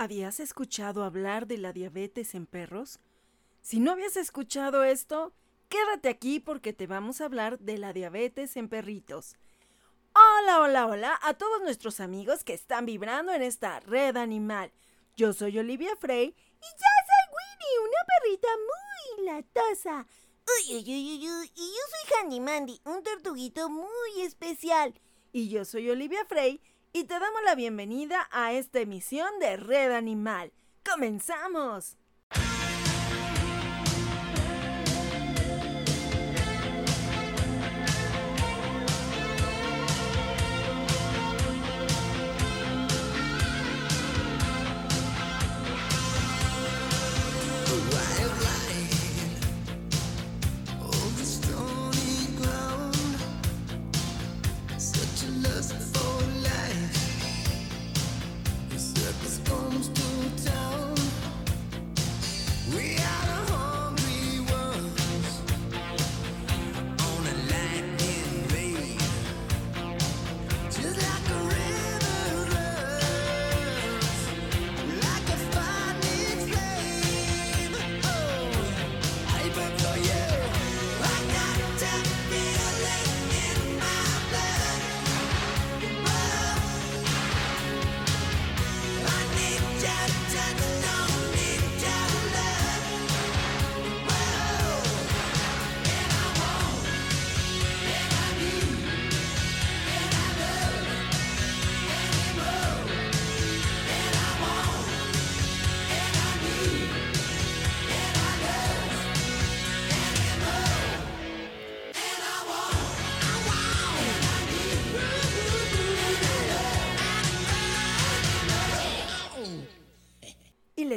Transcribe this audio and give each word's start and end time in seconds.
¿Habías 0.00 0.40
escuchado 0.40 1.04
hablar 1.04 1.46
de 1.46 1.58
la 1.58 1.74
diabetes 1.74 2.34
en 2.34 2.46
perros? 2.46 3.00
Si 3.60 3.80
no 3.80 3.90
habías 3.90 4.16
escuchado 4.16 4.82
esto, 4.82 5.34
quédate 5.68 6.08
aquí 6.08 6.40
porque 6.40 6.72
te 6.72 6.86
vamos 6.86 7.20
a 7.20 7.26
hablar 7.26 7.58
de 7.58 7.76
la 7.76 7.92
diabetes 7.92 8.56
en 8.56 8.70
perritos. 8.70 9.36
Hola, 10.14 10.62
hola, 10.62 10.86
hola 10.86 11.20
a 11.20 11.34
todos 11.34 11.60
nuestros 11.60 12.00
amigos 12.00 12.44
que 12.44 12.54
están 12.54 12.86
vibrando 12.86 13.30
en 13.34 13.42
esta 13.42 13.78
red 13.80 14.16
animal. 14.16 14.72
Yo 15.18 15.34
soy 15.34 15.58
Olivia 15.58 15.94
Frey 15.96 16.28
y 16.28 16.30
yo 16.30 16.90
soy 17.10 17.26
Winnie, 17.36 17.86
una 17.86 17.98
perrita 18.22 18.48
muy 18.56 19.26
latosa. 19.26 20.06
Y 20.62 20.82
yo 21.20 21.30
soy 21.52 22.18
Handy 22.18 22.40
Mandy, 22.40 22.80
un 22.86 23.02
tortuguito 23.02 23.68
muy 23.68 24.22
especial. 24.22 24.98
Y 25.30 25.50
yo 25.50 25.66
soy 25.66 25.90
Olivia 25.90 26.24
Frey 26.24 26.62
y 26.92 27.04
te 27.04 27.14
damos 27.14 27.42
la 27.44 27.54
bienvenida 27.54 28.28
a 28.32 28.52
esta 28.52 28.80
emisión 28.80 29.38
de 29.38 29.56
Red 29.56 29.92
Animal. 29.92 30.52
¡Comenzamos! 30.84 31.99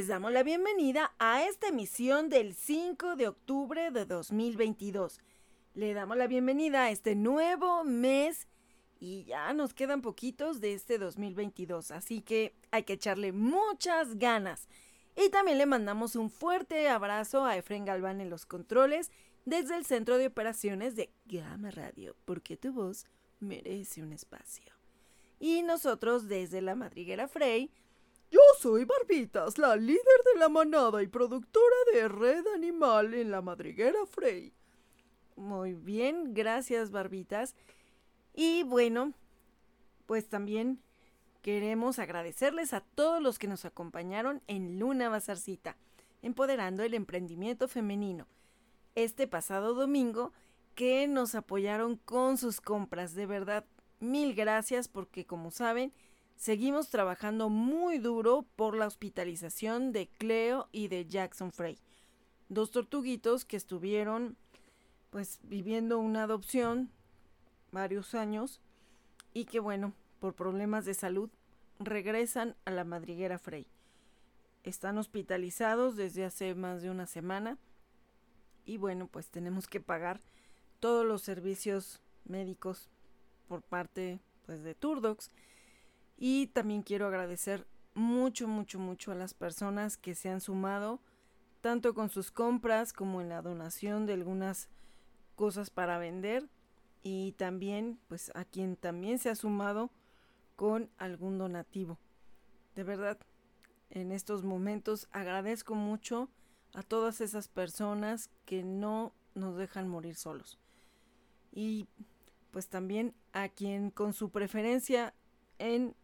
Les 0.04 0.10
damos 0.10 0.34
la 0.34 0.44
bienvenida 0.44 1.14
a 1.18 1.46
esta 1.46 1.70
emisión 1.70 2.28
del 2.28 2.56
5 2.56 3.16
de 3.16 3.30
octubre 3.30 3.90
de 3.90 4.06
2022. 4.06 5.22
Le 5.76 5.94
damos 5.94 6.18
la 6.18 6.28
bienvenida 6.28 6.84
a 6.84 6.92
este 6.92 7.16
nuevo 7.16 7.86
mes 7.86 8.50
y 9.00 9.24
ya 9.24 9.54
nos 9.54 9.74
quedan 9.74 10.02
poquitos 10.02 10.60
de 10.60 10.74
este 10.74 10.98
2022, 10.98 11.92
así 11.92 12.20
que 12.20 12.54
hay 12.72 12.84
que 12.84 12.94
echarle 12.94 13.32
muchas 13.32 14.20
ganas. 14.20 14.68
Y 15.16 15.30
también 15.30 15.58
le 15.58 15.68
mandamos 15.68 16.18
un 16.18 16.30
fuerte 16.30 16.90
abrazo 16.90 17.46
a 17.46 17.56
Efren 17.56 17.86
Galván 17.86 18.20
en 18.20 18.30
los 18.30 18.46
controles 18.46 19.10
desde 19.46 19.78
el 19.78 19.86
Centro 19.86 20.18
de 20.18 20.28
Operaciones 20.28 20.98
de 20.98 21.14
Gama 21.28 21.72
Radio, 21.72 22.18
porque 22.26 22.58
tu 22.58 22.74
voz 22.74 23.06
merece 23.40 24.04
un 24.04 24.12
espacio. 24.12 24.74
Y 25.40 25.62
nosotros 25.62 26.28
desde 26.28 26.62
la 26.62 26.76
Madriguera 26.76 27.30
Frey, 27.30 27.72
yo 28.34 28.40
soy 28.58 28.84
Barbitas, 28.84 29.60
la 29.60 29.76
líder 29.76 30.00
de 30.34 30.40
la 30.40 30.50
manada 30.50 31.04
y 31.04 31.08
productora 31.08 31.76
de 31.94 32.08
Red 32.08 32.48
Animal 32.56 33.14
en 33.14 33.30
la 33.30 33.44
madriguera 33.44 34.08
Frey. 34.08 34.52
Muy 35.36 35.76
bien, 35.76 36.34
gracias 36.34 36.90
Barbitas. 36.90 37.54
Y 38.34 38.64
bueno, 38.64 39.14
pues 40.08 40.30
también 40.30 40.80
queremos 41.44 42.00
agradecerles 42.00 42.74
a 42.74 42.82
todos 42.82 43.22
los 43.22 43.38
que 43.38 43.48
nos 43.48 43.66
acompañaron 43.66 44.42
en 44.48 44.80
Luna 44.80 45.10
Bazarcita, 45.10 45.78
empoderando 46.24 46.82
el 46.82 46.96
emprendimiento 46.96 47.68
femenino. 47.68 48.26
Este 48.96 49.28
pasado 49.28 49.76
domingo 49.76 50.34
que 50.74 51.08
nos 51.08 51.36
apoyaron 51.36 51.98
con 51.98 52.40
sus 52.40 52.62
compras. 52.62 53.14
De 53.14 53.28
verdad, 53.28 53.64
mil 54.00 54.34
gracias 54.34 54.88
porque 54.88 55.24
como 55.24 55.52
saben, 55.52 55.94
Seguimos 56.36 56.90
trabajando 56.90 57.50
muy 57.50 58.00
duro 58.00 58.46
por 58.56 58.76
la 58.76 58.88
hospitalización 58.88 59.92
de 59.92 60.08
Cleo 60.08 60.68
y 60.72 60.88
de 60.90 61.06
Jackson 61.06 61.52
Frey, 61.52 61.78
dos 62.50 62.72
tortuguitos 62.72 63.46
que 63.46 63.58
estuvieron 63.58 64.36
pues 65.10 65.40
viviendo 65.44 66.00
una 66.00 66.24
adopción 66.24 66.90
varios 67.72 68.16
años 68.16 68.60
y 69.34 69.46
que 69.46 69.60
bueno, 69.60 69.94
por 70.20 70.34
problemas 70.34 70.86
de 70.86 70.94
salud 70.94 71.30
regresan 71.80 72.56
a 72.66 72.72
la 72.72 72.84
madriguera 72.84 73.38
Frey. 73.38 73.68
Están 74.64 74.98
hospitalizados 74.98 75.96
desde 75.96 76.26
hace 76.26 76.56
más 76.56 76.82
de 76.82 76.90
una 76.90 77.06
semana 77.06 77.58
y 78.66 78.78
bueno, 78.78 79.08
pues 79.08 79.30
tenemos 79.30 79.68
que 79.68 79.82
pagar 79.82 80.22
todos 80.80 81.06
los 81.06 81.22
servicios 81.22 82.02
médicos 82.26 82.90
por 83.48 83.62
parte 83.62 84.20
pues 84.46 84.64
de 84.64 84.76
Turdox 84.76 85.32
y 86.26 86.48
también 86.48 86.84
quiero 86.84 87.08
agradecer 87.08 87.68
mucho, 87.96 88.48
mucho, 88.48 88.80
mucho 88.80 89.12
a 89.12 89.16
las 89.16 89.34
personas 89.34 89.98
que 89.98 90.16
se 90.16 90.30
han 90.30 90.40
sumado, 90.40 91.02
tanto 91.60 91.94
con 91.94 92.10
sus 92.10 92.32
compras 92.32 92.94
como 92.94 93.20
en 93.20 93.28
la 93.28 93.42
donación 93.42 94.06
de 94.06 94.14
algunas 94.14 94.70
cosas 95.36 95.70
para 95.70 95.98
vender. 95.98 96.48
Y 97.02 97.34
también, 97.34 98.00
pues, 98.08 98.32
a 98.36 98.46
quien 98.46 98.78
también 98.78 99.20
se 99.20 99.32
ha 99.32 99.36
sumado 99.36 99.92
con 100.56 100.90
algún 100.98 101.38
donativo. 101.38 102.00
De 102.74 102.86
verdad, 102.86 103.20
en 103.90 104.14
estos 104.14 104.46
momentos 104.46 105.10
agradezco 105.12 105.76
mucho 105.76 106.30
a 106.74 106.84
todas 106.84 107.20
esas 107.20 107.50
personas 107.50 108.30
que 108.46 108.64
no 108.64 109.14
nos 109.36 109.58
dejan 109.58 109.90
morir 109.90 110.16
solos. 110.16 110.58
Y 111.52 111.90
pues 112.52 112.70
también 112.70 113.14
a 113.34 113.50
quien 113.50 113.92
con 113.92 114.14
su 114.14 114.30
preferencia 114.30 115.14
en 115.60 115.98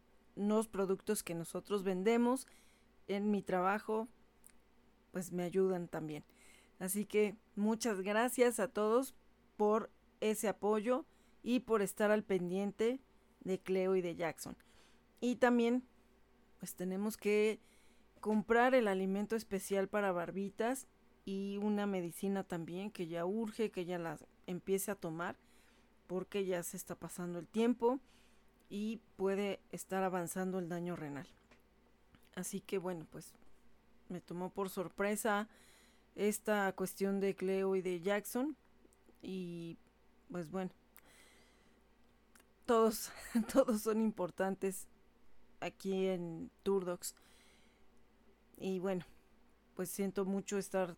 los 0.48 0.68
productos 0.68 1.22
que 1.22 1.34
nosotros 1.34 1.82
vendemos 1.82 2.46
en 3.08 3.30
mi 3.30 3.42
trabajo, 3.42 4.08
pues 5.12 5.32
me 5.32 5.42
ayudan 5.42 5.88
también. 5.88 6.24
Así 6.78 7.04
que 7.04 7.36
muchas 7.56 8.00
gracias 8.00 8.58
a 8.58 8.68
todos 8.68 9.14
por 9.56 9.90
ese 10.20 10.48
apoyo 10.48 11.04
y 11.42 11.60
por 11.60 11.82
estar 11.82 12.10
al 12.10 12.24
pendiente 12.24 13.00
de 13.40 13.58
Cleo 13.58 13.96
y 13.96 14.00
de 14.00 14.16
Jackson. 14.16 14.56
Y 15.20 15.36
también, 15.36 15.84
pues 16.58 16.74
tenemos 16.74 17.16
que 17.16 17.60
comprar 18.20 18.74
el 18.74 18.88
alimento 18.88 19.36
especial 19.36 19.88
para 19.88 20.12
barbitas 20.12 20.86
y 21.24 21.58
una 21.58 21.86
medicina 21.86 22.44
también 22.44 22.90
que 22.90 23.06
ya 23.06 23.26
urge 23.26 23.70
que 23.70 23.84
ya 23.84 23.98
la 23.98 24.18
empiece 24.46 24.90
a 24.90 24.94
tomar 24.94 25.36
porque 26.06 26.44
ya 26.44 26.62
se 26.62 26.76
está 26.76 26.94
pasando 26.94 27.38
el 27.38 27.46
tiempo 27.46 28.00
y 28.70 29.00
puede 29.16 29.60
estar 29.72 30.04
avanzando 30.04 30.60
el 30.60 30.68
daño 30.68 30.96
renal. 30.96 31.26
Así 32.36 32.60
que 32.60 32.78
bueno, 32.78 33.04
pues 33.10 33.34
me 34.08 34.20
tomó 34.20 34.50
por 34.50 34.70
sorpresa 34.70 35.48
esta 36.14 36.72
cuestión 36.72 37.20
de 37.20 37.34
Cleo 37.34 37.76
y 37.76 37.82
de 37.82 38.00
Jackson 38.00 38.56
y 39.20 39.76
pues 40.30 40.50
bueno, 40.50 40.70
todos, 42.64 43.10
todos 43.52 43.82
son 43.82 44.00
importantes 44.00 44.86
aquí 45.58 46.06
en 46.06 46.50
Turdox. 46.62 47.14
Y 48.56 48.78
bueno, 48.78 49.04
pues 49.74 49.90
siento 49.90 50.24
mucho 50.24 50.58
estar 50.58 50.96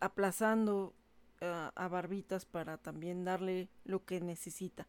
aplazando 0.00 0.94
a, 1.40 1.70
a 1.76 1.88
Barbitas 1.88 2.44
para 2.44 2.78
también 2.78 3.24
darle 3.24 3.68
lo 3.84 4.04
que 4.04 4.20
necesita. 4.20 4.88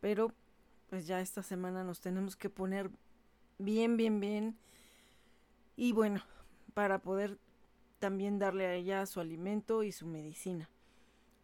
Pero 0.00 0.32
pues 0.88 1.06
ya 1.06 1.20
esta 1.20 1.42
semana 1.42 1.84
nos 1.84 2.00
tenemos 2.00 2.36
que 2.36 2.50
poner 2.50 2.90
bien, 3.58 3.96
bien, 3.96 4.20
bien 4.20 4.58
Y 5.76 5.92
bueno, 5.92 6.22
para 6.74 7.00
poder 7.00 7.38
también 7.98 8.38
darle 8.38 8.66
a 8.66 8.74
ella 8.74 9.06
su 9.06 9.20
alimento 9.20 9.82
y 9.82 9.92
su 9.92 10.06
medicina. 10.06 10.70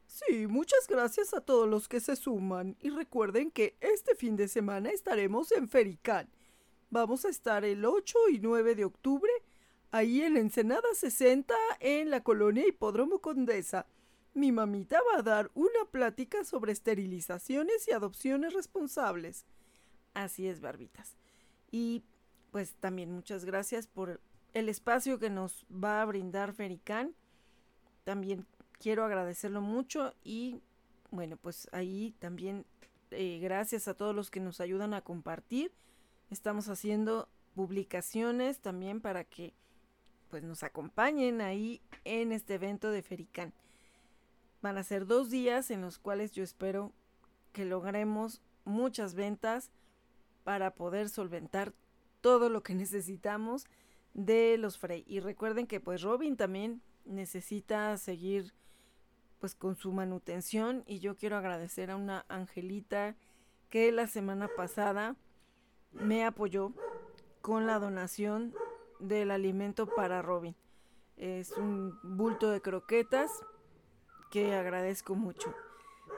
Sí, 0.06 0.46
muchas 0.46 0.86
gracias 0.88 1.32
a 1.32 1.40
todos 1.40 1.68
los 1.68 1.88
que 1.88 2.00
se 2.00 2.16
suman 2.16 2.76
y 2.80 2.90
recuerden 2.90 3.50
que 3.50 3.76
este 3.80 4.14
fin 4.14 4.36
de 4.36 4.46
semana 4.48 4.90
estaremos 4.90 5.52
en 5.52 5.68
Fericán. 5.68 6.28
Vamos 6.90 7.24
a 7.24 7.30
estar 7.30 7.64
el 7.64 7.86
8 7.86 8.28
y 8.30 8.38
9 8.38 8.74
de 8.74 8.84
octubre 8.84 9.32
ahí 9.90 10.20
en 10.20 10.36
Ensenada 10.36 10.88
60 10.92 11.54
en 11.80 12.10
la 12.10 12.22
colonia 12.22 12.66
Hipódromo 12.66 13.20
Condesa. 13.20 13.86
Mi 14.34 14.50
mamita 14.50 14.99
va 15.12 15.19
a 15.19 15.23
dar 15.23 15.50
una 15.55 15.84
plática 15.90 16.44
sobre 16.44 16.73
esterilizaciones 16.73 17.87
y 17.87 17.93
adopciones 17.93 18.55
responsables. 18.55 19.44
Así 20.14 20.46
es, 20.46 20.61
Barbitas. 20.61 21.17
Y 21.70 22.02
pues 22.50 22.75
también 22.75 23.12
muchas 23.12 23.44
gracias 23.44 23.87
por 23.87 24.20
el 24.55 24.69
espacio 24.69 25.19
que 25.19 25.31
nos 25.31 25.67
va 25.73 26.02
a 26.02 26.05
brindar 26.05 26.52
Fericán. 26.52 27.14
También 28.05 28.46
quiero 28.79 29.05
agradecerlo 29.05 29.61
mucho 29.61 30.14
y 30.25 30.61
bueno, 31.11 31.37
pues 31.37 31.69
ahí 31.73 32.14
también 32.19 32.64
eh, 33.11 33.38
gracias 33.40 33.87
a 33.87 33.94
todos 33.94 34.14
los 34.14 34.31
que 34.31 34.40
nos 34.40 34.61
ayudan 34.61 34.94
a 34.94 35.02
compartir. 35.02 35.73
Estamos 36.31 36.69
haciendo 36.69 37.28
publicaciones 37.55 38.61
también 38.61 39.00
para 39.00 39.25
que 39.25 39.52
pues 40.31 40.43
nos 40.43 40.62
acompañen 40.62 41.43
ahí 41.43 41.82
en 42.05 42.32
este 42.32 42.55
evento 42.55 42.90
de 42.90 43.02
Fericán. 43.02 43.52
Van 44.62 44.79
a 44.79 44.85
ser 44.85 45.06
dos 45.06 45.29
días 45.29 45.70
en 45.70 45.81
los 45.81 45.99
cuales 45.99 46.32
yo 46.32 46.44
espero 46.44 46.93
que 47.53 47.64
logremos 47.64 48.41
muchas 48.64 49.14
ventas 49.14 49.73
para 50.44 50.75
poder 50.75 51.09
solventar 51.09 51.75
todo 52.20 52.49
lo 52.49 52.62
que 52.62 52.75
necesitamos 52.76 53.67
de 54.14 54.56
los 54.59 54.79
Frey. 54.79 55.05
Y 55.06 55.20
recuerden 55.20 55.67
que 55.67 55.81
pues 55.81 56.03
Robin 56.03 56.37
también 56.37 56.81
necesita 57.05 57.97
seguir 57.99 58.55
pues 59.41 59.56
con 59.56 59.75
su 59.75 59.93
manutención 59.93 60.85
y 60.87 61.00
yo 61.00 61.17
quiero 61.17 61.37
agradecer 61.37 61.91
a 61.91 61.97
una 61.97 62.25
angelita 62.29 63.17
que 63.70 63.91
la 63.91 64.06
semana 64.06 64.49
pasada 64.56 65.17
me 65.91 66.25
apoyó 66.25 66.73
con 67.41 67.67
la 67.67 67.81
donación 67.81 68.55
del 69.00 69.32
alimento 69.32 69.87
para 69.87 70.23
Robin. 70.23 70.55
Es 71.17 71.50
un 71.53 71.99
bulto 72.05 72.50
de 72.50 72.61
croquetas 72.61 73.32
que 74.32 74.56
agradezco 74.56 75.14
mucho 75.14 75.55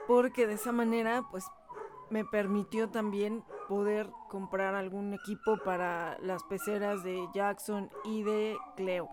porque 0.07 0.47
de 0.47 0.53
esa 0.53 0.71
manera 0.71 1.23
pues 1.29 1.45
me 2.09 2.23
permitió 2.23 2.89
también 2.89 3.43
poder 3.67 4.09
comprar 4.29 4.75
algún 4.75 5.13
equipo 5.13 5.57
para 5.63 6.17
las 6.19 6.43
peceras 6.43 7.03
de 7.03 7.27
Jackson 7.33 7.89
y 8.03 8.23
de 8.23 8.57
Cleo. 8.75 9.09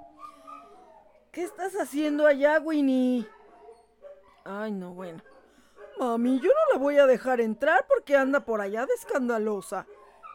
¿Qué 1.31 1.43
estás 1.43 1.75
haciendo 1.75 2.27
allá, 2.27 2.61
Winnie? 2.61 3.27
Ay, 4.45 4.73
no, 4.73 4.93
bueno. 4.93 5.23
Mami, 5.99 6.39
yo 6.41 6.49
no 6.49 6.75
la 6.75 6.79
voy 6.79 6.99
a 6.99 7.07
dejar 7.07 7.41
entrar 7.41 7.87
porque 7.89 8.17
anda 8.17 8.45
por 8.45 8.61
allá 8.61 8.85
de 8.85 8.93
escandalosa. 8.93 9.87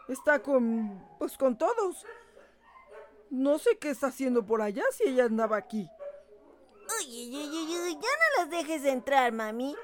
Está 0.08 0.40
con... 0.40 1.06
pues 1.18 1.36
con 1.36 1.56
todos. 1.56 2.04
No 3.30 3.58
sé 3.58 3.78
qué 3.78 3.90
está 3.90 4.08
haciendo 4.08 4.44
por 4.44 4.62
allá 4.62 4.82
si 4.90 5.04
ella 5.04 5.26
andaba 5.26 5.56
aquí. 5.56 5.88
Uy, 7.00 7.36
uy, 7.36 7.48
uy, 7.48 7.78
uy, 7.78 7.92
ya 7.94 8.00
no 8.00 8.42
las 8.42 8.50
dejes 8.50 8.84
entrar, 8.84 9.32
mami. 9.32 9.76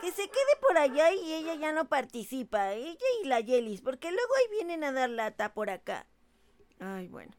Que 0.00 0.12
se 0.12 0.28
quede 0.28 0.56
por 0.60 0.78
allá 0.78 1.12
y 1.12 1.32
ella 1.32 1.54
ya 1.54 1.72
no 1.72 1.88
participa. 1.88 2.72
Ella 2.72 3.06
y 3.22 3.26
la 3.26 3.40
Yelis, 3.40 3.80
porque 3.80 4.10
luego 4.10 4.34
ahí 4.34 4.50
vienen 4.52 4.84
a 4.84 4.92
dar 4.92 5.10
lata 5.10 5.54
por 5.54 5.70
acá. 5.70 6.06
Ay, 6.78 7.08
bueno. 7.08 7.32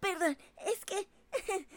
Perdón, 0.00 0.36
es 0.66 0.84
que 0.84 1.08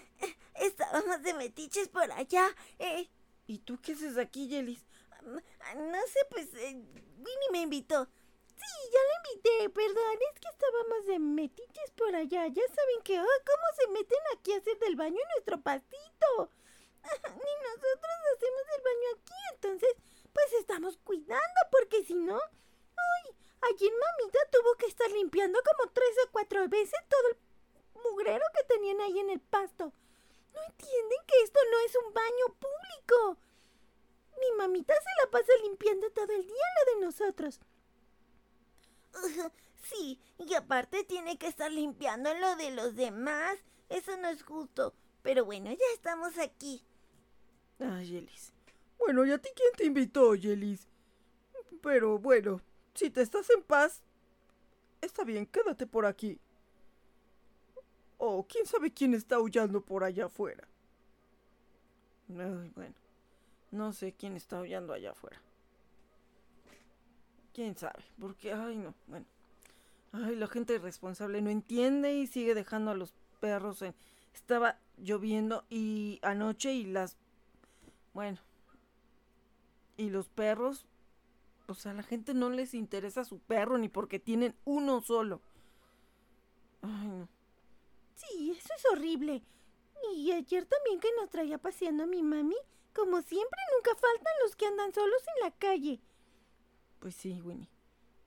Estábamos 0.56 1.22
de 1.24 1.34
metiches 1.34 1.90
por 1.90 2.12
allá. 2.12 2.48
Eh. 2.80 3.10
¿Y 3.48 3.60
tú 3.60 3.80
qué 3.82 3.94
haces 3.94 4.18
aquí, 4.18 4.48
Yelis? 4.48 4.86
No 5.22 6.00
sé, 6.08 6.20
pues 6.30 6.54
eh, 6.56 6.76
Winnie 7.18 7.52
me 7.52 7.62
invitó. 7.62 8.08
Sí, 8.64 8.90
ya 8.94 9.00
la 9.04 9.16
invité, 9.18 9.70
perdón, 9.70 10.18
es 10.32 10.40
que 10.40 10.48
estábamos 10.48 11.06
de 11.06 11.20
metiches 11.20 11.92
por 11.92 12.16
allá. 12.16 12.48
Ya 12.48 12.64
saben 12.68 13.02
que, 13.04 13.20
oh, 13.20 13.40
¿cómo 13.46 13.68
se 13.76 13.88
meten 13.90 14.20
aquí 14.34 14.54
a 14.54 14.58
hacer 14.58 14.80
del 14.80 14.96
baño 14.96 15.20
en 15.20 15.30
nuestro 15.36 15.62
pastito? 15.62 16.50
Ni 17.44 17.54
nosotros 17.68 18.18
hacemos 18.34 18.64
el 18.78 18.84
baño 18.84 19.08
aquí, 19.18 19.40
entonces, 19.54 19.96
pues 20.32 20.54
estamos 20.54 20.98
cuidando, 21.04 21.60
porque 21.72 22.06
si 22.06 22.16
no, 22.16 22.40
ay, 22.40 23.36
ayer 23.70 23.92
mamita 23.92 24.40
tuvo 24.52 24.76
que 24.76 24.86
estar 24.86 25.12
limpiando 25.12 25.60
como 25.62 25.92
tres 25.92 26.16
o 26.26 26.32
cuatro 26.32 26.68
veces 26.70 27.00
todo 27.10 27.28
el 27.30 27.38
mugrero 28.02 28.46
que 28.56 28.64
tenían 28.64 29.02
ahí 29.02 29.20
en 29.20 29.30
el 29.30 29.42
pasto. 29.42 29.92
¿No 30.54 30.64
entienden 30.64 31.20
que 31.28 31.42
esto 31.44 31.60
no 31.72 31.80
es 31.80 31.96
un 31.96 32.14
baño 32.14 32.46
público? 32.60 33.38
Mi 34.40 34.52
mamita 34.58 34.94
se 34.94 35.24
la 35.24 35.32
pasa 35.32 35.52
limpiando 35.64 36.10
todo 36.12 36.32
el 36.32 36.46
día 36.46 36.66
lo 36.78 36.94
de 36.94 37.06
nosotros. 37.06 37.60
sí, 39.84 40.20
y 40.38 40.54
aparte 40.54 41.04
tiene 41.04 41.38
que 41.38 41.48
estar 41.48 41.72
limpiando 41.72 42.34
lo 42.36 42.56
de 42.56 42.72
los 42.72 42.96
demás. 42.96 43.58
Eso 43.90 44.18
no 44.18 44.28
es 44.30 44.44
justo. 44.44 44.94
Pero 45.22 45.46
bueno, 45.46 45.72
ya 45.72 45.86
estamos 45.94 46.38
aquí. 46.38 46.84
Ay, 47.80 48.08
Yelis. 48.08 48.54
Bueno, 48.98 49.26
¿y 49.26 49.32
a 49.32 49.38
ti 49.38 49.50
quién 49.56 49.72
te 49.76 49.86
invitó, 49.86 50.36
Yelis? 50.36 50.88
Pero 51.82 52.18
bueno, 52.18 52.62
si 52.94 53.10
te 53.10 53.22
estás 53.22 53.50
en 53.50 53.64
paz, 53.64 54.02
está 55.02 55.24
bien, 55.24 55.46
quédate 55.46 55.86
por 55.86 56.06
aquí. 56.06 56.40
Oh, 58.18 58.46
quién 58.48 58.66
sabe 58.66 58.94
quién 58.94 59.14
está 59.14 59.36
aullando 59.36 59.82
por 59.82 60.04
allá 60.04 60.26
afuera. 60.26 60.68
Bueno, 62.28 62.64
no 63.72 63.92
sé 63.92 64.14
quién 64.14 64.38
está 64.38 64.60
aullando 64.60 64.94
allá 64.94 65.12
afuera. 65.12 65.42
Quién 67.54 67.78
sabe, 67.78 68.04
porque, 68.20 68.52
ay, 68.52 68.78
no, 68.78 68.94
bueno. 69.08 69.26
Ay, 70.12 70.36
la 70.36 70.48
gente 70.48 70.76
irresponsable 70.76 71.42
no 71.42 71.50
entiende 71.50 72.14
y 72.14 72.28
sigue 72.28 72.54
dejando 72.54 72.92
a 72.92 72.96
los 72.96 73.14
perros 73.40 73.82
en... 73.82 73.96
Estaba 74.34 74.80
lloviendo 74.98 75.64
y 75.70 76.20
anoche 76.22 76.74
y 76.74 76.86
las... 76.86 77.18
Bueno. 78.14 78.40
Y 79.98 80.10
los 80.10 80.30
perros... 80.30 80.86
O 81.68 81.76
sea, 81.76 81.92
a 81.92 81.96
la 81.96 82.04
gente 82.04 82.34
no 82.34 82.50
les 82.50 82.74
interesa 82.74 83.24
su 83.24 83.40
perro 83.40 83.78
ni 83.78 83.88
porque 83.88 84.20
tienen 84.20 84.56
uno 84.66 85.02
solo. 85.02 85.42
Ay, 86.82 87.08
no. 87.08 87.28
Sí, 88.16 88.52
eso 88.58 88.74
es 88.76 88.86
horrible. 88.92 89.44
Y 90.16 90.32
ayer 90.32 90.66
también 90.66 91.00
que 91.00 91.10
nos 91.20 91.30
traía 91.30 91.58
paseando 91.58 92.04
a 92.04 92.08
mi 92.08 92.22
mami, 92.22 92.58
como 92.94 93.22
siempre 93.22 93.60
nunca 93.76 93.92
faltan 93.96 94.34
los 94.44 94.56
que 94.56 94.66
andan 94.66 94.94
solos 94.94 95.24
en 95.36 95.44
la 95.44 95.52
calle. 95.52 96.02
Pues 97.04 97.16
sí, 97.16 97.42
Winnie. 97.42 97.68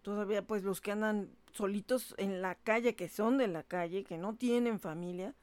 Todavía 0.03 0.47
pues 0.47 0.63
los 0.63 0.83
que 0.83 0.93
andan 0.93 1.35
solitos 1.55 2.15
en 2.19 2.43
la 2.43 2.57
calle, 2.57 2.95
que 2.95 3.09
son 3.09 3.39
de 3.39 3.49
la 3.49 3.63
calle, 3.63 4.05
que 4.05 4.19
no 4.19 4.35
tienen 4.35 4.81
familia, 4.81 5.35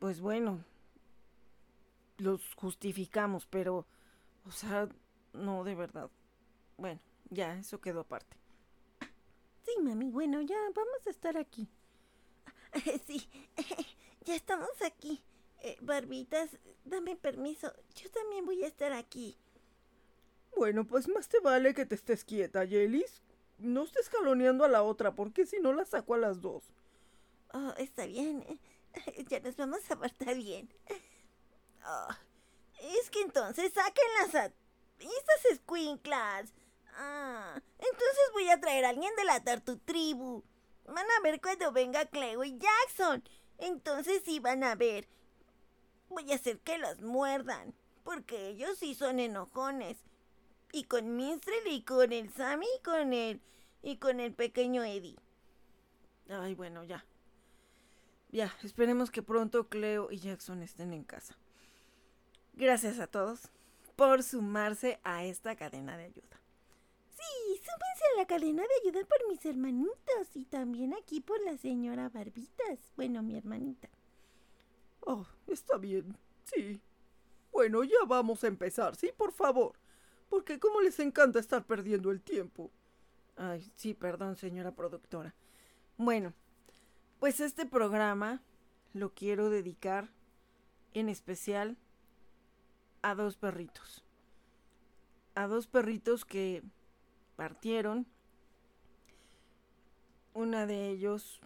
pues 0.00 0.20
bueno, 0.20 0.64
los 2.18 2.42
justificamos, 2.56 3.46
pero, 3.46 3.86
o 4.48 4.50
sea, 4.50 4.88
no 5.32 5.62
de 5.62 5.76
verdad. 5.76 6.10
Bueno, 6.76 7.00
ya, 7.30 7.54
eso 7.54 7.80
quedó 7.80 8.00
aparte. 8.00 8.36
Sí, 9.62 9.80
mami, 9.80 10.10
bueno, 10.10 10.40
ya 10.42 10.58
vamos 10.74 11.06
a 11.06 11.10
estar 11.10 11.36
aquí. 11.36 11.68
Sí, 13.06 13.28
ya 14.24 14.34
estamos 14.34 14.82
aquí. 14.84 15.22
Eh, 15.62 15.76
barbitas, 15.82 16.58
dame 16.84 17.14
permiso. 17.14 17.72
Yo 17.94 18.10
también 18.10 18.44
voy 18.44 18.64
a 18.64 18.66
estar 18.66 18.92
aquí. 18.92 19.38
Bueno, 20.56 20.86
pues 20.86 21.08
más 21.08 21.28
te 21.28 21.40
vale 21.40 21.74
que 21.74 21.86
te 21.86 21.94
estés 21.94 22.24
quieta, 22.24 22.64
Yelis. 22.64 23.22
No 23.58 23.84
estés 23.84 24.08
jaloneando 24.08 24.64
a 24.64 24.68
la 24.68 24.82
otra, 24.82 25.14
porque 25.14 25.46
si 25.46 25.60
no 25.60 25.72
la 25.72 25.84
saco 25.84 26.14
a 26.14 26.18
las 26.18 26.40
dos. 26.40 26.64
Oh, 27.52 27.74
está 27.78 28.06
bien. 28.06 28.44
Ya 29.28 29.38
nos 29.38 29.56
vamos 29.56 29.88
a 29.88 29.94
apartar 29.94 30.34
bien. 30.34 30.68
Oh, 31.86 32.08
es 32.80 33.08
que 33.10 33.20
entonces 33.20 33.72
sáquenlas 33.72 34.34
a 34.34 34.46
estas 34.98 35.44
escuinclas. 35.52 36.52
Ah, 36.96 37.54
entonces 37.78 38.32
voy 38.32 38.48
a 38.48 38.60
traer 38.60 38.84
a 38.84 38.88
alguien 38.88 39.14
de 39.16 39.24
la 39.24 39.40
Tartu 39.44 39.78
Tribu. 39.78 40.42
Van 40.86 41.06
a 41.18 41.22
ver 41.22 41.40
cuando 41.40 41.72
venga 41.72 42.04
Cleo 42.06 42.42
y 42.42 42.58
Jackson. 42.58 43.22
Entonces 43.58 44.22
sí 44.24 44.40
van 44.40 44.64
a 44.64 44.74
ver. 44.74 45.06
Voy 46.08 46.32
a 46.32 46.34
hacer 46.34 46.58
que 46.58 46.78
los 46.78 47.00
muerdan. 47.00 47.74
Porque 48.02 48.48
ellos 48.48 48.78
sí 48.78 48.94
son 48.94 49.20
enojones. 49.20 49.98
Y 50.72 50.84
con 50.84 51.16
Minstrel 51.16 51.66
y 51.66 51.82
con 51.82 52.12
el 52.12 52.32
Sammy 52.32 52.66
y 52.78 52.82
con 52.82 53.12
el. 53.12 53.40
y 53.82 53.96
con 53.96 54.20
el 54.20 54.32
pequeño 54.32 54.84
Eddie. 54.84 55.16
Ay, 56.28 56.54
bueno, 56.54 56.84
ya. 56.84 57.04
Ya, 58.30 58.54
esperemos 58.62 59.10
que 59.10 59.22
pronto 59.22 59.68
Cleo 59.68 60.10
y 60.12 60.18
Jackson 60.18 60.62
estén 60.62 60.92
en 60.92 61.02
casa. 61.02 61.36
Gracias 62.52 63.00
a 63.00 63.08
todos 63.08 63.50
por 63.96 64.22
sumarse 64.22 65.00
a 65.02 65.24
esta 65.24 65.56
cadena 65.56 65.96
de 65.96 66.04
ayuda. 66.04 66.40
Sí, 67.10 67.56
súbense 67.56 68.04
a 68.14 68.18
la 68.18 68.26
cadena 68.26 68.62
de 68.62 68.68
ayuda 68.82 69.06
por 69.06 69.28
mis 69.28 69.44
hermanitos 69.44 70.34
y 70.34 70.44
también 70.44 70.94
aquí 70.94 71.20
por 71.20 71.40
la 71.42 71.56
señora 71.58 72.08
Barbitas. 72.08 72.78
Bueno, 72.96 73.22
mi 73.22 73.36
hermanita. 73.36 73.88
Oh, 75.00 75.26
está 75.48 75.76
bien, 75.76 76.16
sí. 76.44 76.80
Bueno, 77.50 77.82
ya 77.82 77.98
vamos 78.06 78.44
a 78.44 78.46
empezar, 78.46 78.94
¿sí? 78.94 79.10
Por 79.16 79.32
favor. 79.32 79.72
Porque 80.30 80.58
como 80.58 80.80
les 80.80 80.98
encanta 81.00 81.38
estar 81.38 81.66
perdiendo 81.66 82.10
el 82.10 82.22
tiempo. 82.22 82.70
Ay, 83.36 83.70
sí, 83.74 83.92
perdón, 83.92 84.36
señora 84.36 84.74
productora. 84.74 85.34
Bueno, 85.98 86.32
pues 87.18 87.40
este 87.40 87.66
programa 87.66 88.40
lo 88.94 89.12
quiero 89.12 89.50
dedicar 89.50 90.08
en 90.94 91.08
especial 91.08 91.76
a 93.02 93.14
dos 93.14 93.36
perritos. 93.36 94.04
A 95.34 95.46
dos 95.46 95.66
perritos 95.66 96.24
que 96.24 96.62
partieron. 97.36 98.06
Una 100.32 100.64
de 100.64 100.88
ellos 100.88 101.40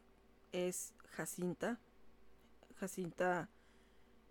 es 0.53 0.95
Jacinta. 1.11 1.81
Jacinta 2.77 3.49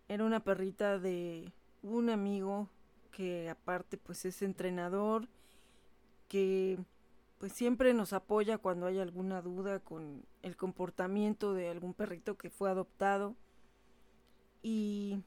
era 0.07 0.23
una 0.23 0.43
perrita 0.43 0.99
de 0.99 1.53
un 1.81 2.09
amigo 2.09 2.69
que 3.13 3.49
aparte 3.49 3.97
pues 3.97 4.25
es 4.25 4.41
entrenador, 4.41 5.29
que 6.27 6.77
pues 7.37 7.53
siempre 7.53 7.93
nos 7.93 8.11
apoya 8.11 8.57
cuando 8.57 8.87
hay 8.87 8.99
alguna 8.99 9.41
duda 9.41 9.79
con 9.79 10.25
el 10.41 10.57
comportamiento 10.57 11.53
de 11.53 11.69
algún 11.69 11.93
perrito 11.93 12.37
que 12.37 12.49
fue 12.49 12.69
adoptado. 12.69 13.35
Y 14.61 15.21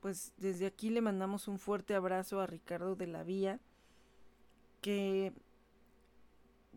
pues 0.00 0.32
desde 0.36 0.66
aquí 0.66 0.90
le 0.90 1.00
mandamos 1.00 1.48
un 1.48 1.58
fuerte 1.58 1.94
abrazo 1.94 2.40
a 2.40 2.46
Ricardo 2.46 2.96
de 2.96 3.06
la 3.06 3.22
Vía, 3.22 3.60
que 4.80 5.32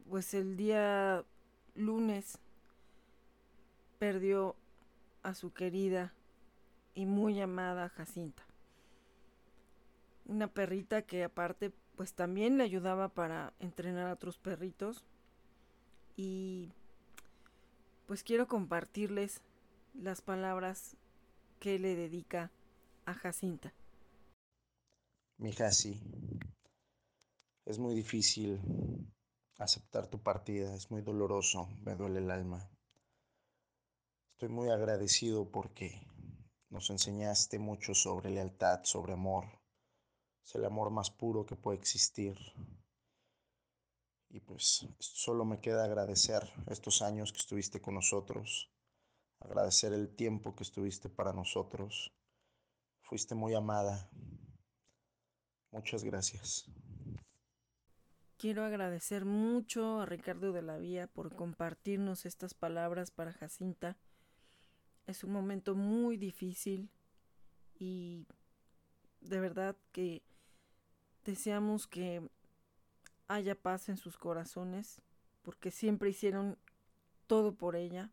pues 0.09 0.33
el 0.33 0.55
día 0.55 1.25
lunes 1.75 2.39
perdió 3.99 4.55
a 5.23 5.33
su 5.33 5.51
querida 5.51 6.13
y 6.93 7.05
muy 7.05 7.41
amada 7.41 7.89
Jacinta. 7.89 8.46
Una 10.27 10.47
perrita 10.47 11.01
que 11.01 11.23
aparte 11.23 11.71
pues 11.95 12.13
también 12.13 12.57
le 12.57 12.63
ayudaba 12.63 13.09
para 13.09 13.53
entrenar 13.59 14.07
a 14.07 14.13
otros 14.13 14.37
perritos. 14.37 15.03
Y 16.15 16.71
pues 18.05 18.23
quiero 18.23 18.47
compartirles 18.47 19.41
las 19.95 20.21
palabras 20.21 20.95
que 21.59 21.79
le 21.79 21.95
dedica 21.95 22.51
a 23.05 23.13
Jacinta. 23.13 23.73
Mi 25.39 25.51
Jaci, 25.51 25.99
es 27.65 27.79
muy 27.79 27.95
difícil 27.95 28.59
aceptar 29.57 30.07
tu 30.07 30.21
partida, 30.21 30.73
es 30.75 30.91
muy 30.91 31.01
doloroso, 31.01 31.67
me 31.83 31.95
duele 31.95 32.19
el 32.19 32.31
alma. 32.31 32.69
Estoy 34.33 34.49
muy 34.49 34.69
agradecido 34.69 35.49
porque 35.49 36.01
nos 36.69 36.89
enseñaste 36.89 37.59
mucho 37.59 37.93
sobre 37.95 38.29
lealtad, 38.29 38.83
sobre 38.83 39.13
amor, 39.13 39.45
es 40.47 40.55
el 40.55 40.63
amor 40.63 40.91
más 40.91 41.11
puro 41.11 41.45
que 41.45 41.57
puede 41.57 41.77
existir. 41.77 42.37
Y 44.29 44.39
pues 44.39 44.87
solo 44.99 45.43
me 45.43 45.59
queda 45.59 45.83
agradecer 45.83 46.41
estos 46.67 47.01
años 47.01 47.33
que 47.33 47.39
estuviste 47.39 47.81
con 47.81 47.95
nosotros, 47.95 48.71
agradecer 49.41 49.91
el 49.91 50.15
tiempo 50.15 50.55
que 50.55 50.63
estuviste 50.63 51.09
para 51.09 51.33
nosotros. 51.33 52.13
Fuiste 53.01 53.35
muy 53.35 53.55
amada. 53.55 54.09
Muchas 55.71 56.05
gracias. 56.05 56.65
Quiero 58.37 58.63
agradecer 58.63 59.25
mucho 59.25 59.99
a 59.99 60.05
Ricardo 60.05 60.53
de 60.53 60.61
la 60.61 60.77
Vía 60.77 61.07
por 61.07 61.35
compartirnos 61.35 62.25
estas 62.25 62.53
palabras 62.53 63.11
para 63.11 63.33
Jacinta. 63.33 63.97
Es 65.07 65.25
un 65.25 65.31
momento 65.31 65.75
muy 65.75 66.15
difícil 66.15 66.89
y 67.73 68.27
de 69.19 69.39
verdad 69.39 69.75
que 69.91 70.23
Deseamos 71.27 71.87
que 71.87 72.21
haya 73.27 73.53
paz 73.53 73.89
en 73.89 73.97
sus 73.97 74.17
corazones, 74.17 75.01
porque 75.41 75.71
siempre 75.71 76.09
hicieron 76.09 76.57
todo 77.27 77.53
por 77.53 77.75
ella. 77.75 78.11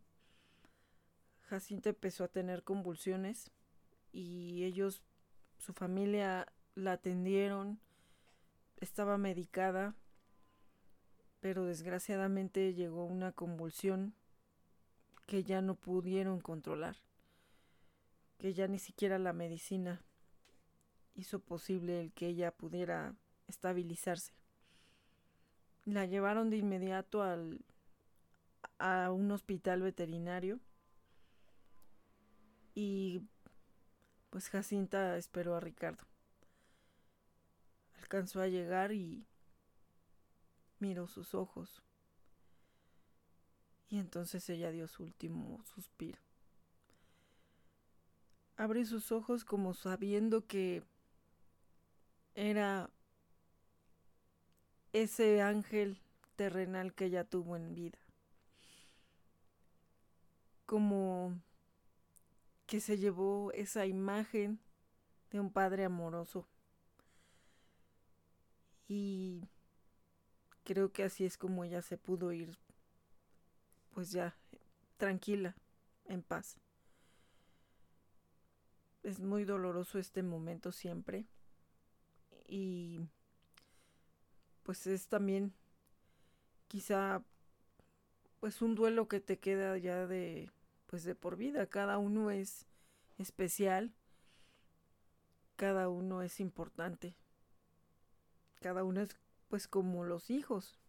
Jacinta 1.42 1.90
empezó 1.90 2.24
a 2.24 2.28
tener 2.28 2.64
convulsiones 2.64 3.52
y 4.10 4.64
ellos, 4.64 5.00
su 5.58 5.72
familia 5.74 6.52
la 6.74 6.94
atendieron, 6.94 7.78
estaba 8.80 9.16
medicada, 9.16 9.94
pero 11.38 11.66
desgraciadamente 11.66 12.74
llegó 12.74 13.04
una 13.04 13.30
convulsión 13.30 14.12
que 15.26 15.44
ya 15.44 15.62
no 15.62 15.76
pudieron 15.76 16.40
controlar, 16.40 16.96
que 18.38 18.54
ya 18.54 18.66
ni 18.66 18.80
siquiera 18.80 19.20
la 19.20 19.32
medicina 19.32 20.02
hizo 21.14 21.40
posible 21.40 22.00
el 22.00 22.12
que 22.12 22.28
ella 22.28 22.50
pudiera 22.50 23.14
estabilizarse. 23.46 24.32
La 25.84 26.06
llevaron 26.06 26.50
de 26.50 26.56
inmediato 26.56 27.22
al, 27.22 27.60
a 28.78 29.10
un 29.10 29.30
hospital 29.30 29.82
veterinario 29.82 30.60
y 32.74 33.22
pues 34.30 34.48
Jacinta 34.48 35.16
esperó 35.16 35.54
a 35.54 35.60
Ricardo. 35.60 36.04
Alcanzó 38.00 38.40
a 38.40 38.48
llegar 38.48 38.92
y 38.92 39.26
miró 40.80 41.06
sus 41.06 41.34
ojos. 41.34 41.82
Y 43.88 43.98
entonces 43.98 44.48
ella 44.50 44.70
dio 44.72 44.88
su 44.88 45.04
último 45.04 45.62
suspiro. 45.64 46.18
Abrió 48.56 48.84
sus 48.86 49.12
ojos 49.12 49.44
como 49.44 49.74
sabiendo 49.74 50.46
que 50.46 50.82
era 52.34 52.90
ese 54.92 55.42
ángel 55.42 56.00
terrenal 56.36 56.94
que 56.94 57.06
ella 57.06 57.24
tuvo 57.24 57.56
en 57.56 57.74
vida. 57.74 57.98
Como 60.66 61.38
que 62.66 62.80
se 62.80 62.96
llevó 62.96 63.52
esa 63.52 63.86
imagen 63.86 64.58
de 65.30 65.40
un 65.40 65.50
padre 65.50 65.84
amoroso. 65.84 66.46
Y 68.88 69.48
creo 70.64 70.92
que 70.92 71.04
así 71.04 71.24
es 71.24 71.36
como 71.38 71.64
ella 71.64 71.82
se 71.82 71.96
pudo 71.96 72.32
ir, 72.32 72.56
pues 73.92 74.10
ya, 74.10 74.36
tranquila, 74.96 75.56
en 76.06 76.22
paz. 76.22 76.56
Es 79.02 79.20
muy 79.20 79.44
doloroso 79.44 79.98
este 79.98 80.22
momento 80.22 80.72
siempre 80.72 81.26
y 82.46 83.00
pues 84.62 84.86
es 84.86 85.08
también 85.08 85.52
quizá 86.68 87.22
pues 88.40 88.62
un 88.62 88.74
duelo 88.74 89.08
que 89.08 89.20
te 89.20 89.38
queda 89.38 89.78
ya 89.78 90.06
de 90.06 90.50
pues 90.86 91.04
de 91.04 91.14
por 91.14 91.36
vida. 91.36 91.66
Cada 91.66 91.98
uno 91.98 92.30
es 92.30 92.66
especial 93.18 93.94
cada 95.56 95.88
uno 95.88 96.22
es 96.22 96.40
importante 96.40 97.14
cada 98.60 98.82
uno 98.82 99.02
es 99.02 99.16
pues 99.48 99.68
como 99.68 100.04
los 100.04 100.30
hijos. 100.30 100.80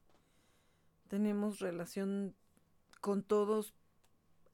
Tenemos 1.10 1.60
relación 1.60 2.34
con 3.02 3.22
todos 3.22 3.74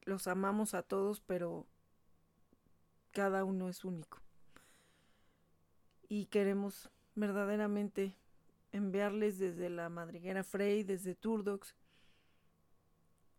los 0.01 0.27
amamos 0.27 0.73
a 0.73 0.81
todos 0.81 1.21
pero 1.21 1.67
cada 3.11 3.43
uno 3.43 3.69
es 3.69 3.85
único 3.85 4.19
y 6.11 6.25
queremos 6.25 6.89
verdaderamente 7.15 8.17
enviarles 8.73 9.39
desde 9.39 9.69
la 9.69 9.87
madriguera 9.87 10.43
Frey, 10.43 10.83
desde 10.83 11.15
Turdox, 11.15 11.73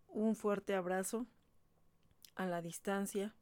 un 0.09 0.35
fuerte 0.35 0.75
abrazo 0.75 1.27
a 2.35 2.47
la 2.47 2.63
distancia. 2.63 3.35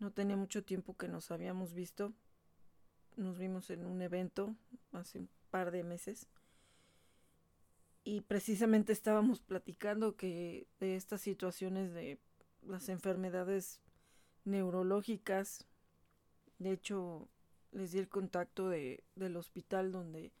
No 0.00 0.10
tenía 0.10 0.36
mucho 0.36 0.62
tiempo 0.62 0.98
que 0.98 1.08
nos 1.08 1.30
habíamos 1.30 1.72
visto. 1.72 2.12
Nos 3.16 3.38
vimos 3.38 3.70
en 3.70 3.86
un 3.86 4.02
evento 4.02 4.54
hace 4.92 5.20
un 5.20 5.30
par 5.50 5.70
de 5.70 5.82
meses. 5.82 6.28
Y 8.04 8.20
precisamente 8.20 8.92
estábamos 8.92 9.40
platicando 9.40 10.14
que 10.14 10.66
de 10.78 10.96
estas 10.96 11.22
situaciones 11.22 11.94
de 11.94 12.20
las 12.60 12.90
enfermedades 12.90 13.80
neurológicas, 14.44 15.64
de 16.58 16.72
hecho, 16.72 17.30
les 17.72 17.92
di 17.92 17.98
el 17.98 18.08
contacto 18.08 18.68
de, 18.68 19.04
del 19.14 19.36
hospital 19.36 19.92
donde 19.92 20.32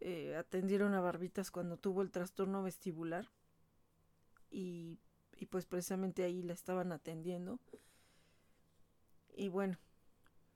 eh, 0.00 0.36
atendieron 0.36 0.94
a 0.94 1.00
Barbitas 1.00 1.50
cuando 1.50 1.76
tuvo 1.76 2.02
el 2.02 2.10
trastorno 2.10 2.62
vestibular 2.62 3.30
y, 4.50 5.00
y 5.36 5.46
pues 5.46 5.66
precisamente 5.66 6.24
ahí 6.24 6.42
la 6.42 6.52
estaban 6.52 6.92
atendiendo. 6.92 7.58
Y 9.36 9.48
bueno, 9.48 9.78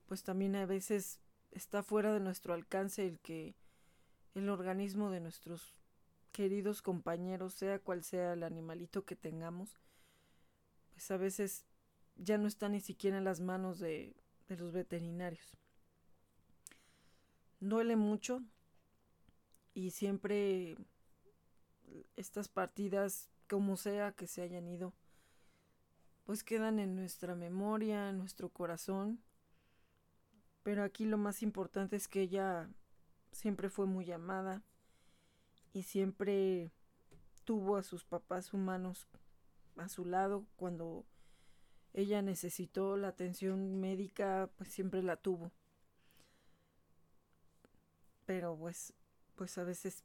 pues 0.07 0.23
también 0.23 0.55
a 0.57 0.67
veces 0.67 1.21
está 1.51 1.83
fuera 1.83 2.13
de 2.13 2.21
nuestro 2.21 2.55
alcance 2.55 3.07
el 3.07 3.19
que 3.21 3.57
el 4.35 4.49
organismo 4.49 5.11
de 5.11 5.21
nuestros 5.21 5.75
queridos 6.33 6.83
compañeros, 6.83 7.55
sea 7.55 7.79
cual 7.79 8.05
sea 8.05 8.35
el 8.35 8.43
animalito 8.43 9.05
que 9.05 9.17
tengamos, 9.17 9.81
pues 10.93 11.11
a 11.11 11.17
veces 11.17 11.65
ya 12.17 12.39
no 12.39 12.47
está 12.47 12.69
ni 12.69 12.81
siquiera 12.81 13.19
en 13.19 13.25
las 13.25 13.41
manos 13.41 13.79
de, 13.79 14.15
de 14.49 14.57
los 14.57 14.73
veterinarios. 14.73 15.57
Duele 17.61 17.97
mucho 17.97 18.43
y 19.75 19.91
siempre 19.91 20.77
estas 22.17 22.49
partidas, 22.49 23.29
como 23.49 23.77
sea 23.77 24.13
que 24.13 24.27
se 24.27 24.43
hayan 24.43 24.69
ido, 24.69 24.93
pues 26.25 26.45
quedan 26.45 26.79
en 26.79 26.95
nuestra 26.95 27.35
memoria, 27.35 28.11
en 28.11 28.19
nuestro 28.19 28.51
corazón. 28.51 29.23
Pero 30.63 30.83
aquí 30.83 31.07
lo 31.07 31.17
más 31.17 31.43
importante 31.43 31.97
es 31.97 32.09
que 32.09 32.23
ella 32.23 32.69
siempre 33.33 33.71
fue 33.71 33.87
muy 33.87 34.11
amada 34.13 34.63
y 35.73 35.85
siempre 35.85 36.73
tuvo 37.45 37.77
a 37.77 37.83
sus 37.83 38.05
papás 38.05 38.53
humanos 38.53 39.09
a 39.77 39.89
su 39.89 40.05
lado 40.05 40.45
cuando 40.57 41.07
ella 41.95 42.21
necesitó 42.21 42.97
la 42.97 43.09
atención 43.09 43.81
médica, 43.81 44.51
pues 44.57 44.71
siempre 44.71 45.03
la 45.03 45.17
tuvo. 45.17 45.51
Pero 48.29 48.55
pues 48.59 48.93
pues 49.37 49.57
a 49.57 49.65
veces 49.65 50.05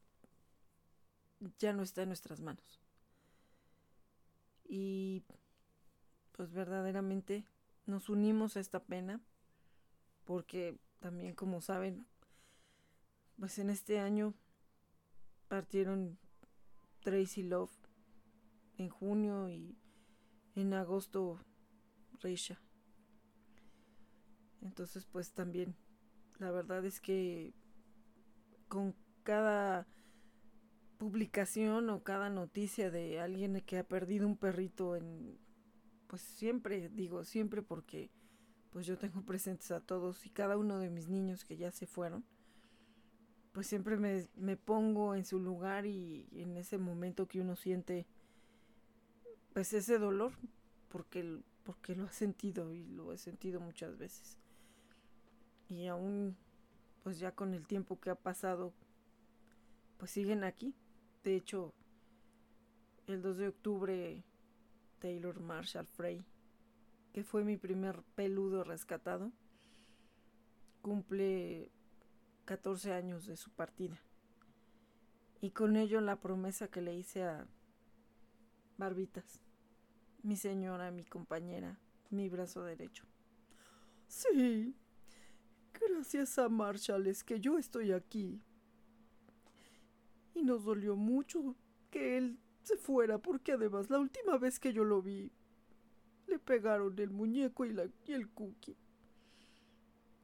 ya 1.59 1.73
no 1.73 1.83
está 1.83 2.03
en 2.03 2.07
nuestras 2.07 2.39
manos. 2.39 2.79
Y 4.63 5.25
pues 6.31 6.53
verdaderamente 6.53 7.43
nos 7.85 8.07
unimos 8.07 8.55
a 8.55 8.61
esta 8.61 8.81
pena 8.81 9.19
porque 10.23 10.79
también 11.01 11.35
como 11.35 11.59
saben 11.59 12.07
pues 13.37 13.59
en 13.59 13.69
este 13.69 13.99
año 13.99 14.33
partieron 15.49 16.17
Tracy 17.01 17.43
Love 17.43 17.75
en 18.77 18.87
junio 18.87 19.49
y 19.49 19.77
en 20.55 20.73
agosto 20.73 21.43
Reisha. 22.21 22.61
Entonces 24.61 25.03
pues 25.03 25.33
también 25.33 25.75
la 26.39 26.51
verdad 26.51 26.85
es 26.85 27.01
que 27.01 27.53
con 28.73 28.95
cada 29.21 29.85
publicación 30.97 31.91
o 31.91 32.01
cada 32.01 32.31
noticia 32.31 32.89
de 32.89 33.19
alguien 33.19 33.61
que 33.61 33.77
ha 33.77 33.83
perdido 33.83 34.25
un 34.25 34.35
perrito 34.35 34.95
en 34.95 35.37
pues 36.07 36.23
siempre 36.23 36.89
digo 36.89 37.23
siempre 37.23 37.61
porque 37.61 38.09
pues 38.71 38.87
yo 38.87 38.97
tengo 38.97 39.21
presentes 39.21 39.69
a 39.69 39.79
todos 39.79 40.25
y 40.25 40.31
cada 40.31 40.57
uno 40.57 40.79
de 40.79 40.89
mis 40.89 41.07
niños 41.07 41.45
que 41.45 41.55
ya 41.55 41.69
se 41.69 41.85
fueron 41.85 42.25
pues 43.51 43.67
siempre 43.67 43.95
me, 43.95 44.27
me 44.35 44.57
pongo 44.57 45.13
en 45.13 45.23
su 45.23 45.39
lugar 45.39 45.85
y 45.85 46.27
en 46.31 46.57
ese 46.57 46.79
momento 46.79 47.27
que 47.27 47.41
uno 47.41 47.55
siente 47.55 48.07
pues 49.53 49.71
ese 49.73 49.99
dolor 49.99 50.31
porque 50.89 51.43
porque 51.63 51.95
lo 51.95 52.05
ha 52.05 52.11
sentido 52.11 52.73
y 52.73 52.87
lo 52.87 53.13
he 53.13 53.19
sentido 53.19 53.61
muchas 53.61 53.97
veces. 53.99 54.37
Y 55.69 55.85
aún 55.85 56.35
pues 57.03 57.19
ya 57.19 57.31
con 57.31 57.53
el 57.53 57.67
tiempo 57.67 57.99
que 57.99 58.09
ha 58.09 58.15
pasado 58.15 58.73
pues 59.97 60.11
siguen 60.11 60.43
aquí 60.43 60.73
de 61.23 61.37
hecho, 61.37 61.73
el 63.07 63.21
2 63.21 63.37
de 63.37 63.47
octubre, 63.47 64.23
Taylor 64.99 65.39
Marshall 65.39 65.87
Frey, 65.87 66.25
que 67.13 67.23
fue 67.23 67.45
mi 67.45 67.55
primer 67.55 68.03
peludo 68.15 68.65
rescatado, 68.65 69.31
cumple 70.81 71.71
14 72.43 72.91
años 72.91 73.25
de 73.25 73.37
su 73.37 73.51
partida. 73.51 74.01
Y 75.39 75.51
con 75.51 75.77
ello 75.77 76.01
la 76.01 76.19
promesa 76.19 76.67
que 76.67 76.81
le 76.81 76.93
hice 76.93 77.23
a 77.23 77.47
Barbitas, 78.77 79.41
mi 80.23 80.35
señora, 80.35 80.91
mi 80.91 81.05
compañera, 81.05 81.79
mi 82.09 82.27
brazo 82.27 82.63
derecho. 82.63 83.05
Sí, 84.07 84.75
gracias 85.89 86.37
a 86.37 86.49
Marshall 86.49 87.07
es 87.07 87.23
que 87.23 87.39
yo 87.39 87.57
estoy 87.57 87.91
aquí 87.91 88.41
y 90.33 90.43
nos 90.43 90.63
dolió 90.63 90.95
mucho 90.95 91.55
que 91.89 92.17
él 92.17 92.39
se 92.63 92.77
fuera 92.77 93.17
porque 93.17 93.53
además 93.53 93.89
la 93.89 93.99
última 93.99 94.37
vez 94.37 94.59
que 94.59 94.73
yo 94.73 94.83
lo 94.83 95.01
vi 95.01 95.31
le 96.27 96.39
pegaron 96.39 96.97
el 96.99 97.09
muñeco 97.11 97.65
y, 97.65 97.75
el 98.07 98.29
cookie. 98.29 98.77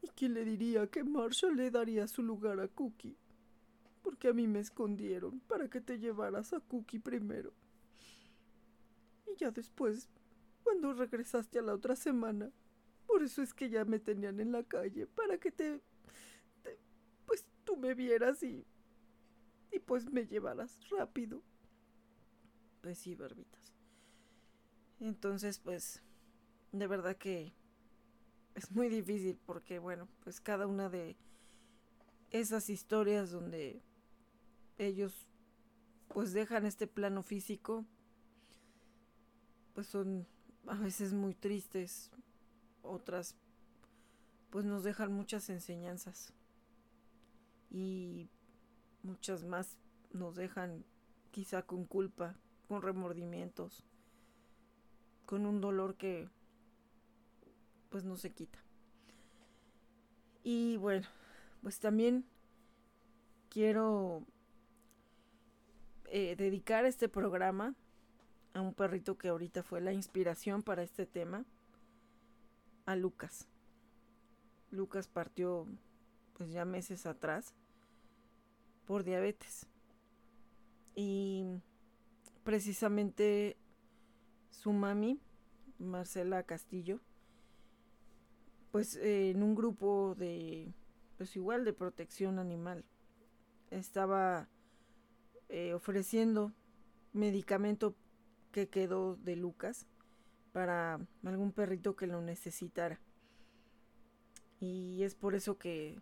¿Y 0.02 0.08
quién 0.10 0.34
le 0.34 0.46
diría 0.46 0.88
que 0.88 1.04
Marshall 1.04 1.56
le 1.56 1.72
daría 1.72 2.08
su 2.08 2.24
lugar 2.24 2.60
a 2.60 2.68
Cookie? 2.68 3.18
Porque 4.02 4.30
a 4.30 4.34
mí 4.34 4.48
me 4.48 4.60
escondieron 4.60 5.42
para 5.42 5.70
que 5.70 5.82
te 5.82 6.00
llevaras 6.00 6.54
a 6.54 6.62
Cookie 6.62 7.00
primero. 7.00 7.52
Y 9.28 9.38
ya 9.38 9.52
después, 9.52 10.10
cuando 10.64 10.94
regresaste 10.94 11.60
a 11.60 11.62
la 11.62 11.74
otra 11.74 11.96
semana, 11.96 12.50
por 13.20 13.26
eso 13.26 13.42
es 13.42 13.54
que 13.54 13.70
ya 13.70 13.84
me 13.84 14.00
tenían 14.00 14.40
en 14.40 14.54
la 14.54 14.64
calle, 14.64 15.06
para 15.06 15.38
que 15.38 15.52
te, 15.52 15.82
te 16.64 16.80
pues 17.26 17.46
tú 17.66 17.76
me 17.76 17.94
vieras 17.94 18.42
y 18.44 18.66
y 19.74 19.80
pues 19.80 20.10
me 20.10 20.26
llevarás 20.26 20.80
rápido. 20.90 21.44
Pues 22.80 22.98
sí, 22.98 23.16
barbitas. 23.16 23.74
Entonces, 25.02 25.60
pues, 25.60 26.02
de 26.72 26.88
verdad 26.88 27.18
que 27.18 27.54
es 28.56 28.72
muy 28.72 28.88
difícil 28.88 29.38
porque, 29.46 29.80
bueno, 29.80 30.08
pues 30.24 30.40
cada 30.40 30.66
una 30.66 30.88
de 30.88 31.18
esas 32.32 32.70
historias 32.70 33.32
donde 33.32 33.84
ellos 34.78 35.28
pues 36.08 36.32
dejan 36.32 36.66
este 36.66 36.88
plano 36.88 37.22
físico, 37.22 37.86
pues 39.74 39.88
son 39.88 40.26
a 40.68 40.76
veces 40.76 41.12
muy 41.12 41.36
tristes, 41.36 42.10
otras 42.82 43.36
pues 44.50 44.66
nos 44.66 44.84
dejan 44.84 45.12
muchas 45.14 45.50
enseñanzas. 45.50 46.34
Y 47.70 48.30
muchas 49.04 49.44
más 49.44 49.78
nos 50.12 50.36
dejan 50.36 50.84
quizá 51.32 51.62
con 51.62 51.86
culpa, 51.86 52.36
con 52.68 52.82
remordimientos, 52.82 53.86
con 55.26 55.46
un 55.46 55.62
dolor 55.62 55.96
que 55.96 56.28
pues 57.90 58.04
no 58.04 58.18
se 58.18 58.32
quita. 58.32 58.60
Y 60.44 60.78
bueno, 60.78 61.08
pues 61.62 61.80
también 61.80 62.26
quiero 63.50 64.26
eh, 66.06 66.36
dedicar 66.36 66.86
este 66.86 67.10
programa 67.10 67.76
a 68.54 68.62
un 68.62 68.74
perrito 68.74 69.18
que 69.18 69.28
ahorita 69.28 69.64
fue 69.64 69.82
la 69.82 69.94
inspiración 69.94 70.64
para 70.64 70.82
este 70.82 71.06
tema, 71.06 71.46
a 72.90 72.96
Lucas. 72.96 73.48
Lucas 74.72 75.08
partió 75.08 75.68
pues 76.34 76.50
ya 76.52 76.66
meses 76.66 77.06
atrás 77.06 77.54
por 78.86 79.04
diabetes. 79.04 79.68
Y 80.96 81.46
precisamente 82.44 83.58
su 84.50 84.74
mami, 84.74 85.20
Marcela 85.78 86.42
Castillo, 86.42 87.00
pues 88.72 88.96
en 88.96 89.44
un 89.44 89.54
grupo 89.54 90.16
de, 90.18 90.74
pues 91.18 91.36
igual 91.36 91.66
de 91.66 91.74
protección 91.74 92.40
animal, 92.40 92.86
estaba 93.70 94.50
eh, 95.50 95.76
ofreciendo 95.76 96.54
medicamento 97.14 97.94
que 98.52 98.68
quedó 98.68 99.16
de 99.18 99.36
Lucas 99.36 99.86
para 100.52 101.00
algún 101.24 101.52
perrito 101.52 101.96
que 101.96 102.08
lo 102.08 102.22
necesitara. 102.22 103.00
Y 104.60 105.04
es 105.04 105.16
por 105.16 105.36
eso 105.36 105.58
que 105.58 106.02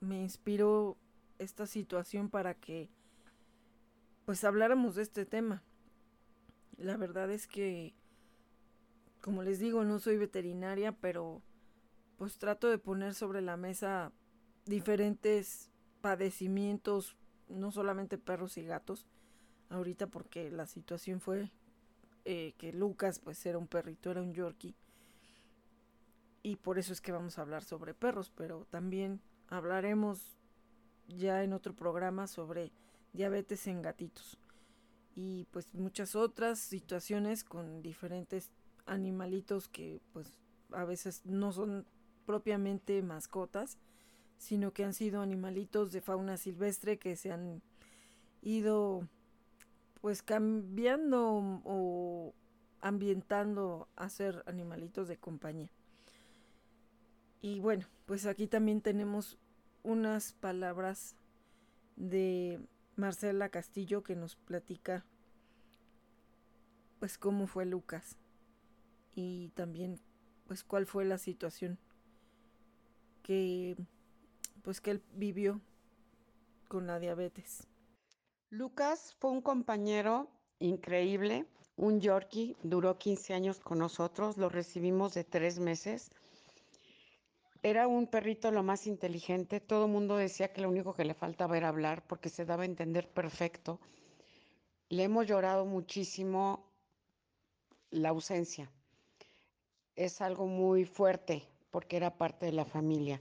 me 0.00 0.22
inspiró 0.22 0.96
esta 1.38 1.66
situación 1.66 2.30
para 2.30 2.54
que 2.54 2.90
pues 4.24 4.42
habláramos 4.44 4.96
de 4.96 5.02
este 5.02 5.24
tema. 5.24 5.62
La 6.76 6.96
verdad 6.96 7.30
es 7.30 7.46
que, 7.46 7.94
como 9.20 9.42
les 9.42 9.58
digo, 9.58 9.84
no 9.84 9.98
soy 9.98 10.16
veterinaria, 10.16 10.92
pero 10.92 11.42
pues 12.16 12.38
trato 12.38 12.68
de 12.68 12.78
poner 12.78 13.14
sobre 13.14 13.40
la 13.40 13.56
mesa 13.56 14.12
diferentes 14.64 15.70
padecimientos, 16.00 17.16
no 17.48 17.70
solamente 17.70 18.18
perros 18.18 18.58
y 18.58 18.64
gatos, 18.64 19.06
ahorita 19.68 20.08
porque 20.08 20.50
la 20.50 20.66
situación 20.66 21.20
fue 21.20 21.52
eh, 22.26 22.54
que 22.58 22.72
Lucas 22.72 23.18
pues 23.18 23.44
era 23.46 23.56
un 23.56 23.66
perrito, 23.66 24.10
era 24.10 24.20
un 24.20 24.34
Yorkie. 24.34 24.74
Y 26.42 26.56
por 26.56 26.78
eso 26.78 26.92
es 26.92 27.00
que 27.00 27.12
vamos 27.12 27.38
a 27.38 27.42
hablar 27.42 27.64
sobre 27.64 27.94
perros, 27.94 28.30
pero 28.36 28.66
también 28.70 29.20
hablaremos 29.48 30.38
ya 31.08 31.42
en 31.42 31.52
otro 31.52 31.74
programa 31.74 32.26
sobre 32.26 32.72
diabetes 33.12 33.66
en 33.66 33.80
gatitos 33.80 34.38
y 35.16 35.46
pues 35.50 35.72
muchas 35.72 36.14
otras 36.14 36.58
situaciones 36.58 37.42
con 37.42 37.80
diferentes 37.80 38.50
animalitos 38.84 39.66
que 39.66 40.00
pues 40.12 40.38
a 40.72 40.84
veces 40.84 41.22
no 41.24 41.52
son 41.52 41.86
propiamente 42.26 43.02
mascotas, 43.02 43.78
sino 44.36 44.72
que 44.72 44.84
han 44.84 44.92
sido 44.92 45.22
animalitos 45.22 45.90
de 45.90 46.02
fauna 46.02 46.36
silvestre 46.36 46.98
que 46.98 47.16
se 47.16 47.32
han 47.32 47.62
ido 48.42 49.08
pues 50.06 50.22
cambiando 50.22 51.60
o 51.64 52.32
ambientando 52.80 53.88
a 53.96 54.08
ser 54.08 54.44
animalitos 54.46 55.08
de 55.08 55.16
compañía. 55.16 55.68
Y 57.42 57.58
bueno, 57.58 57.88
pues 58.04 58.24
aquí 58.26 58.46
también 58.46 58.82
tenemos 58.82 59.36
unas 59.82 60.32
palabras 60.34 61.16
de 61.96 62.60
Marcela 62.94 63.48
Castillo 63.48 64.04
que 64.04 64.14
nos 64.14 64.36
platica 64.36 65.04
pues 67.00 67.18
cómo 67.18 67.48
fue 67.48 67.66
Lucas 67.66 68.16
y 69.16 69.48
también 69.56 69.98
pues 70.46 70.62
cuál 70.62 70.86
fue 70.86 71.04
la 71.04 71.18
situación 71.18 71.80
que 73.24 73.76
pues 74.62 74.80
que 74.80 74.92
él 74.92 75.02
vivió 75.16 75.60
con 76.68 76.86
la 76.86 77.00
diabetes. 77.00 77.66
Lucas 78.50 79.16
fue 79.18 79.32
un 79.32 79.42
compañero 79.42 80.28
increíble, 80.60 81.46
un 81.76 82.00
Yorkie, 82.00 82.56
duró 82.62 82.96
15 82.96 83.34
años 83.34 83.58
con 83.58 83.80
nosotros, 83.80 84.36
lo 84.36 84.48
recibimos 84.48 85.14
de 85.14 85.24
tres 85.24 85.58
meses. 85.58 86.12
Era 87.64 87.88
un 87.88 88.06
perrito 88.06 88.52
lo 88.52 88.62
más 88.62 88.86
inteligente, 88.86 89.58
todo 89.58 89.86
el 89.86 89.90
mundo 89.90 90.16
decía 90.16 90.52
que 90.52 90.60
lo 90.60 90.68
único 90.68 90.94
que 90.94 91.04
le 91.04 91.14
faltaba 91.14 91.56
era 91.56 91.68
hablar 91.68 92.06
porque 92.06 92.28
se 92.28 92.44
daba 92.44 92.62
a 92.62 92.66
entender 92.66 93.08
perfecto. 93.08 93.80
Le 94.90 95.02
hemos 95.02 95.26
llorado 95.26 95.64
muchísimo 95.64 96.64
la 97.90 98.10
ausencia. 98.10 98.70
Es 99.96 100.20
algo 100.20 100.46
muy 100.46 100.84
fuerte 100.84 101.42
porque 101.72 101.96
era 101.96 102.16
parte 102.16 102.46
de 102.46 102.52
la 102.52 102.64
familia. 102.64 103.20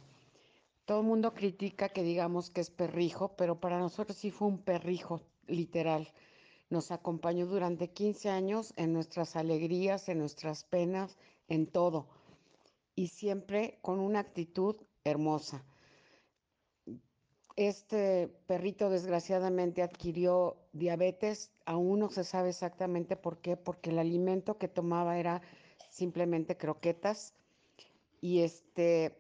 Todo 0.86 1.00
el 1.00 1.08
mundo 1.08 1.34
critica 1.34 1.90
que 1.90 2.04
digamos 2.04 2.52
que 2.52 2.62
es 2.62 2.70
perrijo, 2.70 3.36
pero 3.36 3.60
para 3.60 3.80
nosotros 3.80 4.18
sí 4.18 4.30
fue 4.30 4.48
un 4.48 4.60
perrijo, 4.60 5.22
literal. 5.48 6.12
Nos 6.70 6.92
acompañó 6.92 7.48
durante 7.48 7.90
15 7.90 8.30
años 8.30 8.74
en 8.78 8.94
nuestras 8.94 9.36
alegrías, 9.36 10.10
en 10.10 10.20
nuestras 10.20 10.64
penas, 10.64 11.18
en 11.48 11.66
todo. 11.66 12.08
Y 12.96 13.08
siempre 13.08 13.80
con 13.82 14.00
una 14.00 14.20
actitud 14.20 14.76
hermosa. 15.04 15.64
Este 17.56 18.28
perrito 18.48 18.90
desgraciadamente 18.90 19.82
adquirió 19.82 20.58
diabetes, 20.74 21.52
aún 21.66 22.00
no 22.00 22.10
se 22.10 22.24
sabe 22.26 22.50
exactamente 22.50 23.16
por 23.16 23.40
qué, 23.40 23.56
porque 23.58 23.90
el 23.90 23.98
alimento 23.98 24.58
que 24.58 24.68
tomaba 24.68 25.18
era 25.18 25.42
simplemente 25.90 26.58
croquetas 26.58 27.34
y 28.20 28.42
este 28.42 29.16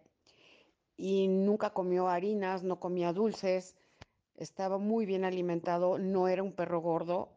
y 0.98 1.28
nunca 1.28 1.72
comió 1.72 2.08
harinas, 2.08 2.64
no 2.64 2.80
comía 2.80 3.14
dulces, 3.14 3.76
estaba 4.38 4.78
muy 4.78 5.06
bien 5.06 5.26
alimentado, 5.26 5.98
no 5.98 6.28
era 6.28 6.44
un 6.44 6.54
perro 6.54 6.82
gordo, 6.82 7.30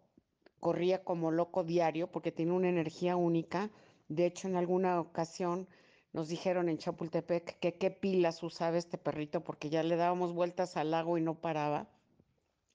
corría 0.61 1.05
como 1.05 1.31
loco 1.31 1.65
diario 1.65 2.11
porque 2.11 2.33
tenía 2.33 2.55
una 2.55 2.69
energía 2.69 3.17
única. 3.17 3.71
De 4.09 4.27
hecho, 4.27 4.49
en 4.49 4.57
alguna 4.57 5.01
ocasión 5.01 5.69
nos 6.13 6.29
dijeron 6.29 6.69
en 6.69 6.79
Chapultepec 6.79 7.59
que 7.61 7.75
qué 7.75 7.91
pilas 7.91 8.43
usaba 8.43 8.79
este 8.79 8.99
perrito 8.99 9.45
porque 9.45 9.71
ya 9.71 9.83
le 9.83 9.97
dábamos 9.97 10.33
vueltas 10.33 10.77
al 10.77 10.91
lago 10.91 11.19
y 11.19 11.21
no 11.21 11.41
paraba 11.41 11.89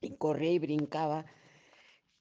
y 0.02 0.16
corría 0.16 0.52
y 0.52 0.60
brincaba. 0.60 1.26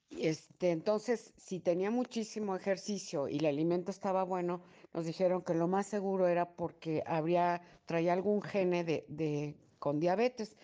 Este, 0.09 0.71
entonces, 0.71 1.33
si 1.37 1.59
tenía 1.59 1.91
muchísimo 1.91 2.55
ejercicio 2.55 3.27
y 3.27 3.37
el 3.37 3.45
alimento 3.45 3.91
estaba 3.91 4.23
bueno, 4.23 4.61
nos 4.93 5.05
dijeron 5.05 5.41
que 5.41 5.55
lo 5.55 5.67
más 5.67 5.87
seguro 5.87 6.27
era 6.27 6.55
porque 6.55 7.03
habría, 7.05 7.61
traía 7.85 8.13
algún 8.13 8.41
gene 8.41 8.83
de, 8.83 9.57
con 9.79 9.99
diabetes. 9.99 10.55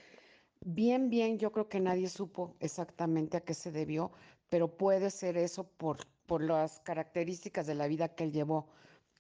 Bien, 0.62 1.10
bien, 1.10 1.40
yo 1.40 1.52
creo 1.52 1.68
que 1.68 1.80
nadie 1.80 2.10
supo 2.10 2.56
exactamente 2.60 3.38
a 3.38 3.42
qué 3.42 3.54
se 3.54 3.72
debió, 3.72 4.12
pero 4.50 4.78
puede 4.78 5.10
ser 5.10 5.38
eso 5.38 5.64
por, 5.64 5.98
por 6.26 6.44
las 6.44 6.80
características 6.82 7.66
de 7.66 7.76
la 7.76 7.88
vida 7.88 8.14
que 8.14 8.26
él 8.26 8.32
llevó, 8.32 8.68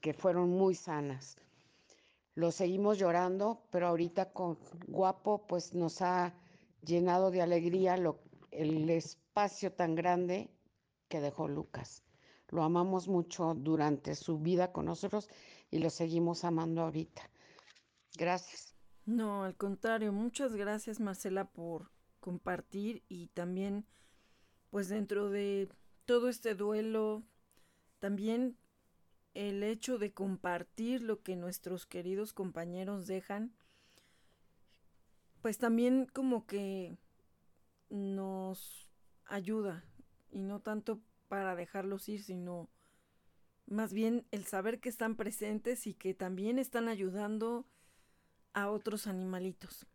que 0.02 0.13
fueron 0.13 0.50
muy 0.50 0.76
sanas. 0.76 1.38
Lo 2.36 2.52
seguimos 2.52 3.00
llorando, 3.00 3.63
pero 3.72 3.88
ahorita 3.88 4.32
con 4.32 4.60
Guapo, 4.88 5.48
pues 5.48 5.74
nos 5.74 6.02
ha 6.02 6.34
llenado 6.86 7.32
de 7.32 7.41
alegría 7.41 7.95
el 8.52 8.89
espacio 8.89 9.74
tan 9.74 9.95
grande 9.95 10.50
que 11.08 11.19
dejó 11.19 11.48
Lucas. 11.48 12.04
Lo 12.49 12.63
amamos 12.63 13.07
mucho 13.07 13.53
durante 13.55 14.15
su 14.15 14.39
vida 14.39 14.71
con 14.71 14.85
nosotros 14.85 15.29
y 15.71 15.79
lo 15.79 15.89
seguimos 15.89 16.43
amando 16.43 16.81
ahorita. 16.81 17.21
Gracias. 18.17 18.75
No, 19.05 19.43
al 19.43 19.55
contrario, 19.55 20.12
muchas 20.12 20.55
gracias 20.55 20.99
Marcela 20.99 21.45
por 21.45 21.91
compartir 22.19 23.03
y 23.07 23.27
también 23.27 23.85
pues 24.69 24.89
dentro 24.89 25.29
de 25.29 25.69
todo 26.05 26.29
este 26.29 26.55
duelo, 26.55 27.23
también 27.99 28.57
el 29.33 29.63
hecho 29.63 29.97
de 29.97 30.13
compartir 30.13 31.01
lo 31.01 31.21
que 31.21 31.35
nuestros 31.35 31.85
queridos 31.85 32.33
compañeros 32.33 33.07
dejan, 33.07 33.53
pues 35.41 35.57
también 35.57 36.07
como 36.13 36.45
que 36.45 36.97
nos 37.89 38.89
ayuda 39.25 39.83
y 40.31 40.41
no 40.41 40.59
tanto 40.59 40.99
para 41.30 41.56
dejarlos 41.56 42.10
ir, 42.10 42.22
sino 42.22 42.70
más 43.68 43.94
bien 43.94 44.26
el 44.32 44.46
saber 44.46 44.82
que 44.82 44.89
están 44.89 45.15
presentes 45.15 45.88
y 45.88 45.94
que 45.94 46.13
también 46.13 46.60
están 46.60 46.89
ayudando 46.89 47.65
a 48.54 48.70
otros 48.70 49.08
animalitos. 49.08 49.86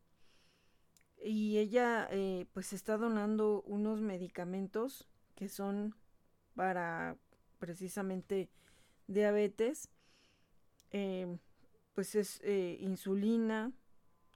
Y 1.23 1.59
ella 1.59 2.07
eh, 2.11 2.47
pues 2.53 2.73
está 2.73 2.97
donando 2.97 3.63
unos 3.63 4.01
medicamentos 4.01 5.09
que 5.35 5.49
son 5.49 5.95
para 6.55 7.17
precisamente 7.59 8.49
diabetes. 9.09 9.91
Eh, 10.93 11.39
pues 11.95 12.15
es 12.15 12.41
eh, 12.45 12.77
insulina, 12.81 13.73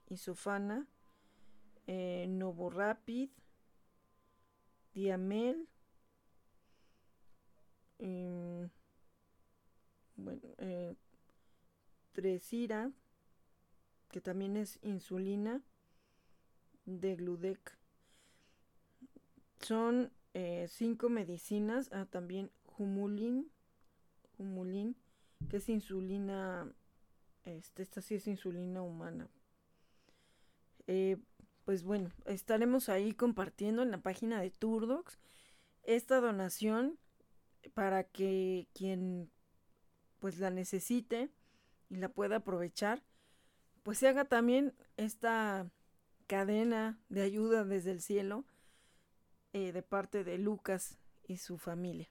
isofana, 0.09 0.87
Novorapid, 1.87 3.29
Diamel, 4.93 5.67
eh, 7.99 8.67
bueno, 10.15 10.41
eh, 10.57 10.95
Tresira, 12.13 12.91
que 14.11 14.21
también 14.21 14.57
es 14.57 14.79
insulina, 14.81 15.61
de 16.85 17.15
Gludec. 17.15 17.77
Son 19.61 20.11
eh, 20.33 20.67
cinco 20.69 21.09
medicinas, 21.09 21.89
ah, 21.91 22.05
también 22.09 22.51
Humulin, 22.77 23.51
Humulin, 24.37 24.95
que 25.49 25.57
es 25.57 25.69
insulina, 25.69 26.71
este, 27.43 27.83
esta 27.83 28.01
sí 28.01 28.15
es 28.15 28.27
insulina 28.27 28.81
humana. 28.81 29.29
Eh, 30.87 31.17
pues 31.65 31.83
bueno, 31.83 32.09
estaremos 32.25 32.89
ahí 32.89 33.13
compartiendo 33.13 33.83
en 33.83 33.91
la 33.91 34.01
página 34.01 34.41
de 34.41 34.49
Turdox 34.49 35.19
esta 35.83 36.19
donación 36.19 36.97
para 37.69 38.03
que 38.03 38.67
quien 38.73 39.31
pues 40.19 40.39
la 40.39 40.49
necesite 40.49 41.29
y 41.89 41.95
la 41.95 42.09
pueda 42.09 42.37
aprovechar, 42.37 43.03
pues 43.83 43.97
se 43.97 44.07
haga 44.07 44.25
también 44.25 44.73
esta 44.97 45.69
cadena 46.27 46.99
de 47.09 47.21
ayuda 47.21 47.63
desde 47.63 47.91
el 47.91 48.01
cielo 48.01 48.45
eh, 49.53 49.71
de 49.71 49.81
parte 49.81 50.23
de 50.23 50.37
Lucas 50.37 50.99
y 51.27 51.37
su 51.37 51.57
familia. 51.57 52.09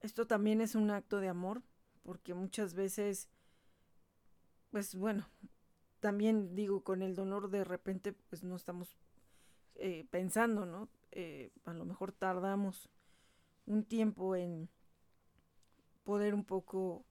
Esto 0.00 0.26
también 0.26 0.60
es 0.60 0.74
un 0.74 0.90
acto 0.90 1.20
de 1.20 1.28
amor, 1.28 1.62
porque 2.02 2.34
muchas 2.34 2.74
veces, 2.74 3.28
pues 4.70 4.94
bueno, 4.94 5.28
también 6.00 6.54
digo, 6.54 6.84
con 6.84 7.02
el 7.02 7.14
donor 7.14 7.50
de 7.50 7.64
repente 7.64 8.12
pues 8.12 8.44
no 8.44 8.56
estamos 8.56 8.96
eh, 9.76 10.06
pensando, 10.10 10.66
¿no? 10.66 10.88
Eh, 11.10 11.50
a 11.64 11.72
lo 11.72 11.84
mejor 11.84 12.12
tardamos 12.12 12.90
un 13.66 13.84
tiempo 13.84 14.36
en 14.36 14.68
poder 16.04 16.34
un 16.34 16.44
poco 16.44 17.04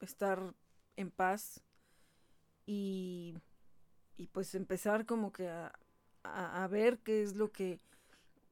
estar 0.00 0.54
en 0.96 1.10
paz 1.10 1.62
y, 2.66 3.38
y 4.16 4.26
pues 4.28 4.54
empezar 4.54 5.06
como 5.06 5.32
que 5.32 5.48
a, 5.48 5.72
a, 6.24 6.66
ver 6.68 6.98
qué 6.98 7.22
es 7.22 7.34
lo 7.34 7.52
que 7.52 7.80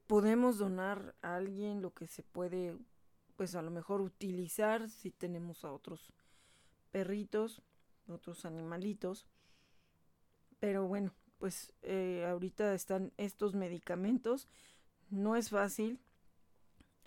podemos 0.07 0.59
donar 0.59 1.15
a 1.23 1.37
alguien, 1.37 1.83
lo 1.83 1.93
que 1.93 2.07
se 2.07 2.23
puede 2.23 2.77
pues 3.37 3.55
a 3.55 3.63
lo 3.63 3.71
mejor 3.71 4.01
utilizar 4.01 4.91
si 4.91 5.11
tenemos 5.11 5.65
a 5.65 5.73
otros 5.73 6.13
perritos, 6.93 7.63
otros 8.07 8.45
animalitos 8.45 9.27
pero 10.61 10.87
bueno, 10.87 11.13
pues 11.39 11.73
eh, 11.83 12.25
ahorita 12.29 12.75
están 12.75 13.13
estos 13.17 13.55
medicamentos. 13.55 14.47
No 15.09 15.35
es 15.35 15.49
fácil. 15.49 15.99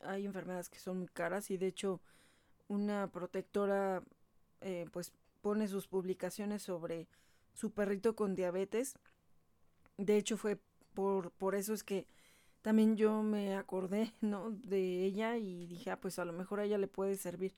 Hay 0.05 0.25
enfermedades 0.25 0.69
que 0.69 0.79
son 0.79 0.99
muy 0.99 1.07
caras 1.07 1.51
y 1.51 1.57
de 1.57 1.67
hecho 1.67 2.01
una 2.67 3.07
protectora 3.07 4.03
eh, 4.61 4.85
pues 4.91 5.11
pone 5.41 5.67
sus 5.67 5.87
publicaciones 5.87 6.63
sobre 6.63 7.07
su 7.53 7.71
perrito 7.71 8.15
con 8.15 8.35
diabetes. 8.35 8.95
De 9.97 10.17
hecho 10.17 10.37
fue 10.37 10.59
por, 10.93 11.31
por 11.31 11.55
eso 11.55 11.73
es 11.73 11.83
que 11.83 12.07
también 12.61 12.95
yo 12.95 13.21
me 13.23 13.55
acordé, 13.55 14.13
¿no? 14.21 14.51
De 14.51 15.03
ella 15.05 15.37
y 15.37 15.67
dije, 15.67 15.91
ah, 15.91 15.99
pues 15.99 16.17
a 16.17 16.25
lo 16.25 16.33
mejor 16.33 16.59
a 16.59 16.65
ella 16.65 16.77
le 16.77 16.87
puede 16.87 17.15
servir. 17.17 17.53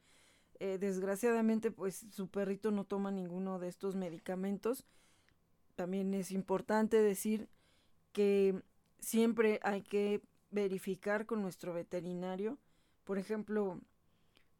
Eh, 0.59 0.77
desgraciadamente, 0.79 1.69
pues 1.69 2.05
su 2.11 2.27
perrito 2.27 2.71
no 2.71 2.85
toma 2.85 3.11
ninguno 3.11 3.59
de 3.59 3.67
estos 3.67 3.95
medicamentos. 3.95 4.85
También 5.75 6.13
es 6.13 6.31
importante 6.31 7.01
decir 7.01 7.49
que 8.13 8.61
siempre 8.99 9.59
hay 9.61 9.81
que 9.81 10.21
verificar 10.55 11.25
con 11.25 11.41
nuestro 11.41 11.73
veterinario. 11.73 12.57
Por 13.03 13.19
ejemplo, 13.19 13.79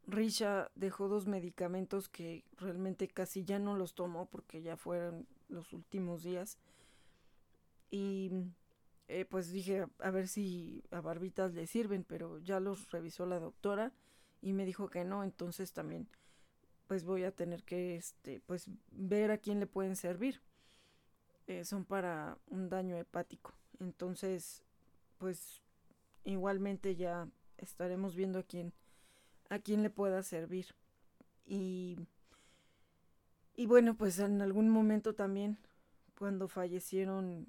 Risha 0.06 0.70
dejó 0.74 1.08
dos 1.08 1.26
medicamentos 1.26 2.08
que 2.08 2.44
realmente 2.58 3.08
casi 3.08 3.44
ya 3.44 3.58
no 3.58 3.76
los 3.76 3.94
tomó 3.94 4.26
porque 4.26 4.62
ya 4.62 4.76
fueron 4.76 5.26
los 5.48 5.72
últimos 5.72 6.22
días. 6.22 6.58
Y 7.90 8.30
eh, 9.08 9.24
pues 9.24 9.50
dije 9.50 9.86
a 9.98 10.10
ver 10.10 10.28
si 10.28 10.84
a 10.90 11.00
Barbitas 11.00 11.54
le 11.54 11.66
sirven, 11.66 12.04
pero 12.04 12.38
ya 12.38 12.60
los 12.60 12.90
revisó 12.90 13.24
la 13.26 13.40
doctora 13.40 13.92
y 14.42 14.52
me 14.52 14.66
dijo 14.66 14.88
que 14.90 15.04
no, 15.04 15.24
entonces 15.24 15.72
también 15.72 16.08
pues 16.86 17.04
voy 17.04 17.24
a 17.24 17.32
tener 17.32 17.64
que 17.64 17.96
este 17.96 18.40
pues 18.46 18.68
ver 18.92 19.30
a 19.30 19.38
quién 19.38 19.60
le 19.60 19.66
pueden 19.66 19.96
servir. 19.96 20.42
Eh, 21.46 21.64
son 21.64 21.84
para 21.84 22.38
un 22.48 22.68
daño 22.68 22.96
hepático. 22.96 23.54
Entonces, 23.78 24.64
pues 25.18 25.62
igualmente 26.32 26.96
ya 26.96 27.28
estaremos 27.58 28.14
viendo 28.14 28.40
a 28.40 28.42
quién 28.42 28.72
a 29.48 29.58
quién 29.60 29.82
le 29.82 29.90
pueda 29.90 30.22
servir. 30.22 30.66
Y 31.46 31.98
y 33.54 33.66
bueno, 33.66 33.96
pues 33.96 34.18
en 34.18 34.42
algún 34.42 34.68
momento 34.68 35.14
también 35.14 35.58
cuando 36.18 36.48
fallecieron 36.48 37.46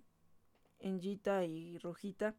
Engita 0.80 1.46
y 1.46 1.78
Rojita, 1.80 2.36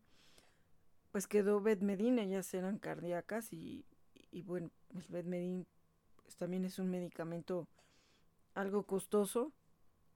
pues 1.12 1.27
quedó 1.27 1.61
Bedmedin, 1.61 2.18
ellas 2.18 2.53
eran 2.55 2.79
cardíacas 2.79 3.53
y, 3.53 3.85
y 4.31 4.42
bueno, 4.42 4.70
pues 4.88 5.07
pues 5.11 6.37
también 6.37 6.64
es 6.64 6.79
un 6.79 6.90
medicamento 6.90 7.68
algo 8.55 8.85
costoso 8.85 9.53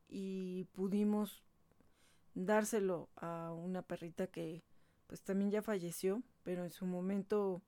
y 0.09 0.65
pudimos 0.73 1.43
dárselo 2.35 3.09
a 3.17 3.53
una 3.53 3.83
perrita 3.83 4.27
que 4.27 4.63
pues 5.13 5.25
también 5.25 5.51
ya 5.51 5.61
falleció, 5.61 6.23
pero 6.43 6.65
en 6.65 6.71
su 6.71 6.87
momento 6.87 7.63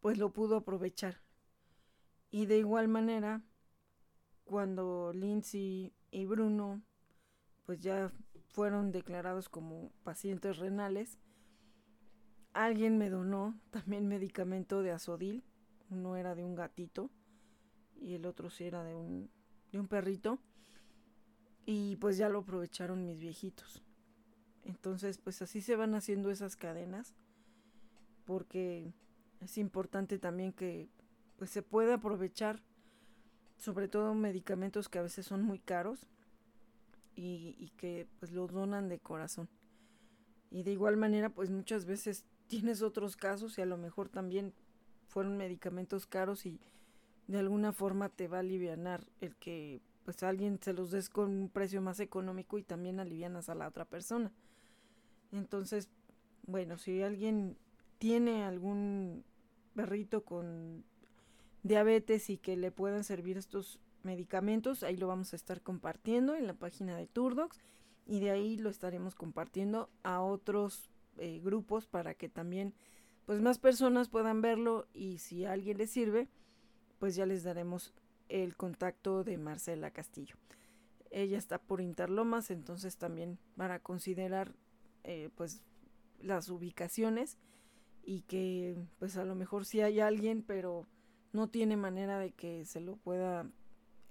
pues 0.00 0.16
lo 0.16 0.32
pudo 0.32 0.56
aprovechar. 0.56 1.20
Y 2.30 2.46
de 2.46 2.56
igual 2.56 2.88
manera, 2.88 3.42
cuando 4.44 5.12
Lindsay 5.12 5.92
y 6.10 6.24
Bruno 6.24 6.80
pues 7.66 7.80
ya 7.80 8.10
fueron 8.48 8.90
declarados 8.90 9.50
como 9.50 9.92
pacientes 10.02 10.56
renales, 10.56 11.18
alguien 12.54 12.96
me 12.96 13.10
donó 13.10 13.60
también 13.70 14.08
medicamento 14.08 14.80
de 14.80 14.92
azodil, 14.92 15.44
uno 15.90 16.16
era 16.16 16.34
de 16.34 16.42
un 16.42 16.54
gatito 16.54 17.10
y 18.00 18.14
el 18.14 18.24
otro 18.24 18.48
sí 18.48 18.64
era 18.64 18.82
de 18.82 18.94
un, 18.94 19.30
de 19.72 19.78
un 19.78 19.88
perrito 19.88 20.38
y 21.66 21.96
pues 21.96 22.16
ya 22.16 22.30
lo 22.30 22.38
aprovecharon 22.38 23.04
mis 23.04 23.18
viejitos. 23.18 23.85
Entonces, 24.66 25.18
pues 25.18 25.40
así 25.42 25.60
se 25.60 25.76
van 25.76 25.94
haciendo 25.94 26.30
esas 26.30 26.56
cadenas, 26.56 27.14
porque 28.24 28.92
es 29.40 29.58
importante 29.58 30.18
también 30.18 30.52
que 30.52 30.88
pues 31.36 31.50
se 31.50 31.62
pueda 31.62 31.94
aprovechar, 31.94 32.60
sobre 33.56 33.88
todo 33.88 34.14
medicamentos 34.14 34.88
que 34.88 34.98
a 34.98 35.02
veces 35.02 35.24
son 35.24 35.42
muy 35.42 35.60
caros 35.60 36.06
y, 37.14 37.54
y 37.58 37.70
que 37.76 38.08
pues 38.18 38.32
los 38.32 38.52
donan 38.52 38.88
de 38.88 38.98
corazón. 38.98 39.48
Y 40.50 40.64
de 40.64 40.72
igual 40.72 40.96
manera, 40.96 41.30
pues 41.30 41.50
muchas 41.50 41.84
veces 41.84 42.24
tienes 42.48 42.82
otros 42.82 43.16
casos 43.16 43.56
y 43.58 43.62
a 43.62 43.66
lo 43.66 43.76
mejor 43.76 44.08
también 44.08 44.52
fueron 45.06 45.36
medicamentos 45.36 46.06
caros 46.06 46.44
y 46.44 46.60
de 47.28 47.38
alguna 47.38 47.72
forma 47.72 48.08
te 48.08 48.28
va 48.28 48.38
a 48.38 48.40
aliviar 48.40 49.06
el 49.20 49.36
que 49.36 49.80
pues 50.04 50.22
a 50.22 50.28
alguien 50.28 50.58
se 50.60 50.72
los 50.72 50.90
des 50.90 51.08
con 51.08 51.30
un 51.30 51.48
precio 51.48 51.80
más 51.82 51.98
económico 52.00 52.58
y 52.58 52.62
también 52.62 53.00
alivianas 53.00 53.48
a 53.48 53.54
la 53.54 53.66
otra 53.66 53.84
persona. 53.84 54.32
Entonces, 55.36 55.90
bueno, 56.46 56.78
si 56.78 57.02
alguien 57.02 57.58
tiene 57.98 58.44
algún 58.44 59.24
perrito 59.74 60.24
con 60.24 60.84
diabetes 61.62 62.30
y 62.30 62.38
que 62.38 62.56
le 62.56 62.70
puedan 62.70 63.04
servir 63.04 63.36
estos 63.36 63.78
medicamentos, 64.02 64.82
ahí 64.82 64.96
lo 64.96 65.08
vamos 65.08 65.32
a 65.32 65.36
estar 65.36 65.60
compartiendo 65.60 66.34
en 66.34 66.46
la 66.46 66.54
página 66.54 66.96
de 66.96 67.06
Turdox 67.06 67.60
y 68.06 68.20
de 68.20 68.30
ahí 68.30 68.56
lo 68.56 68.70
estaremos 68.70 69.14
compartiendo 69.14 69.90
a 70.02 70.20
otros 70.22 70.90
eh, 71.18 71.40
grupos 71.42 71.86
para 71.86 72.14
que 72.14 72.28
también 72.28 72.72
pues 73.26 73.40
más 73.40 73.58
personas 73.58 74.08
puedan 74.08 74.40
verlo 74.40 74.86
y 74.94 75.18
si 75.18 75.44
a 75.44 75.52
alguien 75.52 75.78
le 75.78 75.86
sirve, 75.86 76.28
pues 76.98 77.16
ya 77.16 77.26
les 77.26 77.42
daremos 77.42 77.92
el 78.28 78.56
contacto 78.56 79.24
de 79.24 79.36
Marcela 79.36 79.90
Castillo. 79.90 80.36
Ella 81.10 81.36
está 81.36 81.58
por 81.58 81.80
Interlomas, 81.80 82.50
entonces 82.50 82.96
también 82.96 83.38
para 83.56 83.80
considerar 83.80 84.54
eh, 85.06 85.30
pues 85.36 85.62
las 86.20 86.48
ubicaciones 86.48 87.38
y 88.02 88.22
que 88.22 88.76
pues 88.98 89.16
a 89.16 89.24
lo 89.24 89.34
mejor 89.34 89.64
sí 89.64 89.80
hay 89.80 90.00
alguien, 90.00 90.42
pero 90.42 90.86
no 91.32 91.48
tiene 91.48 91.76
manera 91.76 92.18
de 92.18 92.32
que 92.32 92.64
se 92.64 92.80
lo 92.80 92.96
pueda 92.96 93.48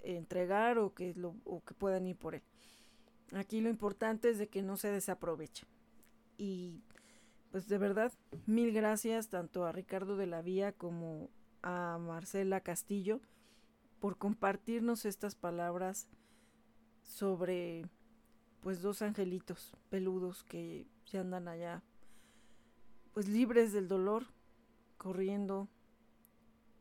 entregar 0.04 0.78
o 0.78 0.94
que, 0.94 1.14
lo, 1.16 1.36
o 1.44 1.64
que 1.64 1.74
puedan 1.74 2.08
ir 2.08 2.16
por 2.16 2.36
él. 2.36 2.44
Aquí 3.34 3.60
lo 3.60 3.70
importante 3.70 4.30
es 4.30 4.38
de 4.38 4.48
que 4.48 4.62
no 4.62 4.78
se 4.78 4.90
desaproveche. 4.90 5.66
Y 6.38 6.82
pues 7.52 7.68
de 7.68 7.78
verdad, 7.78 8.14
mil 8.46 8.72
gracias 8.72 9.30
tanto 9.30 9.66
a 9.66 9.72
Ricardo 9.72 10.16
de 10.16 10.28
la 10.28 10.42
Vía 10.42 10.72
como 10.72 11.30
a 11.62 11.98
Marcela 11.98 12.62
Castillo 12.62 13.20
por 14.00 14.18
compartirnos 14.18 15.06
estas 15.06 15.36
palabras 15.36 16.08
sobre 17.02 17.86
pues 18.66 18.82
dos 18.82 19.04
angelitos 19.04 19.78
peludos 19.92 20.44
que 20.44 20.88
ya 21.06 21.22
andan 21.22 21.48
allá 21.48 21.84
pues 23.14 23.28
libres 23.28 23.72
del 23.74 23.88
dolor, 23.88 24.26
corriendo 24.98 25.70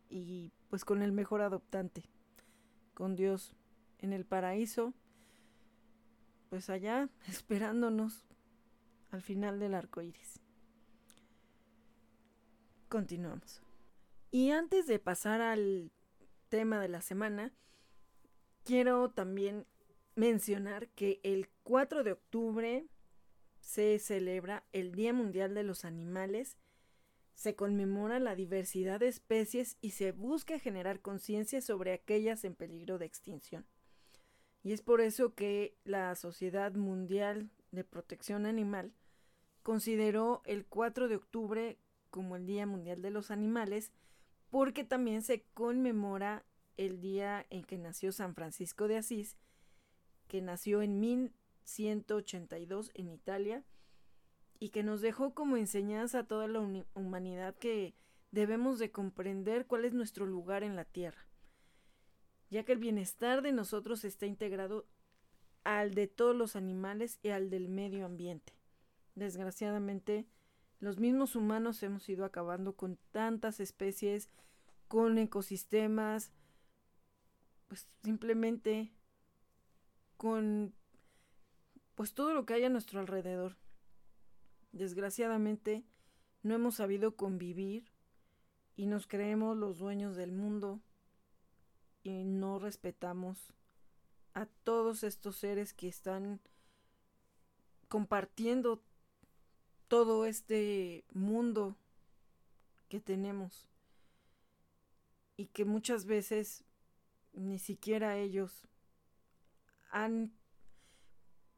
y 0.09 0.51
pues 0.71 0.87
con 0.87 1.03
el 1.03 1.13
mejor 1.13 1.43
adoptante, 1.43 2.09
con 2.95 3.17
Dios 3.17 3.53
en 3.99 4.15
el 4.15 4.25
paraíso, 4.25 4.95
pues 6.49 6.71
allá 6.71 7.11
esperándonos 7.29 8.25
al 9.11 9.21
final 9.21 9.61
del 9.61 9.75
arco 9.75 10.01
iris. 10.01 10.41
Continuamos. 12.89 13.61
Y 14.31 14.53
antes 14.53 14.87
de 14.87 14.99
pasar 14.99 15.43
al 15.43 15.93
tema 16.49 16.81
de 16.81 16.89
la 16.89 17.03
semana, 17.03 17.53
quiero 18.65 19.11
también 19.11 19.67
mencionar 20.17 20.89
que 20.89 21.21
el 21.23 21.51
4 21.65 22.05
de 22.05 22.13
octubre 22.13 22.87
se 23.61 23.99
celebra 23.99 24.65
el 24.73 24.93
Día 24.93 25.13
Mundial 25.13 25.55
de 25.55 25.63
los 25.63 25.85
Animales, 25.85 26.59
se 27.35 27.57
conmemora 27.57 28.21
la 28.21 28.37
diversidad 28.37 29.01
de 29.01 29.09
especies 29.09 29.77
y 29.81 29.91
se 29.91 30.13
busca 30.13 30.59
generar 30.59 31.01
conciencia 31.01 31.61
sobre 31.63 31.93
aquellas 31.93 32.45
en 32.45 32.55
peligro 32.55 32.99
de 32.99 33.07
extinción. 33.07 33.67
Y 34.63 34.73
es 34.73 34.83
por 34.83 35.01
eso 35.01 35.35
que 35.35 35.77
la 35.85 36.15
Sociedad 36.15 36.73
Mundial 36.75 37.51
de 37.73 37.83
Protección 37.83 38.47
Animal 38.47 38.93
consideró 39.63 40.43
el 40.45 40.67
4 40.67 41.09
de 41.09 41.17
octubre 41.17 41.79
como 42.11 42.37
el 42.37 42.47
Día 42.47 42.67
Mundial 42.67 43.03
de 43.03 43.11
los 43.11 43.31
Animales 43.31 43.91
porque 44.51 44.85
también 44.85 45.23
se 45.23 45.43
conmemora 45.55 46.45
el 46.77 47.01
día 47.01 47.47
en 47.51 47.65
que 47.65 47.79
nació 47.79 48.13
San 48.13 48.35
Francisco 48.35 48.87
de 48.87 48.99
Asís, 48.99 49.37
que 50.29 50.43
nació 50.43 50.83
en 50.83 51.01
1182 51.65 52.91
en 52.95 53.09
Italia 53.09 53.65
y 54.59 54.71
que 54.71 54.83
nos 54.83 55.01
dejó 55.01 55.35
como 55.35 55.57
enseñanza 55.57 56.21
a 56.21 56.27
toda 56.27 56.47
la 56.49 56.61
humanidad 56.95 57.55
que 57.57 57.95
debemos 58.31 58.79
de 58.79 58.91
comprender 58.91 59.67
cuál 59.67 59.85
es 59.85 59.93
nuestro 59.93 60.27
lugar 60.27 60.63
en 60.63 60.77
la 60.77 60.85
tierra, 60.85 61.27
ya 62.51 62.65
que 62.65 62.73
el 62.73 62.79
bienestar 62.79 63.43
de 63.43 63.53
nosotros 63.53 64.05
está 64.05 64.27
integrado 64.27 64.87
al 65.65 65.95
de 65.95 66.07
todos 66.07 66.37
los 66.37 66.57
animales 66.57 67.19
y 67.23 67.29
al 67.29 67.51
del 67.51 67.69
medio 67.69 68.05
ambiente. 68.05 68.53
Desgraciadamente, 69.15 70.27
los 70.81 70.99
mismos 70.99 71.37
humanos 71.37 71.83
hemos 71.83 72.09
ido 72.09 72.25
acabando 72.25 72.77
con 72.77 72.99
tantas 73.13 73.61
especies, 73.61 74.29
con 74.89 75.17
ecosistemas, 75.19 76.33
pues 77.69 77.89
simplemente 78.03 78.93
con 80.17 80.75
pues 81.95 82.15
todo 82.15 82.35
lo 82.35 82.47
que 82.47 82.55
hay 82.55 82.65
a 82.65 82.69
nuestro 82.69 83.01
alrededor. 83.01 83.57
Desgraciadamente 84.73 85.85
no 86.43 86.55
hemos 86.55 86.77
sabido 86.77 87.17
convivir 87.17 87.91
y 88.77 88.87
nos 88.87 89.07
creemos 89.07 89.57
los 89.57 89.79
dueños 89.79 90.17
del 90.17 90.33
mundo 90.33 90.81
y 92.03 92.25
no 92.25 92.59
respetamos 92.59 93.55
a 94.35 94.47
todos 94.47 95.05
estos 95.05 95.37
seres 95.37 95.73
que 95.73 95.89
están 95.89 96.41
compartiendo 97.89 98.83
todo 99.87 100.27
este 100.27 101.05
mundo 101.13 101.77
que 102.89 103.01
tenemos 103.01 103.69
y 105.37 105.47
que 105.47 105.65
muchas 105.65 106.05
veces 106.05 106.65
ni 107.33 107.59
siquiera 107.59 108.17
ellos 108.19 108.67
han 109.91 110.33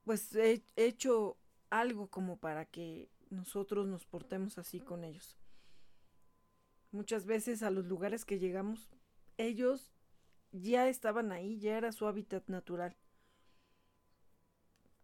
pues 0.06 0.30
hecho 0.76 1.36
algo 1.68 2.06
como 2.06 2.38
para 2.38 2.64
que 2.64 3.10
nosotros 3.28 3.88
nos 3.88 4.06
portemos 4.06 4.56
así 4.56 4.78
con 4.78 5.02
ellos. 5.02 5.36
Muchas 6.92 7.26
veces 7.26 7.64
a 7.64 7.72
los 7.72 7.86
lugares 7.86 8.24
que 8.24 8.38
llegamos, 8.38 8.88
ellos 9.36 9.92
ya 10.52 10.88
estaban 10.88 11.32
ahí, 11.32 11.58
ya 11.58 11.76
era 11.76 11.90
su 11.90 12.06
hábitat 12.06 12.48
natural. 12.48 12.96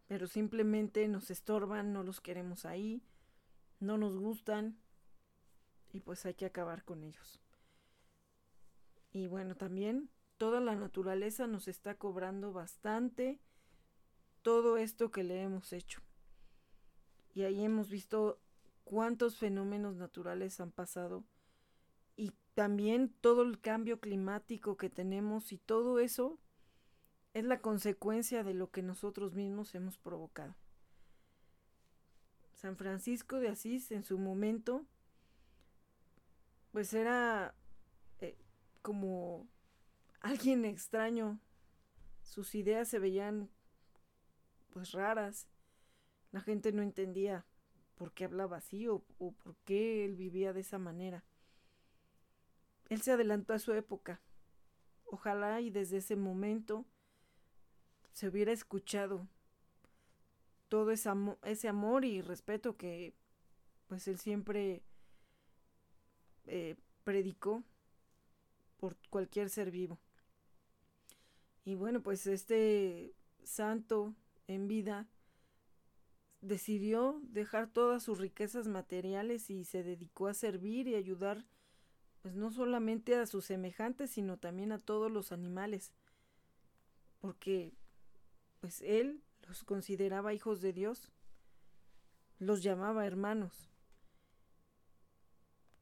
Pero 0.07 0.27
simplemente 0.27 1.05
nos 1.09 1.31
estorban, 1.31 1.91
no 1.91 2.03
los 2.03 2.21
queremos 2.21 2.63
ahí, 2.63 3.03
no 3.81 3.97
nos 3.97 4.17
gustan 4.17 4.79
y 5.91 5.99
pues 5.99 6.25
hay 6.25 6.35
que 6.35 6.45
acabar 6.45 6.85
con 6.85 7.03
ellos. 7.03 7.41
Y 9.11 9.27
bueno, 9.27 9.55
también 9.55 10.09
toda 10.37 10.61
la 10.61 10.77
naturaleza 10.77 11.45
nos 11.45 11.67
está 11.67 11.97
cobrando 11.97 12.53
bastante 12.53 13.41
todo 14.43 14.77
esto 14.77 15.11
que 15.11 15.23
le 15.23 15.41
hemos 15.41 15.73
hecho. 15.73 16.01
Y 17.33 17.43
ahí 17.43 17.65
hemos 17.65 17.89
visto 17.89 18.39
cuántos 18.83 19.37
fenómenos 19.37 19.95
naturales 19.95 20.59
han 20.59 20.71
pasado 20.71 21.23
y 22.15 22.33
también 22.53 23.09
todo 23.21 23.41
el 23.41 23.59
cambio 23.59 23.99
climático 23.99 24.77
que 24.77 24.89
tenemos 24.89 25.51
y 25.51 25.57
todo 25.57 25.99
eso 25.99 26.37
es 27.33 27.43
la 27.45 27.61
consecuencia 27.61 28.43
de 28.43 28.53
lo 28.53 28.69
que 28.69 28.83
nosotros 28.83 29.33
mismos 29.33 29.73
hemos 29.73 29.97
provocado. 29.97 30.55
San 32.53 32.77
Francisco 32.77 33.39
de 33.39 33.49
Asís 33.49 33.91
en 33.91 34.03
su 34.03 34.19
momento 34.19 34.85
pues 36.71 36.93
era 36.93 37.55
eh, 38.19 38.37
como 38.81 39.47
alguien 40.21 40.65
extraño. 40.65 41.39
Sus 42.23 42.55
ideas 42.55 42.87
se 42.87 42.99
veían 42.99 43.49
pues 44.73 44.91
raras. 44.91 45.47
La 46.31 46.41
gente 46.41 46.71
no 46.71 46.81
entendía 46.81 47.45
por 47.95 48.11
qué 48.11 48.25
hablaba 48.25 48.57
así 48.57 48.87
o, 48.87 48.99
por 48.99 49.55
qué 49.65 50.03
él 50.03 50.15
vivía 50.15 50.51
de 50.51 50.61
esa 50.61 50.79
manera. 50.79 51.23
Él 52.89 53.01
se 53.01 53.11
adelantó 53.11 53.53
a 53.53 53.59
su 53.59 53.73
época. 53.73 54.19
Ojalá 55.05 55.61
y 55.61 55.69
desde 55.69 55.97
ese 55.97 56.15
momento 56.15 56.85
se 58.13 58.27
hubiera 58.27 58.51
escuchado 58.51 59.27
todo 60.69 60.91
ese, 60.91 61.09
ese 61.43 61.67
amor 61.67 62.03
y 62.03 62.21
respeto 62.21 62.77
que 62.77 63.13
pues 63.87 64.07
él 64.07 64.17
siempre 64.17 64.81
eh, 66.45 66.75
predicó 67.03 67.63
por 68.77 68.97
cualquier 69.09 69.49
ser 69.49 69.69
vivo. 69.69 69.99
Y 71.63 71.75
bueno, 71.75 72.01
pues 72.01 72.27
este 72.27 73.13
santo 73.43 74.15
en 74.47 74.67
vida 74.67 75.07
decidió 76.41 77.21
dejar 77.23 77.71
todas 77.71 78.03
sus 78.03 78.19
riquezas 78.19 78.67
materiales 78.67 79.49
y 79.49 79.63
se 79.63 79.83
dedicó 79.83 80.27
a 80.27 80.33
servir 80.33 80.87
y 80.87 80.95
ayudar 80.95 81.45
pues 82.21 82.35
no 82.35 82.51
solamente 82.51 83.15
a 83.15 83.25
sus 83.25 83.45
semejantes, 83.45 84.11
sino 84.11 84.37
también 84.37 84.71
a 84.71 84.79
todos 84.79 85.11
los 85.11 85.33
animales, 85.33 85.93
porque 87.19 87.73
pues 88.61 88.81
él 88.81 89.21
los 89.45 89.65
consideraba 89.65 90.33
hijos 90.33 90.61
de 90.61 90.71
Dios, 90.71 91.11
los 92.39 92.63
llamaba 92.63 93.05
hermanos. 93.05 93.69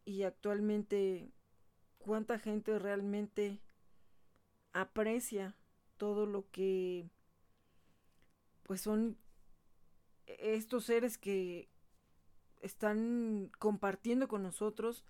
Y 0.03 0.23
actualmente, 0.23 1.31
¿cuánta 1.99 2.39
gente 2.39 2.79
realmente 2.79 3.61
aprecia 4.73 5.55
todo 5.97 6.25
lo 6.25 6.49
que 6.49 7.11
pues 8.71 8.79
son 8.79 9.17
estos 10.25 10.85
seres 10.85 11.17
que 11.17 11.67
están 12.61 13.51
compartiendo 13.59 14.29
con 14.29 14.43
nosotros 14.43 15.03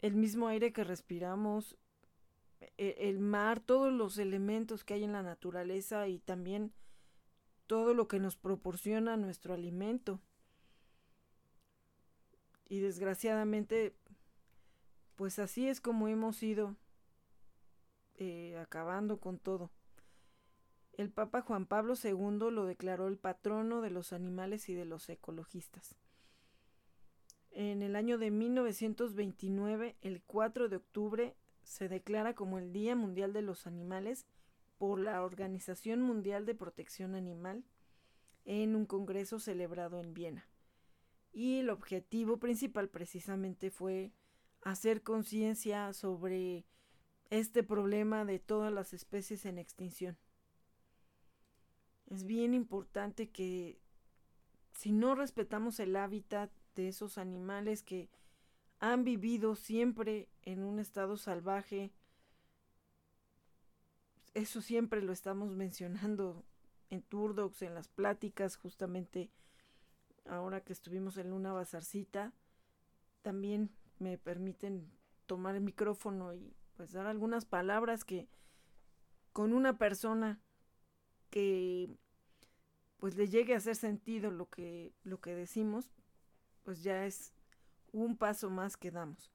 el 0.00 0.16
mismo 0.16 0.48
aire 0.48 0.72
que 0.72 0.82
respiramos, 0.82 1.78
e, 2.78 2.96
el 2.98 3.20
mar, 3.20 3.60
todos 3.60 3.92
los 3.92 4.18
elementos 4.18 4.82
que 4.82 4.94
hay 4.94 5.04
en 5.04 5.12
la 5.12 5.22
naturaleza 5.22 6.08
y 6.08 6.18
también 6.18 6.72
todo 7.68 7.94
lo 7.94 8.08
que 8.08 8.18
nos 8.18 8.34
proporciona 8.34 9.16
nuestro 9.16 9.54
alimento. 9.54 10.18
Y 12.68 12.80
desgraciadamente, 12.80 13.94
pues 15.14 15.38
así 15.38 15.68
es 15.68 15.80
como 15.80 16.08
hemos 16.08 16.42
ido 16.42 16.74
eh, 18.16 18.58
acabando 18.58 19.20
con 19.20 19.38
todo. 19.38 19.70
El 21.00 21.08
Papa 21.08 21.40
Juan 21.40 21.64
Pablo 21.64 21.94
II 21.94 22.50
lo 22.50 22.66
declaró 22.66 23.08
el 23.08 23.16
patrono 23.16 23.80
de 23.80 23.88
los 23.88 24.12
animales 24.12 24.68
y 24.68 24.74
de 24.74 24.84
los 24.84 25.08
ecologistas. 25.08 25.96
En 27.50 27.80
el 27.80 27.96
año 27.96 28.18
de 28.18 28.30
1929, 28.30 29.96
el 30.02 30.22
4 30.22 30.68
de 30.68 30.76
octubre, 30.76 31.36
se 31.62 31.88
declara 31.88 32.34
como 32.34 32.58
el 32.58 32.74
Día 32.74 32.96
Mundial 32.96 33.32
de 33.32 33.40
los 33.40 33.66
Animales 33.66 34.26
por 34.76 35.00
la 35.00 35.24
Organización 35.24 36.02
Mundial 36.02 36.44
de 36.44 36.54
Protección 36.54 37.14
Animal 37.14 37.64
en 38.44 38.76
un 38.76 38.84
congreso 38.84 39.40
celebrado 39.40 40.00
en 40.00 40.12
Viena. 40.12 40.50
Y 41.32 41.60
el 41.60 41.70
objetivo 41.70 42.36
principal 42.36 42.90
precisamente 42.90 43.70
fue 43.70 44.12
hacer 44.60 45.02
conciencia 45.02 45.94
sobre 45.94 46.66
este 47.30 47.62
problema 47.62 48.26
de 48.26 48.38
todas 48.38 48.70
las 48.70 48.92
especies 48.92 49.46
en 49.46 49.56
extinción. 49.56 50.18
Es 52.10 52.24
bien 52.24 52.54
importante 52.54 53.30
que 53.30 53.80
si 54.72 54.92
no 54.92 55.14
respetamos 55.14 55.78
el 55.80 55.94
hábitat 55.94 56.50
de 56.74 56.88
esos 56.88 57.18
animales 57.18 57.82
que 57.82 58.10
han 58.80 59.04
vivido 59.04 59.54
siempre 59.54 60.28
en 60.42 60.64
un 60.64 60.80
estado 60.80 61.16
salvaje, 61.16 61.92
eso 64.34 64.60
siempre 64.60 65.02
lo 65.02 65.12
estamos 65.12 65.52
mencionando 65.52 66.44
en 66.90 67.02
Turdox, 67.02 67.62
en 67.62 67.74
las 67.74 67.88
pláticas, 67.88 68.56
justamente 68.56 69.30
ahora 70.26 70.62
que 70.62 70.72
estuvimos 70.72 71.16
en 71.16 71.32
una 71.32 71.52
bazarcita, 71.52 72.32
también 73.22 73.70
me 73.98 74.18
permiten 74.18 74.90
tomar 75.26 75.54
el 75.54 75.62
micrófono 75.62 76.34
y 76.34 76.56
pues 76.76 76.90
dar 76.92 77.06
algunas 77.06 77.44
palabras 77.44 78.04
que 78.04 78.28
con 79.32 79.52
una 79.52 79.78
persona 79.78 80.40
que 81.30 81.96
pues 82.98 83.16
le 83.16 83.28
llegue 83.28 83.54
a 83.54 83.58
hacer 83.58 83.76
sentido 83.76 84.30
lo 84.30 84.48
que 84.50 84.92
lo 85.04 85.20
que 85.20 85.34
decimos, 85.34 85.90
pues 86.62 86.82
ya 86.82 87.06
es 87.06 87.32
un 87.92 88.16
paso 88.16 88.50
más 88.50 88.76
que 88.76 88.90
damos. 88.90 89.30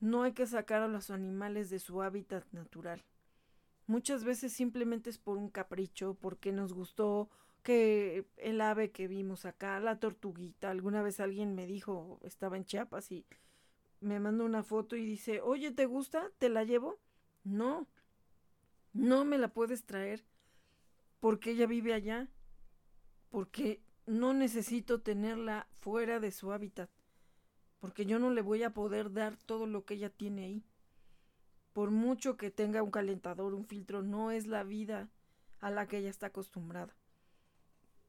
No 0.00 0.24
hay 0.24 0.32
que 0.32 0.46
sacar 0.46 0.82
a 0.82 0.88
los 0.88 1.10
animales 1.10 1.70
de 1.70 1.78
su 1.78 2.02
hábitat 2.02 2.44
natural. 2.52 3.04
Muchas 3.86 4.24
veces 4.24 4.52
simplemente 4.52 5.10
es 5.10 5.18
por 5.18 5.38
un 5.38 5.48
capricho, 5.48 6.14
porque 6.14 6.52
nos 6.52 6.72
gustó 6.72 7.30
que 7.62 8.26
el 8.36 8.60
ave 8.60 8.90
que 8.90 9.06
vimos 9.08 9.44
acá, 9.44 9.78
la 9.80 10.00
tortuguita, 10.00 10.70
alguna 10.70 11.02
vez 11.02 11.20
alguien 11.20 11.54
me 11.54 11.66
dijo, 11.66 12.20
estaba 12.24 12.56
en 12.56 12.64
Chiapas 12.64 13.12
y 13.12 13.24
me 14.00 14.18
mandó 14.18 14.44
una 14.44 14.62
foto 14.62 14.96
y 14.96 15.04
dice, 15.04 15.40
oye, 15.40 15.70
¿te 15.70 15.86
gusta? 15.86 16.30
¿Te 16.38 16.48
la 16.48 16.64
llevo? 16.64 16.98
No, 17.44 17.86
no 18.92 19.24
me 19.24 19.38
la 19.38 19.48
puedes 19.48 19.84
traer 19.84 20.24
porque 21.22 21.52
ella 21.52 21.68
vive 21.68 21.94
allá, 21.94 22.28
porque 23.30 23.80
no 24.06 24.34
necesito 24.34 25.00
tenerla 25.02 25.68
fuera 25.78 26.18
de 26.18 26.32
su 26.32 26.50
hábitat, 26.50 26.90
porque 27.78 28.06
yo 28.06 28.18
no 28.18 28.30
le 28.30 28.42
voy 28.42 28.64
a 28.64 28.74
poder 28.74 29.12
dar 29.12 29.36
todo 29.36 29.66
lo 29.66 29.84
que 29.84 29.94
ella 29.94 30.10
tiene 30.10 30.46
ahí 30.46 30.64
por 31.72 31.92
mucho 31.92 32.36
que 32.36 32.50
tenga 32.50 32.82
un 32.82 32.90
calentador, 32.90 33.54
un 33.54 33.66
filtro, 33.66 34.02
no 34.02 34.32
es 34.32 34.48
la 34.48 34.64
vida 34.64 35.10
a 35.60 35.70
la 35.70 35.86
que 35.86 35.98
ella 35.98 36.10
está 36.10 36.26
acostumbrada. 36.26 36.96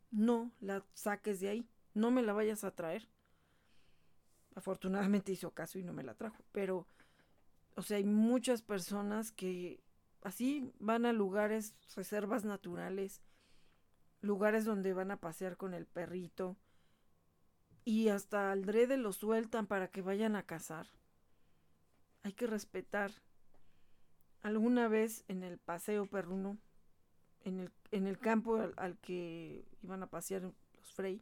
No 0.09 0.51
la 0.59 0.83
saques 0.93 1.39
de 1.39 1.49
ahí, 1.49 1.69
no 1.93 2.09
me 2.09 2.23
la 2.23 2.33
vayas 2.33 2.63
a 2.63 2.71
traer. 2.71 3.07
Afortunadamente 4.55 5.31
hizo 5.31 5.51
caso 5.51 5.77
y 5.77 5.83
no 5.83 5.93
me 5.93 6.03
la 6.03 6.15
trajo, 6.15 6.43
pero, 6.51 6.87
o 7.75 7.83
sea, 7.83 7.97
hay 7.97 8.05
muchas 8.05 8.63
personas 8.63 9.31
que 9.31 9.82
así 10.23 10.71
van 10.79 11.05
a 11.05 11.13
lugares, 11.13 11.75
reservas 11.95 12.45
naturales, 12.45 13.21
lugares 14.21 14.65
donde 14.65 14.93
van 14.93 15.11
a 15.11 15.17
pasear 15.17 15.57
con 15.57 15.73
el 15.73 15.85
perrito 15.85 16.57
y 17.85 18.09
hasta 18.09 18.51
al 18.51 18.65
drede 18.65 18.97
lo 18.97 19.11
sueltan 19.13 19.67
para 19.67 19.89
que 19.89 20.01
vayan 20.01 20.35
a 20.35 20.43
cazar. 20.43 20.87
Hay 22.23 22.33
que 22.33 22.47
respetar 22.47 23.11
Alguna 24.43 24.89
vez 24.89 25.23
en 25.29 25.41
el 25.41 25.57
paseo 25.57 26.05
perruno 26.05 26.57
en 27.45 27.61
el, 27.61 27.71
en 27.91 28.07
el 28.07 28.19
campo 28.19 28.59
al, 28.75 28.97
que 28.97 29.65
iban 29.81 30.03
a 30.03 30.07
pasear 30.07 30.41
los 30.41 30.93
Frey, 30.93 31.21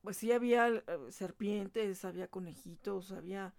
pues 0.00 0.16
sí 0.16 0.32
había 0.32 0.68
eh, 0.68 0.82
serpientes, 1.10 2.06
había 2.06 2.28
conejitos, 2.28 3.12
había 3.12 3.54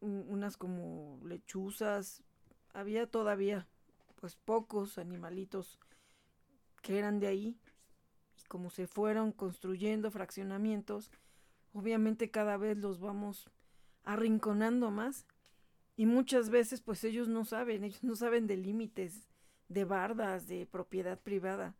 unas 0.00 0.56
como 0.56 1.20
lechuzas, 1.24 2.22
había 2.78 3.08
todavía 3.08 3.66
pues 4.20 4.36
pocos 4.36 4.98
animalitos 4.98 5.80
que 6.80 6.96
eran 6.96 7.18
de 7.18 7.26
ahí. 7.26 7.58
Y 8.36 8.46
como 8.46 8.70
se 8.70 8.86
fueron 8.86 9.32
construyendo 9.32 10.12
fraccionamientos, 10.12 11.10
obviamente 11.72 12.30
cada 12.30 12.56
vez 12.56 12.78
los 12.78 13.00
vamos 13.00 13.50
arrinconando 14.04 14.92
más. 14.92 15.26
Y 15.96 16.06
muchas 16.06 16.50
veces 16.50 16.80
pues 16.80 17.02
ellos 17.02 17.26
no 17.28 17.44
saben, 17.44 17.82
ellos 17.82 18.04
no 18.04 18.14
saben 18.14 18.46
de 18.46 18.56
límites, 18.56 19.26
de 19.68 19.84
bardas, 19.84 20.46
de 20.46 20.64
propiedad 20.64 21.18
privada. 21.18 21.74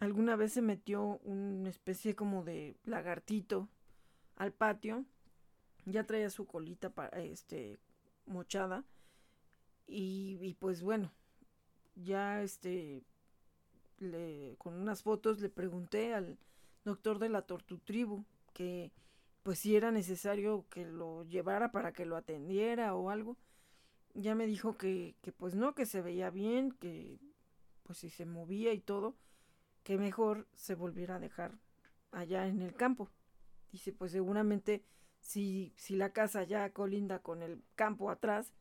Alguna 0.00 0.34
vez 0.34 0.54
se 0.54 0.62
metió 0.62 1.20
una 1.22 1.70
especie 1.70 2.16
como 2.16 2.42
de 2.42 2.76
lagartito 2.82 3.68
al 4.34 4.52
patio, 4.52 5.04
ya 5.84 6.02
traía 6.02 6.30
su 6.30 6.46
colita 6.46 6.90
para, 6.90 7.22
este 7.22 7.78
mochada 8.26 8.84
y, 9.92 10.38
y 10.40 10.54
pues 10.54 10.82
bueno, 10.82 11.12
ya 11.94 12.42
este 12.42 13.02
le, 13.98 14.56
con 14.58 14.74
unas 14.74 15.02
fotos 15.02 15.40
le 15.40 15.48
pregunté 15.48 16.14
al 16.14 16.38
doctor 16.84 17.18
de 17.18 17.28
la 17.28 17.42
tortutribu 17.42 18.24
que 18.52 18.90
pues 19.42 19.58
si 19.58 19.76
era 19.76 19.90
necesario 19.90 20.66
que 20.70 20.84
lo 20.84 21.24
llevara 21.24 21.72
para 21.72 21.92
que 21.92 22.06
lo 22.06 22.16
atendiera 22.16 22.94
o 22.94 23.10
algo. 23.10 23.36
Ya 24.14 24.34
me 24.34 24.46
dijo 24.46 24.76
que, 24.76 25.16
que 25.22 25.32
pues 25.32 25.54
no, 25.54 25.74
que 25.74 25.86
se 25.86 26.02
veía 26.02 26.30
bien, 26.30 26.72
que 26.72 27.18
pues 27.82 27.98
si 27.98 28.10
se 28.10 28.26
movía 28.26 28.72
y 28.72 28.80
todo, 28.80 29.16
que 29.82 29.98
mejor 29.98 30.46
se 30.54 30.74
volviera 30.74 31.16
a 31.16 31.20
dejar 31.20 31.58
allá 32.12 32.46
en 32.46 32.62
el 32.62 32.74
campo. 32.74 33.08
Dice, 33.72 33.92
pues 33.92 34.12
seguramente 34.12 34.84
si, 35.20 35.72
si 35.76 35.96
la 35.96 36.12
casa 36.12 36.44
ya 36.44 36.70
colinda 36.72 37.20
con 37.20 37.42
el 37.42 37.62
campo 37.74 38.10
atrás, 38.10 38.52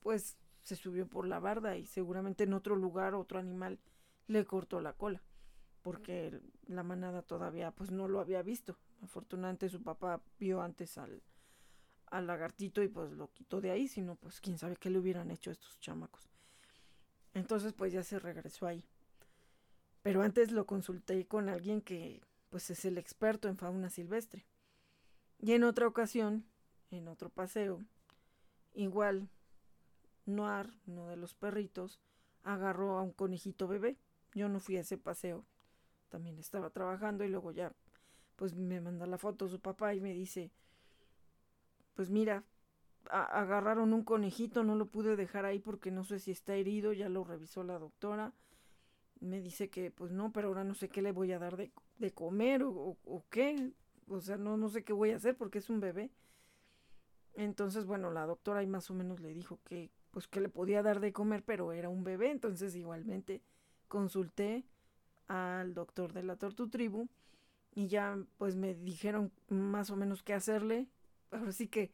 pues 0.00 0.36
se 0.68 0.76
subió 0.76 1.06
por 1.06 1.26
la 1.26 1.40
barda 1.40 1.78
y 1.78 1.86
seguramente 1.86 2.44
en 2.44 2.52
otro 2.52 2.76
lugar 2.76 3.14
otro 3.14 3.38
animal 3.38 3.78
le 4.26 4.44
cortó 4.44 4.82
la 4.82 4.92
cola, 4.92 5.22
porque 5.80 6.38
la 6.66 6.82
manada 6.82 7.22
todavía 7.22 7.70
pues 7.70 7.90
no 7.90 8.06
lo 8.06 8.20
había 8.20 8.42
visto. 8.42 8.76
Afortunadamente 9.02 9.70
su 9.70 9.82
papá 9.82 10.20
vio 10.38 10.60
antes 10.60 10.98
al, 10.98 11.22
al 12.06 12.26
lagartito 12.26 12.82
y 12.82 12.88
pues 12.88 13.12
lo 13.12 13.32
quitó 13.32 13.62
de 13.62 13.70
ahí, 13.70 13.88
sino 13.88 14.16
pues 14.16 14.42
quién 14.42 14.58
sabe 14.58 14.76
qué 14.76 14.90
le 14.90 14.98
hubieran 14.98 15.30
hecho 15.30 15.50
estos 15.50 15.80
chamacos. 15.80 16.28
Entonces 17.32 17.72
pues 17.72 17.90
ya 17.90 18.02
se 18.02 18.18
regresó 18.18 18.66
ahí. 18.66 18.84
Pero 20.02 20.22
antes 20.22 20.52
lo 20.52 20.66
consulté 20.66 21.26
con 21.26 21.48
alguien 21.48 21.80
que 21.80 22.20
pues 22.50 22.68
es 22.68 22.84
el 22.84 22.98
experto 22.98 23.48
en 23.48 23.56
fauna 23.56 23.88
silvestre. 23.88 24.46
Y 25.38 25.52
en 25.52 25.64
otra 25.64 25.86
ocasión, 25.86 26.44
en 26.90 27.08
otro 27.08 27.30
paseo, 27.30 27.82
igual 28.74 29.30
Noir, 30.28 30.72
uno 30.86 31.08
de 31.08 31.16
los 31.16 31.34
perritos, 31.34 32.00
agarró 32.42 32.98
a 32.98 33.02
un 33.02 33.12
conejito 33.12 33.68
bebé. 33.68 33.96
Yo 34.34 34.48
no 34.48 34.60
fui 34.60 34.76
a 34.76 34.80
ese 34.80 34.98
paseo. 34.98 35.44
También 36.08 36.38
estaba 36.38 36.70
trabajando 36.70 37.24
y 37.24 37.28
luego 37.28 37.52
ya 37.52 37.72
pues 38.38 38.54
me 38.54 38.80
manda 38.80 39.04
la 39.06 39.18
foto 39.18 39.48
su 39.48 39.58
papá 39.58 39.94
y 39.94 40.00
me 40.00 40.14
dice, 40.14 40.52
pues 41.94 42.08
mira, 42.08 42.44
agarraron 43.10 43.92
un 43.92 44.04
conejito, 44.04 44.62
no 44.62 44.76
lo 44.76 44.86
pude 44.86 45.16
dejar 45.16 45.44
ahí 45.44 45.58
porque 45.58 45.90
no 45.90 46.04
sé 46.04 46.20
si 46.20 46.30
está 46.30 46.54
herido, 46.54 46.92
ya 46.92 47.08
lo 47.08 47.24
revisó 47.24 47.64
la 47.64 47.80
doctora. 47.80 48.32
Me 49.18 49.40
dice 49.40 49.70
que 49.70 49.90
pues 49.90 50.12
no, 50.12 50.32
pero 50.32 50.48
ahora 50.48 50.62
no 50.62 50.74
sé 50.74 50.88
qué 50.88 51.02
le 51.02 51.10
voy 51.10 51.32
a 51.32 51.40
dar 51.40 51.56
de, 51.56 51.72
de 51.98 52.12
comer 52.12 52.62
o, 52.62 52.96
o, 53.04 53.24
qué. 53.28 53.72
O 54.06 54.20
sea, 54.20 54.36
no, 54.36 54.56
no 54.56 54.68
sé 54.68 54.84
qué 54.84 54.92
voy 54.92 55.10
a 55.10 55.16
hacer 55.16 55.36
porque 55.36 55.58
es 55.58 55.68
un 55.68 55.80
bebé. 55.80 56.12
Entonces, 57.34 57.86
bueno, 57.86 58.12
la 58.12 58.24
doctora 58.24 58.60
ahí 58.60 58.68
más 58.68 58.88
o 58.88 58.94
menos 58.94 59.18
le 59.18 59.34
dijo 59.34 59.58
que 59.64 59.90
pues 60.18 60.26
que 60.26 60.40
le 60.40 60.48
podía 60.48 60.82
dar 60.82 60.98
de 60.98 61.12
comer, 61.12 61.44
pero 61.44 61.70
era 61.70 61.88
un 61.88 62.02
bebé. 62.02 62.32
Entonces 62.32 62.74
igualmente 62.74 63.40
consulté 63.86 64.64
al 65.28 65.74
doctor 65.74 66.12
de 66.12 66.24
la 66.24 66.34
Tortutribu 66.34 67.08
y 67.76 67.86
ya 67.86 68.18
pues 68.36 68.56
me 68.56 68.74
dijeron 68.74 69.30
más 69.48 69.90
o 69.90 69.96
menos 69.96 70.24
qué 70.24 70.34
hacerle. 70.34 70.88
Ahora 71.30 71.52
sí 71.52 71.68
que 71.68 71.92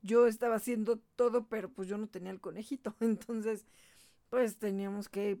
yo 0.00 0.28
estaba 0.28 0.54
haciendo 0.54 1.00
todo, 1.16 1.48
pero 1.48 1.68
pues 1.68 1.88
yo 1.88 1.98
no 1.98 2.06
tenía 2.06 2.30
el 2.30 2.40
conejito. 2.40 2.94
Entonces, 3.00 3.64
pues 4.30 4.58
teníamos 4.58 5.08
que, 5.08 5.40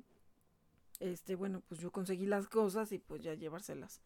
este, 0.98 1.36
bueno, 1.36 1.62
pues 1.68 1.78
yo 1.80 1.92
conseguí 1.92 2.26
las 2.26 2.48
cosas 2.48 2.90
y 2.90 2.98
pues 2.98 3.22
ya 3.22 3.34
llevárselas 3.34 4.00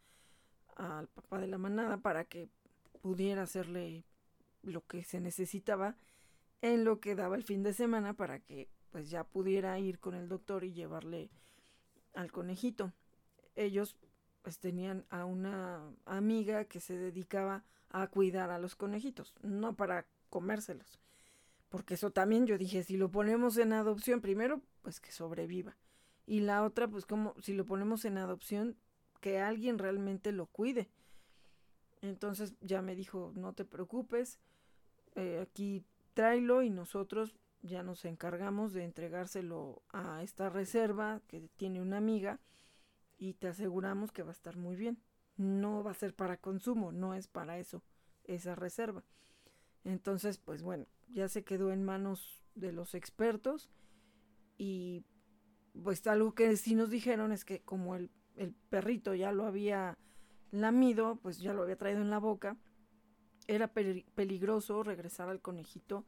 al 0.75 1.07
papá 1.07 1.39
de 1.39 1.47
la 1.47 1.57
manada 1.57 1.97
para 1.97 2.25
que 2.25 2.49
pudiera 3.01 3.41
hacerle 3.41 4.03
lo 4.61 4.85
que 4.85 5.03
se 5.03 5.19
necesitaba 5.19 5.95
en 6.61 6.83
lo 6.83 6.99
que 6.99 7.15
daba 7.15 7.35
el 7.35 7.43
fin 7.43 7.63
de 7.63 7.73
semana 7.73 8.13
para 8.13 8.39
que 8.39 8.69
pues 8.91 9.09
ya 9.09 9.23
pudiera 9.23 9.79
ir 9.79 9.99
con 9.99 10.15
el 10.15 10.27
doctor 10.27 10.63
y 10.63 10.73
llevarle 10.73 11.31
al 12.13 12.31
conejito. 12.31 12.93
Ellos 13.55 13.97
pues 14.41 14.59
tenían 14.59 15.05
a 15.09 15.25
una 15.25 15.93
amiga 16.05 16.65
que 16.65 16.79
se 16.79 16.97
dedicaba 16.97 17.63
a 17.89 18.07
cuidar 18.07 18.51
a 18.51 18.59
los 18.59 18.75
conejitos, 18.75 19.33
no 19.41 19.75
para 19.75 20.05
comérselos. 20.29 20.99
Porque 21.69 21.93
eso 21.93 22.11
también 22.11 22.45
yo 22.47 22.57
dije, 22.57 22.83
si 22.83 22.97
lo 22.97 23.11
ponemos 23.11 23.57
en 23.57 23.71
adopción, 23.73 24.19
primero, 24.19 24.61
pues 24.81 24.99
que 24.99 25.11
sobreviva. 25.11 25.77
Y 26.25 26.41
la 26.41 26.63
otra, 26.63 26.87
pues 26.87 27.05
como 27.05 27.33
si 27.41 27.53
lo 27.53 27.65
ponemos 27.65 28.03
en 28.03 28.17
adopción, 28.17 28.77
que 29.21 29.39
alguien 29.39 29.77
realmente 29.77 30.31
lo 30.31 30.47
cuide. 30.47 30.89
Entonces 32.01 32.55
ya 32.59 32.81
me 32.81 32.95
dijo, 32.95 33.31
no 33.35 33.53
te 33.53 33.63
preocupes, 33.63 34.39
eh, 35.15 35.39
aquí 35.41 35.85
tráelo 36.13 36.61
y 36.61 36.69
nosotros 36.69 37.35
ya 37.61 37.83
nos 37.83 38.05
encargamos 38.05 38.73
de 38.73 38.83
entregárselo 38.83 39.83
a 39.89 40.23
esta 40.23 40.49
reserva 40.49 41.21
que 41.27 41.49
tiene 41.57 41.81
una 41.81 41.97
amiga 41.97 42.39
y 43.17 43.33
te 43.35 43.47
aseguramos 43.47 44.11
que 44.11 44.23
va 44.23 44.29
a 44.29 44.33
estar 44.33 44.57
muy 44.57 44.75
bien. 44.75 45.01
No 45.37 45.83
va 45.83 45.91
a 45.91 45.95
ser 45.95 46.15
para 46.15 46.37
consumo, 46.37 46.91
no 46.91 47.13
es 47.13 47.27
para 47.27 47.59
eso 47.59 47.83
esa 48.23 48.55
reserva. 48.55 49.03
Entonces, 49.83 50.37
pues 50.37 50.61
bueno, 50.61 50.85
ya 51.09 51.27
se 51.27 51.43
quedó 51.43 51.71
en 51.71 51.83
manos 51.83 52.43
de 52.55 52.71
los 52.71 52.95
expertos 52.95 53.69
y 54.57 55.03
pues 55.83 56.05
algo 56.07 56.33
que 56.33 56.55
sí 56.57 56.75
nos 56.75 56.89
dijeron 56.89 57.31
es 57.31 57.45
que 57.45 57.61
como 57.61 57.95
el, 57.95 58.11
el 58.35 58.53
perrito 58.69 59.13
ya 59.13 59.31
lo 59.31 59.45
había 59.45 59.97
lamido, 60.51 61.15
pues 61.21 61.39
ya 61.39 61.53
lo 61.53 61.63
había 61.63 61.77
traído 61.77 62.01
en 62.01 62.09
la 62.09 62.19
boca, 62.19 62.57
era 63.47 63.67
peligroso 63.67 64.83
regresar 64.83 65.29
al 65.29 65.41
conejito 65.41 66.05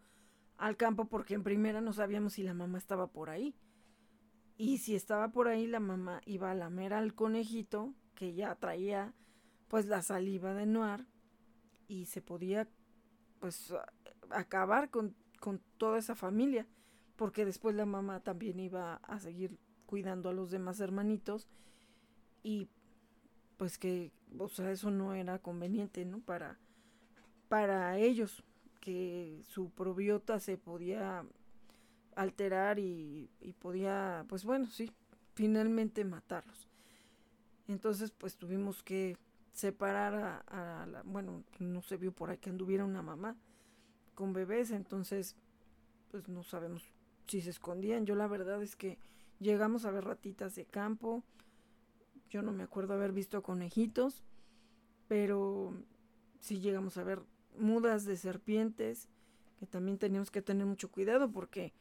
al 0.58 0.78
campo 0.78 1.06
porque 1.06 1.34
en 1.34 1.44
primera 1.44 1.82
no 1.82 1.94
sabíamos 1.94 2.34
si 2.34 2.44
la 2.44 2.54
mamá 2.54 2.78
estaba 2.78 3.08
por 3.08 3.30
ahí. 3.30 3.56
Y 4.56 4.78
si 4.78 4.96
estaba 4.96 5.30
por 5.32 5.48
ahí, 5.48 5.68
la 5.68 5.80
mamá 5.80 6.22
iba 6.26 6.52
a 6.52 6.56
lamer 6.56 6.94
al 6.94 7.16
conejito, 7.16 7.94
que 8.16 8.34
ya 8.34 8.56
traía 8.56 9.14
pues 9.68 9.88
la 9.88 10.02
saliva 10.04 10.54
de 10.54 10.68
Noir, 10.68 11.08
y 11.88 12.06
se 12.06 12.22
podía 12.22 12.70
pues 13.40 13.74
acabar 14.30 14.90
con, 14.90 15.16
con 15.40 15.60
toda 15.78 15.98
esa 15.98 16.16
familia, 16.16 16.68
porque 17.16 17.46
después 17.46 17.76
la 17.76 17.86
mamá 17.86 18.20
también 18.20 18.60
iba 18.60 18.96
a 18.98 19.20
seguir 19.20 19.58
cuidando 19.88 20.30
a 20.30 20.34
los 20.34 20.52
demás 20.52 20.80
hermanitos, 20.80 21.50
y 22.44 22.70
pues 23.58 23.78
que, 23.78 24.12
o 24.38 24.48
sea, 24.48 24.72
eso 24.72 24.92
no 24.92 25.14
era 25.14 25.40
conveniente, 25.40 26.06
¿no? 26.06 26.20
Para, 26.20 26.60
para 27.54 28.00
ellos, 28.00 28.44
que 28.80 29.44
su 29.48 29.70
probiota 29.70 30.40
se 30.40 30.58
podía 30.58 31.24
alterar 32.16 32.80
y, 32.80 33.30
podía, 33.60 34.26
pues 34.28 34.44
bueno, 34.44 34.66
sí, 34.66 34.92
finalmente 35.36 36.04
matarlos. 36.04 36.68
Entonces, 37.68 38.10
pues 38.10 38.38
tuvimos 38.38 38.82
que 38.82 39.20
separar 39.52 40.44
a, 40.48 40.88
la, 40.88 41.04
bueno, 41.04 41.44
no 41.60 41.84
se 41.84 41.98
vio 41.98 42.12
por 42.12 42.32
ahí 42.32 42.40
que 42.40 42.50
anduviera 42.50 42.86
una 42.86 43.04
mamá 43.04 43.38
con 44.16 44.34
bebés, 44.34 44.72
entonces, 44.72 45.36
pues 46.10 46.28
no 46.28 46.42
sabemos 46.42 46.82
si 47.28 47.40
se 47.42 47.52
escondían. 47.52 48.08
Yo 48.08 48.16
la 48.16 48.26
verdad 48.26 48.64
es 48.64 48.76
que 48.76 48.98
llegamos 49.40 49.86
a 49.86 49.92
ver 49.92 50.06
ratitas 50.06 50.56
de 50.56 50.66
campo, 50.66 51.22
yo 52.32 52.42
no 52.42 52.52
me 52.52 52.64
acuerdo 52.64 52.96
haber 52.96 53.12
visto 53.12 53.44
conejitos, 53.44 54.24
pero 55.08 55.76
sí 56.40 56.60
llegamos 56.60 56.98
a 56.98 57.04
ver 57.04 57.22
mudas 57.58 58.06
de 58.06 58.18
serpientes, 58.18 59.10
que 59.60 59.66
también 59.66 59.98
teníamos 59.98 60.32
que 60.32 60.42
tener 60.42 60.66
mucho 60.66 60.92
cuidado 60.92 61.32
porque 61.32 61.74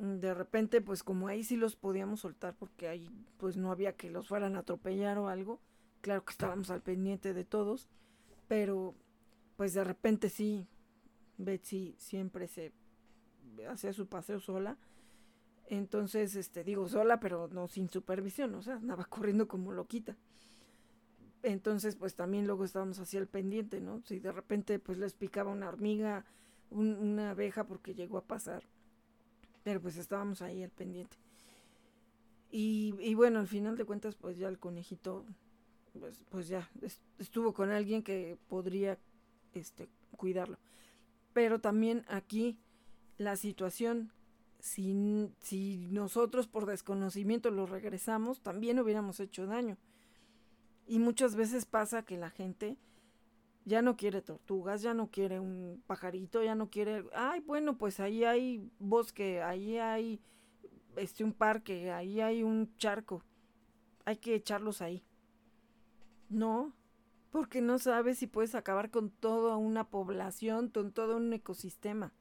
Mm, 0.00 0.18
de 0.20 0.32
repente 0.32 0.80
pues 0.80 1.02
como 1.02 1.28
ahí 1.28 1.44
sí 1.44 1.56
los 1.56 1.76
podíamos 1.76 2.20
soltar 2.20 2.54
porque 2.58 2.88
ahí 2.88 3.10
pues 3.36 3.58
no 3.58 3.70
había 3.70 3.96
que 3.96 4.10
los 4.10 4.28
fueran 4.28 4.56
a 4.56 4.60
atropellar 4.60 5.18
o 5.18 5.28
algo 5.28 5.60
claro 6.00 6.24
que 6.24 6.30
estábamos 6.32 6.70
al 6.70 6.80
pendiente 6.80 7.34
de 7.34 7.44
todos 7.44 7.86
pero 8.48 8.94
pues 9.56 9.74
de 9.74 9.84
repente 9.84 10.30
sí 10.30 10.66
Betsy 11.36 11.96
siempre 11.98 12.48
se 12.48 12.72
hacía 13.68 13.92
su 13.92 14.06
paseo 14.06 14.40
sola 14.40 14.78
Entonces, 15.68 16.34
este, 16.36 16.64
digo 16.64 16.88
sola, 16.88 17.20
pero 17.20 17.48
no 17.48 17.68
sin 17.68 17.88
supervisión, 17.90 18.54
o 18.54 18.62
sea, 18.62 18.76
andaba 18.76 19.04
corriendo 19.04 19.46
como 19.48 19.72
loquita. 19.72 20.16
Entonces, 21.42 21.96
pues 21.96 22.14
también 22.14 22.46
luego 22.46 22.64
estábamos 22.64 22.98
así 22.98 23.16
al 23.16 23.26
pendiente, 23.26 23.80
¿no? 23.80 24.02
Si 24.04 24.18
de 24.18 24.32
repente 24.32 24.78
pues 24.78 24.98
les 24.98 25.14
picaba 25.14 25.50
una 25.50 25.68
hormiga, 25.68 26.24
una 26.70 27.30
abeja 27.30 27.64
porque 27.64 27.94
llegó 27.94 28.18
a 28.18 28.24
pasar. 28.24 28.62
Pero 29.62 29.80
pues 29.80 29.96
estábamos 29.96 30.42
ahí 30.42 30.62
al 30.62 30.70
pendiente. 30.70 31.16
Y, 32.50 32.94
y, 32.98 33.14
bueno, 33.14 33.38
al 33.38 33.46
final 33.46 33.76
de 33.76 33.84
cuentas, 33.84 34.16
pues 34.16 34.36
ya 34.36 34.48
el 34.48 34.58
conejito, 34.58 35.24
pues, 35.98 36.24
pues 36.30 36.48
ya 36.48 36.68
estuvo 37.18 37.52
con 37.54 37.70
alguien 37.70 38.02
que 38.02 38.38
podría 38.48 38.98
este, 39.54 39.88
cuidarlo. 40.16 40.58
Pero 41.32 41.60
también 41.60 42.04
aquí 42.08 42.58
la 43.18 43.36
situación, 43.36 44.12
si, 44.58 45.30
si 45.38 45.86
nosotros 45.92 46.48
por 46.48 46.66
desconocimiento 46.66 47.52
lo 47.52 47.66
regresamos, 47.66 48.40
también 48.40 48.80
hubiéramos 48.80 49.20
hecho 49.20 49.46
daño. 49.46 49.76
Y 50.90 50.98
muchas 50.98 51.36
veces 51.36 51.66
pasa 51.66 52.02
que 52.02 52.16
la 52.16 52.30
gente 52.30 52.76
ya 53.64 53.80
no 53.80 53.96
quiere 53.96 54.22
tortugas, 54.22 54.82
ya 54.82 54.92
no 54.92 55.08
quiere 55.08 55.38
un 55.38 55.84
pajarito, 55.86 56.42
ya 56.42 56.56
no 56.56 56.68
quiere, 56.68 57.04
ay, 57.14 57.38
bueno, 57.38 57.78
pues 57.78 58.00
ahí 58.00 58.24
hay 58.24 58.68
bosque, 58.80 59.40
ahí 59.40 59.78
hay 59.78 60.20
este 60.96 61.22
un 61.22 61.32
parque, 61.32 61.92
ahí 61.92 62.20
hay 62.20 62.42
un 62.42 62.76
charco. 62.76 63.22
Hay 64.04 64.16
que 64.16 64.34
echarlos 64.34 64.82
ahí. 64.82 65.04
No, 66.28 66.74
porque 67.30 67.60
no 67.60 67.78
sabes 67.78 68.18
si 68.18 68.26
puedes 68.26 68.56
acabar 68.56 68.90
con 68.90 69.10
toda 69.10 69.56
una 69.56 69.90
población, 69.90 70.70
con 70.70 70.90
todo 70.90 71.18
un 71.18 71.32
ecosistema. 71.32 72.12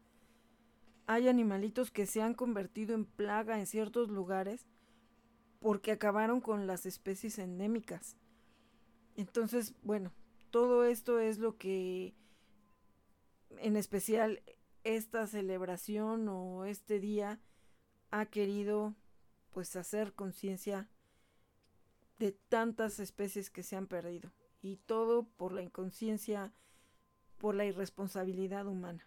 Hay 1.08 1.28
animalitos 1.28 1.90
que 1.90 2.06
se 2.06 2.22
han 2.22 2.36
convertido 2.36 2.94
en 2.94 3.06
plaga 3.06 3.58
en 3.58 3.66
ciertos 3.66 4.10
lugares 4.10 4.68
porque 5.60 5.92
acabaron 5.92 6.40
con 6.40 6.68
las 6.68 6.86
especies 6.86 7.40
endémicas. 7.40 8.16
Entonces, 9.20 9.74
bueno, 9.84 10.14
todo 10.50 10.86
esto 10.86 11.20
es 11.20 11.40
lo 11.40 11.58
que 11.58 12.16
en 13.58 13.76
especial 13.76 14.42
esta 14.86 15.28
celebración 15.28 16.30
o 16.30 16.64
este 16.64 17.02
día 17.02 17.42
ha 18.12 18.28
querido 18.28 18.96
pues 19.52 19.76
hacer 19.76 20.14
conciencia 20.14 20.88
de 22.18 22.32
tantas 22.32 23.02
especies 23.02 23.50
que 23.50 23.62
se 23.62 23.76
han 23.76 23.88
perdido 23.88 24.32
y 24.62 24.78
todo 24.78 25.24
por 25.24 25.52
la 25.52 25.64
inconsciencia, 25.64 26.54
por 27.40 27.56
la 27.56 27.66
irresponsabilidad 27.66 28.68
humana. 28.68 29.06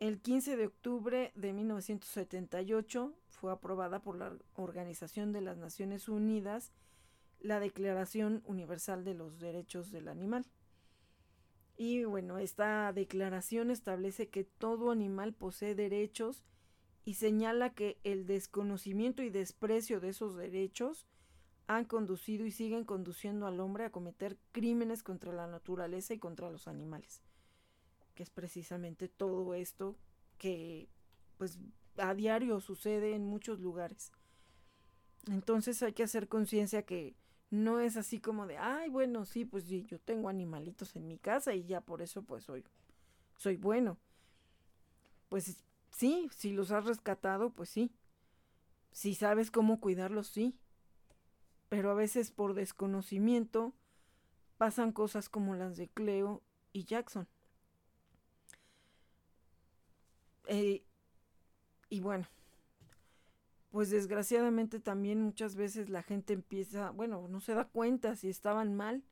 El 0.00 0.20
15 0.20 0.56
de 0.56 0.66
octubre 0.66 1.30
de 1.36 1.52
1978 1.52 3.14
fue 3.28 3.52
aprobada 3.52 4.02
por 4.02 4.16
la 4.16 4.36
Organización 4.56 5.32
de 5.32 5.40
las 5.40 5.56
Naciones 5.56 6.08
Unidas 6.08 6.72
la 7.42 7.60
Declaración 7.60 8.42
Universal 8.46 9.04
de 9.04 9.14
los 9.14 9.38
Derechos 9.38 9.90
del 9.90 10.08
Animal. 10.08 10.46
Y 11.76 12.04
bueno, 12.04 12.38
esta 12.38 12.92
declaración 12.92 13.70
establece 13.70 14.28
que 14.28 14.44
todo 14.44 14.90
animal 14.90 15.32
posee 15.32 15.74
derechos 15.74 16.44
y 17.04 17.14
señala 17.14 17.74
que 17.74 17.98
el 18.04 18.26
desconocimiento 18.26 19.22
y 19.22 19.30
desprecio 19.30 20.00
de 20.00 20.10
esos 20.10 20.36
derechos 20.36 21.06
han 21.66 21.84
conducido 21.84 22.46
y 22.46 22.50
siguen 22.50 22.84
conduciendo 22.84 23.46
al 23.46 23.58
hombre 23.60 23.84
a 23.84 23.90
cometer 23.90 24.38
crímenes 24.52 25.02
contra 25.02 25.32
la 25.32 25.46
naturaleza 25.46 26.14
y 26.14 26.18
contra 26.18 26.50
los 26.50 26.68
animales. 26.68 27.22
Que 28.14 28.22
es 28.22 28.30
precisamente 28.30 29.08
todo 29.08 29.54
esto 29.54 29.96
que 30.38 30.88
pues 31.38 31.58
a 31.96 32.14
diario 32.14 32.60
sucede 32.60 33.14
en 33.14 33.24
muchos 33.24 33.58
lugares. 33.60 34.12
Entonces 35.30 35.82
hay 35.82 35.92
que 35.92 36.02
hacer 36.02 36.28
conciencia 36.28 36.82
que 36.82 37.16
no 37.52 37.78
es 37.78 37.96
así 37.96 38.20
como 38.20 38.48
de, 38.48 38.58
ay, 38.58 38.88
bueno, 38.90 39.24
sí, 39.24 39.44
pues 39.44 39.64
sí, 39.64 39.84
yo 39.84 40.00
tengo 40.00 40.28
animalitos 40.28 40.96
en 40.96 41.06
mi 41.06 41.18
casa 41.18 41.54
y 41.54 41.64
ya 41.64 41.80
por 41.80 42.02
eso 42.02 42.22
pues 42.22 42.42
soy, 42.42 42.64
soy 43.36 43.56
bueno. 43.56 43.96
Pues 45.28 45.62
sí, 45.90 46.28
si 46.34 46.52
los 46.52 46.72
has 46.72 46.84
rescatado, 46.84 47.50
pues 47.50 47.68
sí. 47.68 47.92
Si 48.90 49.14
sabes 49.14 49.50
cómo 49.52 49.78
cuidarlos, 49.78 50.26
sí 50.26 50.58
pero 51.72 51.90
a 51.90 51.94
veces 51.94 52.30
por 52.30 52.52
desconocimiento 52.52 53.72
pasan 54.58 54.92
cosas 54.92 55.30
como 55.30 55.54
las 55.54 55.78
de 55.78 55.88
Cleo 55.88 56.42
y 56.74 56.84
Jackson. 56.84 57.26
Eh, 60.48 60.84
y 61.88 62.00
bueno, 62.00 62.26
pues 63.72 63.90
desgraciadamente 63.90 64.78
también 64.78 65.20
muchas 65.20 65.56
veces 65.56 65.90
la 65.90 66.04
gente 66.04 66.32
empieza, 66.32 66.90
bueno, 66.90 67.26
no 67.28 67.40
se 67.40 67.54
da 67.54 67.64
cuenta 67.64 68.14
si 68.14 68.28
estaban 68.28 68.74
mal, 68.74 69.02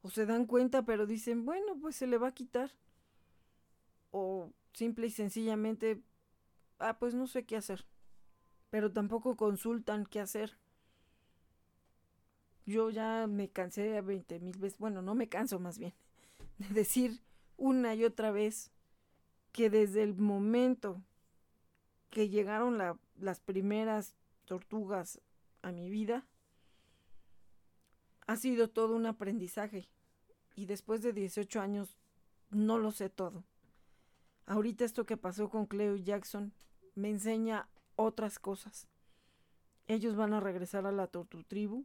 o 0.00 0.08
se 0.08 0.24
dan 0.24 0.46
cuenta 0.46 0.84
pero 0.84 1.06
dicen, 1.06 1.44
bueno, 1.44 1.76
pues 1.80 1.96
se 1.96 2.06
le 2.06 2.16
va 2.16 2.28
a 2.28 2.34
quitar. 2.34 2.72
O 4.12 4.50
simple 4.72 5.08
y 5.08 5.10
sencillamente, 5.10 6.02
ah, 6.78 6.98
pues 6.98 7.14
no 7.14 7.26
sé 7.26 7.44
qué 7.44 7.56
hacer. 7.56 7.84
Pero 8.70 8.90
tampoco 8.92 9.36
consultan 9.36 10.06
qué 10.06 10.20
hacer 10.20 10.56
yo 12.66 12.90
ya 12.90 13.26
me 13.28 13.48
cansé 13.48 13.96
a 13.96 14.02
20 14.02 14.40
mil 14.40 14.58
veces, 14.58 14.78
bueno, 14.78 15.00
no 15.00 15.14
me 15.14 15.28
canso 15.28 15.58
más 15.60 15.78
bien, 15.78 15.94
de 16.58 16.68
decir 16.68 17.22
una 17.56 17.94
y 17.94 18.04
otra 18.04 18.32
vez 18.32 18.72
que 19.52 19.70
desde 19.70 20.02
el 20.02 20.14
momento 20.14 21.02
que 22.10 22.28
llegaron 22.28 22.80
las 23.18 23.40
primeras 23.40 24.14
tortugas 24.44 25.20
a 25.62 25.72
mi 25.72 25.90
vida, 25.90 26.26
ha 28.26 28.36
sido 28.36 28.68
todo 28.68 28.94
un 28.96 29.06
aprendizaje. 29.06 29.88
Y 30.54 30.66
después 30.66 31.02
de 31.02 31.12
18 31.12 31.60
años, 31.60 31.96
no 32.50 32.78
lo 32.78 32.90
sé 32.90 33.10
todo. 33.10 33.44
Ahorita 34.46 34.84
esto 34.84 35.06
que 35.06 35.16
pasó 35.16 35.50
con 35.50 35.66
Cleo 35.66 35.96
y 35.96 36.04
Jackson 36.04 36.52
me 36.94 37.10
enseña 37.10 37.68
otras 37.96 38.38
cosas. 38.38 38.88
Ellos 39.88 40.16
van 40.16 40.32
a 40.32 40.40
regresar 40.40 40.86
a 40.86 40.92
la 40.92 41.06
tortu 41.06 41.44
tribu 41.44 41.84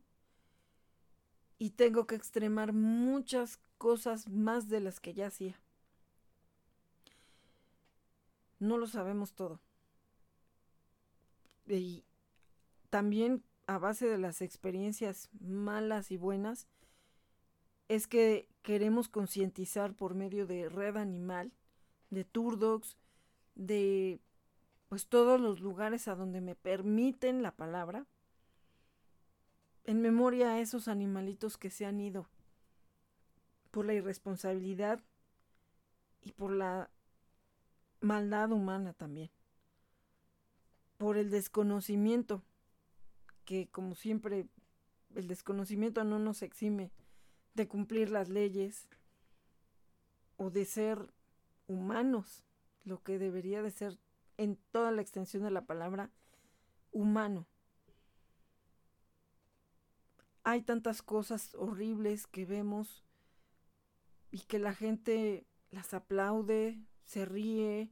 y 1.58 1.72
tengo 1.72 2.08
que 2.08 2.16
extremar 2.16 2.74
muchas 2.74 3.60
cosas 3.78 4.28
más 4.30 4.70
de 4.70 4.80
las 4.80 5.00
que 5.00 5.14
ya 5.14 5.28
hacía. 5.28 5.60
No 8.60 8.78
lo 8.78 8.88
sabemos 8.88 9.34
todo. 9.34 9.60
Y 11.78 12.04
también 12.90 13.44
a 13.68 13.78
base 13.78 14.08
de 14.08 14.18
las 14.18 14.42
experiencias 14.42 15.30
malas 15.40 16.12
y 16.12 16.18
buenas, 16.18 16.68
es 17.88 18.08
que 18.08 18.48
queremos 18.62 19.10
concientizar 19.10 19.94
por 19.94 20.14
medio 20.14 20.48
de 20.48 20.70
Red 20.70 20.98
Animal, 20.98 21.52
de 22.10 22.24
Turdocs, 22.24 22.98
de 23.56 24.20
pues 24.90 25.08
todos 25.08 25.40
los 25.40 25.62
lugares 25.62 26.08
a 26.08 26.16
donde 26.16 26.42
me 26.42 26.56
permiten 26.56 27.42
la 27.42 27.56
palabra, 27.56 28.06
en 29.86 30.02
memoria 30.02 30.52
a 30.52 30.60
esos 30.60 30.88
animalitos 30.88 31.58
que 31.58 31.70
se 31.70 31.86
han 31.86 32.00
ido 32.00 32.28
por 33.72 33.86
la 33.86 33.94
irresponsabilidad 33.94 35.02
y 36.22 36.34
por 36.34 36.52
la 36.52 36.90
maldad 38.02 38.52
humana 38.52 38.94
también, 38.94 39.32
por 41.02 41.18
el 41.18 41.32
desconocimiento, 41.32 42.44
que 43.44 43.68
como 43.72 43.96
siempre 43.96 44.46
el 45.16 45.28
desconocimiento 45.28 46.04
no 46.04 46.20
nos 46.20 46.44
exime 46.44 46.92
de 47.56 47.68
cumplir 47.68 48.12
las 48.12 48.30
leyes 48.30 48.88
o 50.38 50.52
de 50.52 50.64
ser 50.64 51.12
humanos, 51.66 52.44
lo 52.84 53.02
que 53.02 53.18
debería 53.18 53.64
de 53.64 53.72
ser 53.72 53.98
en 54.38 54.60
toda 54.70 54.92
la 54.92 55.02
extensión 55.02 55.42
de 55.42 55.50
la 55.50 55.66
palabra 55.66 56.12
humano. 56.92 57.48
Hay 60.44 60.62
tantas 60.62 61.02
cosas 61.02 61.56
horribles 61.56 62.28
que 62.28 62.46
vemos 62.46 63.04
y 64.30 64.42
que 64.42 64.60
la 64.60 64.76
gente 64.76 65.48
las 65.72 65.96
aplaude, 65.96 66.80
se 67.06 67.26
ríe 67.26 67.90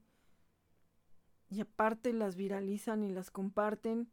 y 1.49 1.61
aparte 1.61 2.13
las 2.13 2.35
viralizan 2.35 3.03
y 3.03 3.11
las 3.11 3.31
comparten 3.31 4.09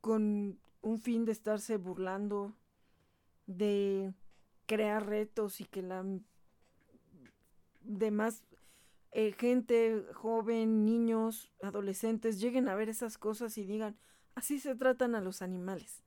con 0.00 0.58
un 0.82 0.98
fin 1.00 1.24
de 1.24 1.32
estarse 1.32 1.76
burlando, 1.76 2.54
de 3.46 4.12
crear 4.66 5.06
retos 5.06 5.60
y 5.60 5.64
que 5.64 5.82
la 5.82 6.04
demás 7.80 8.42
eh, 9.12 9.32
gente 9.32 10.04
joven, 10.14 10.84
niños, 10.84 11.52
adolescentes 11.62 12.40
lleguen 12.40 12.68
a 12.68 12.74
ver 12.74 12.88
esas 12.88 13.18
cosas 13.18 13.56
y 13.58 13.64
digan, 13.64 13.96
así 14.34 14.58
se 14.58 14.74
tratan 14.74 15.14
a 15.14 15.20
los 15.20 15.40
animales. 15.42 16.02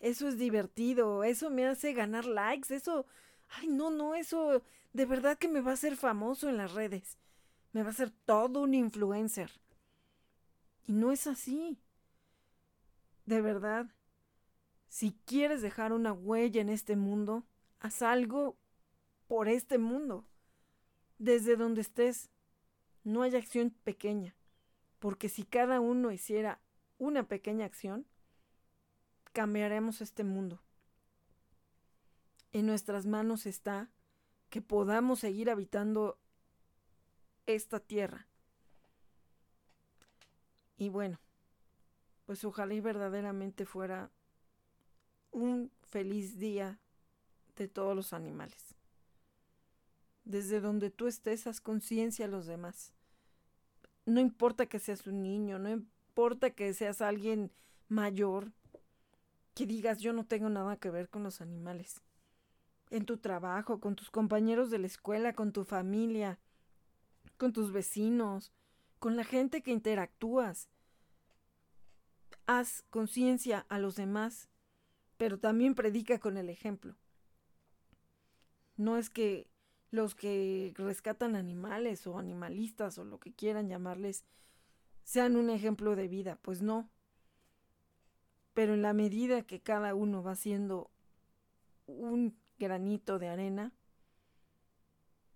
Eso 0.00 0.28
es 0.28 0.38
divertido, 0.38 1.24
eso 1.24 1.50
me 1.50 1.66
hace 1.66 1.92
ganar 1.94 2.26
likes, 2.26 2.74
eso, 2.74 3.06
ay, 3.48 3.68
no, 3.68 3.90
no, 3.90 4.14
eso 4.14 4.62
de 4.92 5.06
verdad 5.06 5.36
que 5.36 5.48
me 5.48 5.60
va 5.60 5.72
a 5.72 5.74
hacer 5.74 5.96
famoso 5.96 6.48
en 6.48 6.56
las 6.56 6.72
redes, 6.72 7.18
me 7.74 7.82
va 7.82 7.88
a 7.88 7.90
hacer 7.90 8.10
todo 8.24 8.60
un 8.60 8.72
influencer. 8.72 9.50
Y 10.86 10.92
no 10.92 11.10
es 11.10 11.26
así. 11.26 11.76
De 13.26 13.42
verdad, 13.42 13.90
si 14.88 15.18
quieres 15.26 15.60
dejar 15.60 15.92
una 15.92 16.12
huella 16.12 16.60
en 16.60 16.68
este 16.68 16.94
mundo, 16.94 17.42
haz 17.80 18.00
algo 18.02 18.56
por 19.26 19.48
este 19.48 19.78
mundo. 19.78 20.24
Desde 21.18 21.56
donde 21.56 21.80
estés, 21.80 22.30
no 23.02 23.22
hay 23.22 23.34
acción 23.34 23.70
pequeña, 23.82 24.36
porque 25.00 25.28
si 25.28 25.42
cada 25.42 25.80
uno 25.80 26.12
hiciera 26.12 26.60
una 26.98 27.26
pequeña 27.26 27.66
acción, 27.66 28.06
cambiaremos 29.32 30.00
este 30.00 30.22
mundo. 30.22 30.62
En 32.52 32.66
nuestras 32.66 33.04
manos 33.04 33.46
está 33.46 33.90
que 34.48 34.62
podamos 34.62 35.18
seguir 35.18 35.50
habitando 35.50 36.20
esta 37.46 37.80
tierra. 37.80 38.26
Y 40.76 40.88
bueno, 40.88 41.20
pues 42.26 42.44
ojalá 42.44 42.74
y 42.74 42.80
verdaderamente 42.80 43.64
fuera 43.64 44.10
un 45.30 45.70
feliz 45.82 46.38
día 46.38 46.78
de 47.56 47.68
todos 47.68 47.94
los 47.94 48.12
animales. 48.12 48.74
Desde 50.24 50.60
donde 50.60 50.90
tú 50.90 51.06
estés, 51.06 51.46
haz 51.46 51.60
conciencia 51.60 52.24
a 52.24 52.28
los 52.28 52.46
demás. 52.46 52.92
No 54.06 54.20
importa 54.20 54.66
que 54.66 54.78
seas 54.78 55.06
un 55.06 55.22
niño, 55.22 55.58
no 55.58 55.70
importa 55.70 56.50
que 56.50 56.72
seas 56.74 57.00
alguien 57.00 57.52
mayor, 57.88 58.52
que 59.54 59.66
digas 59.66 60.00
yo 60.00 60.12
no 60.12 60.24
tengo 60.24 60.48
nada 60.48 60.76
que 60.76 60.90
ver 60.90 61.08
con 61.08 61.22
los 61.22 61.40
animales. 61.40 62.02
En 62.90 63.06
tu 63.06 63.18
trabajo, 63.18 63.80
con 63.80 63.96
tus 63.96 64.10
compañeros 64.10 64.70
de 64.70 64.78
la 64.78 64.86
escuela, 64.86 65.34
con 65.34 65.52
tu 65.52 65.64
familia, 65.64 66.38
con 67.36 67.52
tus 67.52 67.72
vecinos, 67.72 68.52
con 68.98 69.16
la 69.16 69.24
gente 69.24 69.62
que 69.62 69.70
interactúas. 69.70 70.68
Haz 72.46 72.84
conciencia 72.90 73.66
a 73.68 73.78
los 73.78 73.96
demás, 73.96 74.48
pero 75.16 75.38
también 75.38 75.74
predica 75.74 76.18
con 76.18 76.36
el 76.36 76.48
ejemplo. 76.48 76.96
No 78.76 78.96
es 78.96 79.10
que 79.10 79.48
los 79.90 80.14
que 80.14 80.74
rescatan 80.76 81.36
animales 81.36 82.06
o 82.06 82.18
animalistas 82.18 82.98
o 82.98 83.04
lo 83.04 83.20
que 83.20 83.32
quieran 83.32 83.68
llamarles 83.68 84.24
sean 85.04 85.36
un 85.36 85.50
ejemplo 85.50 85.94
de 85.94 86.08
vida, 86.08 86.38
pues 86.42 86.62
no. 86.62 86.90
Pero 88.54 88.74
en 88.74 88.82
la 88.82 88.92
medida 88.92 89.42
que 89.42 89.60
cada 89.60 89.94
uno 89.94 90.22
va 90.22 90.34
siendo 90.34 90.90
un 91.86 92.36
granito 92.58 93.18
de 93.18 93.28
arena, 93.28 93.72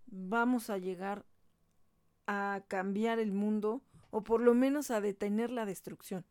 vamos 0.06 0.70
a 0.70 0.78
llegar 0.78 1.24
a 2.28 2.62
cambiar 2.68 3.18
el 3.18 3.32
mundo 3.32 3.82
o 4.10 4.22
por 4.22 4.42
lo 4.42 4.54
menos 4.54 4.90
a 4.90 5.00
detener 5.00 5.50
la 5.50 5.64
destrucción. 5.64 6.24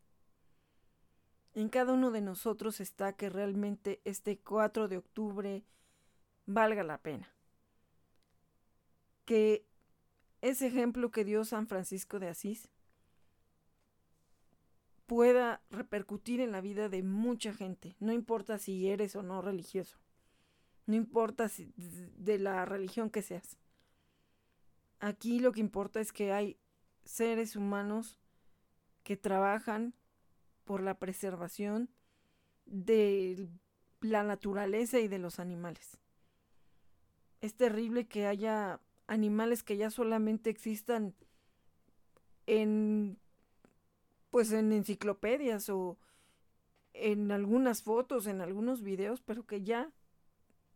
En 1.54 1.68
cada 1.68 1.92
uno 1.92 2.12
de 2.12 2.20
nosotros 2.20 2.80
está 2.80 3.12
que 3.14 3.28
realmente 3.28 4.00
este 4.04 4.38
4 4.38 4.86
de 4.86 4.96
octubre 4.96 5.64
valga 6.46 6.84
la 6.84 6.98
pena. 6.98 7.28
Que 9.24 9.66
ese 10.40 10.68
ejemplo 10.68 11.10
que 11.10 11.24
dio 11.24 11.44
San 11.44 11.66
Francisco 11.66 12.20
de 12.20 12.28
Asís 12.28 12.68
pueda 15.06 15.60
repercutir 15.70 16.40
en 16.40 16.52
la 16.52 16.60
vida 16.60 16.88
de 16.88 17.02
mucha 17.02 17.52
gente, 17.52 17.96
no 17.98 18.12
importa 18.12 18.58
si 18.58 18.88
eres 18.88 19.16
o 19.16 19.22
no 19.24 19.42
religioso, 19.42 19.98
no 20.86 20.94
importa 20.94 21.48
si, 21.48 21.72
de 21.76 22.38
la 22.38 22.64
religión 22.66 23.10
que 23.10 23.22
seas. 23.22 23.56
Aquí 25.00 25.38
lo 25.38 25.52
que 25.52 25.60
importa 25.60 26.00
es 26.00 26.12
que 26.12 26.32
hay 26.32 26.58
seres 27.04 27.56
humanos 27.56 28.18
que 29.04 29.16
trabajan 29.16 29.94
por 30.64 30.82
la 30.82 30.98
preservación 30.98 31.88
de 32.66 33.48
la 34.00 34.24
naturaleza 34.24 34.98
y 34.98 35.08
de 35.08 35.18
los 35.18 35.38
animales. 35.38 35.98
Es 37.40 37.54
terrible 37.54 38.06
que 38.06 38.26
haya 38.26 38.80
animales 39.06 39.62
que 39.62 39.76
ya 39.76 39.90
solamente 39.90 40.50
existan 40.50 41.14
en 42.46 43.18
pues 44.30 44.52
en 44.52 44.72
enciclopedias 44.72 45.70
o 45.70 45.96
en 46.92 47.32
algunas 47.32 47.82
fotos, 47.82 48.26
en 48.26 48.42
algunos 48.42 48.82
videos, 48.82 49.22
pero 49.22 49.46
que 49.46 49.62
ya 49.62 49.90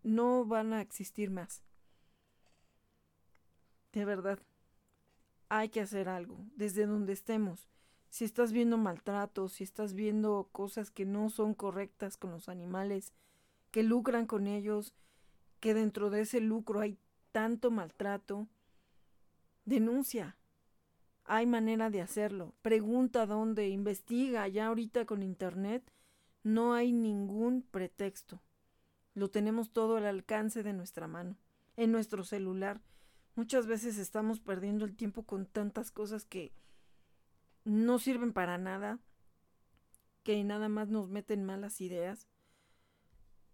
no 0.02 0.46
van 0.46 0.72
a 0.72 0.80
existir 0.80 1.30
más 1.30 1.62
de 3.92 4.04
verdad, 4.04 4.38
hay 5.48 5.68
que 5.68 5.80
hacer 5.80 6.08
algo, 6.08 6.38
desde 6.56 6.86
donde 6.86 7.12
estemos. 7.12 7.68
Si 8.08 8.24
estás 8.24 8.52
viendo 8.52 8.76
maltrato, 8.76 9.48
si 9.48 9.64
estás 9.64 9.94
viendo 9.94 10.48
cosas 10.52 10.90
que 10.90 11.06
no 11.06 11.30
son 11.30 11.54
correctas 11.54 12.16
con 12.16 12.30
los 12.30 12.48
animales, 12.48 13.12
que 13.70 13.82
lucran 13.82 14.26
con 14.26 14.46
ellos, 14.46 14.94
que 15.60 15.74
dentro 15.74 16.10
de 16.10 16.22
ese 16.22 16.40
lucro 16.40 16.80
hay 16.80 16.98
tanto 17.32 17.70
maltrato, 17.70 18.48
denuncia. 19.64 20.36
Hay 21.24 21.46
manera 21.46 21.88
de 21.88 22.02
hacerlo. 22.02 22.54
Pregunta 22.62 23.26
dónde, 23.26 23.68
investiga. 23.68 24.48
Ya 24.48 24.66
ahorita 24.66 25.06
con 25.06 25.22
internet 25.22 25.90
no 26.42 26.74
hay 26.74 26.92
ningún 26.92 27.62
pretexto. 27.62 28.42
Lo 29.14 29.30
tenemos 29.30 29.72
todo 29.72 29.96
al 29.96 30.06
alcance 30.06 30.62
de 30.62 30.72
nuestra 30.72 31.06
mano, 31.06 31.36
en 31.76 31.92
nuestro 31.92 32.24
celular. 32.24 32.80
Muchas 33.34 33.66
veces 33.66 33.98
estamos 33.98 34.40
perdiendo 34.40 34.84
el 34.84 34.94
tiempo 34.94 35.22
con 35.24 35.46
tantas 35.46 35.90
cosas 35.90 36.26
que 36.26 36.52
no 37.64 37.98
sirven 37.98 38.32
para 38.32 38.58
nada, 38.58 38.98
que 40.22 40.42
nada 40.44 40.68
más 40.68 40.88
nos 40.88 41.08
meten 41.08 41.44
malas 41.44 41.80
ideas, 41.80 42.28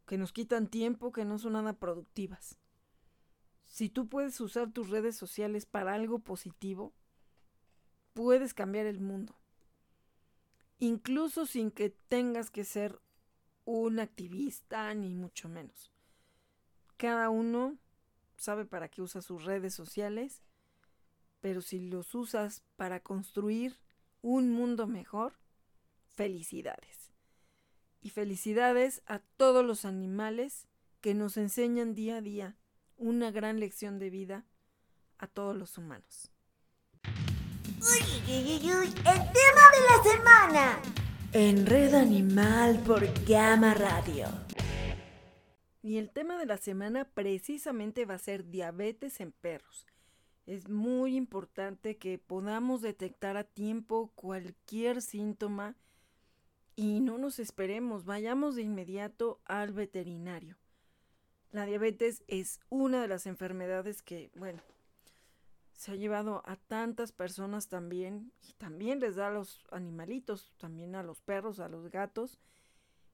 que 0.06 0.18
nos 0.18 0.32
quitan 0.32 0.68
tiempo, 0.68 1.12
que 1.12 1.24
no 1.24 1.38
son 1.38 1.52
nada 1.52 1.74
productivas. 1.74 2.58
Si 3.66 3.88
tú 3.88 4.08
puedes 4.08 4.40
usar 4.40 4.72
tus 4.72 4.88
redes 4.88 5.16
sociales 5.16 5.66
para 5.66 5.94
algo 5.94 6.18
positivo, 6.18 6.94
puedes 8.14 8.54
cambiar 8.54 8.86
el 8.86 8.98
mundo. 8.98 9.38
Incluso 10.78 11.46
sin 11.46 11.70
que 11.70 11.90
tengas 11.90 12.50
que 12.50 12.64
ser 12.64 13.00
un 13.64 14.00
activista, 14.00 14.92
ni 14.94 15.14
mucho 15.14 15.48
menos. 15.48 15.92
Cada 16.96 17.28
uno 17.28 17.76
sabe 18.38 18.64
para 18.64 18.88
qué 18.88 19.02
usa 19.02 19.20
sus 19.20 19.44
redes 19.44 19.74
sociales, 19.74 20.42
pero 21.40 21.60
si 21.60 21.80
los 21.80 22.14
usas 22.14 22.62
para 22.76 23.00
construir 23.00 23.78
un 24.22 24.50
mundo 24.50 24.86
mejor, 24.86 25.34
felicidades. 26.14 27.12
Y 28.00 28.10
felicidades 28.10 29.02
a 29.06 29.18
todos 29.18 29.64
los 29.64 29.84
animales 29.84 30.68
que 31.00 31.14
nos 31.14 31.36
enseñan 31.36 31.94
día 31.94 32.16
a 32.16 32.20
día 32.20 32.56
una 32.96 33.30
gran 33.30 33.60
lección 33.60 33.98
de 33.98 34.10
vida 34.10 34.46
a 35.18 35.26
todos 35.26 35.56
los 35.56 35.78
humanos. 35.78 36.30
Uy, 37.80 38.02
uy, 38.26 38.72
uy, 38.72 38.86
el 38.86 38.92
tema 38.92 39.64
de 39.74 39.80
la 39.86 40.02
semana. 40.12 40.82
En 41.32 41.66
Red 41.66 41.94
Animal 41.94 42.82
por 42.84 43.06
Gama 43.24 43.74
Radio. 43.74 44.26
Y 45.82 45.98
el 45.98 46.10
tema 46.10 46.38
de 46.38 46.46
la 46.46 46.56
semana 46.56 47.04
precisamente 47.04 48.04
va 48.04 48.14
a 48.14 48.18
ser 48.18 48.48
diabetes 48.50 49.20
en 49.20 49.32
perros. 49.32 49.86
Es 50.46 50.68
muy 50.68 51.16
importante 51.16 51.98
que 51.98 52.18
podamos 52.18 52.80
detectar 52.80 53.36
a 53.36 53.44
tiempo 53.44 54.10
cualquier 54.14 55.02
síntoma 55.02 55.76
y 56.74 57.00
no 57.00 57.18
nos 57.18 57.38
esperemos, 57.38 58.04
vayamos 58.04 58.54
de 58.54 58.62
inmediato 58.62 59.40
al 59.44 59.72
veterinario. 59.72 60.56
La 61.50 61.66
diabetes 61.66 62.22
es 62.28 62.60
una 62.68 63.02
de 63.02 63.08
las 63.08 63.26
enfermedades 63.26 64.00
que, 64.02 64.30
bueno, 64.36 64.62
se 65.72 65.92
ha 65.92 65.96
llevado 65.96 66.42
a 66.44 66.56
tantas 66.56 67.12
personas 67.12 67.68
también 67.68 68.32
y 68.48 68.52
también 68.54 69.00
les 69.00 69.16
da 69.16 69.28
a 69.28 69.32
los 69.32 69.64
animalitos, 69.70 70.52
también 70.58 70.94
a 70.94 71.02
los 71.02 71.20
perros, 71.20 71.60
a 71.60 71.68
los 71.68 71.90
gatos 71.90 72.38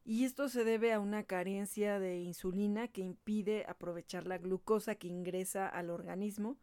y 0.05 0.25
esto 0.25 0.49
se 0.49 0.65
debe 0.65 0.93
a 0.93 1.01
una 1.01 1.25
carencia 1.25 1.99
de 1.99 2.19
insulina 2.21 2.89
que 2.89 3.01
impide 3.01 3.65
aprovechar 3.67 4.27
la 4.27 4.37
glucosa 4.37 4.97
que 4.97 5.09
ingresa 5.09 5.67
al 5.67 5.89
organismo 5.89 6.59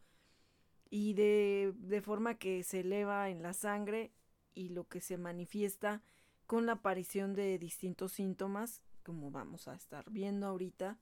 y 0.92 1.14
de, 1.14 1.74
de, 1.76 2.02
forma 2.02 2.38
que 2.38 2.64
se 2.64 2.82
eleva 2.82 3.30
en 3.30 3.42
la 3.42 3.54
sangre 3.54 4.12
y 4.54 4.70
lo 4.70 4.88
que 4.88 5.02
se 5.02 5.18
manifiesta 5.18 6.04
con 6.46 6.66
la 6.66 6.74
aparición 6.74 7.34
de 7.34 7.58
distintos 7.58 8.12
síntomas, 8.12 8.82
como 9.04 9.32
vamos 9.32 9.68
a 9.68 9.74
estar 9.74 10.10
viendo 10.12 10.46
ahorita, 10.46 11.00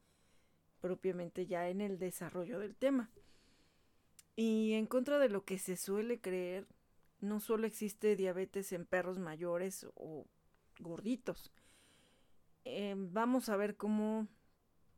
propiamente 0.80 1.46
ya 1.46 1.68
en 1.70 1.82
el 1.82 1.98
desarrollo 1.98 2.60
del 2.60 2.76
tema. 2.76 3.12
Y 4.36 4.74
en 4.74 4.86
contra 4.86 5.20
de 5.20 5.28
lo 5.28 5.44
que 5.44 5.58
se 5.58 5.76
suele 5.76 6.22
creer, 6.22 6.68
no 7.20 7.40
solo 7.42 7.68
existe 7.68 8.16
diabetes 8.16 8.72
en 8.72 8.86
perros 8.86 9.20
mayores 9.20 9.88
o 9.96 10.26
gorditos, 10.80 11.52
eh, 12.66 12.96
vamos 12.98 13.50
a 13.50 13.58
ver 13.58 13.76
cómo, 13.76 14.28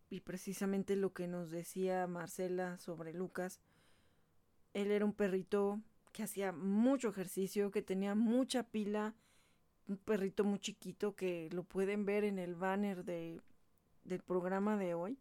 y 0.10 0.22
precisamente 0.22 0.96
lo 0.96 1.14
que 1.14 1.28
nos 1.28 1.52
decía 1.52 2.08
Marcela 2.08 2.78
sobre 2.78 3.14
Lucas, 3.14 3.60
él 4.74 4.92
era 4.92 5.06
un 5.06 5.14
perrito 5.14 5.82
que 6.12 6.24
hacía 6.24 6.52
mucho 6.52 7.10
ejercicio, 7.10 7.72
que 7.72 7.82
tenía 7.82 8.16
mucha 8.16 8.64
pila, 8.64 9.16
un 9.88 9.98
perrito 9.98 10.44
muy 10.44 10.60
chiquito 10.60 11.16
que 11.16 11.50
lo 11.52 11.64
pueden 11.64 12.06
ver 12.06 12.24
en 12.24 12.40
el 12.40 12.56
banner 12.56 13.04
de, 13.04 13.42
del 14.04 14.22
programa 14.22 14.78
de 14.78 14.94
hoy. 14.94 15.18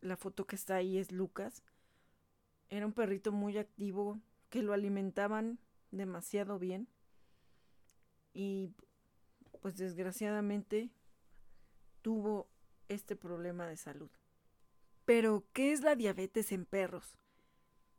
La 0.00 0.16
foto 0.16 0.46
que 0.46 0.56
está 0.56 0.76
ahí 0.76 0.98
es 0.98 1.12
Lucas. 1.12 1.62
Era 2.68 2.86
un 2.86 2.92
perrito 2.92 3.32
muy 3.32 3.58
activo, 3.58 4.20
que 4.48 4.62
lo 4.62 4.72
alimentaban 4.72 5.58
demasiado 5.90 6.58
bien. 6.58 6.88
Y 8.32 8.70
pues 9.60 9.76
desgraciadamente 9.76 10.90
tuvo 12.02 12.48
este 12.88 13.16
problema 13.16 13.66
de 13.66 13.76
salud. 13.76 14.10
Pero, 15.04 15.44
¿qué 15.52 15.72
es 15.72 15.82
la 15.82 15.96
diabetes 15.96 16.52
en 16.52 16.64
perros? 16.64 17.18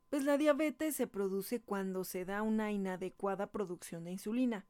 Pues 0.08 0.24
la 0.24 0.36
diabetes 0.36 0.94
se 0.94 1.06
produce 1.06 1.60
cuando 1.60 2.04
se 2.04 2.24
da 2.24 2.42
una 2.42 2.70
inadecuada 2.70 3.50
producción 3.50 4.04
de 4.04 4.12
insulina. 4.12 4.66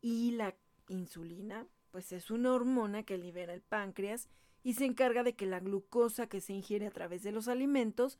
Y 0.00 0.32
la 0.32 0.56
insulina, 0.88 1.66
pues 1.90 2.12
es 2.12 2.30
una 2.30 2.52
hormona 2.52 3.04
que 3.04 3.18
libera 3.18 3.54
el 3.54 3.62
páncreas 3.62 4.28
y 4.64 4.74
se 4.74 4.84
encarga 4.84 5.22
de 5.22 5.34
que 5.34 5.46
la 5.46 5.60
glucosa 5.60 6.28
que 6.28 6.40
se 6.40 6.52
ingiere 6.52 6.86
a 6.86 6.90
través 6.90 7.22
de 7.22 7.32
los 7.32 7.48
alimentos 7.48 8.18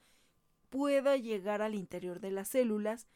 pueda 0.70 1.16
llegar 1.16 1.62
al 1.62 1.74
interior 1.74 2.20
de 2.20 2.30
las 2.30 2.48
células, 2.48 3.06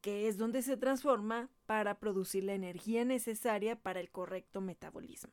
que 0.00 0.28
es 0.28 0.38
donde 0.38 0.62
se 0.62 0.76
transforma 0.76 1.50
para 1.66 1.98
producir 1.98 2.44
la 2.44 2.54
energía 2.54 3.04
necesaria 3.04 3.76
para 3.76 4.00
el 4.00 4.10
correcto 4.10 4.60
metabolismo. 4.60 5.32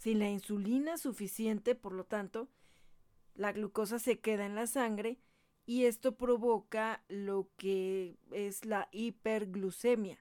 Sin 0.00 0.18
la 0.18 0.30
insulina 0.30 0.96
suficiente, 0.96 1.74
por 1.74 1.92
lo 1.92 2.04
tanto, 2.04 2.48
la 3.34 3.52
glucosa 3.52 3.98
se 3.98 4.18
queda 4.18 4.46
en 4.46 4.54
la 4.54 4.66
sangre 4.66 5.18
y 5.66 5.84
esto 5.84 6.16
provoca 6.16 7.04
lo 7.08 7.50
que 7.58 8.16
es 8.30 8.64
la 8.64 8.88
hiperglucemia, 8.92 10.18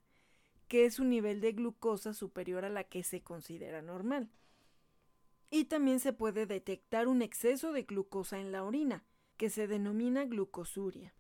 que 0.68 0.84
es 0.84 1.00
un 1.00 1.10
nivel 1.10 1.40
de 1.40 1.54
glucosa 1.54 2.14
superior 2.14 2.66
a 2.66 2.70
la 2.70 2.84
que 2.84 3.04
se 3.04 3.22
considera 3.22 3.82
normal. 3.82 4.30
Y 5.50 5.64
también 5.64 6.02
se 6.02 6.12
puede 6.12 6.46
detectar 6.46 7.08
un 7.08 7.22
exceso 7.22 7.72
de 7.72 7.84
glucosa 7.84 8.38
en 8.38 8.52
la 8.52 8.66
orina, 8.66 9.06
que 9.38 9.50
se 9.50 9.66
denomina 9.66 10.26
glucosuria. 10.26 11.14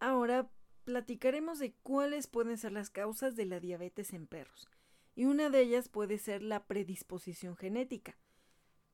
Ahora 0.00 0.50
platicaremos 0.84 1.58
de 1.58 1.72
cuáles 1.82 2.26
pueden 2.26 2.58
ser 2.58 2.72
las 2.72 2.90
causas 2.90 3.36
de 3.36 3.46
la 3.46 3.58
diabetes 3.58 4.12
en 4.12 4.26
perros 4.26 4.68
y 5.14 5.24
una 5.24 5.50
de 5.50 5.60
ellas 5.60 5.88
puede 5.88 6.18
ser 6.18 6.42
la 6.42 6.64
predisposición 6.64 7.56
genética, 7.56 8.16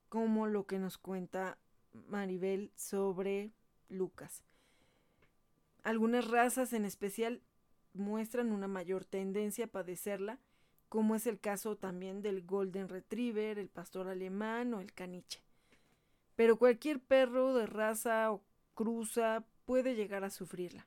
como 0.09 0.47
lo 0.47 0.67
que 0.67 0.79
nos 0.79 0.99
cuenta 0.99 1.59
Maribel 1.93 2.73
sobre 2.75 3.53
Lucas. 3.89 4.45
Algunas 5.83 6.29
razas 6.29 6.73
en 6.73 6.85
especial 6.85 7.43
muestran 7.95 8.53
una 8.53 8.69
mayor 8.69 9.05
tendencia 9.05 9.67
a 9.67 9.69
padecerla, 9.69 10.39
como 10.89 11.15
es 11.15 11.27
el 11.27 11.39
caso 11.39 11.77
también 11.77 12.23
del 12.23 12.45
Golden 12.45 12.89
Retriever, 12.89 13.59
el 13.59 13.69
pastor 13.69 14.09
alemán 14.09 14.75
o 14.75 14.81
el 14.81 14.93
caniche. 14.93 15.43
Pero 16.35 16.59
cualquier 16.59 17.01
perro 17.01 17.55
de 17.55 17.67
raza 17.67 18.33
o 18.33 18.43
cruza 18.75 19.45
puede 19.65 19.95
llegar 19.95 20.25
a 20.25 20.31
sufrirla. 20.31 20.87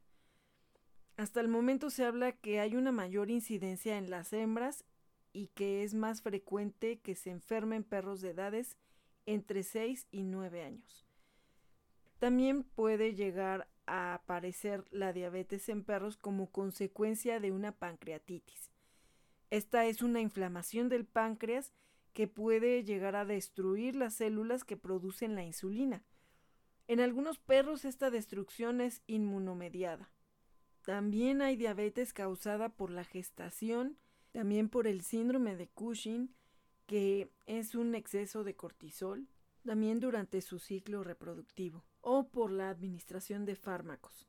Hasta 1.17 1.39
el 1.39 1.47
momento 1.47 1.89
se 1.89 2.05
habla 2.05 2.31
que 2.31 2.59
hay 2.59 2.75
una 2.75 2.91
mayor 2.91 3.29
incidencia 3.29 3.97
en 3.97 4.09
las 4.09 4.33
hembras 4.33 4.85
y 5.33 5.47
que 5.47 5.83
es 5.83 5.93
más 5.93 6.21
frecuente 6.21 6.99
que 6.99 7.15
se 7.15 7.29
enfermen 7.29 7.83
perros 7.83 8.21
de 8.21 8.31
edades 8.31 8.77
entre 9.25 9.63
6 9.63 10.07
y 10.11 10.23
9 10.23 10.63
años. 10.63 11.05
También 12.19 12.63
puede 12.63 13.15
llegar 13.15 13.67
a 13.85 14.13
aparecer 14.13 14.85
la 14.91 15.13
diabetes 15.13 15.69
en 15.69 15.83
perros 15.83 16.17
como 16.17 16.51
consecuencia 16.51 17.39
de 17.39 17.51
una 17.51 17.71
pancreatitis. 17.71 18.71
Esta 19.49 19.85
es 19.85 20.01
una 20.01 20.21
inflamación 20.21 20.87
del 20.87 21.05
páncreas 21.05 21.73
que 22.13 22.27
puede 22.27 22.83
llegar 22.83 23.15
a 23.15 23.25
destruir 23.25 23.95
las 23.95 24.15
células 24.15 24.63
que 24.63 24.77
producen 24.77 25.35
la 25.35 25.43
insulina. 25.43 26.03
En 26.87 26.99
algunos 26.99 27.39
perros 27.39 27.85
esta 27.85 28.09
destrucción 28.09 28.81
es 28.81 29.01
inmunomediada. 29.07 30.11
También 30.83 31.41
hay 31.41 31.55
diabetes 31.55 32.13
causada 32.13 32.69
por 32.69 32.91
la 32.91 33.03
gestación, 33.03 33.97
también 34.31 34.69
por 34.69 34.87
el 34.87 35.01
síndrome 35.01 35.55
de 35.55 35.67
Cushing, 35.67 36.33
que 36.85 37.31
es 37.45 37.75
un 37.75 37.95
exceso 37.95 38.43
de 38.43 38.55
cortisol, 38.55 39.27
también 39.63 39.99
durante 39.99 40.41
su 40.41 40.59
ciclo 40.59 41.03
reproductivo, 41.03 41.85
o 42.01 42.27
por 42.27 42.51
la 42.51 42.69
administración 42.69 43.45
de 43.45 43.55
fármacos. 43.55 44.27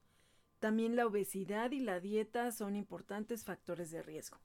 También 0.59 0.95
la 0.95 1.07
obesidad 1.07 1.73
y 1.73 1.81
la 1.81 2.01
dieta 2.01 2.53
son 2.53 2.77
importantes 2.77 3.45
factores 3.45 3.91
de 3.91 4.03
riesgo. 4.03 4.39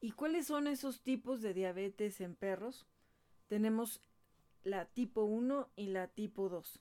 ¿Y 0.00 0.12
cuáles 0.12 0.46
son 0.46 0.66
esos 0.66 1.00
tipos 1.00 1.40
de 1.40 1.54
diabetes 1.54 2.20
en 2.20 2.34
perros? 2.34 2.86
Tenemos 3.48 4.02
la 4.64 4.84
tipo 4.84 5.24
1 5.24 5.70
y 5.76 5.86
la 5.86 6.08
tipo 6.08 6.48
2. 6.48 6.80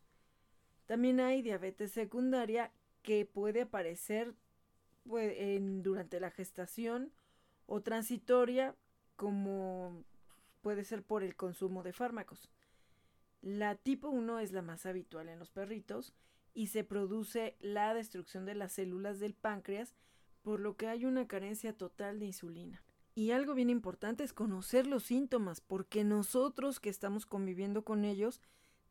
También 0.85 1.19
hay 1.19 1.41
diabetes 1.41 1.91
secundaria 1.91 2.71
que 3.01 3.25
puede 3.25 3.61
aparecer 3.61 4.35
pues, 5.07 5.35
durante 5.81 6.19
la 6.19 6.29
gestación 6.29 7.11
o 7.67 7.81
transitoria 7.81 8.75
como 9.15 10.03
puede 10.61 10.83
ser 10.83 11.03
por 11.03 11.23
el 11.23 11.35
consumo 11.35 11.83
de 11.83 11.93
fármacos. 11.93 12.49
La 13.41 13.75
tipo 13.75 14.09
1 14.09 14.39
es 14.39 14.51
la 14.51 14.61
más 14.61 14.85
habitual 14.85 15.29
en 15.29 15.39
los 15.39 15.51
perritos 15.51 16.13
y 16.53 16.67
se 16.67 16.83
produce 16.83 17.55
la 17.59 17.93
destrucción 17.93 18.45
de 18.45 18.55
las 18.55 18.71
células 18.73 19.19
del 19.19 19.35
páncreas, 19.35 19.93
por 20.41 20.59
lo 20.59 20.75
que 20.75 20.87
hay 20.87 21.05
una 21.05 21.27
carencia 21.27 21.73
total 21.73 22.19
de 22.19 22.25
insulina. 22.25 22.81
Y 23.13 23.31
algo 23.31 23.53
bien 23.53 23.69
importante 23.69 24.23
es 24.23 24.33
conocer 24.33 24.87
los 24.87 25.03
síntomas, 25.03 25.61
porque 25.61 26.03
nosotros 26.03 26.79
que 26.79 26.89
estamos 26.89 27.25
conviviendo 27.25 27.83
con 27.83 28.05
ellos 28.05 28.41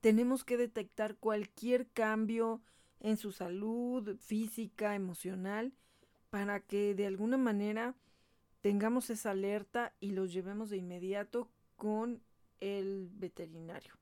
tenemos 0.00 0.44
que 0.44 0.56
detectar 0.56 1.16
cualquier 1.16 1.88
cambio 1.88 2.60
en 3.00 3.16
su 3.16 3.32
salud 3.32 4.16
física, 4.18 4.94
emocional, 4.94 5.72
para 6.30 6.60
que 6.60 6.94
de 6.94 7.06
alguna 7.06 7.36
manera 7.36 7.94
tengamos 8.66 9.10
esa 9.10 9.30
alerta 9.30 9.94
y 10.00 10.10
los 10.10 10.32
llevemos 10.32 10.70
de 10.70 10.76
inmediato 10.76 11.48
con 11.76 12.20
el 12.58 13.08
veterinario. 13.12 13.94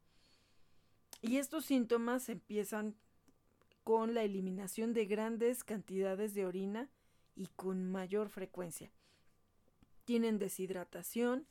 Y 1.21 1.37
estos 1.37 1.67
síntomas 1.67 2.31
empiezan 2.31 2.97
con 3.83 4.15
la 4.15 4.23
eliminación 4.23 4.95
de 4.95 5.05
grandes 5.05 5.65
cantidades 5.65 6.33
de 6.33 6.47
orina 6.47 6.89
y 7.37 7.49
con 7.49 7.93
mayor 7.93 8.31
frecuencia. 8.31 8.91
Tienen 10.07 10.39
deshidratación 10.39 11.47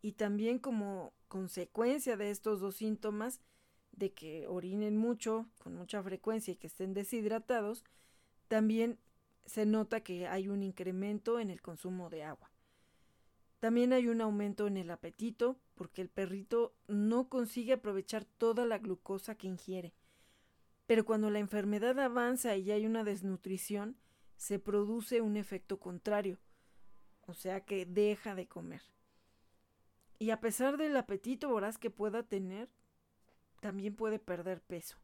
y 0.00 0.12
también 0.12 0.58
como 0.58 1.12
consecuencia 1.28 2.16
de 2.16 2.30
estos 2.30 2.60
dos 2.60 2.76
síntomas, 2.76 3.42
de 3.92 4.14
que 4.14 4.46
orinen 4.46 4.96
mucho, 4.96 5.46
con 5.58 5.74
mucha 5.74 6.02
frecuencia 6.02 6.52
y 6.52 6.56
que 6.56 6.68
estén 6.68 6.94
deshidratados, 6.94 7.84
también 8.48 8.98
se 9.46 9.64
nota 9.64 10.00
que 10.00 10.26
hay 10.26 10.48
un 10.48 10.62
incremento 10.62 11.38
en 11.38 11.50
el 11.50 11.62
consumo 11.62 12.10
de 12.10 12.24
agua. 12.24 12.50
También 13.60 13.92
hay 13.92 14.08
un 14.08 14.20
aumento 14.20 14.66
en 14.66 14.76
el 14.76 14.90
apetito 14.90 15.58
porque 15.74 16.02
el 16.02 16.08
perrito 16.08 16.74
no 16.88 17.28
consigue 17.28 17.74
aprovechar 17.74 18.24
toda 18.24 18.66
la 18.66 18.78
glucosa 18.78 19.34
que 19.36 19.46
ingiere. 19.46 19.94
Pero 20.86 21.04
cuando 21.04 21.30
la 21.30 21.38
enfermedad 21.38 21.98
avanza 21.98 22.56
y 22.56 22.70
hay 22.70 22.86
una 22.86 23.02
desnutrición, 23.02 23.96
se 24.36 24.58
produce 24.58 25.20
un 25.20 25.36
efecto 25.36 25.78
contrario, 25.78 26.38
o 27.22 27.34
sea 27.34 27.64
que 27.64 27.86
deja 27.86 28.34
de 28.34 28.46
comer. 28.46 28.82
Y 30.18 30.30
a 30.30 30.40
pesar 30.40 30.76
del 30.76 30.96
apetito 30.96 31.48
voraz 31.48 31.78
que 31.78 31.90
pueda 31.90 32.22
tener, 32.22 32.68
también 33.60 33.96
puede 33.96 34.18
perder 34.18 34.60
peso. 34.62 34.96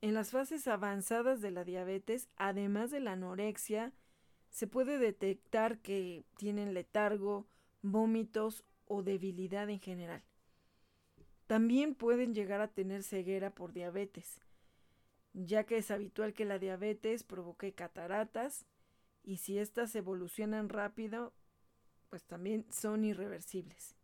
En 0.00 0.14
las 0.14 0.30
fases 0.30 0.68
avanzadas 0.68 1.40
de 1.40 1.50
la 1.50 1.64
diabetes, 1.64 2.28
además 2.36 2.90
de 2.90 3.00
la 3.00 3.12
anorexia, 3.12 3.92
se 4.50 4.66
puede 4.66 4.98
detectar 4.98 5.78
que 5.78 6.24
tienen 6.36 6.74
letargo, 6.74 7.46
vómitos 7.82 8.64
o 8.86 9.02
debilidad 9.02 9.68
en 9.70 9.80
general. 9.80 10.22
También 11.46 11.94
pueden 11.94 12.34
llegar 12.34 12.60
a 12.60 12.68
tener 12.68 13.02
ceguera 13.02 13.50
por 13.50 13.72
diabetes, 13.72 14.40
ya 15.32 15.64
que 15.64 15.78
es 15.78 15.90
habitual 15.90 16.32
que 16.34 16.44
la 16.44 16.58
diabetes 16.58 17.22
provoque 17.22 17.72
cataratas 17.72 18.66
y 19.22 19.38
si 19.38 19.58
éstas 19.58 19.94
evolucionan 19.94 20.68
rápido, 20.68 21.32
pues 22.08 22.24
también 22.24 22.64
son 22.70 23.04
irreversibles. 23.04 23.96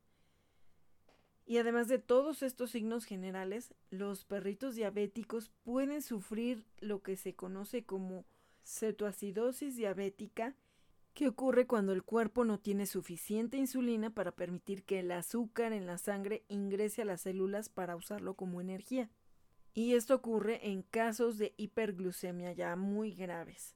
Y 1.44 1.58
además 1.58 1.88
de 1.88 1.98
todos 1.98 2.42
estos 2.42 2.70
signos 2.70 3.04
generales, 3.04 3.74
los 3.90 4.24
perritos 4.24 4.74
diabéticos 4.76 5.50
pueden 5.64 6.02
sufrir 6.02 6.64
lo 6.78 7.02
que 7.02 7.16
se 7.16 7.34
conoce 7.34 7.84
como 7.84 8.24
cetoacidosis 8.64 9.76
diabética, 9.76 10.54
que 11.14 11.28
ocurre 11.28 11.66
cuando 11.66 11.92
el 11.92 12.04
cuerpo 12.04 12.44
no 12.44 12.58
tiene 12.58 12.86
suficiente 12.86 13.58
insulina 13.58 14.14
para 14.14 14.32
permitir 14.32 14.84
que 14.84 15.00
el 15.00 15.10
azúcar 15.10 15.72
en 15.72 15.86
la 15.86 15.98
sangre 15.98 16.44
ingrese 16.48 17.02
a 17.02 17.04
las 17.04 17.22
células 17.22 17.68
para 17.68 17.96
usarlo 17.96 18.34
como 18.34 18.60
energía. 18.60 19.10
Y 19.74 19.94
esto 19.94 20.14
ocurre 20.14 20.68
en 20.70 20.82
casos 20.82 21.38
de 21.38 21.54
hiperglucemia 21.56 22.52
ya 22.52 22.76
muy 22.76 23.12
graves. 23.12 23.74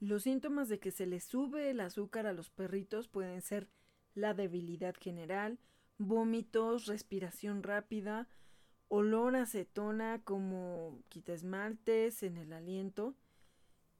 Los 0.00 0.24
síntomas 0.24 0.68
de 0.68 0.78
que 0.78 0.90
se 0.90 1.06
les 1.06 1.24
sube 1.24 1.70
el 1.70 1.80
azúcar 1.80 2.26
a 2.26 2.32
los 2.32 2.50
perritos 2.50 3.08
pueden 3.08 3.40
ser 3.40 3.68
la 4.14 4.34
debilidad 4.34 4.94
general, 4.98 5.58
vómitos, 6.08 6.86
respiración 6.86 7.62
rápida, 7.62 8.28
olor 8.88 9.36
a 9.36 9.42
acetona 9.42 10.22
como 10.24 11.02
quita 11.08 11.32
esmaltes 11.32 12.22
en 12.22 12.36
el 12.36 12.52
aliento. 12.52 13.14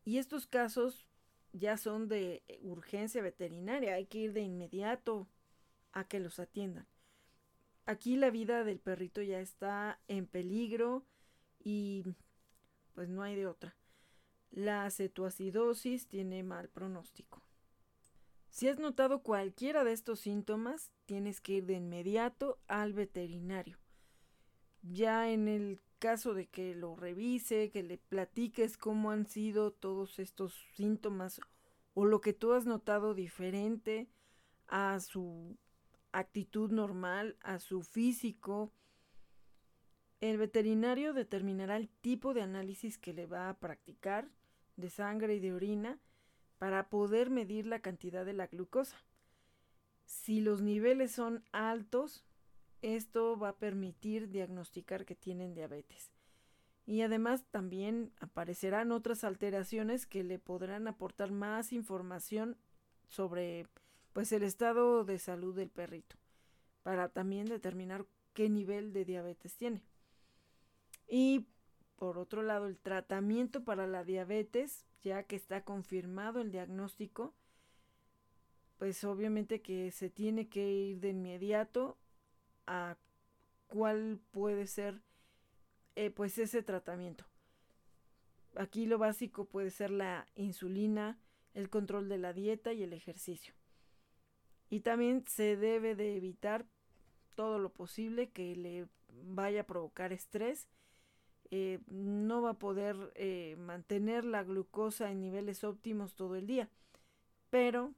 Y 0.04 0.18
estos 0.18 0.46
casos 0.46 1.06
ya 1.52 1.76
son 1.76 2.08
de 2.08 2.42
urgencia 2.62 3.22
veterinaria, 3.22 3.94
hay 3.94 4.06
que 4.06 4.18
ir 4.18 4.32
de 4.32 4.42
inmediato 4.42 5.28
a 5.92 6.04
que 6.04 6.20
los 6.20 6.38
atiendan. 6.38 6.86
Aquí 7.84 8.16
la 8.16 8.30
vida 8.30 8.64
del 8.64 8.78
perrito 8.78 9.22
ya 9.22 9.40
está 9.40 10.00
en 10.08 10.26
peligro 10.26 11.04
y 11.62 12.04
pues 12.94 13.08
no 13.08 13.22
hay 13.22 13.34
de 13.34 13.46
otra. 13.46 13.76
La 14.50 14.90
cetoacidosis 14.90 16.06
tiene 16.06 16.42
mal 16.42 16.68
pronóstico. 16.68 17.42
Si 18.52 18.68
has 18.68 18.78
notado 18.78 19.22
cualquiera 19.22 19.82
de 19.82 19.92
estos 19.92 20.20
síntomas, 20.20 20.92
tienes 21.06 21.40
que 21.40 21.54
ir 21.54 21.64
de 21.64 21.72
inmediato 21.72 22.58
al 22.68 22.92
veterinario. 22.92 23.78
Ya 24.82 25.30
en 25.30 25.48
el 25.48 25.80
caso 25.98 26.34
de 26.34 26.48
que 26.48 26.74
lo 26.74 26.94
revise, 26.94 27.70
que 27.70 27.82
le 27.82 27.96
platiques 27.96 28.76
cómo 28.76 29.10
han 29.10 29.26
sido 29.26 29.72
todos 29.72 30.18
estos 30.18 30.52
síntomas 30.74 31.40
o 31.94 32.04
lo 32.04 32.20
que 32.20 32.34
tú 32.34 32.52
has 32.52 32.66
notado 32.66 33.14
diferente 33.14 34.10
a 34.68 35.00
su 35.00 35.56
actitud 36.12 36.70
normal, 36.70 37.38
a 37.40 37.58
su 37.58 37.82
físico, 37.82 38.70
el 40.20 40.36
veterinario 40.36 41.14
determinará 41.14 41.78
el 41.78 41.88
tipo 41.88 42.34
de 42.34 42.42
análisis 42.42 42.98
que 42.98 43.14
le 43.14 43.24
va 43.24 43.48
a 43.48 43.58
practicar 43.58 44.30
de 44.76 44.90
sangre 44.90 45.36
y 45.36 45.40
de 45.40 45.54
orina 45.54 45.98
para 46.62 46.88
poder 46.90 47.28
medir 47.28 47.66
la 47.66 47.80
cantidad 47.80 48.24
de 48.24 48.34
la 48.34 48.46
glucosa. 48.46 48.96
Si 50.06 50.40
los 50.40 50.62
niveles 50.62 51.10
son 51.10 51.42
altos, 51.50 52.24
esto 52.82 53.36
va 53.36 53.48
a 53.48 53.56
permitir 53.56 54.28
diagnosticar 54.28 55.04
que 55.04 55.16
tienen 55.16 55.54
diabetes. 55.54 56.12
Y 56.86 57.02
además 57.02 57.42
también 57.50 58.12
aparecerán 58.20 58.92
otras 58.92 59.24
alteraciones 59.24 60.06
que 60.06 60.22
le 60.22 60.38
podrán 60.38 60.86
aportar 60.86 61.32
más 61.32 61.72
información 61.72 62.56
sobre 63.08 63.66
pues 64.12 64.30
el 64.30 64.44
estado 64.44 65.04
de 65.04 65.18
salud 65.18 65.56
del 65.56 65.68
perrito 65.68 66.14
para 66.84 67.08
también 67.08 67.46
determinar 67.46 68.06
qué 68.34 68.48
nivel 68.48 68.92
de 68.92 69.04
diabetes 69.04 69.56
tiene. 69.56 69.82
Y 71.08 71.44
por 71.96 72.18
otro 72.18 72.40
lado, 72.44 72.68
el 72.68 72.78
tratamiento 72.78 73.64
para 73.64 73.88
la 73.88 74.04
diabetes, 74.04 74.86
ya 75.02 75.24
que 75.24 75.36
está 75.36 75.64
confirmado 75.64 76.40
el 76.40 76.52
diagnóstico, 76.52 77.34
pues 78.78 79.04
obviamente 79.04 79.62
que 79.62 79.90
se 79.90 80.10
tiene 80.10 80.48
que 80.48 80.70
ir 80.70 81.00
de 81.00 81.10
inmediato 81.10 81.98
a 82.66 82.96
cuál 83.68 84.20
puede 84.30 84.66
ser 84.66 85.02
eh, 85.94 86.10
pues 86.10 86.38
ese 86.38 86.62
tratamiento. 86.62 87.24
Aquí 88.56 88.86
lo 88.86 88.98
básico 88.98 89.46
puede 89.46 89.70
ser 89.70 89.90
la 89.90 90.26
insulina, 90.34 91.18
el 91.54 91.70
control 91.70 92.08
de 92.08 92.18
la 92.18 92.32
dieta 92.32 92.72
y 92.72 92.82
el 92.82 92.92
ejercicio. 92.92 93.54
Y 94.68 94.80
también 94.80 95.24
se 95.26 95.56
debe 95.56 95.94
de 95.94 96.16
evitar 96.16 96.66
todo 97.34 97.58
lo 97.58 97.72
posible 97.72 98.30
que 98.30 98.56
le 98.56 98.88
vaya 99.24 99.62
a 99.62 99.66
provocar 99.66 100.12
estrés 100.12 100.68
eh, 101.54 101.80
no 101.88 102.40
va 102.40 102.52
a 102.52 102.58
poder 102.58 103.12
eh, 103.14 103.56
mantener 103.58 104.24
la 104.24 104.42
glucosa 104.42 105.10
en 105.10 105.20
niveles 105.20 105.64
óptimos 105.64 106.14
todo 106.14 106.34
el 106.34 106.46
día, 106.46 106.70
pero 107.50 107.92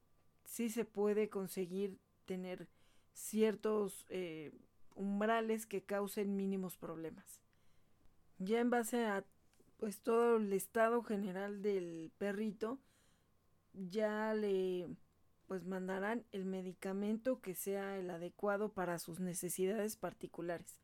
sí 0.44 0.70
se 0.70 0.84
puede 0.84 1.28
conseguir 1.28 1.96
tener 2.24 2.66
ciertos 3.12 4.06
eh, 4.08 4.50
umbrales 4.96 5.66
que 5.66 5.84
causen 5.84 6.34
mínimos 6.34 6.76
problemas. 6.76 7.40
Ya 8.38 8.58
en 8.58 8.70
base 8.70 9.06
a 9.06 9.24
pues 9.76 10.00
todo 10.00 10.38
el 10.38 10.52
estado 10.52 11.04
general 11.04 11.62
del 11.62 12.10
perrito, 12.18 12.80
ya 13.72 14.34
le 14.34 14.88
pues 15.46 15.64
mandarán 15.64 16.24
el 16.32 16.44
medicamento 16.44 17.40
que 17.40 17.54
sea 17.54 17.98
el 17.98 18.10
adecuado 18.10 18.72
para 18.72 18.98
sus 18.98 19.20
necesidades 19.20 19.94
particulares. 19.94 20.80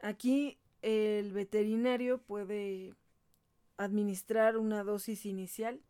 Aquí 0.00 0.59
el 0.82 1.32
veterinario 1.32 2.18
puede 2.18 2.94
administrar 3.76 4.56
una 4.56 4.84
dosis 4.84 5.26
inicial 5.26 5.80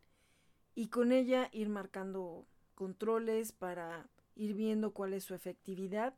y 0.75 0.87
con 0.87 1.11
ella 1.11 1.49
ir 1.51 1.69
marcando 1.69 2.45
controles 2.75 3.51
para 3.51 4.09
ir 4.35 4.53
viendo 4.53 4.93
cuál 4.93 5.13
es 5.13 5.23
su 5.23 5.35
efectividad 5.35 6.15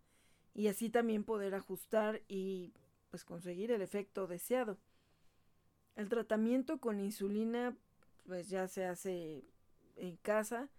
y 0.53 0.67
así 0.67 0.89
también 0.89 1.23
poder 1.23 1.55
ajustar 1.55 2.21
y 2.27 2.73
pues 3.09 3.25
conseguir 3.25 3.71
el 3.71 3.81
efecto 3.81 4.27
deseado. 4.27 4.77
El 5.95 6.09
tratamiento 6.09 6.79
con 6.79 6.99
insulina 6.99 7.75
pues 8.25 8.49
ya 8.49 8.67
se 8.67 8.85
hace 8.85 9.43
en 9.95 10.17
casa 10.17 10.69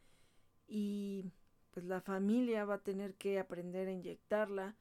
y 0.67 1.25
pues 1.73 1.85
la 1.87 2.01
familia 2.01 2.65
va 2.65 2.75
a 2.75 2.83
tener 2.83 3.15
que 3.15 3.39
aprender 3.39 3.89
a 3.89 3.93
inyectarla 3.93 4.77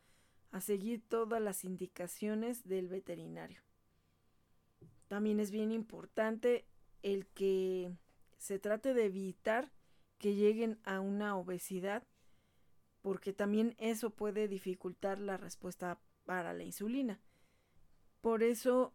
a 0.54 0.62
seguir 0.62 1.02
todas 1.10 1.42
las 1.42 1.66
indicaciones 1.66 2.64
del 2.64 2.88
veterinario. 2.88 3.60
También 5.08 5.40
es 5.40 5.50
bien 5.50 5.72
importante 5.72 6.66
el 7.02 7.26
que 7.26 7.92
se 8.38 8.60
trate 8.60 8.94
de 8.94 9.06
evitar 9.06 9.72
que 10.20 10.36
lleguen 10.36 10.80
a 10.84 11.02
una 11.02 11.36
obesidad 11.36 12.04
porque 13.02 13.34
también 13.34 13.76
eso 13.80 14.12
puede 14.12 14.48
dificultar 14.48 15.20
la 15.20 15.38
respuesta 15.38 16.00
para 16.24 16.54
la 16.54 16.64
insulina. 16.64 17.20
Por 18.22 18.44
eso, 18.44 18.94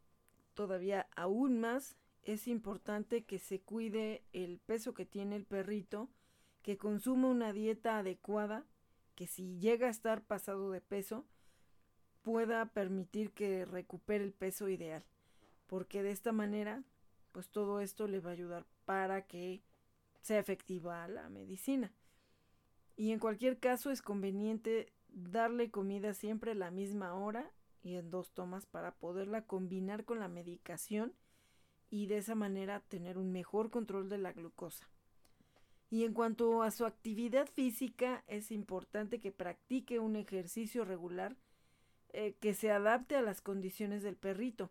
todavía 0.54 1.08
aún 1.16 1.58
más, 1.60 1.96
es 2.22 2.46
importante 2.46 3.24
que 3.24 3.40
se 3.40 3.60
cuide 3.60 4.22
el 4.32 4.60
peso 4.60 4.94
que 4.94 5.06
tiene 5.06 5.34
el 5.34 5.44
perrito, 5.44 6.08
que 6.62 6.78
consuma 6.78 7.28
una 7.28 7.52
dieta 7.52 7.98
adecuada, 7.98 8.64
que 9.16 9.26
si 9.26 9.58
llega 9.58 9.88
a 9.88 9.90
estar 9.90 10.22
pasado 10.22 10.70
de 10.70 10.80
peso, 10.80 11.26
pueda 12.28 12.66
permitir 12.66 13.30
que 13.30 13.64
recupere 13.64 14.22
el 14.22 14.34
peso 14.34 14.68
ideal, 14.68 15.02
porque 15.66 16.02
de 16.02 16.10
esta 16.10 16.30
manera, 16.30 16.82
pues 17.32 17.48
todo 17.48 17.80
esto 17.80 18.06
le 18.06 18.20
va 18.20 18.28
a 18.28 18.34
ayudar 18.34 18.66
para 18.84 19.22
que 19.22 19.62
sea 20.20 20.38
efectiva 20.38 21.08
la 21.08 21.30
medicina. 21.30 21.90
Y 22.98 23.12
en 23.12 23.18
cualquier 23.18 23.58
caso 23.58 23.90
es 23.90 24.02
conveniente 24.02 24.92
darle 25.08 25.70
comida 25.70 26.12
siempre 26.12 26.50
a 26.50 26.54
la 26.54 26.70
misma 26.70 27.14
hora 27.14 27.50
y 27.82 27.94
en 27.96 28.10
dos 28.10 28.30
tomas 28.32 28.66
para 28.66 28.94
poderla 28.96 29.46
combinar 29.46 30.04
con 30.04 30.18
la 30.18 30.28
medicación 30.28 31.14
y 31.88 32.08
de 32.08 32.18
esa 32.18 32.34
manera 32.34 32.80
tener 32.88 33.16
un 33.16 33.32
mejor 33.32 33.70
control 33.70 34.10
de 34.10 34.18
la 34.18 34.34
glucosa. 34.34 34.86
Y 35.88 36.04
en 36.04 36.12
cuanto 36.12 36.62
a 36.62 36.70
su 36.72 36.84
actividad 36.84 37.48
física, 37.48 38.22
es 38.26 38.50
importante 38.50 39.18
que 39.18 39.32
practique 39.32 39.98
un 39.98 40.14
ejercicio 40.14 40.84
regular 40.84 41.38
eh, 42.10 42.34
que 42.40 42.54
se 42.54 42.70
adapte 42.70 43.16
a 43.16 43.22
las 43.22 43.40
condiciones 43.40 44.02
del 44.02 44.16
perrito. 44.16 44.70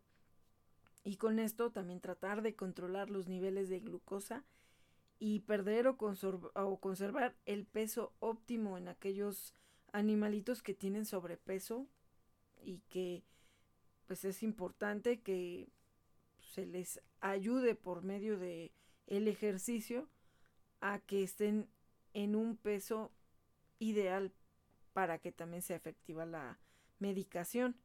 Y 1.04 1.18
con 1.18 1.40
esto 1.40 1.72
también 1.72 2.02
tratar 2.02 2.42
de 2.42 2.56
controlar 2.56 3.10
los 3.10 3.28
niveles 3.28 3.70
de 3.70 3.80
glucosa 3.80 4.44
y 5.20 5.40
perder 5.42 5.88
o, 5.88 5.98
o 5.98 6.80
conservar 6.80 7.36
el 7.46 7.66
peso 7.66 8.14
óptimo 8.20 8.78
en 8.78 8.88
aquellos 8.88 9.54
animalitos 9.94 10.62
que 10.62 10.74
tienen 10.74 11.06
sobrepeso 11.06 11.88
y 12.62 12.80
que 12.90 13.24
pues 14.06 14.26
es 14.26 14.44
importante 14.44 15.22
que 15.22 15.70
se 16.40 16.66
les 16.66 17.02
ayude 17.20 17.76
por 17.76 18.04
medio 18.04 18.38
de 18.38 18.72
el 19.06 19.28
ejercicio 19.28 20.10
a 20.82 21.00
que 21.00 21.24
estén 21.24 21.70
en 22.14 22.36
un 22.36 22.58
peso 22.58 23.12
ideal 23.80 24.34
para 24.94 25.20
que 25.20 25.32
también 25.32 25.62
sea 25.62 25.78
efectiva 25.78 26.26
la, 26.26 26.60
medicación. 27.00 27.76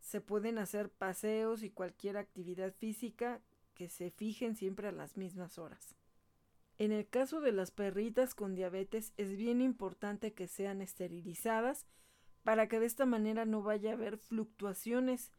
Se 0.00 0.20
pueden 0.20 0.58
hacer 0.58 0.90
paseos 0.90 1.62
y 1.62 1.70
cualquier 1.70 2.16
actividad 2.16 2.72
física 2.72 3.40
que 3.74 3.88
se 3.88 4.10
fijen 4.10 4.56
siempre 4.56 4.88
a 4.88 4.92
las 4.92 5.16
mismas 5.16 5.58
horas. 5.58 5.96
En 6.78 6.92
el 6.92 7.08
caso 7.08 7.40
de 7.40 7.52
las 7.52 7.70
perritas 7.70 8.34
con 8.34 8.54
diabetes 8.54 9.12
es 9.16 9.36
bien 9.36 9.60
importante 9.60 10.34
que 10.34 10.46
sean 10.46 10.82
esterilizadas 10.82 11.86
para 12.42 12.68
que 12.68 12.78
de 12.78 12.86
esta 12.86 13.06
manera 13.06 13.44
no 13.44 13.62
vaya 13.62 13.90
a 13.90 13.94
haber 13.94 14.18
fluctuaciones 14.18 15.32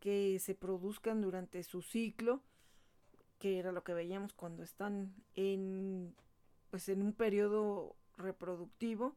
que 0.00 0.38
se 0.40 0.54
produzcan 0.54 1.20
durante 1.20 1.62
su 1.62 1.80
ciclo, 1.82 2.42
que 3.38 3.58
era 3.58 3.72
lo 3.72 3.84
que 3.84 3.94
veíamos 3.94 4.32
cuando 4.32 4.62
están 4.62 5.14
en 5.34 6.14
pues 6.70 6.88
en 6.88 7.02
un 7.02 7.12
periodo 7.12 7.96
reproductivo, 8.16 9.16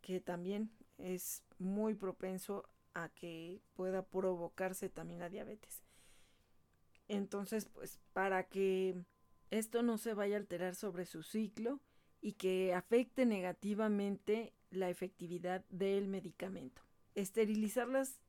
que 0.00 0.20
también 0.20 0.70
es 0.98 1.42
muy 1.58 1.94
propenso 1.94 2.68
a 2.94 3.08
que 3.08 3.60
pueda 3.74 4.04
provocarse 4.04 4.88
también 4.88 5.20
la 5.20 5.28
diabetes. 5.28 5.82
Entonces, 7.06 7.66
pues 7.66 7.98
para 8.12 8.44
que 8.44 8.94
esto 9.50 9.82
no 9.82 9.98
se 9.98 10.14
vaya 10.14 10.36
a 10.36 10.40
alterar 10.40 10.74
sobre 10.74 11.06
su 11.06 11.22
ciclo 11.22 11.80
y 12.20 12.32
que 12.32 12.74
afecte 12.74 13.24
negativamente 13.24 14.52
la 14.70 14.90
efectividad 14.90 15.64
del 15.70 16.08
medicamento. 16.08 16.82
Esterilizarlas 17.14 18.20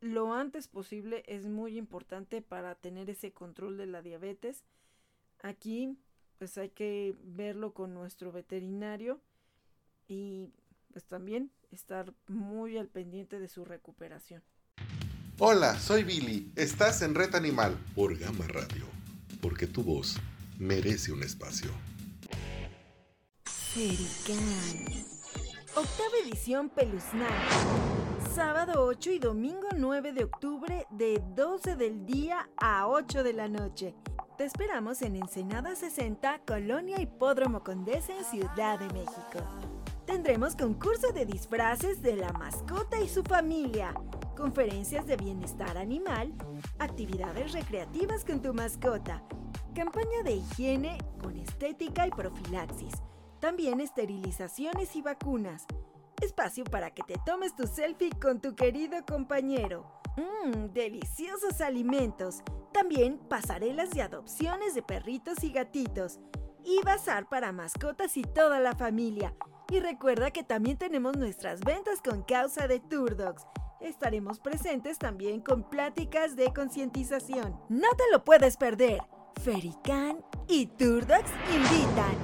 lo 0.00 0.32
antes 0.32 0.68
posible 0.68 1.22
es 1.26 1.46
muy 1.46 1.76
importante 1.78 2.42
para 2.42 2.74
tener 2.74 3.10
ese 3.10 3.32
control 3.32 3.76
de 3.76 3.86
la 3.86 4.02
diabetes. 4.02 4.64
Aquí 5.42 5.98
pues 6.38 6.56
hay 6.56 6.70
que 6.70 7.14
verlo 7.22 7.74
con 7.74 7.92
nuestro 7.92 8.32
veterinario 8.32 9.20
y 10.08 10.50
pues 10.92 11.04
también 11.04 11.50
estar 11.70 12.12
muy 12.28 12.78
al 12.78 12.88
pendiente 12.88 13.38
de 13.38 13.48
su 13.48 13.64
recuperación. 13.64 14.42
Hola, 15.38 15.78
soy 15.78 16.04
Billy. 16.04 16.52
Estás 16.56 17.02
en 17.02 17.14
Red 17.14 17.34
Animal 17.34 17.76
por 17.94 18.16
Gama 18.18 18.46
Radio, 18.46 18.84
porque 19.40 19.66
tu 19.66 19.82
voz 19.82 20.16
merece 20.58 21.12
un 21.12 21.22
espacio. 21.22 21.70
Ferican. 23.44 24.36
Octava 25.74 26.16
edición 26.24 26.68
Peluznante. 26.68 27.54
Sábado 28.34 28.84
8 28.84 29.12
y 29.12 29.18
domingo 29.18 29.68
9 29.76 30.12
de 30.12 30.24
octubre 30.24 30.86
de 30.90 31.22
12 31.34 31.76
del 31.76 32.04
día 32.04 32.50
a 32.56 32.88
8 32.88 33.22
de 33.22 33.32
la 33.32 33.48
noche. 33.48 33.94
Te 34.36 34.44
esperamos 34.44 35.02
en 35.02 35.16
Ensenada 35.16 35.74
60, 35.74 36.42
Colonia 36.46 37.00
Hipódromo 37.00 37.62
Condesa 37.62 38.16
en 38.16 38.24
Ciudad 38.24 38.78
de 38.78 38.88
México. 38.92 39.69
Tendremos 40.10 40.56
concurso 40.56 41.12
de 41.12 41.24
disfraces 41.24 42.02
de 42.02 42.16
la 42.16 42.32
mascota 42.32 42.98
y 42.98 43.08
su 43.08 43.22
familia, 43.22 43.94
conferencias 44.36 45.06
de 45.06 45.16
bienestar 45.16 45.78
animal, 45.78 46.34
actividades 46.80 47.52
recreativas 47.52 48.24
con 48.24 48.42
tu 48.42 48.52
mascota, 48.52 49.22
campaña 49.72 50.24
de 50.24 50.32
higiene 50.32 50.98
con 51.22 51.36
estética 51.36 52.08
y 52.08 52.10
profilaxis, 52.10 52.94
también 53.38 53.80
esterilizaciones 53.80 54.96
y 54.96 55.02
vacunas, 55.02 55.64
espacio 56.20 56.64
para 56.64 56.90
que 56.90 57.04
te 57.04 57.14
tomes 57.24 57.54
tu 57.54 57.68
selfie 57.68 58.10
con 58.20 58.40
tu 58.40 58.56
querido 58.56 59.06
compañero. 59.06 60.02
Mmm, 60.16 60.72
deliciosos 60.72 61.60
alimentos. 61.60 62.42
También 62.72 63.16
pasarelas 63.28 63.90
de 63.90 64.02
adopciones 64.02 64.74
de 64.74 64.82
perritos 64.82 65.44
y 65.44 65.52
gatitos. 65.52 66.18
Y 66.64 66.82
bazar 66.84 67.28
para 67.28 67.52
mascotas 67.52 68.16
y 68.16 68.22
toda 68.22 68.58
la 68.58 68.74
familia. 68.74 69.34
Y 69.70 69.78
recuerda 69.78 70.32
que 70.32 70.42
también 70.42 70.76
tenemos 70.76 71.16
nuestras 71.16 71.60
ventas 71.60 72.00
con 72.02 72.24
causa 72.24 72.66
de 72.66 72.80
Turdogs. 72.80 73.46
Estaremos 73.80 74.40
presentes 74.40 74.98
también 74.98 75.40
con 75.40 75.62
pláticas 75.62 76.34
de 76.34 76.52
concientización. 76.52 77.56
No 77.68 77.88
te 77.96 78.02
lo 78.10 78.24
puedes 78.24 78.56
perder. 78.56 79.00
Ferican 79.42 80.24
y 80.48 80.66
Turdogs 80.66 81.30
invitan. 81.54 82.16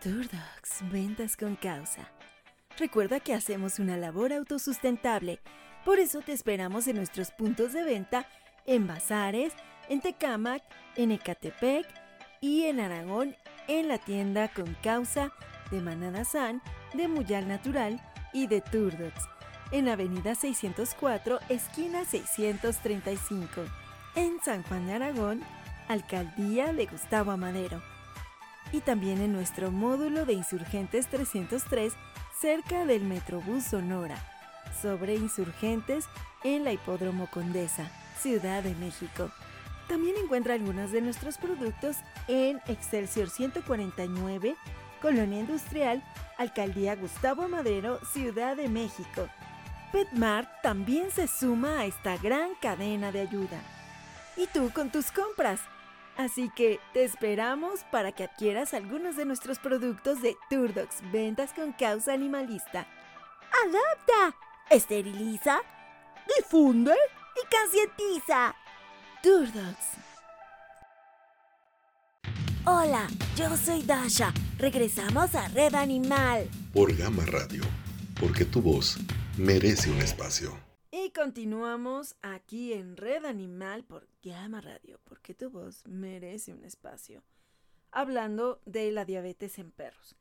Turdogs, 0.00 0.92
ventas 0.92 1.36
con 1.36 1.56
causa. 1.56 2.08
Recuerda 2.78 3.18
que 3.18 3.34
hacemos 3.34 3.80
una 3.80 3.96
labor 3.96 4.32
autosustentable, 4.32 5.40
por 5.84 5.98
eso 5.98 6.20
te 6.20 6.32
esperamos 6.32 6.86
en 6.86 6.96
nuestros 6.96 7.32
puntos 7.32 7.72
de 7.72 7.82
venta 7.82 8.28
en 8.64 8.86
Bazares, 8.86 9.52
en 9.88 10.00
Tecámac, 10.00 10.62
en 10.96 11.10
Ecatepec 11.10 12.03
y 12.44 12.66
en 12.66 12.78
Aragón 12.78 13.34
en 13.68 13.88
la 13.88 13.96
tienda 13.96 14.48
con 14.48 14.76
causa 14.82 15.32
de 15.70 15.80
Manada 15.80 16.26
San, 16.26 16.60
de 16.92 17.08
Muyal 17.08 17.48
Natural 17.48 17.98
y 18.34 18.48
de 18.48 18.60
Turdox, 18.60 19.14
en 19.70 19.88
Avenida 19.88 20.34
604, 20.34 21.38
esquina 21.48 22.04
635, 22.04 23.62
en 24.14 24.36
San 24.44 24.62
Juan 24.64 24.86
de 24.86 24.92
Aragón, 24.92 25.40
Alcaldía 25.88 26.74
de 26.74 26.84
Gustavo 26.84 27.30
Amadero. 27.30 27.80
Y 28.72 28.80
también 28.80 29.22
en 29.22 29.32
nuestro 29.32 29.70
módulo 29.70 30.26
de 30.26 30.34
Insurgentes 30.34 31.08
303, 31.08 31.94
cerca 32.38 32.84
del 32.84 33.04
Metrobús 33.04 33.64
Sonora, 33.64 34.18
sobre 34.82 35.14
Insurgentes 35.14 36.04
en 36.42 36.62
la 36.64 36.74
Hipódromo 36.74 37.26
Condesa, 37.30 37.90
Ciudad 38.20 38.62
de 38.62 38.74
México. 38.74 39.30
También 39.88 40.16
encuentra 40.16 40.54
algunos 40.54 40.92
de 40.92 41.02
nuestros 41.02 41.36
productos 41.36 41.96
en 42.26 42.60
Excelsior 42.66 43.28
149, 43.28 44.56
Colonia 45.02 45.40
Industrial, 45.40 46.02
Alcaldía 46.38 46.96
Gustavo 46.96 47.48
Madero, 47.48 48.00
Ciudad 48.12 48.56
de 48.56 48.68
México. 48.68 49.28
Petmart 49.92 50.48
también 50.62 51.10
se 51.10 51.28
suma 51.28 51.80
a 51.80 51.84
esta 51.84 52.16
gran 52.16 52.54
cadena 52.56 53.12
de 53.12 53.20
ayuda. 53.20 53.60
Y 54.36 54.46
tú 54.48 54.70
con 54.74 54.90
tus 54.90 55.12
compras. 55.12 55.60
Así 56.16 56.50
que 56.54 56.80
te 56.92 57.04
esperamos 57.04 57.84
para 57.90 58.12
que 58.12 58.24
adquieras 58.24 58.72
algunos 58.72 59.16
de 59.16 59.24
nuestros 59.24 59.58
productos 59.58 60.22
de 60.22 60.36
Turdox, 60.48 61.00
ventas 61.12 61.52
con 61.52 61.72
causa 61.72 62.12
animalista. 62.12 62.86
Adapta, 63.64 64.36
esteriliza, 64.70 65.60
difunde 66.36 66.94
y 67.36 67.56
concientiza. 67.56 68.54
Turdox. 69.24 69.78
Hola, 72.66 73.08
yo 73.36 73.56
soy 73.56 73.82
Dasha. 73.82 74.34
Regresamos 74.58 75.34
a 75.34 75.48
Red 75.48 75.74
Animal. 75.76 76.46
Por 76.74 76.94
Gama 76.94 77.24
Radio, 77.24 77.62
porque 78.20 78.44
tu 78.44 78.60
voz 78.60 78.98
merece 79.38 79.90
un 79.90 79.96
espacio. 80.02 80.50
Y 80.90 81.08
continuamos 81.12 82.16
aquí 82.20 82.74
en 82.74 82.98
Red 82.98 83.24
Animal 83.24 83.84
por 83.84 84.06
Gama 84.22 84.60
Radio, 84.60 85.00
porque 85.04 85.32
tu 85.32 85.48
voz 85.48 85.82
merece 85.86 86.52
un 86.52 86.62
espacio. 86.62 87.22
Hablando 87.92 88.60
de 88.66 88.92
la 88.92 89.06
diabetes 89.06 89.58
en 89.58 89.70
perros. 89.70 90.16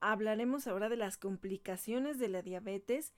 Hablaremos 0.00 0.66
ahora 0.66 0.88
de 0.88 0.96
las 0.96 1.18
complicaciones 1.18 2.18
de 2.18 2.28
la 2.28 2.40
diabetes 2.40 3.12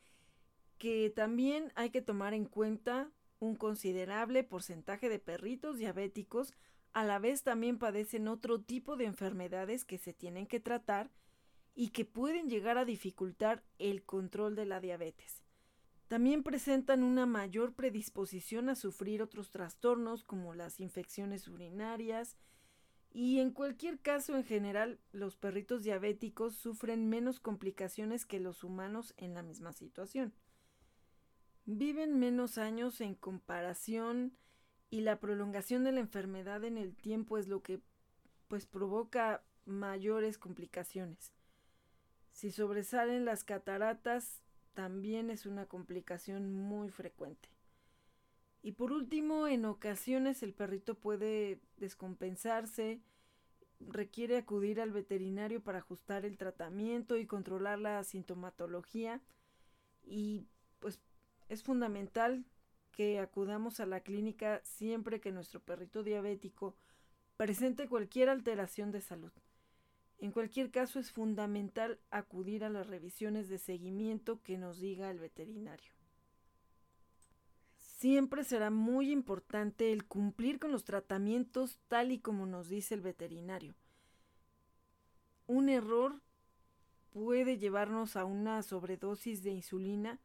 que 0.79 1.09
también 1.09 1.73
hay 1.77 1.91
que 1.91 2.03
tomar 2.03 2.35
en 2.35 2.47
cuenta 2.47 3.13
un 3.41 3.57
considerable 3.57 4.45
porcentaje 4.45 5.09
de 5.09 5.19
perritos 5.19 5.79
diabéticos 5.79 6.55
a 6.93 7.05
la 7.05 7.19
vez 7.19 7.43
también 7.43 7.79
padecen 7.79 8.29
otro 8.29 8.61
tipo 8.61 8.97
de 8.97 9.07
enfermedades 9.07 9.85
que 9.85 9.99
se 9.99 10.13
tienen 10.13 10.47
que 10.47 10.61
tratar 10.61 11.11
y 11.75 11.89
que 11.89 12.05
pueden 12.05 12.49
llegar 12.49 12.79
a 12.79 12.85
dificultar 12.85 13.65
el 13.79 14.05
control 14.05 14.57
de 14.57 14.67
la 14.67 14.81
diabetes. 14.81 15.43
También 16.09 16.43
presentan 16.43 17.05
una 17.05 17.25
mayor 17.25 17.75
predisposición 17.75 18.69
a 18.69 18.75
sufrir 18.75 19.23
otros 19.23 19.51
trastornos 19.51 20.25
como 20.25 20.55
las 20.55 20.81
infecciones 20.81 21.47
urinarias 21.47 22.37
y 23.13 23.39
en 23.39 23.53
cualquier 23.53 24.01
caso 24.01 24.37
en 24.37 24.45
general 24.45 24.99
los 25.13 25.37
perritos 25.37 25.85
diabéticos 25.85 26.57
sufren 26.57 27.09
menos 27.09 27.39
complicaciones 27.39 28.27
que 28.27 28.41
los 28.41 28.65
humanos 28.65 29.15
en 29.17 29.35
la 29.35 29.43
misma 29.43 29.73
situación. 29.73 30.35
Viven 31.73 32.19
menos 32.19 32.59
años 32.59 33.01
en 33.01 33.15
comparación 33.15 34.37
y 34.91 35.03
la 35.03 35.21
prolongación 35.21 35.85
de 35.85 35.93
la 35.93 36.01
enfermedad 36.01 36.65
en 36.65 36.77
el 36.77 36.97
tiempo 36.97 37.39
es 37.39 37.47
lo 37.47 37.63
que 37.63 37.81
pues 38.49 38.67
provoca 38.67 39.45
mayores 39.67 40.37
complicaciones. 40.37 41.33
Si 42.33 42.51
sobresalen 42.51 43.25
las 43.25 43.45
cataratas, 43.45 44.43
también 44.75 45.31
es 45.31 45.47
una 45.47 45.67
complicación 45.67 46.53
muy 46.53 46.91
frecuente. 46.91 47.51
Y 48.63 48.73
por 48.73 48.91
último, 48.91 49.47
en 49.47 49.65
ocasiones 49.65 50.43
el 50.43 50.55
perrito 50.55 50.97
puede 50.97 51.61
descompensarse, 51.77 53.01
requiere 53.79 54.39
acudir 54.39 54.81
al 54.81 54.91
veterinario 54.91 55.63
para 55.63 55.79
ajustar 55.79 56.25
el 56.25 56.37
tratamiento 56.37 57.17
y 57.17 57.27
controlar 57.27 57.79
la 57.79 58.03
sintomatología 58.03 59.21
y 60.03 60.49
pues 60.81 60.99
es 61.51 61.65
fundamental 61.65 62.45
que 62.93 63.19
acudamos 63.19 63.81
a 63.81 63.87
la 63.87 64.01
clínica 64.01 64.61
siempre 64.63 65.21
que 65.21 65.33
nuestro 65.33 65.59
perrito 65.61 66.05
diabético 66.05 66.77
presente 67.37 67.89
cualquier 67.89 68.29
alteración 68.29 68.93
de 68.93 69.01
salud. 69.01 69.33
En 70.19 70.31
cualquier 70.31 70.71
caso 70.71 71.01
es 71.01 71.11
fundamental 71.11 71.99
acudir 72.11 72.63
a 72.63 72.71
las 72.71 72.87
revisiones 72.87 73.49
de 73.49 73.59
seguimiento 73.59 74.41
que 74.43 74.59
nos 74.59 74.79
diga 74.79 75.11
el 75.11 75.19
veterinario. 75.19 75.93
Siempre 77.79 78.45
será 78.45 78.71
muy 78.71 79.11
importante 79.11 79.93
el 79.93 80.05
cumplir 80.05 80.61
con 80.61 80.71
los 80.71 80.85
tratamientos 80.85 81.81
tal 81.89 82.13
y 82.13 82.21
como 82.21 82.47
nos 82.47 82.69
dice 82.69 82.95
el 82.95 83.01
veterinario. 83.01 83.75
Un 85.49 85.69
error 85.69 86.21
puede 87.13 87.59
llevarnos 87.59 88.15
a 88.15 88.25
una 88.25 88.63
sobredosis 88.63 89.43
de 89.43 89.51
insulina 89.51 90.21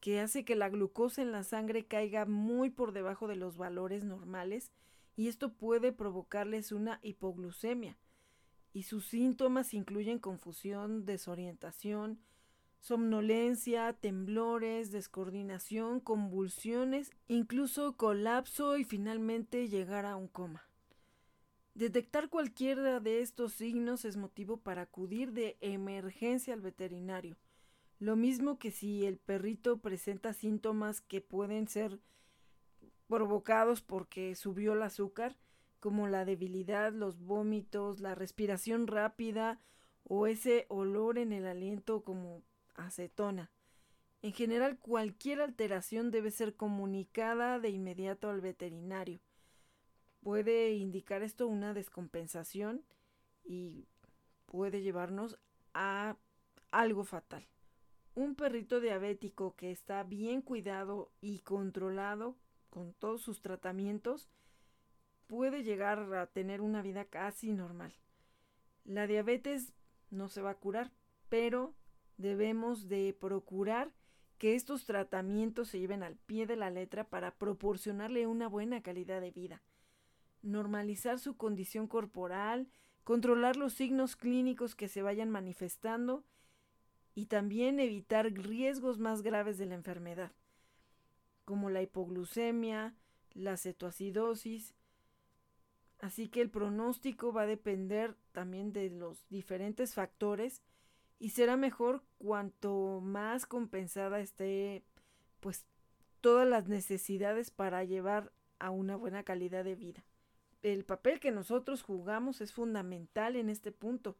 que 0.00 0.20
hace 0.20 0.44
que 0.44 0.56
la 0.56 0.68
glucosa 0.68 1.22
en 1.22 1.32
la 1.32 1.42
sangre 1.42 1.86
caiga 1.86 2.26
muy 2.26 2.70
por 2.70 2.92
debajo 2.92 3.28
de 3.28 3.36
los 3.36 3.56
valores 3.56 4.04
normales 4.04 4.70
y 5.16 5.28
esto 5.28 5.52
puede 5.52 5.92
provocarles 5.92 6.72
una 6.72 7.00
hipoglucemia. 7.02 7.98
Y 8.72 8.82
sus 8.82 9.06
síntomas 9.06 9.72
incluyen 9.72 10.18
confusión, 10.18 11.06
desorientación, 11.06 12.20
somnolencia, 12.80 13.94
temblores, 13.94 14.92
descoordinación, 14.92 16.00
convulsiones, 16.00 17.10
incluso 17.26 17.96
colapso 17.96 18.76
y 18.76 18.84
finalmente 18.84 19.68
llegar 19.68 20.04
a 20.04 20.16
un 20.16 20.28
coma. 20.28 20.68
Detectar 21.74 22.28
cualquiera 22.28 23.00
de 23.00 23.20
estos 23.20 23.52
signos 23.52 24.04
es 24.04 24.16
motivo 24.16 24.58
para 24.58 24.82
acudir 24.82 25.32
de 25.32 25.56
emergencia 25.60 26.54
al 26.54 26.60
veterinario. 26.60 27.36
Lo 27.98 28.14
mismo 28.14 28.58
que 28.58 28.70
si 28.70 29.06
el 29.06 29.16
perrito 29.16 29.78
presenta 29.78 30.34
síntomas 30.34 31.00
que 31.00 31.20
pueden 31.20 31.66
ser 31.66 31.98
provocados 33.08 33.80
porque 33.80 34.34
subió 34.34 34.74
el 34.74 34.82
azúcar, 34.82 35.36
como 35.80 36.08
la 36.08 36.24
debilidad, 36.24 36.92
los 36.92 37.18
vómitos, 37.18 38.00
la 38.00 38.14
respiración 38.14 38.86
rápida 38.86 39.60
o 40.04 40.26
ese 40.26 40.66
olor 40.68 41.18
en 41.18 41.32
el 41.32 41.46
aliento 41.46 42.02
como 42.02 42.42
acetona. 42.74 43.50
En 44.22 44.32
general, 44.32 44.78
cualquier 44.78 45.40
alteración 45.40 46.10
debe 46.10 46.30
ser 46.30 46.56
comunicada 46.56 47.60
de 47.60 47.70
inmediato 47.70 48.28
al 48.28 48.40
veterinario. 48.40 49.20
Puede 50.20 50.72
indicar 50.72 51.22
esto 51.22 51.46
una 51.46 51.74
descompensación 51.74 52.84
y 53.44 53.86
puede 54.46 54.82
llevarnos 54.82 55.38
a 55.74 56.16
algo 56.72 57.04
fatal. 57.04 57.46
Un 58.16 58.34
perrito 58.34 58.80
diabético 58.80 59.54
que 59.56 59.70
está 59.70 60.02
bien 60.02 60.40
cuidado 60.40 61.12
y 61.20 61.40
controlado 61.40 62.34
con 62.70 62.94
todos 62.94 63.20
sus 63.20 63.42
tratamientos 63.42 64.30
puede 65.26 65.62
llegar 65.62 66.14
a 66.14 66.26
tener 66.26 66.62
una 66.62 66.80
vida 66.80 67.04
casi 67.04 67.52
normal. 67.52 67.92
La 68.84 69.06
diabetes 69.06 69.74
no 70.08 70.30
se 70.30 70.40
va 70.40 70.52
a 70.52 70.58
curar, 70.58 70.92
pero 71.28 71.74
debemos 72.16 72.88
de 72.88 73.14
procurar 73.20 73.92
que 74.38 74.54
estos 74.54 74.86
tratamientos 74.86 75.68
se 75.68 75.78
lleven 75.78 76.02
al 76.02 76.16
pie 76.16 76.46
de 76.46 76.56
la 76.56 76.70
letra 76.70 77.04
para 77.04 77.34
proporcionarle 77.34 78.26
una 78.26 78.48
buena 78.48 78.82
calidad 78.82 79.20
de 79.20 79.30
vida. 79.30 79.62
Normalizar 80.40 81.18
su 81.18 81.36
condición 81.36 81.86
corporal, 81.86 82.70
controlar 83.04 83.58
los 83.58 83.74
signos 83.74 84.16
clínicos 84.16 84.74
que 84.74 84.88
se 84.88 85.02
vayan 85.02 85.28
manifestando 85.28 86.24
y 87.16 87.26
también 87.26 87.80
evitar 87.80 88.30
riesgos 88.30 88.98
más 88.98 89.22
graves 89.22 89.56
de 89.56 89.64
la 89.64 89.74
enfermedad, 89.74 90.32
como 91.46 91.70
la 91.70 91.80
hipoglucemia, 91.80 92.94
la 93.32 93.56
cetoacidosis. 93.56 94.74
Así 95.98 96.28
que 96.28 96.42
el 96.42 96.50
pronóstico 96.50 97.32
va 97.32 97.42
a 97.42 97.46
depender 97.46 98.18
también 98.32 98.74
de 98.74 98.90
los 98.90 99.26
diferentes 99.30 99.94
factores 99.94 100.62
y 101.18 101.30
será 101.30 101.56
mejor 101.56 102.04
cuanto 102.18 103.00
más 103.00 103.46
compensada 103.46 104.20
esté 104.20 104.84
pues 105.40 105.64
todas 106.20 106.46
las 106.46 106.68
necesidades 106.68 107.50
para 107.50 107.82
llevar 107.84 108.30
a 108.58 108.68
una 108.68 108.94
buena 108.94 109.22
calidad 109.22 109.64
de 109.64 109.74
vida. 109.74 110.04
El 110.60 110.84
papel 110.84 111.18
que 111.18 111.30
nosotros 111.30 111.82
jugamos 111.82 112.42
es 112.42 112.52
fundamental 112.52 113.36
en 113.36 113.48
este 113.48 113.72
punto, 113.72 114.18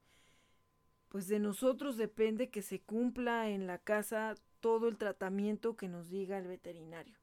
pues 1.09 1.29
de 1.29 1.39
nosotros 1.39 1.97
depende 1.97 2.51
que 2.51 2.63
se 2.63 2.81
cumpla 2.81 3.49
en 3.49 3.67
la 3.67 3.79
casa 3.79 4.35
todo 4.61 4.89
el 4.89 4.97
tratamiento 4.97 5.77
que 5.77 5.89
nos 5.89 6.09
diga 6.09 6.39
el 6.39 6.47
veterinario. 6.47 7.17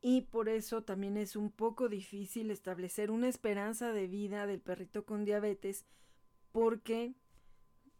Y 0.00 0.22
por 0.22 0.48
eso 0.48 0.82
también 0.82 1.16
es 1.16 1.34
un 1.34 1.50
poco 1.50 1.88
difícil 1.88 2.50
establecer 2.50 3.10
una 3.10 3.28
esperanza 3.28 3.92
de 3.92 4.06
vida 4.06 4.46
del 4.46 4.60
perrito 4.60 5.04
con 5.04 5.24
diabetes 5.24 5.86
porque 6.52 7.14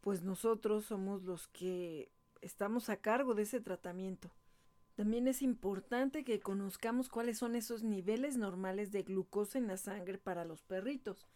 pues 0.01 0.23
nosotros 0.23 0.87
somos 0.87 1.25
los 1.25 1.49
que 1.49 2.13
estamos 2.41 2.89
a 2.89 2.97
cargo 2.99 3.35
de 3.35 3.43
ese 3.43 3.61
tratamiento. 3.61 4.31
También 4.95 5.29
es 5.29 5.43
importante 5.43 6.25
que 6.25 6.41
conozcamos 6.41 7.09
cuáles 7.09 7.39
son 7.39 7.55
esos 7.55 7.83
niveles 7.83 8.37
normales 8.37 8.91
de 8.91 9.03
glucosa 9.03 9.59
en 9.59 9.67
la 9.67 9.77
sangre 9.77 10.19
para 10.19 10.45
los 10.45 10.63
perritos. 10.63 11.29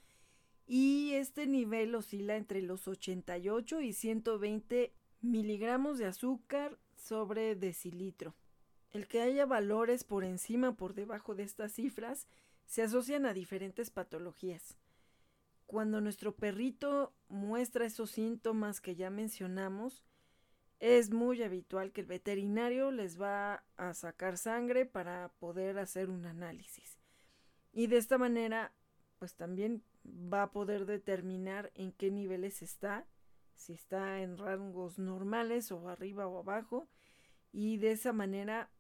Y 0.66 1.12
este 1.14 1.46
nivel 1.46 1.94
oscila 1.94 2.36
entre 2.36 2.62
los 2.62 2.88
88 2.88 3.80
y 3.80 3.92
120 3.92 4.92
miligramos 5.20 5.98
de 5.98 6.06
azúcar 6.06 6.78
sobre 6.96 7.54
decilitro. 7.54 8.34
El 8.90 9.08
que 9.08 9.22
haya 9.22 9.46
valores 9.46 10.04
por 10.04 10.24
encima 10.24 10.70
o 10.70 10.74
por 10.74 10.94
debajo 10.94 11.34
de 11.34 11.44
estas 11.44 11.72
cifras 11.72 12.26
se 12.66 12.82
asocian 12.82 13.26
a 13.26 13.32
diferentes 13.32 13.90
patologías. 13.90 14.76
Cuando 15.66 16.00
nuestro 16.00 16.34
perrito 16.34 17.14
muestra 17.28 17.86
esos 17.86 18.10
síntomas 18.10 18.80
que 18.80 18.94
ya 18.94 19.08
mencionamos, 19.08 20.02
es 20.78 21.10
muy 21.10 21.42
habitual 21.42 21.92
que 21.92 22.02
el 22.02 22.06
veterinario 22.06 22.90
les 22.90 23.20
va 23.20 23.64
a 23.76 23.94
sacar 23.94 24.36
sangre 24.36 24.84
para 24.84 25.30
poder 25.38 25.78
hacer 25.78 26.10
un 26.10 26.26
análisis. 26.26 26.98
Y 27.72 27.86
de 27.86 27.96
esta 27.98 28.18
manera, 28.18 28.72
pues 29.18 29.34
también 29.34 29.82
va 30.04 30.44
a 30.44 30.52
poder 30.52 30.86
determinar 30.86 31.70
en 31.74 31.92
qué 31.92 32.10
niveles 32.10 32.62
está, 32.62 33.06
si 33.54 33.72
está 33.72 34.20
en 34.20 34.38
rangos 34.38 34.98
normales 34.98 35.70
o 35.70 35.88
arriba 35.88 36.26
o 36.26 36.38
abajo, 36.38 36.88
y 37.52 37.76
de 37.76 37.92
esa 37.92 38.12
manera, 38.12 38.70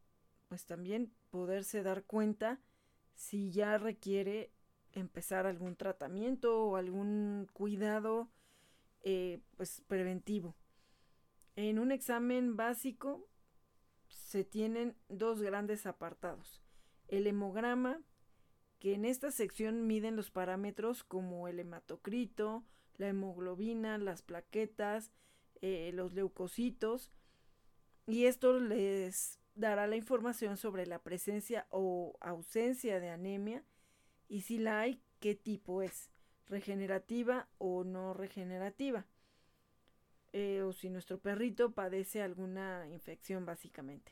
pues 0.48 0.64
también 0.64 1.12
poderse 1.30 1.82
dar 1.82 2.04
cuenta 2.04 2.60
si 3.14 3.50
ya 3.50 3.78
requiere 3.78 4.52
empezar 4.92 5.46
algún 5.46 5.76
tratamiento 5.76 6.64
o 6.64 6.76
algún 6.76 7.48
cuidado 7.52 8.30
eh, 9.02 9.40
pues 9.56 9.82
preventivo. 9.86 10.56
En 11.56 11.78
un 11.78 11.92
examen 11.92 12.56
básico 12.56 13.28
se 14.08 14.44
tienen 14.44 14.96
dos 15.08 15.42
grandes 15.42 15.86
apartados. 15.86 16.62
El 17.08 17.26
hemograma, 17.26 18.00
que 18.82 18.94
en 18.94 19.04
esta 19.04 19.30
sección 19.30 19.86
miden 19.86 20.16
los 20.16 20.32
parámetros 20.32 21.04
como 21.04 21.46
el 21.46 21.60
hematocrito, 21.60 22.64
la 22.96 23.10
hemoglobina, 23.10 23.96
las 23.96 24.22
plaquetas, 24.22 25.12
eh, 25.60 25.92
los 25.94 26.14
leucocitos, 26.14 27.12
y 28.08 28.24
esto 28.24 28.58
les 28.58 29.38
dará 29.54 29.86
la 29.86 29.94
información 29.94 30.56
sobre 30.56 30.84
la 30.88 30.98
presencia 30.98 31.68
o 31.70 32.16
ausencia 32.20 32.98
de 32.98 33.10
anemia 33.10 33.62
y 34.28 34.40
si 34.40 34.58
la 34.58 34.80
hay, 34.80 35.00
qué 35.20 35.36
tipo 35.36 35.82
es, 35.82 36.10
regenerativa 36.48 37.48
o 37.58 37.84
no 37.84 38.14
regenerativa. 38.14 39.06
Eh, 40.32 40.60
o 40.62 40.72
si 40.72 40.90
nuestro 40.90 41.20
perrito 41.20 41.70
padece 41.70 42.20
alguna 42.20 42.88
infección 42.90 43.46
básicamente. 43.46 44.10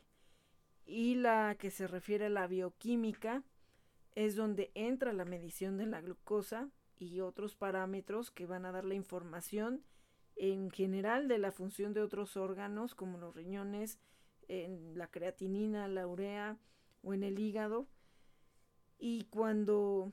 Y 0.87 1.17
la 1.17 1.57
que 1.59 1.73
se 1.73 1.89
refiere 1.89 2.27
a 2.27 2.31
la 2.31 2.47
bioquímica 2.47 3.43
es 4.15 4.37
donde 4.37 4.71
entra 4.75 5.13
la 5.13 5.25
medición 5.25 5.77
de 5.77 5.87
la 5.87 6.01
glucosa 6.01 6.71
y 6.99 7.21
otros 7.21 7.55
parámetros 7.55 8.31
que 8.31 8.47
van 8.47 8.67
a 8.67 8.73
dar 8.73 8.85
la 8.85 8.95
información 8.95 9.83
en 10.37 10.71
general 10.71 11.29
de 11.29 11.39
la 11.39 11.53
función 11.53 11.93
de 11.93 12.03
otros 12.03 12.37
órganos 12.37 12.95
como 12.95 13.19
los 13.19 13.35
riñones, 13.35 13.99
en 14.49 14.97
la 14.97 15.11
creatinina, 15.11 15.87
la 15.87 16.07
urea 16.07 16.59
o 17.03 17.15
en 17.15 17.23
el 17.23 17.39
hígado. 17.39 17.87
Y 18.99 19.25
cuando 19.25 20.13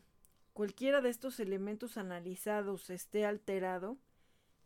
cualquiera 0.53 1.01
de 1.01 1.09
estos 1.09 1.39
elementos 1.39 1.97
analizados 1.97 2.89
esté 2.89 3.25
alterado, 3.25 3.97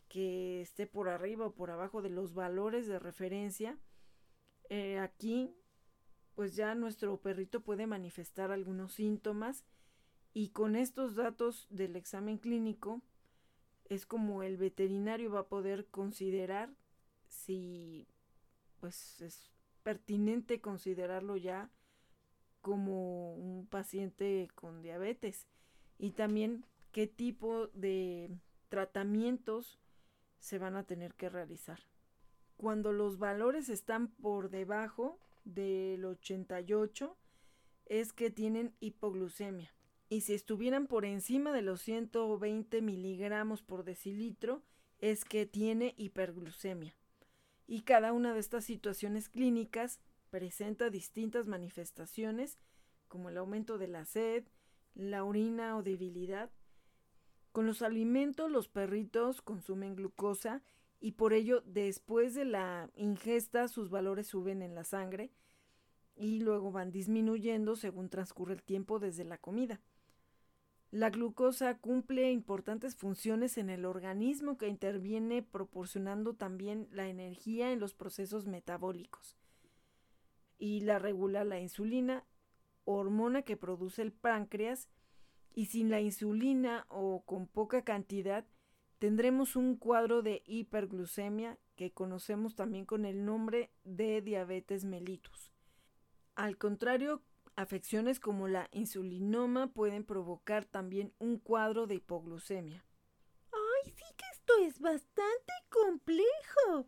que 0.08 0.62
esté 0.62 0.88
por 0.88 1.08
arriba 1.10 1.46
o 1.46 1.54
por 1.54 1.72
abajo 1.72 2.02
de 2.02 2.10
los 2.10 2.34
valores 2.34 2.88
de 2.88 3.00
referencia, 3.00 3.78
eh, 4.70 5.00
aquí 5.00 5.56
pues 6.36 6.56
ya 6.56 6.76
nuestro 6.76 7.18
perrito 7.18 7.62
puede 7.62 7.88
manifestar 7.88 8.52
algunos 8.52 8.94
síntomas 8.94 9.66
y 10.34 10.50
con 10.50 10.76
estos 10.76 11.16
datos 11.16 11.68
del 11.70 11.96
examen 11.96 12.38
clínico 12.38 13.02
es 13.86 14.06
como 14.06 14.44
el 14.44 14.58
veterinario 14.58 15.32
va 15.32 15.42
a 15.42 15.48
poder 15.48 15.88
considerar 15.88 16.70
si 17.28 18.08
pues 18.80 19.22
es 19.22 19.52
pertinente 19.84 20.62
considerarlo 20.62 21.38
ya 21.38 21.70
como 22.62 23.36
un 23.36 23.68
paciente 23.68 24.48
con 24.56 24.82
diabetes 24.82 25.48
y 25.98 26.12
también 26.12 26.66
qué 26.92 27.08
tipo 27.08 27.68
de 27.68 28.30
tratamientos 28.70 29.80
se 30.40 30.58
van 30.58 30.76
a 30.76 30.84
tener 30.84 31.14
que 31.16 31.30
realizar. 31.30 31.80
Cuando 32.58 32.92
los 32.94 33.18
valores 33.18 33.70
están 33.70 34.08
por 34.08 34.50
debajo 34.50 35.20
del 35.44 36.06
88 36.06 37.18
es 37.86 38.14
que 38.14 38.32
tienen 38.32 38.76
hipoglucemia 38.80 39.74
y 40.12 40.22
si 40.22 40.34
estuvieran 40.34 40.88
por 40.88 41.06
encima 41.06 41.54
de 41.54 41.62
los 41.62 41.82
120 41.84 42.82
miligramos 42.82 43.64
por 43.64 43.86
decilitro 43.86 44.62
es 45.00 45.24
que 45.24 45.46
tiene 45.46 45.94
hiperglucemia. 45.96 46.94
Y 47.66 47.84
cada 47.84 48.12
una 48.12 48.34
de 48.34 48.42
estas 48.42 48.66
situaciones 48.66 49.30
clínicas 49.30 50.02
presenta 50.30 50.90
distintas 50.90 51.48
manifestaciones 51.48 52.58
como 53.08 53.30
el 53.30 53.38
aumento 53.38 53.78
de 53.78 53.88
la 53.88 54.04
sed, 54.04 54.44
la 54.96 55.24
orina 55.24 55.78
o 55.78 55.82
debilidad. 55.82 56.52
Con 57.54 57.66
los 57.66 57.82
alimentos 57.82 58.52
los 58.52 58.68
perritos 58.68 59.42
consumen 59.42 59.96
glucosa 59.96 60.62
y 61.02 61.14
por 61.14 61.34
ello 61.34 61.62
después 61.66 62.34
de 62.36 62.46
la 62.46 62.90
ingesta 62.96 63.68
sus 63.68 63.90
valores 63.90 64.28
suben 64.28 64.62
en 64.62 64.76
la 64.76 64.86
sangre 64.86 65.32
y 66.16 66.40
luego 66.40 66.72
van 66.72 66.92
disminuyendo 66.92 67.76
según 67.76 68.08
transcurre 68.10 68.54
el 68.54 68.64
tiempo 68.64 69.00
desde 69.00 69.26
la 69.26 69.38
comida. 69.38 69.82
La 70.92 71.10
glucosa 71.10 71.78
cumple 71.78 72.32
importantes 72.32 72.96
funciones 72.96 73.58
en 73.58 73.70
el 73.70 73.86
organismo 73.86 74.58
que 74.58 74.68
interviene 74.68 75.42
proporcionando 75.42 76.36
también 76.36 76.88
la 76.92 77.08
energía 77.08 77.72
en 77.72 77.80
los 77.80 77.94
procesos 77.94 78.46
metabólicos 78.46 79.38
y 80.62 80.82
la 80.82 81.00
regula 81.00 81.44
la 81.44 81.60
insulina, 81.60 82.24
hormona 82.86 83.42
que 83.42 83.58
produce 83.58 84.04
el 84.04 84.12
páncreas, 84.12 84.90
y 85.54 85.66
sin 85.66 85.90
la 85.90 86.00
insulina 86.00 86.86
o 86.88 87.24
con 87.26 87.48
poca 87.48 87.84
cantidad 87.84 88.46
tendremos 89.02 89.56
un 89.56 89.78
cuadro 89.78 90.22
de 90.22 90.44
hiperglucemia 90.46 91.58
que 91.76 91.92
conocemos 91.92 92.54
también 92.54 92.86
con 92.86 93.04
el 93.04 93.26
nombre 93.26 93.72
de 93.84 94.22
diabetes 94.22 94.86
mellitus. 94.86 95.52
Al 96.36 96.60
contrario, 96.60 97.24
afecciones 97.56 98.20
como 98.20 98.48
la 98.48 98.70
insulinoma 98.72 99.74
pueden 99.74 100.04
provocar 100.04 100.66
también 100.66 101.16
un 101.18 101.40
cuadro 101.40 101.88
de 101.88 101.96
hipoglucemia. 101.96 102.86
¡Ay, 103.52 103.92
sí 103.92 104.06
que 104.16 104.26
esto 104.34 104.54
es 104.60 104.80
bastante 104.80 105.54
complejo! 105.70 106.88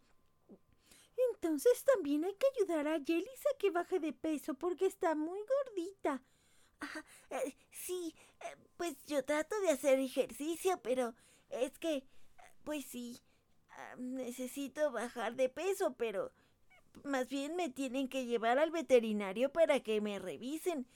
Entonces 1.33 1.83
también 1.83 2.25
hay 2.25 2.35
que 2.35 2.45
ayudar 2.55 2.89
a 2.89 2.99
Yelis 2.99 3.45
a 3.51 3.57
que 3.57 3.71
baje 3.71 3.99
de 3.99 4.13
peso 4.13 4.53
porque 4.53 4.85
está 4.85 5.15
muy 5.15 5.39
gordita. 5.65 6.21
Eh, 7.31 7.55
sí, 7.71 8.13
eh, 8.39 8.55
pues 8.77 9.03
yo 9.07 9.25
trato 9.25 9.59
de 9.61 9.69
hacer 9.69 9.97
ejercicio, 9.97 10.79
pero 10.83 11.15
es 11.61 11.77
que, 11.79 12.03
pues 12.63 12.85
sí, 12.85 13.21
ah, 13.71 13.95
necesito 13.97 14.91
bajar 14.91 15.35
de 15.35 15.49
peso, 15.49 15.95
pero 15.97 16.31
más 17.03 17.29
bien 17.29 17.55
me 17.55 17.69
tienen 17.69 18.07
que 18.07 18.25
llevar 18.25 18.59
al 18.59 18.71
veterinario 18.71 19.51
para 19.51 19.79
que 19.81 20.01
me 20.01 20.19
revisen, 20.19 20.87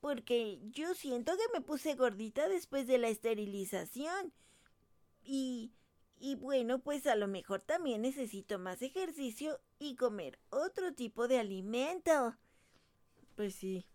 porque 0.00 0.58
yo 0.70 0.94
siento 0.94 1.32
que 1.36 1.52
me 1.52 1.60
puse 1.60 1.94
gordita 1.94 2.48
después 2.48 2.86
de 2.86 2.98
la 2.98 3.08
esterilización. 3.08 4.32
Y 5.24 5.72
y 6.24 6.36
bueno, 6.36 6.78
pues 6.78 7.08
a 7.08 7.16
lo 7.16 7.26
mejor 7.26 7.62
también 7.62 8.02
necesito 8.02 8.56
más 8.56 8.80
ejercicio 8.80 9.58
y 9.80 9.96
comer 9.96 10.38
otro 10.50 10.94
tipo 10.94 11.26
de 11.26 11.40
alimento. 11.40 12.36
Pues 13.34 13.56
sí, 13.56 13.88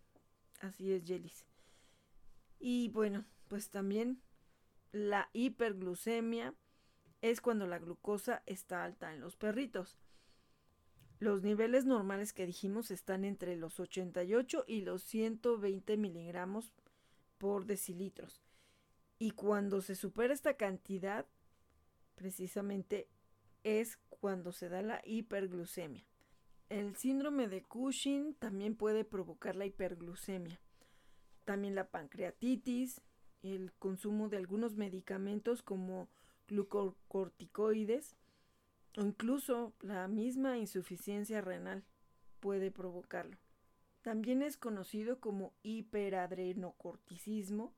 así 0.60 0.92
es, 0.92 1.06
Jelis. 1.06 1.46
Y 2.60 2.90
bueno, 2.90 3.24
pues 3.48 3.70
también 3.70 4.20
la 4.92 5.28
hiperglucemia 5.32 6.54
es 7.20 7.40
cuando 7.40 7.66
la 7.66 7.78
glucosa 7.78 8.42
está 8.46 8.84
alta 8.84 9.12
en 9.12 9.20
los 9.20 9.36
perritos. 9.36 9.98
Los 11.18 11.42
niveles 11.42 11.84
normales 11.84 12.32
que 12.32 12.46
dijimos 12.46 12.90
están 12.90 13.24
entre 13.24 13.56
los 13.56 13.80
88 13.80 14.64
y 14.68 14.82
los 14.82 15.02
120 15.02 15.96
miligramos 15.96 16.72
por 17.38 17.66
decilitros. 17.66 18.42
Y 19.18 19.32
cuando 19.32 19.80
se 19.80 19.96
supera 19.96 20.32
esta 20.32 20.54
cantidad, 20.54 21.26
precisamente 22.14 23.08
es 23.64 23.98
cuando 24.10 24.52
se 24.52 24.68
da 24.68 24.80
la 24.82 25.02
hiperglucemia. 25.04 26.04
El 26.68 26.94
síndrome 26.96 27.48
de 27.48 27.62
Cushing 27.64 28.34
también 28.34 28.76
puede 28.76 29.04
provocar 29.04 29.56
la 29.56 29.66
hiperglucemia. 29.66 30.60
También 31.44 31.74
la 31.74 31.88
pancreatitis, 31.88 33.00
el 33.42 33.72
consumo 33.74 34.28
de 34.28 34.36
algunos 34.36 34.76
medicamentos 34.76 35.62
como 35.62 36.08
glucocorticoides 36.48 38.16
o 38.96 39.02
incluso 39.02 39.74
la 39.80 40.08
misma 40.08 40.58
insuficiencia 40.58 41.40
renal 41.40 41.84
puede 42.40 42.70
provocarlo. 42.70 43.36
También 44.02 44.42
es 44.42 44.56
conocido 44.56 45.20
como 45.20 45.52
hiperadrenocorticismo, 45.62 47.74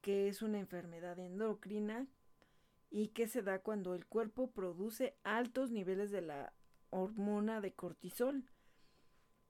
que 0.00 0.28
es 0.28 0.42
una 0.42 0.58
enfermedad 0.58 1.18
endocrina 1.18 2.06
y 2.90 3.08
que 3.08 3.26
se 3.26 3.42
da 3.42 3.60
cuando 3.60 3.94
el 3.94 4.06
cuerpo 4.06 4.50
produce 4.50 5.16
altos 5.24 5.70
niveles 5.70 6.10
de 6.10 6.20
la 6.20 6.52
hormona 6.90 7.60
de 7.60 7.72
cortisol 7.72 8.44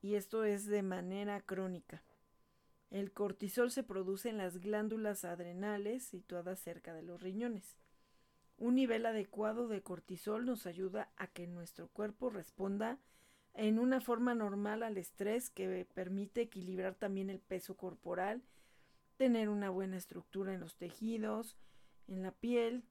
y 0.00 0.14
esto 0.16 0.44
es 0.44 0.66
de 0.66 0.82
manera 0.82 1.40
crónica. 1.40 2.02
El 2.92 3.10
cortisol 3.10 3.70
se 3.70 3.82
produce 3.82 4.28
en 4.28 4.36
las 4.36 4.58
glándulas 4.58 5.24
adrenales 5.24 6.02
situadas 6.04 6.60
cerca 6.60 6.92
de 6.92 7.00
los 7.02 7.22
riñones. 7.22 7.78
Un 8.58 8.74
nivel 8.74 9.06
adecuado 9.06 9.66
de 9.66 9.82
cortisol 9.82 10.44
nos 10.44 10.66
ayuda 10.66 11.10
a 11.16 11.26
que 11.26 11.46
nuestro 11.46 11.88
cuerpo 11.88 12.28
responda 12.28 12.98
en 13.54 13.78
una 13.78 14.02
forma 14.02 14.34
normal 14.34 14.82
al 14.82 14.98
estrés 14.98 15.48
que 15.48 15.86
permite 15.94 16.42
equilibrar 16.42 16.94
también 16.94 17.30
el 17.30 17.40
peso 17.40 17.78
corporal, 17.78 18.42
tener 19.16 19.48
una 19.48 19.70
buena 19.70 19.96
estructura 19.96 20.52
en 20.52 20.60
los 20.60 20.76
tejidos, 20.76 21.56
en 22.08 22.22
la 22.22 22.32
piel, 22.32 22.84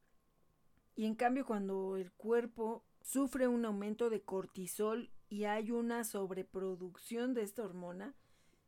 y 0.96 1.06
en 1.06 1.14
cambio, 1.14 1.46
cuando 1.46 1.96
el 1.96 2.12
cuerpo 2.12 2.84
sufre 3.02 3.48
un 3.48 3.66
aumento 3.66 4.10
de 4.10 4.22
cortisol 4.22 5.12
y 5.30 5.44
hay 5.44 5.70
una 5.70 6.04
sobreproducción 6.04 7.36
de 7.36 7.44
esta 7.44 7.64
hormona, 7.64 8.16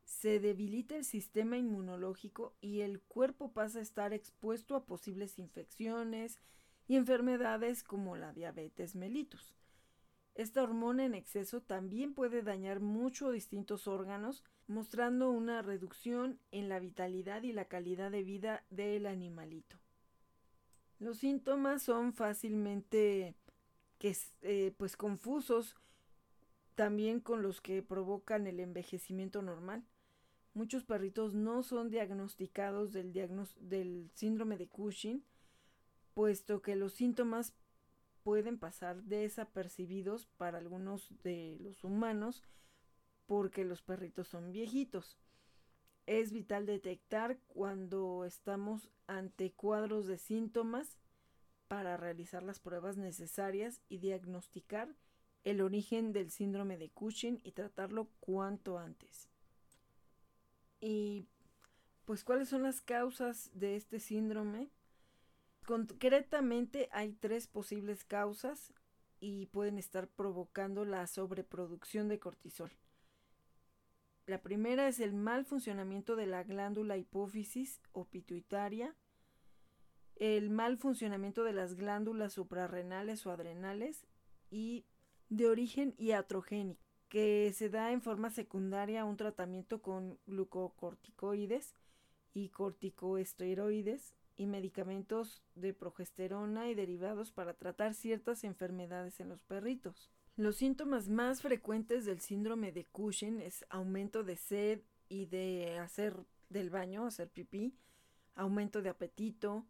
se 0.05 0.39
debilita 0.39 0.95
el 0.95 1.05
sistema 1.05 1.57
inmunológico 1.57 2.55
y 2.61 2.81
el 2.81 3.01
cuerpo 3.01 3.51
pasa 3.51 3.79
a 3.79 3.83
estar 3.83 4.13
expuesto 4.13 4.75
a 4.75 4.85
posibles 4.85 5.39
infecciones 5.39 6.39
y 6.87 6.95
enfermedades 6.95 7.83
como 7.83 8.15
la 8.15 8.33
diabetes 8.33 8.95
mellitus. 8.95 9.55
Esta 10.35 10.63
hormona 10.63 11.05
en 11.05 11.13
exceso 11.13 11.61
también 11.61 12.13
puede 12.13 12.41
dañar 12.41 12.79
mucho 12.79 13.31
distintos 13.31 13.87
órganos, 13.87 14.43
mostrando 14.67 15.29
una 15.29 15.61
reducción 15.61 16.39
en 16.51 16.69
la 16.69 16.79
vitalidad 16.79 17.43
y 17.43 17.53
la 17.53 17.65
calidad 17.65 18.09
de 18.09 18.23
vida 18.23 18.65
del 18.69 19.05
animalito. 19.05 19.77
Los 20.99 21.19
síntomas 21.19 21.83
son 21.83 22.13
fácilmente 22.13 23.35
eh, 24.41 24.73
pues 24.77 24.97
confusos 24.97 25.75
también 26.75 27.19
con 27.19 27.41
los 27.41 27.61
que 27.61 27.81
provocan 27.83 28.47
el 28.47 28.59
envejecimiento 28.59 29.41
normal. 29.41 29.85
Muchos 30.53 30.83
perritos 30.83 31.33
no 31.33 31.63
son 31.63 31.89
diagnosticados 31.89 32.91
del, 32.91 34.11
síndrome 34.13 34.55
de 34.57 34.67
Cushing, 34.67 35.23
puesto 36.13 36.61
que 36.61 36.75
los 36.75 36.93
síntomas 36.93 37.55
pueden 38.21 38.59
pasar 38.59 39.01
desapercibidos 39.03 40.27
para 40.37 40.59
algunos 40.59 41.11
de 41.23 41.57
los 41.59 41.83
humanos 41.83 42.43
porque 43.25 43.65
los 43.65 43.81
perritos 43.81 44.27
son 44.27 44.51
viejitos. 44.51 45.17
Es 46.05 46.31
vital 46.31 46.67
detectar 46.67 47.39
cuando 47.47 48.23
estamos 48.23 48.89
ante 49.07 49.51
cuadros 49.51 50.05
de 50.05 50.19
síntomas 50.19 50.99
para 51.67 51.97
realizar 51.97 52.43
las 52.43 52.59
pruebas 52.59 52.97
necesarias 52.97 53.81
y 53.89 53.97
diagnosticar 53.97 54.95
el 55.43 55.61
origen 55.61 56.13
del 56.13 56.29
síndrome 56.29 56.77
de 56.77 56.91
Cushing 56.91 57.41
y 57.43 57.53
tratarlo 57.53 58.09
cuanto 58.19 58.77
antes. 58.77 59.32
Y 60.85 61.29
pues 62.03 62.25
cuáles 62.25 62.49
son 62.49 62.63
las 62.63 62.81
causas 62.81 63.49
de 63.53 63.77
este 63.77 64.01
síndrome? 64.01 64.69
Concretamente 65.65 66.89
hay 66.91 67.13
tres 67.13 67.47
posibles 67.47 68.03
causas 68.03 68.73
y 69.21 69.45
pueden 69.45 69.77
estar 69.77 70.09
provocando 70.09 70.83
la 70.83 71.07
sobreproducción 71.07 72.09
de 72.09 72.19
cortisol. 72.19 72.73
La 74.25 74.41
primera 74.41 74.89
es 74.89 74.99
el 74.99 75.13
mal 75.13 75.45
funcionamiento 75.45 76.17
de 76.17 76.25
la 76.25 76.43
glándula 76.43 76.97
hipófisis 76.97 77.79
o 77.93 78.03
pituitaria, 78.03 78.93
el 80.17 80.49
mal 80.49 80.77
funcionamiento 80.77 81.45
de 81.45 81.53
las 81.53 81.75
glándulas 81.75 82.33
suprarrenales 82.33 83.25
o 83.25 83.31
adrenales 83.31 84.05
y 84.51 84.85
de 85.29 85.47
origen 85.47 85.95
iatrogénico, 85.97 86.82
que 87.13 87.53
se 87.53 87.69
da 87.69 87.91
en 87.91 88.01
forma 88.01 88.31
secundaria 88.31 89.05
un 89.05 89.17
tratamiento 89.17 89.83
con 89.83 90.17
glucocorticoides 90.25 91.75
y 92.33 92.49
corticoesteroides 92.49 94.15
y 94.35 94.47
medicamentos 94.47 95.43
de 95.53 95.75
progesterona 95.75 96.71
y 96.71 96.73
derivados 96.73 97.31
para 97.31 97.53
tratar 97.53 97.93
ciertas 97.93 98.43
enfermedades 98.43 99.19
en 99.19 99.29
los 99.29 99.43
perritos. 99.43 100.09
Los 100.37 100.55
síntomas 100.55 101.07
más 101.07 101.43
frecuentes 101.43 102.05
del 102.05 102.19
síndrome 102.19 102.71
de 102.71 102.85
Cushing 102.85 103.41
es 103.41 103.63
aumento 103.69 104.23
de 104.23 104.35
sed 104.35 104.81
y 105.07 105.27
de 105.27 105.77
hacer 105.77 106.15
del 106.49 106.71
baño, 106.71 107.05
hacer 107.05 107.29
pipí, 107.29 107.77
aumento 108.33 108.81
de 108.81 108.89
apetito, 108.89 109.67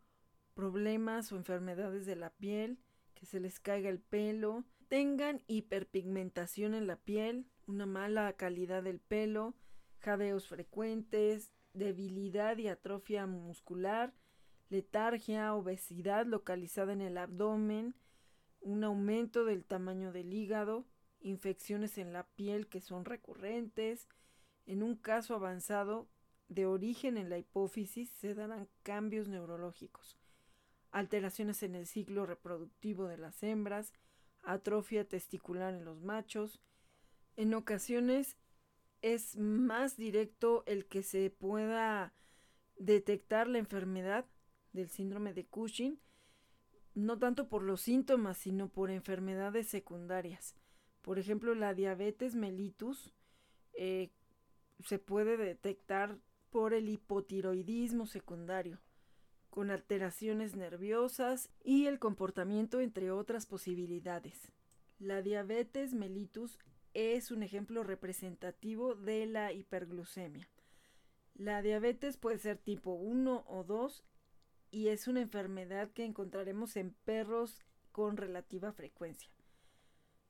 problemas 0.53 1.33
o 1.33 1.35
enfermedades 1.35 2.05
de 2.05 2.15
la 2.15 2.29
piel, 2.29 2.79
que 3.13 3.25
se 3.25 3.41
les 3.41 3.59
caiga 3.59 3.89
el 3.89 3.99
pelo, 3.99 4.63
tengan 4.83 5.41
hiperpigmentación 5.47 6.73
en 6.75 6.87
la 6.87 6.97
piel, 6.97 7.47
una 7.67 7.85
mala 7.85 8.33
calidad 8.33 8.83
del 8.83 8.99
pelo, 8.99 9.55
jadeos 9.99 10.47
frecuentes, 10.47 11.53
debilidad 11.73 12.57
y 12.57 12.67
atrofia 12.67 13.25
muscular, 13.25 14.13
letargia, 14.69 15.53
obesidad 15.53 16.25
localizada 16.25 16.93
en 16.93 17.01
el 17.01 17.17
abdomen, 17.17 17.95
un 18.61 18.83
aumento 18.83 19.45
del 19.45 19.65
tamaño 19.65 20.11
del 20.11 20.33
hígado, 20.33 20.85
infecciones 21.19 21.97
en 21.97 22.13
la 22.13 22.27
piel 22.27 22.67
que 22.67 22.81
son 22.81 23.05
recurrentes. 23.05 24.07
En 24.65 24.83
un 24.83 24.95
caso 24.95 25.35
avanzado 25.35 26.07
de 26.47 26.65
origen 26.65 27.17
en 27.17 27.29
la 27.29 27.37
hipófisis 27.37 28.09
se 28.09 28.33
darán 28.33 28.67
cambios 28.83 29.27
neurológicos, 29.27 30.17
alteraciones 30.91 31.63
en 31.63 31.75
el 31.75 31.87
ciclo 31.87 32.25
reproductivo 32.25 33.07
de 33.07 33.17
las 33.17 33.41
hembras, 33.43 33.93
atrofia 34.43 35.07
testicular 35.07 35.73
en 35.73 35.85
los 35.85 36.01
machos. 36.01 36.61
En 37.35 37.53
ocasiones 37.53 38.37
es 39.01 39.37
más 39.37 39.97
directo 39.97 40.63
el 40.65 40.85
que 40.85 41.03
se 41.03 41.29
pueda 41.29 42.13
detectar 42.77 43.47
la 43.47 43.57
enfermedad 43.57 44.25
del 44.71 44.89
síndrome 44.89 45.33
de 45.33 45.45
Cushing, 45.45 45.99
no 46.95 47.17
tanto 47.17 47.49
por 47.49 47.63
los 47.63 47.81
síntomas, 47.81 48.37
sino 48.37 48.69
por 48.69 48.91
enfermedades 48.91 49.67
secundarias. 49.67 50.55
Por 51.01 51.19
ejemplo, 51.19 51.53
la 51.55 51.73
diabetes 51.73 52.35
mellitus 52.35 53.13
eh, 53.73 54.11
se 54.85 54.99
puede 54.99 55.37
detectar 55.37 56.17
por 56.49 56.73
el 56.73 56.87
hipotiroidismo 56.87 58.05
secundario, 58.05 58.79
con 59.53 59.69
alteraciones 59.69 60.55
nerviosas 60.55 61.51
y 61.63 61.85
el 61.85 61.99
comportamiento, 61.99 62.81
entre 62.81 63.11
otras 63.11 63.45
posibilidades. 63.45 64.51
La 64.97 65.21
diabetes 65.21 65.93
mellitus 65.93 66.57
es 66.95 67.29
un 67.29 67.43
ejemplo 67.43 67.83
representativo 67.83 68.95
de 68.95 69.27
la 69.27 69.53
hiperglucemia. 69.53 70.49
La 71.35 71.61
diabetes 71.61 72.17
puede 72.17 72.39
ser 72.39 72.57
tipo 72.57 72.93
1 72.93 73.45
o 73.47 73.63
2 73.63 74.03
y 74.71 74.87
es 74.87 75.07
una 75.07 75.21
enfermedad 75.21 75.91
que 75.91 76.03
encontraremos 76.03 76.75
en 76.75 76.95
perros 77.05 77.61
con 77.91 78.17
relativa 78.17 78.71
frecuencia. 78.71 79.29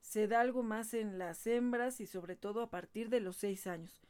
Se 0.01 0.27
da 0.27 0.41
algo 0.41 0.63
más 0.63 0.93
en 0.93 1.17
las 1.17 1.47
hembras 1.47 2.01
y 2.01 2.07
sobre 2.07 2.35
todo 2.35 2.61
a 2.61 2.69
partir 2.69 3.07
de 3.07 3.21
los 3.21 3.37
6 3.37 3.67
años. 3.67 4.01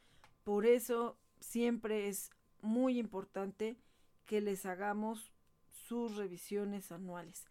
Por 0.42 0.66
eso 0.66 1.16
siempre 1.38 2.08
es 2.08 2.30
muy 2.62 2.98
importante 2.98 3.76
que 4.26 4.40
les 4.40 4.66
hagamos 4.66 5.32
sus 5.70 6.16
revisiones 6.16 6.92
anuales, 6.92 7.46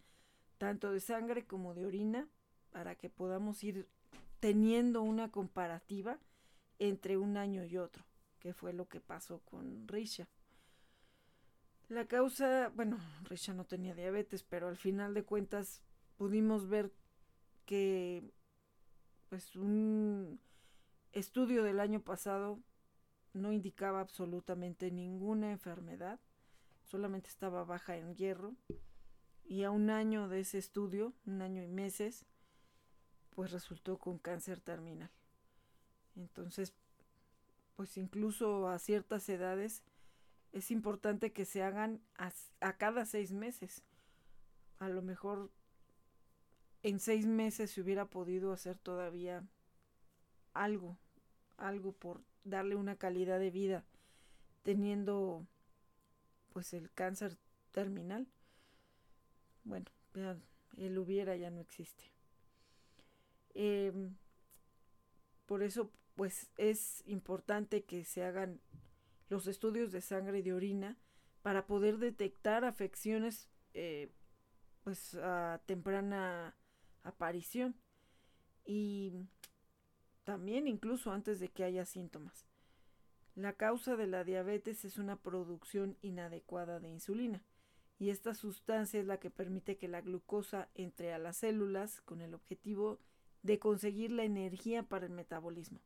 tanto 0.58 0.90
de 0.90 1.00
sangre 1.00 1.46
como 1.46 1.74
de 1.74 1.86
orina, 1.86 2.28
para 2.72 2.96
que 2.96 3.08
podamos 3.08 3.62
ir 3.62 3.88
teniendo 4.40 5.02
una 5.02 5.30
comparativa 5.30 6.18
entre 6.78 7.16
un 7.16 7.36
año 7.36 7.64
y 7.64 7.76
otro, 7.76 8.04
que 8.40 8.52
fue 8.52 8.72
lo 8.72 8.88
que 8.88 9.00
pasó 9.00 9.40
con 9.44 9.86
Risha. 9.86 10.28
La 11.88 12.06
causa, 12.06 12.70
bueno, 12.74 12.98
Risha 13.24 13.54
no 13.54 13.64
tenía 13.64 13.94
diabetes, 13.94 14.42
pero 14.42 14.68
al 14.68 14.76
final 14.76 15.14
de 15.14 15.22
cuentas 15.22 15.82
pudimos 16.16 16.68
ver 16.68 16.92
que 17.66 18.32
pues 19.28 19.56
un 19.56 20.40
estudio 21.12 21.62
del 21.62 21.80
año 21.80 22.00
pasado 22.00 22.58
no 23.32 23.52
indicaba 23.52 24.00
absolutamente 24.00 24.90
ninguna 24.90 25.50
enfermedad, 25.50 26.20
solamente 26.84 27.28
estaba 27.28 27.64
baja 27.64 27.96
en 27.96 28.14
hierro 28.14 28.54
y 29.44 29.64
a 29.64 29.70
un 29.70 29.90
año 29.90 30.28
de 30.28 30.40
ese 30.40 30.58
estudio, 30.58 31.12
un 31.26 31.42
año 31.42 31.62
y 31.62 31.68
meses, 31.68 32.26
pues 33.30 33.52
resultó 33.52 33.98
con 33.98 34.18
cáncer 34.18 34.60
terminal. 34.60 35.10
Entonces, 36.16 36.72
pues 37.76 37.96
incluso 37.96 38.68
a 38.68 38.78
ciertas 38.78 39.28
edades 39.28 39.82
es 40.52 40.70
importante 40.70 41.32
que 41.32 41.44
se 41.44 41.62
hagan 41.62 42.00
a, 42.16 42.32
a, 42.60 42.76
cada 42.76 43.04
seis 43.04 43.32
meses. 43.32 43.82
A 44.78 44.88
lo 44.88 45.02
mejor 45.02 45.50
en 46.82 47.00
seis 47.00 47.26
meses 47.26 47.72
se 47.72 47.80
hubiera 47.80 48.06
podido 48.06 48.52
hacer 48.52 48.78
todavía 48.78 49.44
algo, 50.52 50.96
algo 51.56 51.92
por 51.92 52.22
darle 52.44 52.76
una 52.76 52.96
calidad 52.96 53.40
de 53.40 53.50
vida, 53.50 53.84
teniendo 54.62 55.46
pues 56.54 56.72
el 56.72 56.90
cáncer 56.92 57.36
terminal. 57.72 58.26
Bueno, 59.64 59.86
ya 60.14 60.38
el 60.78 60.96
hubiera 60.96 61.36
ya 61.36 61.50
no 61.50 61.60
existe. 61.60 62.04
Em, 63.52 64.16
por 65.46 65.62
eso, 65.62 65.92
pues 66.14 66.50
es 66.56 67.02
importante 67.06 67.84
que 67.84 68.04
se 68.04 68.24
hagan 68.24 68.60
los 69.28 69.46
estudios 69.48 69.92
de 69.92 70.00
sangre 70.00 70.38
y 70.38 70.42
de 70.42 70.54
orina 70.54 70.96
para 71.42 71.66
poder 71.66 71.98
detectar 71.98 72.64
afecciones 72.64 73.50
eh, 73.74 74.10
pues 74.84 75.14
a 75.16 75.60
temprana 75.66 76.56
aparición 77.02 77.74
y 78.64 79.12
también 80.22 80.68
incluso 80.68 81.10
antes 81.10 81.40
de 81.40 81.48
que 81.48 81.64
haya 81.64 81.84
síntomas. 81.84 82.46
La 83.36 83.52
causa 83.52 83.96
de 83.96 84.06
la 84.06 84.22
diabetes 84.22 84.84
es 84.84 84.96
una 84.96 85.16
producción 85.16 85.96
inadecuada 86.02 86.78
de 86.78 86.88
insulina 86.88 87.42
y 87.98 88.10
esta 88.10 88.32
sustancia 88.34 89.00
es 89.00 89.06
la 89.06 89.18
que 89.18 89.30
permite 89.30 89.76
que 89.76 89.88
la 89.88 90.00
glucosa 90.00 90.68
entre 90.74 91.12
a 91.12 91.18
las 91.18 91.38
células 91.38 92.00
con 92.02 92.20
el 92.20 92.32
objetivo 92.34 93.00
de 93.42 93.58
conseguir 93.58 94.12
la 94.12 94.22
energía 94.22 94.84
para 94.84 95.06
el 95.06 95.12
metabolismo. 95.12 95.80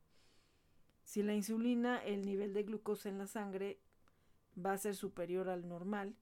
Si 1.05 1.23
la 1.23 1.35
insulina, 1.35 2.05
el 2.05 2.27
nivel 2.27 2.53
de 2.53 2.65
glucosa 2.65 3.09
en 3.09 3.17
la 3.17 3.27
sangre 3.27 3.81
va 4.55 4.73
a 4.73 4.79
ser 4.79 4.95
superior 4.95 5.49
al 5.49 5.67
normal 5.67 6.17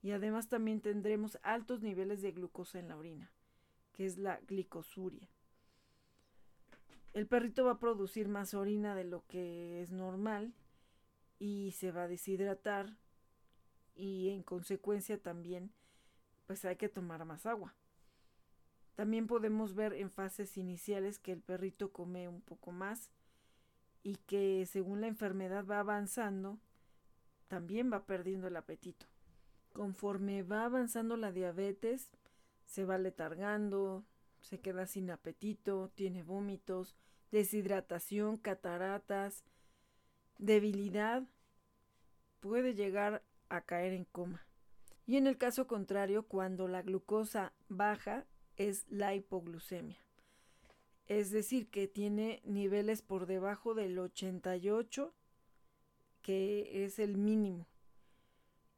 y 0.00 0.12
además 0.12 0.48
también 0.48 0.80
tendremos 0.80 1.40
altos 1.42 1.82
niveles 1.82 2.22
de 2.22 2.30
glucosa 2.30 2.78
en 2.78 2.88
la 2.88 2.96
orina, 2.96 3.32
que 3.92 4.06
es 4.06 4.16
la 4.16 4.38
glicosuria. 4.46 5.28
El 7.14 7.26
perrito 7.26 7.64
va 7.64 7.72
a 7.72 7.80
producir 7.80 8.28
más 8.28 8.54
orina 8.54 8.94
de 8.94 9.02
lo 9.02 9.26
que 9.26 9.82
es 9.82 9.90
normal 9.90 10.54
y 11.38 11.72
se 11.72 11.92
va 11.92 12.04
a 12.04 12.08
deshidratar 12.08 12.96
y 13.94 14.30
en 14.30 14.42
consecuencia 14.42 15.20
también 15.20 15.72
pues 16.46 16.64
hay 16.64 16.76
que 16.76 16.88
tomar 16.88 17.24
más 17.24 17.44
agua. 17.46 17.74
También 18.94 19.26
podemos 19.26 19.74
ver 19.74 19.92
en 19.92 20.10
fases 20.10 20.56
iniciales 20.56 21.18
que 21.18 21.32
el 21.32 21.42
perrito 21.42 21.92
come 21.92 22.26
un 22.26 22.40
poco 22.40 22.72
más 22.72 23.10
y 24.02 24.16
que 24.16 24.66
según 24.66 25.02
la 25.02 25.08
enfermedad 25.08 25.66
va 25.66 25.80
avanzando, 25.80 26.58
también 27.48 27.92
va 27.92 28.06
perdiendo 28.06 28.48
el 28.48 28.56
apetito. 28.56 29.06
Conforme 29.72 30.42
va 30.42 30.64
avanzando 30.64 31.16
la 31.16 31.30
diabetes, 31.30 32.10
se 32.64 32.84
va 32.84 32.98
letargando, 32.98 34.04
se 34.40 34.58
queda 34.58 34.86
sin 34.86 35.10
apetito, 35.10 35.90
tiene 35.94 36.22
vómitos, 36.22 36.96
deshidratación, 37.30 38.36
cataratas, 38.36 39.44
debilidad, 40.38 41.24
puede 42.40 42.74
llegar 42.74 43.22
a 43.48 43.60
caer 43.60 43.92
en 43.92 44.04
coma. 44.04 44.46
Y 45.06 45.16
en 45.16 45.26
el 45.26 45.38
caso 45.38 45.66
contrario, 45.66 46.24
cuando 46.24 46.68
la 46.68 46.82
glucosa 46.82 47.52
baja, 47.68 48.26
es 48.56 48.86
la 48.88 49.14
hipoglucemia. 49.14 49.98
Es 51.06 51.30
decir, 51.30 51.70
que 51.70 51.88
tiene 51.88 52.42
niveles 52.44 53.02
por 53.02 53.26
debajo 53.26 53.74
del 53.74 53.98
88, 53.98 55.14
que 56.22 56.84
es 56.84 56.98
el 56.98 57.16
mínimo. 57.16 57.66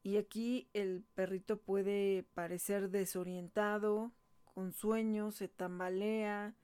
Y 0.03 0.16
aquí 0.16 0.69
el 0.73 1.03
perrito 1.15 1.59
puede 1.59 2.24
parecer 2.35 2.91
desorientado, 2.91 4.12
con 4.45 4.73
sueño, 4.73 5.32
se 5.32 5.49
tambalea, 5.49 6.55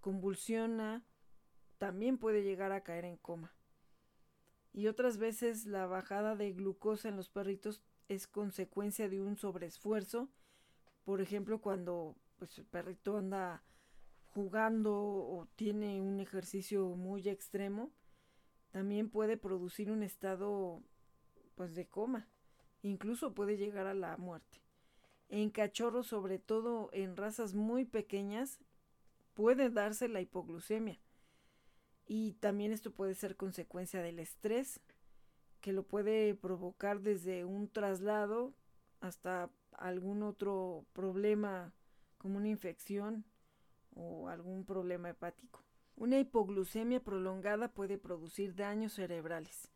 convulsiona, 0.00 1.02
también 1.78 2.18
puede 2.18 2.42
llegar 2.42 2.72
a 2.72 2.82
caer 2.82 3.04
en 3.04 3.16
coma. 3.16 3.52
Y 4.72 4.86
otras 4.86 5.18
veces 5.18 5.66
la 5.66 5.86
bajada 5.86 6.36
de 6.36 6.52
glucosa 6.52 7.08
en 7.08 7.16
los 7.16 7.28
perritos 7.28 7.82
es 8.08 8.26
consecuencia 8.26 9.08
de 9.08 9.20
un 9.20 9.36
sobreesfuerzo, 9.36 10.28
por 11.04 11.20
ejemplo 11.20 11.60
cuando 11.60 12.16
pues 12.38 12.56
el 12.58 12.64
perrito 12.64 13.18
anda 13.18 13.62
jugando 14.34 14.94
o 14.94 15.48
tiene 15.56 16.00
un 16.00 16.20
ejercicio 16.20 16.86
muy 16.90 17.28
extremo, 17.28 17.90
también 18.70 19.10
puede 19.10 19.36
producir 19.36 19.90
un 19.90 20.02
estado 20.02 20.82
pues 21.54 21.74
de 21.74 21.86
coma, 21.86 22.28
incluso 22.82 23.34
puede 23.34 23.56
llegar 23.56 23.86
a 23.86 23.94
la 23.94 24.16
muerte. 24.16 24.62
En 25.28 25.50
cachorros, 25.50 26.06
sobre 26.06 26.38
todo 26.38 26.88
en 26.92 27.16
razas 27.16 27.54
muy 27.54 27.84
pequeñas, 27.84 28.60
puede 29.34 29.70
darse 29.70 30.08
la 30.08 30.20
hipoglucemia. 30.20 30.98
Y 32.10 32.32
también 32.40 32.72
esto 32.72 32.90
puede 32.90 33.14
ser 33.14 33.36
consecuencia 33.36 34.02
del 34.02 34.18
estrés, 34.18 34.80
que 35.60 35.74
lo 35.74 35.82
puede 35.82 36.34
provocar 36.34 37.00
desde 37.00 37.44
un 37.44 37.68
traslado 37.68 38.54
hasta 39.00 39.50
algún 39.72 40.22
otro 40.22 40.86
problema 40.94 41.74
como 42.16 42.38
una 42.38 42.48
infección 42.48 43.26
o 43.94 44.28
algún 44.28 44.64
problema 44.64 45.10
hepático. 45.10 45.62
Una 45.96 46.18
hipoglucemia 46.18 47.00
prolongada 47.04 47.68
puede 47.68 47.98
producir 47.98 48.54
daños 48.54 48.94
cerebrales. 48.94 49.70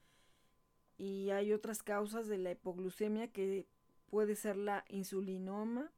Y 0.96 1.30
hay 1.30 1.52
otras 1.52 1.82
causas 1.82 2.28
de 2.28 2.38
la 2.38 2.52
hipoglucemia 2.52 3.30
que 3.30 3.66
puede 4.08 4.36
ser 4.36 4.56
la 4.56 4.86
insulinoma, 4.88 5.92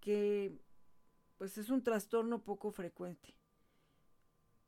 que 0.00 0.56
pues 1.36 1.58
es 1.58 1.68
un 1.70 1.82
trastorno 1.82 2.44
poco 2.44 2.70
frecuente. 2.70 3.34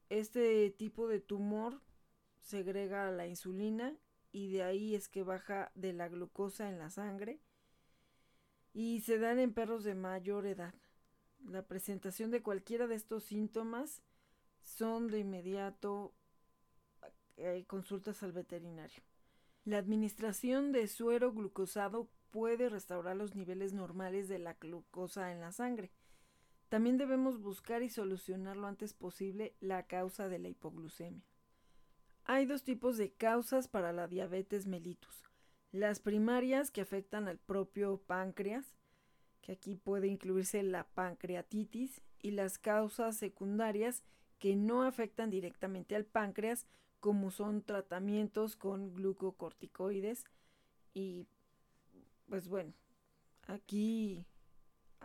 Este 0.08 0.70
tipo 0.70 1.08
de 1.08 1.20
tumor 1.20 1.80
segrega 2.40 3.10
la 3.10 3.26
insulina 3.26 3.96
y 4.32 4.52
de 4.52 4.62
ahí 4.62 4.94
es 4.94 5.08
que 5.08 5.22
baja 5.22 5.70
de 5.74 5.92
la 5.92 6.08
glucosa 6.08 6.68
en 6.68 6.78
la 6.78 6.90
sangre 6.90 7.40
y 8.72 9.00
se 9.00 9.18
dan 9.18 9.38
en 9.38 9.54
perros 9.54 9.84
de 9.84 9.94
mayor 9.94 10.46
edad. 10.46 10.74
La 11.46 11.66
presentación 11.66 12.30
de 12.30 12.42
cualquiera 12.42 12.86
de 12.86 12.96
estos 12.96 13.24
síntomas 13.24 14.02
son 14.60 15.08
de 15.08 15.20
inmediato 15.20 16.14
eh, 17.36 17.64
consultas 17.66 18.22
al 18.22 18.32
veterinario. 18.32 19.02
La 19.64 19.78
administración 19.78 20.72
de 20.72 20.88
suero 20.88 21.32
glucosado 21.32 22.10
puede 22.30 22.68
restaurar 22.68 23.16
los 23.16 23.34
niveles 23.34 23.72
normales 23.72 24.28
de 24.28 24.38
la 24.38 24.54
glucosa 24.54 25.32
en 25.32 25.40
la 25.40 25.52
sangre. 25.52 25.92
También 26.74 26.98
debemos 26.98 27.40
buscar 27.40 27.84
y 27.84 27.88
solucionar 27.88 28.56
lo 28.56 28.66
antes 28.66 28.94
posible 28.94 29.54
la 29.60 29.84
causa 29.84 30.28
de 30.28 30.40
la 30.40 30.48
hipoglucemia. 30.48 31.22
Hay 32.24 32.46
dos 32.46 32.64
tipos 32.64 32.96
de 32.96 33.12
causas 33.12 33.68
para 33.68 33.92
la 33.92 34.08
diabetes 34.08 34.66
mellitus. 34.66 35.22
Las 35.70 36.00
primarias 36.00 36.72
que 36.72 36.80
afectan 36.80 37.28
al 37.28 37.38
propio 37.38 37.98
páncreas, 37.98 38.74
que 39.40 39.52
aquí 39.52 39.76
puede 39.76 40.08
incluirse 40.08 40.64
la 40.64 40.82
pancreatitis, 40.82 42.02
y 42.20 42.32
las 42.32 42.58
causas 42.58 43.16
secundarias 43.16 44.02
que 44.40 44.56
no 44.56 44.82
afectan 44.82 45.30
directamente 45.30 45.94
al 45.94 46.06
páncreas, 46.06 46.66
como 46.98 47.30
son 47.30 47.62
tratamientos 47.62 48.56
con 48.56 48.96
glucocorticoides. 48.96 50.24
Y 50.92 51.28
pues 52.28 52.48
bueno, 52.48 52.72
aquí 53.46 54.26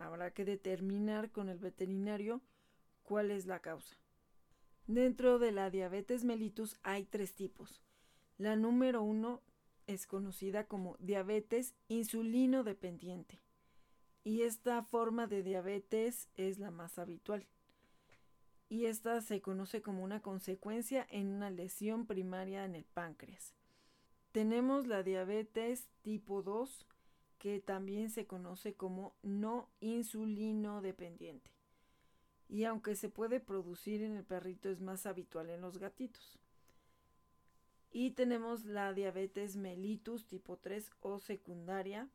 habrá 0.00 0.32
que 0.32 0.44
determinar 0.44 1.30
con 1.30 1.48
el 1.48 1.58
veterinario 1.58 2.40
cuál 3.02 3.30
es 3.30 3.46
la 3.46 3.60
causa. 3.60 3.96
Dentro 4.86 5.38
de 5.38 5.52
la 5.52 5.70
diabetes 5.70 6.24
mellitus 6.24 6.76
hay 6.82 7.04
tres 7.04 7.34
tipos. 7.34 7.80
La 8.38 8.56
número 8.56 9.02
uno 9.02 9.42
es 9.86 10.06
conocida 10.06 10.64
como 10.64 10.96
diabetes 10.98 11.74
insulino 11.88 12.64
dependiente 12.64 13.38
y 14.24 14.42
esta 14.42 14.82
forma 14.82 15.26
de 15.26 15.42
diabetes 15.42 16.28
es 16.36 16.58
la 16.58 16.70
más 16.70 16.98
habitual. 16.98 17.46
Y 18.68 18.86
esta 18.86 19.20
se 19.20 19.40
conoce 19.40 19.82
como 19.82 20.04
una 20.04 20.20
consecuencia 20.20 21.06
en 21.10 21.28
una 21.28 21.50
lesión 21.50 22.06
primaria 22.06 22.64
en 22.64 22.74
el 22.74 22.84
páncreas. 22.84 23.54
Tenemos 24.32 24.86
la 24.86 25.02
diabetes 25.02 25.88
tipo 26.02 26.42
2, 26.42 26.86
que 27.40 27.58
también 27.58 28.10
se 28.10 28.28
conoce 28.28 28.74
como 28.74 29.16
no 29.24 29.68
insulino 29.80 30.80
dependiente 30.80 31.50
y 32.50 32.64
aunque 32.64 32.96
se 32.96 33.08
puede 33.08 33.38
producir 33.38 34.02
en 34.02 34.16
el 34.16 34.24
perrito 34.24 34.68
es 34.68 34.80
más 34.80 35.06
habitual 35.06 35.50
en 35.50 35.60
los 35.60 35.78
gatitos. 35.78 36.38
Y 37.92 38.10
tenemos 38.10 38.64
la 38.64 38.92
diabetes 38.92 39.56
mellitus 39.56 40.26
tipo 40.26 40.56
3 40.56 40.90
o 41.00 41.20
secundaria, 41.20 42.08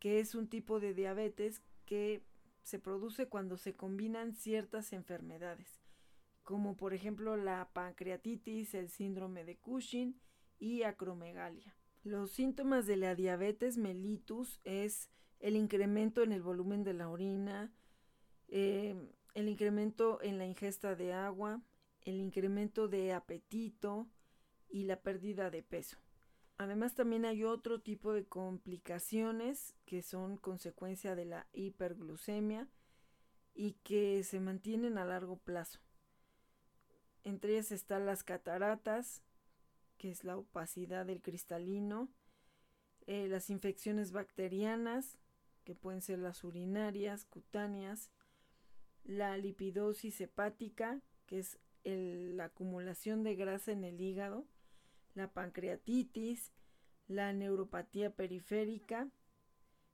que 0.00 0.18
es 0.18 0.34
un 0.34 0.48
tipo 0.48 0.80
de 0.80 0.92
diabetes 0.92 1.62
que 1.86 2.24
se 2.62 2.80
produce 2.80 3.28
cuando 3.28 3.56
se 3.56 3.76
combinan 3.76 4.34
ciertas 4.34 4.92
enfermedades, 4.92 5.80
como 6.42 6.76
por 6.76 6.92
ejemplo 6.92 7.36
la 7.36 7.70
pancreatitis, 7.72 8.74
el 8.74 8.88
síndrome 8.88 9.44
de 9.44 9.56
Cushing 9.56 10.20
y 10.58 10.82
acromegalia. 10.82 11.76
Los 12.02 12.30
síntomas 12.30 12.86
de 12.86 12.96
la 12.96 13.14
diabetes 13.14 13.76
mellitus 13.76 14.60
es 14.64 15.10
el 15.38 15.56
incremento 15.56 16.22
en 16.22 16.32
el 16.32 16.40
volumen 16.40 16.82
de 16.82 16.94
la 16.94 17.08
orina, 17.08 17.72
eh, 18.48 18.94
el 19.34 19.48
incremento 19.48 20.20
en 20.22 20.38
la 20.38 20.46
ingesta 20.46 20.94
de 20.94 21.12
agua, 21.12 21.62
el 22.02 22.16
incremento 22.16 22.88
de 22.88 23.12
apetito 23.12 24.08
y 24.68 24.84
la 24.84 25.00
pérdida 25.00 25.50
de 25.50 25.62
peso. 25.62 25.98
Además 26.56 26.94
también 26.94 27.24
hay 27.24 27.44
otro 27.44 27.80
tipo 27.80 28.12
de 28.12 28.26
complicaciones 28.26 29.74
que 29.84 30.02
son 30.02 30.36
consecuencia 30.36 31.14
de 31.14 31.24
la 31.24 31.46
hiperglucemia 31.52 32.68
y 33.54 33.72
que 33.82 34.22
se 34.24 34.40
mantienen 34.40 34.98
a 34.98 35.04
largo 35.04 35.38
plazo. 35.38 35.80
Entre 37.24 37.52
ellas 37.52 37.72
están 37.72 38.06
las 38.06 38.24
cataratas, 38.24 39.22
que 40.00 40.10
es 40.10 40.24
la 40.24 40.38
opacidad 40.38 41.04
del 41.04 41.20
cristalino, 41.20 42.08
eh, 43.06 43.28
las 43.28 43.50
infecciones 43.50 44.12
bacterianas, 44.12 45.18
que 45.62 45.74
pueden 45.74 46.00
ser 46.00 46.20
las 46.20 46.42
urinarias, 46.42 47.26
cutáneas, 47.26 48.10
la 49.04 49.36
lipidosis 49.36 50.18
hepática, 50.22 51.02
que 51.26 51.40
es 51.40 51.58
la 51.84 52.46
acumulación 52.46 53.24
de 53.24 53.36
grasa 53.36 53.72
en 53.72 53.84
el 53.84 54.00
hígado, 54.00 54.46
la 55.14 55.30
pancreatitis, 55.34 56.50
la 57.06 57.34
neuropatía 57.34 58.16
periférica, 58.16 59.10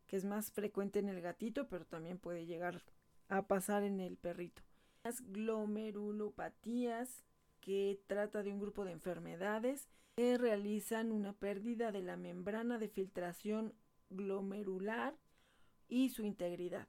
que 0.06 0.16
es 0.16 0.24
más 0.24 0.52
frecuente 0.52 1.00
en 1.00 1.08
el 1.08 1.20
gatito, 1.20 1.68
pero 1.68 1.84
también 1.84 2.18
puede 2.18 2.46
llegar 2.46 2.84
a 3.28 3.48
pasar 3.48 3.82
en 3.82 3.98
el 3.98 4.16
perrito. 4.16 4.62
Las 5.02 5.20
glomerulopatías, 5.32 7.24
que 7.66 8.00
trata 8.06 8.44
de 8.44 8.52
un 8.52 8.60
grupo 8.60 8.84
de 8.84 8.92
enfermedades 8.92 9.88
que 10.14 10.38
realizan 10.38 11.10
una 11.10 11.32
pérdida 11.32 11.90
de 11.90 12.00
la 12.00 12.16
membrana 12.16 12.78
de 12.78 12.88
filtración 12.88 13.74
glomerular 14.08 15.18
y 15.88 16.10
su 16.10 16.22
integridad 16.22 16.86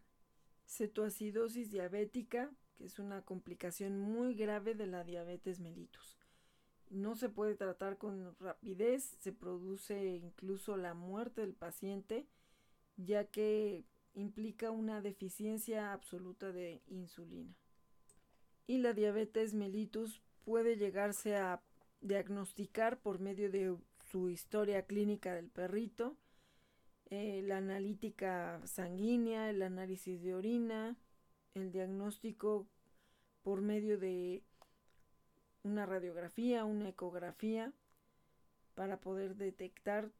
cetoacidosis 0.67 1.71
diabética, 1.71 2.51
que 2.75 2.85
es 2.85 2.99
una 2.99 3.23
complicación 3.23 3.97
muy 3.97 4.35
grave 4.35 4.75
de 4.75 4.85
la 4.85 5.03
diabetes 5.03 5.59
mellitus. 5.59 6.19
No 6.89 7.15
se 7.15 7.29
puede 7.29 7.55
tratar 7.55 7.97
con 7.97 8.37
rapidez, 8.39 9.17
se 9.19 9.33
produce 9.33 10.17
incluso 10.17 10.77
la 10.77 10.93
muerte 10.93 11.41
del 11.41 11.53
paciente, 11.53 12.27
ya 12.97 13.25
que 13.25 13.85
implica 14.13 14.71
una 14.71 15.01
deficiencia 15.01 15.91
absoluta 15.91 16.51
de 16.51 16.81
insulina. 16.87 17.55
Y 18.67 18.77
la 18.79 18.93
diabetes 18.93 19.53
mellitus 19.53 20.21
puede 20.47 20.77
llegarse 20.77 21.35
a 21.35 21.61
diagnosticar 21.99 23.01
por 23.01 23.19
medio 23.19 23.51
de 23.51 23.75
su 24.09 24.29
historia 24.29 24.83
clínica 24.83 25.35
del 25.35 25.49
perrito, 25.49 26.15
eh, 27.09 27.41
la 27.43 27.57
analítica 27.57 28.61
sanguínea, 28.63 29.49
el 29.49 29.61
análisis 29.61 30.23
de 30.23 30.35
orina, 30.35 30.95
el 31.53 31.73
diagnóstico 31.73 32.65
por 33.43 33.59
medio 33.59 33.97
de 33.97 34.41
una 35.63 35.85
radiografía, 35.85 36.63
una 36.63 36.87
ecografía, 36.87 37.73
para 38.73 39.01
poder 39.01 39.35
detectar 39.35 40.11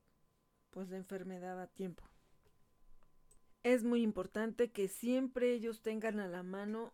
pues 0.72 0.90
la 0.90 0.98
enfermedad 0.98 1.62
a 1.62 1.68
tiempo. 1.68 2.04
Es 3.64 3.86
muy 3.86 4.02
importante 4.02 4.72
que 4.72 4.90
siempre 4.90 5.54
ellos 5.54 5.82
tengan 5.82 6.20
a 6.20 6.28
la 6.28 6.44
mano 6.44 6.92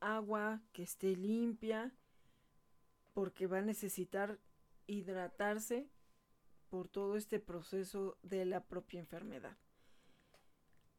agua 0.00 0.60
que 0.72 0.82
esté 0.82 1.14
limpia, 1.14 1.92
porque 3.12 3.46
va 3.46 3.58
a 3.58 3.62
necesitar 3.62 4.38
hidratarse 4.86 5.88
por 6.68 6.88
todo 6.88 7.16
este 7.16 7.38
proceso 7.38 8.16
de 8.22 8.44
la 8.44 8.64
propia 8.64 9.00
enfermedad. 9.00 9.56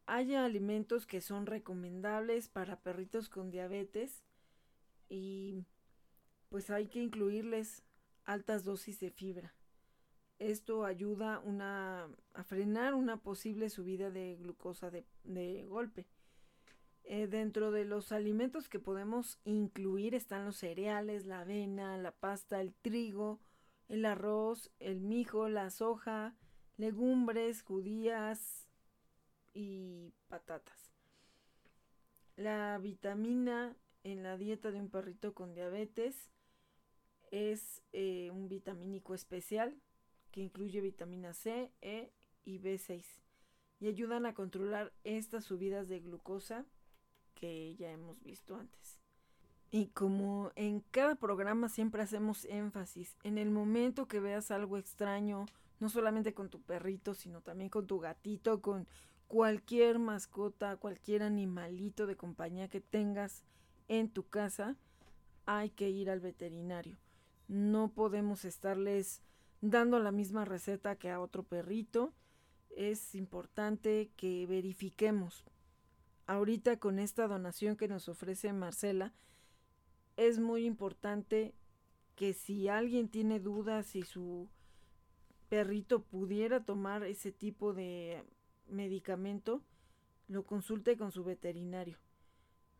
Hay 0.05 0.35
alimentos 0.35 1.05
que 1.05 1.21
son 1.21 1.45
recomendables 1.45 2.49
para 2.49 2.81
perritos 2.81 3.29
con 3.29 3.49
diabetes 3.49 4.23
y 5.09 5.65
pues 6.49 6.69
hay 6.69 6.87
que 6.87 7.01
incluirles 7.01 7.83
altas 8.25 8.63
dosis 8.63 8.99
de 8.99 9.09
fibra. 9.11 9.55
Esto 10.39 10.83
ayuda 10.83 11.41
a 12.33 12.43
frenar 12.43 12.95
una 12.95 13.17
posible 13.17 13.69
subida 13.69 14.11
de 14.11 14.35
glucosa 14.35 14.91
de, 14.91 15.65
golpe. 15.69 16.05
Eh, 17.05 17.27
dentro 17.27 17.71
de 17.71 17.83
los 17.83 18.11
alimentos 18.11 18.69
que 18.69 18.79
podemos 18.79 19.39
incluir 19.43 20.15
están 20.15 20.45
los 20.45 20.55
cereales, 20.55 21.25
la 21.25 21.41
avena, 21.41 21.97
la 21.97 22.11
pasta, 22.11 22.61
el 22.61 22.73
trigo, 22.73 23.41
el 23.89 24.05
arroz, 24.05 24.71
el 24.79 25.01
mijo, 25.01 25.49
la 25.49 25.69
soja, 25.69 26.35
legumbres, 26.77 27.61
judías 27.61 28.69
y 29.53 30.13
patatas. 30.27 30.93
La 32.37 32.77
vitamina 32.77 33.75
en 34.03 34.23
la 34.23 34.37
dieta 34.37 34.71
de 34.71 34.79
un 34.79 34.89
perrito 34.89 35.33
con 35.33 35.53
diabetes 35.53 36.31
es 37.31 37.83
eh, 37.91 38.29
un 38.31 38.47
vitamínico 38.47 39.13
especial 39.13 39.75
que 40.31 40.41
incluye 40.41 40.81
vitamina 40.81 41.33
C, 41.33 41.71
E 41.81 42.11
y 42.45 42.59
B6 42.59 43.23
y 43.79 43.87
ayudan 43.87 44.25
a 44.25 44.33
controlar 44.33 44.93
estas 45.03 45.43
subidas 45.43 45.89
de 45.89 45.99
glucosa 45.99 46.65
que 47.33 47.75
ya 47.75 47.91
hemos 47.91 48.21
visto 48.23 48.55
antes. 48.55 48.99
Y 49.71 49.87
como 49.87 50.51
en 50.55 50.81
cada 50.91 51.15
programa 51.15 51.67
siempre 51.67 52.03
hacemos 52.03 52.45
énfasis, 52.45 53.17
en 53.23 53.37
el 53.37 53.49
momento 53.49 54.07
que 54.07 54.19
veas 54.19 54.51
algo 54.51 54.77
extraño, 54.77 55.47
no 55.79 55.89
solamente 55.89 56.33
con 56.33 56.49
tu 56.49 56.61
perrito, 56.61 57.13
sino 57.13 57.41
también 57.41 57.69
con 57.69 57.87
tu 57.87 57.99
gatito, 57.99 58.61
con 58.61 58.87
cualquier 59.27 59.97
mascota, 59.97 60.77
cualquier 60.77 61.23
animalito 61.23 62.05
de 62.05 62.15
compañía 62.15 62.67
que 62.67 62.81
tengas 62.81 63.43
en 63.87 64.09
tu 64.09 64.29
casa, 64.29 64.77
hay 65.45 65.71
que 65.71 65.89
ir 65.89 66.09
al 66.09 66.19
veterinario. 66.19 66.97
No 67.47 67.91
podemos 67.91 68.45
estarles 68.45 69.23
dando 69.61 69.99
la 69.99 70.11
misma 70.11 70.45
receta 70.45 70.97
que 70.97 71.09
a 71.09 71.19
otro 71.19 71.43
perrito. 71.43 72.13
Es 72.69 73.15
importante 73.15 74.11
que 74.15 74.45
verifiquemos. 74.45 75.43
Ahorita 76.33 76.79
con 76.79 76.97
esta 76.97 77.27
donación 77.27 77.75
que 77.75 77.87
nos 77.87 78.09
ofrece 78.09 78.53
Marcela, 78.53 79.13
es 80.17 80.39
muy 80.39 80.65
importante 80.65 81.53
que 82.15 82.33
si 82.33 82.67
alguien 82.69 83.07
tiene 83.07 83.39
dudas 83.39 83.85
si 83.85 84.01
su 84.01 84.49
perrito 85.47 86.01
pudiera 86.01 86.65
tomar 86.65 87.03
ese 87.03 87.31
tipo 87.31 87.71
de 87.75 88.23
medicamento, 88.67 89.61
lo 90.27 90.43
consulte 90.43 90.97
con 90.97 91.11
su 91.11 91.23
veterinario. 91.23 91.99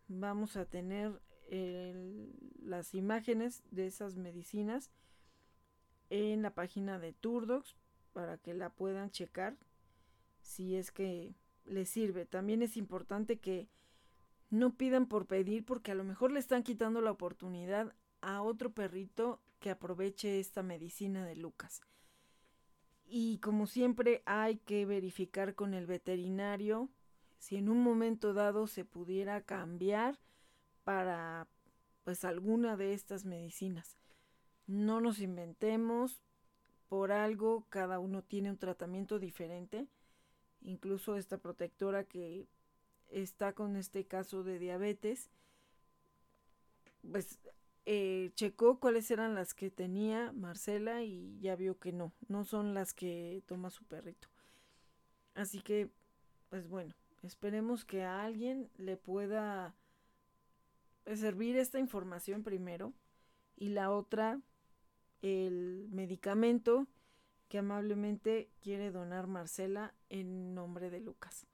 Vamos 0.08 0.58
a 0.58 0.66
tener 0.66 1.22
las 2.60 2.96
imágenes 2.96 3.62
de 3.70 3.86
esas 3.86 4.16
medicinas 4.16 4.90
en 6.10 6.42
la 6.42 6.56
página 6.56 6.98
de 6.98 7.14
Turdox 7.14 7.76
para 8.14 8.40
que 8.40 8.56
la 8.56 8.72
puedan 8.72 9.12
checar 9.12 9.56
si 10.42 10.76
es 10.76 10.92
que 10.92 11.36
les 11.66 11.90
sirve. 11.90 12.26
También 12.26 12.62
es 12.62 12.78
importante 12.78 13.40
que 13.40 13.70
no 14.50 14.76
pidan 14.76 15.08
por 15.08 15.26
pedir 15.26 15.66
porque 15.66 15.92
a 15.92 15.96
lo 15.96 16.04
mejor 16.04 16.32
le 16.32 16.40
están 16.40 16.64
quitando 16.64 17.02
la 17.02 17.12
oportunidad 17.12 17.96
a 18.22 18.42
otro 18.42 18.72
perrito 18.72 19.42
que 19.60 19.70
aproveche 19.70 20.40
esta 20.40 20.64
medicina 20.64 21.26
de 21.26 21.36
Lucas. 21.36 21.82
Y 23.06 23.40
como 23.40 23.68
siempre 23.68 24.24
hay 24.26 24.58
que 24.58 24.86
verificar 24.86 25.56
con 25.56 25.74
el 25.74 25.86
veterinario 25.86 26.90
si 27.38 27.58
en 27.58 27.70
un 27.70 27.82
momento 27.82 28.34
dado 28.34 28.68
se 28.68 28.86
pudiera 28.86 29.42
cambiar 29.42 30.20
para 30.84 31.48
pues 32.04 32.24
alguna 32.24 32.78
de 32.78 32.94
estas 32.94 33.26
medicinas. 33.26 33.98
No 34.68 35.02
nos 35.02 35.20
inventemos, 35.20 36.22
por 36.88 37.12
algo 37.12 37.66
cada 37.70 38.00
uno 38.00 38.24
tiene 38.24 38.52
un 38.52 38.58
tratamiento 38.58 39.20
diferente. 39.20 39.88
Incluso 40.64 41.18
esta 41.18 41.38
protectora 41.38 42.06
que 42.06 42.48
está 43.10 43.54
con 43.54 43.76
este 43.76 44.06
caso 44.06 44.44
de 44.44 44.60
diabetes, 44.60 45.30
pues 47.12 47.40
eh, 47.86 48.32
checó 48.36 48.80
cuáles 48.80 49.12
eran 49.12 49.36
las 49.36 49.54
que 49.54 49.70
tenía 49.70 50.32
Marcela 50.32 51.04
y 51.04 51.38
ya 51.42 51.56
vio 51.56 51.78
que 51.80 51.92
no, 51.92 52.14
no 52.28 52.46
son 52.46 52.74
las 52.74 52.94
que 52.94 53.44
toma 53.46 53.70
su 53.70 53.84
perrito. 53.84 54.30
Así 55.36 55.62
que, 55.62 55.90
pues 56.50 56.68
bueno, 56.68 56.94
esperemos 57.24 57.84
que 57.84 58.04
a 58.04 58.24
alguien 58.24 58.70
le 58.78 58.96
pueda 58.96 59.76
servir 61.06 61.58
esta 61.58 61.80
información 61.80 62.44
primero 62.44 62.94
y 63.58 63.70
la 63.70 63.92
otra, 63.92 64.40
el 65.22 65.88
medicamento 65.92 66.88
que 67.54 67.60
amablemente 67.60 68.50
quiere 68.64 68.90
donar 68.90 69.28
Marcela 69.28 69.94
en 70.10 70.56
nombre 70.56 70.90
de 70.90 71.00
Lucas. 71.00 71.46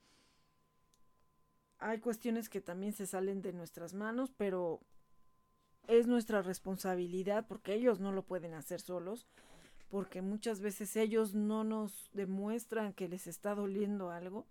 Hay 1.78 2.00
cuestiones 2.00 2.48
que 2.48 2.62
también 2.62 2.94
se 2.94 3.06
salen 3.06 3.42
de 3.42 3.52
nuestras 3.52 3.94
manos, 3.94 4.32
pero 4.38 4.80
es 5.90 6.08
nuestra 6.08 6.42
responsabilidad 6.42 7.48
porque 7.50 7.74
ellos 7.74 8.00
no 8.00 8.14
lo 8.14 8.24
pueden 8.24 8.54
hacer 8.54 8.80
solos, 8.80 9.28
porque 9.90 10.22
muchas 10.22 10.62
veces 10.62 10.96
ellos 10.96 11.36
no 11.36 11.66
nos 11.66 12.10
demuestran 12.14 12.94
que 12.94 13.10
les 13.10 13.28
está 13.28 13.54
doliendo 13.54 14.10
algo. 14.10 14.48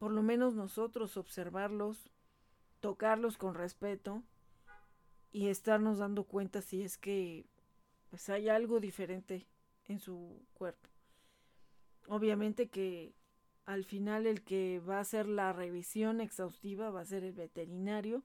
Por 0.00 0.10
lo 0.10 0.24
menos 0.24 0.56
nosotros 0.56 1.16
observarlos, 1.16 2.10
tocarlos 2.80 3.38
con 3.38 3.54
respeto 3.54 4.24
y 5.30 5.50
estarnos 5.50 5.98
dando 5.98 6.24
cuenta 6.24 6.62
si 6.62 6.82
es 6.82 6.98
que 6.98 7.46
pues 8.10 8.28
hay 8.28 8.48
algo 8.48 8.80
diferente 8.80 9.46
en 9.86 9.98
su 9.98 10.42
cuerpo. 10.54 10.88
Obviamente 12.06 12.68
que 12.68 13.14
al 13.64 13.84
final 13.84 14.26
el 14.26 14.42
que 14.42 14.80
va 14.80 14.98
a 14.98 15.00
hacer 15.00 15.26
la 15.26 15.52
revisión 15.52 16.20
exhaustiva 16.20 16.90
va 16.90 17.00
a 17.00 17.06
ser 17.06 17.24
el 17.24 17.32
veterinario 17.32 18.22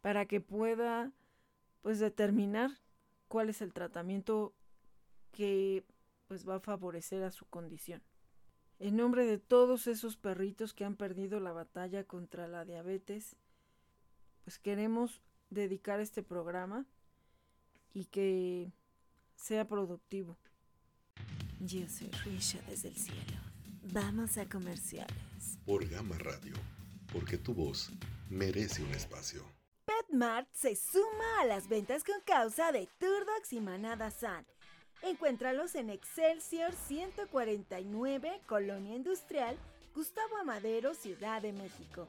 para 0.00 0.26
que 0.26 0.40
pueda 0.40 1.12
pues 1.82 1.98
determinar 1.98 2.70
cuál 3.28 3.48
es 3.48 3.62
el 3.62 3.72
tratamiento 3.72 4.54
que 5.32 5.84
pues 6.26 6.48
va 6.48 6.56
a 6.56 6.60
favorecer 6.60 7.22
a 7.22 7.30
su 7.30 7.46
condición. 7.46 8.02
En 8.78 8.96
nombre 8.96 9.26
de 9.26 9.38
todos 9.38 9.86
esos 9.86 10.16
perritos 10.16 10.74
que 10.74 10.84
han 10.84 10.96
perdido 10.96 11.38
la 11.38 11.52
batalla 11.52 12.04
contra 12.04 12.48
la 12.48 12.64
diabetes, 12.64 13.36
pues 14.44 14.58
queremos 14.58 15.20
dedicar 15.50 16.00
este 16.00 16.22
programa 16.22 16.86
y 17.92 18.06
que 18.06 18.72
sea 19.34 19.68
productivo. 19.68 20.38
Yo 21.60 21.86
soy 21.88 22.10
Risha 22.24 22.58
desde 22.68 22.88
el 22.88 22.96
cielo. 22.96 23.38
Vamos 23.92 24.38
a 24.38 24.48
comerciales. 24.48 25.14
Por 25.66 25.86
Gama 25.88 26.16
Radio, 26.18 26.54
porque 27.12 27.36
tu 27.36 27.54
voz 27.54 27.90
merece 28.28 28.82
un 28.82 28.90
espacio. 28.92 29.44
Mart 30.12 30.48
se 30.52 30.74
suma 30.74 31.40
a 31.40 31.46
las 31.46 31.68
ventas 31.68 32.02
con 32.02 32.20
causa 32.22 32.72
de 32.72 32.88
Turdox 32.98 33.52
y 33.52 33.60
Manada 33.60 34.10
San. 34.10 34.44
Encuéntralos 35.02 35.74
en 35.76 35.88
Excelsior 35.88 36.72
149, 36.72 38.40
Colonia 38.46 38.96
Industrial, 38.96 39.56
Gustavo 39.94 40.36
Amadero, 40.38 40.94
Ciudad 40.94 41.42
de 41.42 41.52
México. 41.52 42.06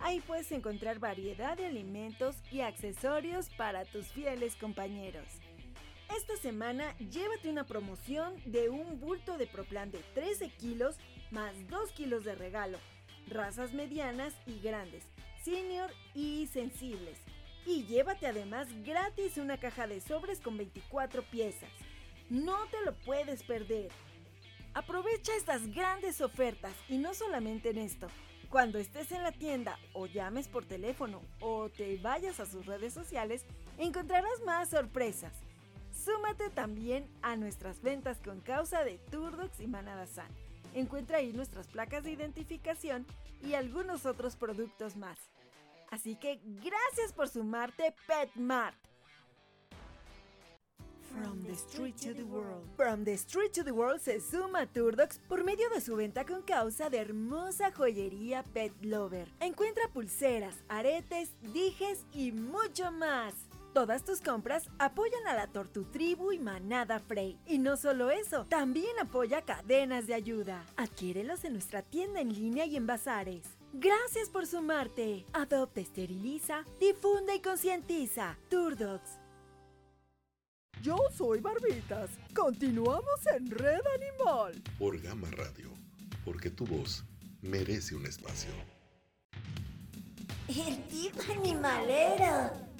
Ahí 0.00 0.20
puedes 0.20 0.52
encontrar 0.52 0.98
variedad 0.98 1.56
de 1.56 1.66
alimentos 1.66 2.36
y 2.50 2.60
accesorios 2.60 3.48
para 3.50 3.84
tus 3.84 4.08
fieles 4.08 4.56
compañeros. 4.56 5.26
Esta 6.16 6.36
semana 6.36 6.96
llévate 6.98 7.48
una 7.48 7.64
promoción 7.64 8.34
de 8.44 8.68
un 8.68 9.00
bulto 9.00 9.38
de 9.38 9.46
Proplan 9.46 9.90
de 9.90 10.00
13 10.14 10.50
kilos 10.50 10.96
más 11.30 11.54
2 11.68 11.92
kilos 11.92 12.24
de 12.24 12.34
regalo, 12.34 12.78
razas 13.28 13.72
medianas 13.72 14.34
y 14.46 14.60
grandes 14.60 15.04
senior 15.42 15.90
y 16.14 16.46
sensibles. 16.52 17.18
Y 17.66 17.84
llévate 17.84 18.26
además 18.26 18.68
gratis 18.84 19.36
una 19.36 19.58
caja 19.58 19.86
de 19.86 20.00
sobres 20.00 20.40
con 20.40 20.56
24 20.56 21.22
piezas. 21.22 21.70
No 22.30 22.56
te 22.70 22.80
lo 22.84 22.94
puedes 22.94 23.42
perder. 23.42 23.90
Aprovecha 24.74 25.34
estas 25.36 25.68
grandes 25.72 26.20
ofertas 26.20 26.74
y 26.88 26.98
no 26.98 27.14
solamente 27.14 27.70
en 27.70 27.78
esto. 27.78 28.08
Cuando 28.48 28.78
estés 28.78 29.12
en 29.12 29.22
la 29.22 29.32
tienda 29.32 29.78
o 29.92 30.06
llames 30.06 30.48
por 30.48 30.64
teléfono 30.64 31.22
o 31.40 31.68
te 31.68 31.96
vayas 31.98 32.40
a 32.40 32.46
sus 32.46 32.66
redes 32.66 32.92
sociales, 32.92 33.44
encontrarás 33.78 34.40
más 34.44 34.70
sorpresas. 34.70 35.32
Súmate 36.04 36.50
también 36.50 37.08
a 37.22 37.36
nuestras 37.36 37.80
ventas 37.80 38.18
con 38.24 38.40
causa 38.40 38.82
de 38.82 38.98
Turdox 39.10 39.60
y 39.60 39.68
Manada 39.68 40.06
San. 40.06 40.28
Encuentra 40.74 41.18
ahí 41.18 41.32
nuestras 41.32 41.68
placas 41.68 42.02
de 42.02 42.12
identificación 42.12 43.06
y 43.42 43.54
algunos 43.54 44.06
otros 44.06 44.36
productos 44.36 44.96
más. 44.96 45.18
Así 45.90 46.16
que 46.16 46.40
gracias 46.44 47.12
por 47.14 47.28
sumarte 47.28 47.94
PetMart. 48.06 48.76
From 51.12 51.44
the 51.44 51.52
Street 51.52 51.94
to 51.96 52.14
the 52.14 52.24
World. 52.24 52.66
From 52.76 53.04
the 53.04 53.12
Street 53.12 53.52
to 53.52 53.62
the 53.62 53.72
World 53.72 54.00
se 54.00 54.18
suma 54.18 54.66
Turdox 54.66 55.18
por 55.28 55.44
medio 55.44 55.68
de 55.68 55.82
su 55.82 55.94
venta 55.94 56.24
con 56.24 56.42
causa 56.42 56.88
de 56.88 56.98
hermosa 56.98 57.70
joyería 57.70 58.42
Pet 58.42 58.72
Lover. 58.80 59.28
Encuentra 59.40 59.86
pulseras, 59.92 60.56
aretes, 60.68 61.34
dijes 61.52 62.06
y 62.14 62.32
mucho 62.32 62.90
más. 62.90 63.34
Todas 63.72 64.04
tus 64.04 64.20
compras 64.20 64.68
apoyan 64.78 65.26
a 65.26 65.34
la 65.34 65.46
Tortu 65.46 65.84
Tribu 65.84 66.32
y 66.32 66.38
Manada 66.38 67.00
Frey. 67.00 67.38
Y 67.46 67.58
no 67.58 67.78
solo 67.78 68.10
eso, 68.10 68.44
también 68.50 68.98
apoya 69.00 69.42
cadenas 69.42 70.06
de 70.06 70.12
ayuda. 70.12 70.62
Adquiérelos 70.76 71.44
en 71.44 71.54
nuestra 71.54 71.80
tienda 71.80 72.20
en 72.20 72.34
línea 72.34 72.66
y 72.66 72.76
en 72.76 72.86
bazares. 72.86 73.56
Gracias 73.72 74.28
por 74.28 74.46
sumarte. 74.46 75.24
Adopta, 75.32 75.80
esteriliza, 75.80 76.64
difunde 76.78 77.36
y 77.36 77.40
concientiza. 77.40 78.36
Turdox. 78.50 79.00
Yo 80.82 80.98
soy 81.16 81.40
Barbitas. 81.40 82.10
Continuamos 82.34 83.26
en 83.34 83.50
Red 83.50 83.80
Animal. 83.94 84.62
Por 84.78 85.00
Gama 85.00 85.30
Radio, 85.30 85.70
porque 86.26 86.50
tu 86.50 86.66
voz 86.66 87.04
merece 87.40 87.94
un 87.94 88.04
espacio. 88.04 88.50
El 90.48 90.86
tipo 90.88 91.22
animalero. 91.32 92.71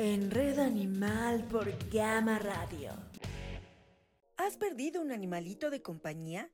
En 0.00 0.30
Red 0.30 0.60
Animal 0.60 1.42
por 1.50 1.66
Gama 1.90 2.38
Radio. 2.38 2.92
¿Has 4.36 4.56
perdido 4.56 5.02
un 5.02 5.10
animalito 5.10 5.70
de 5.70 5.82
compañía? 5.82 6.48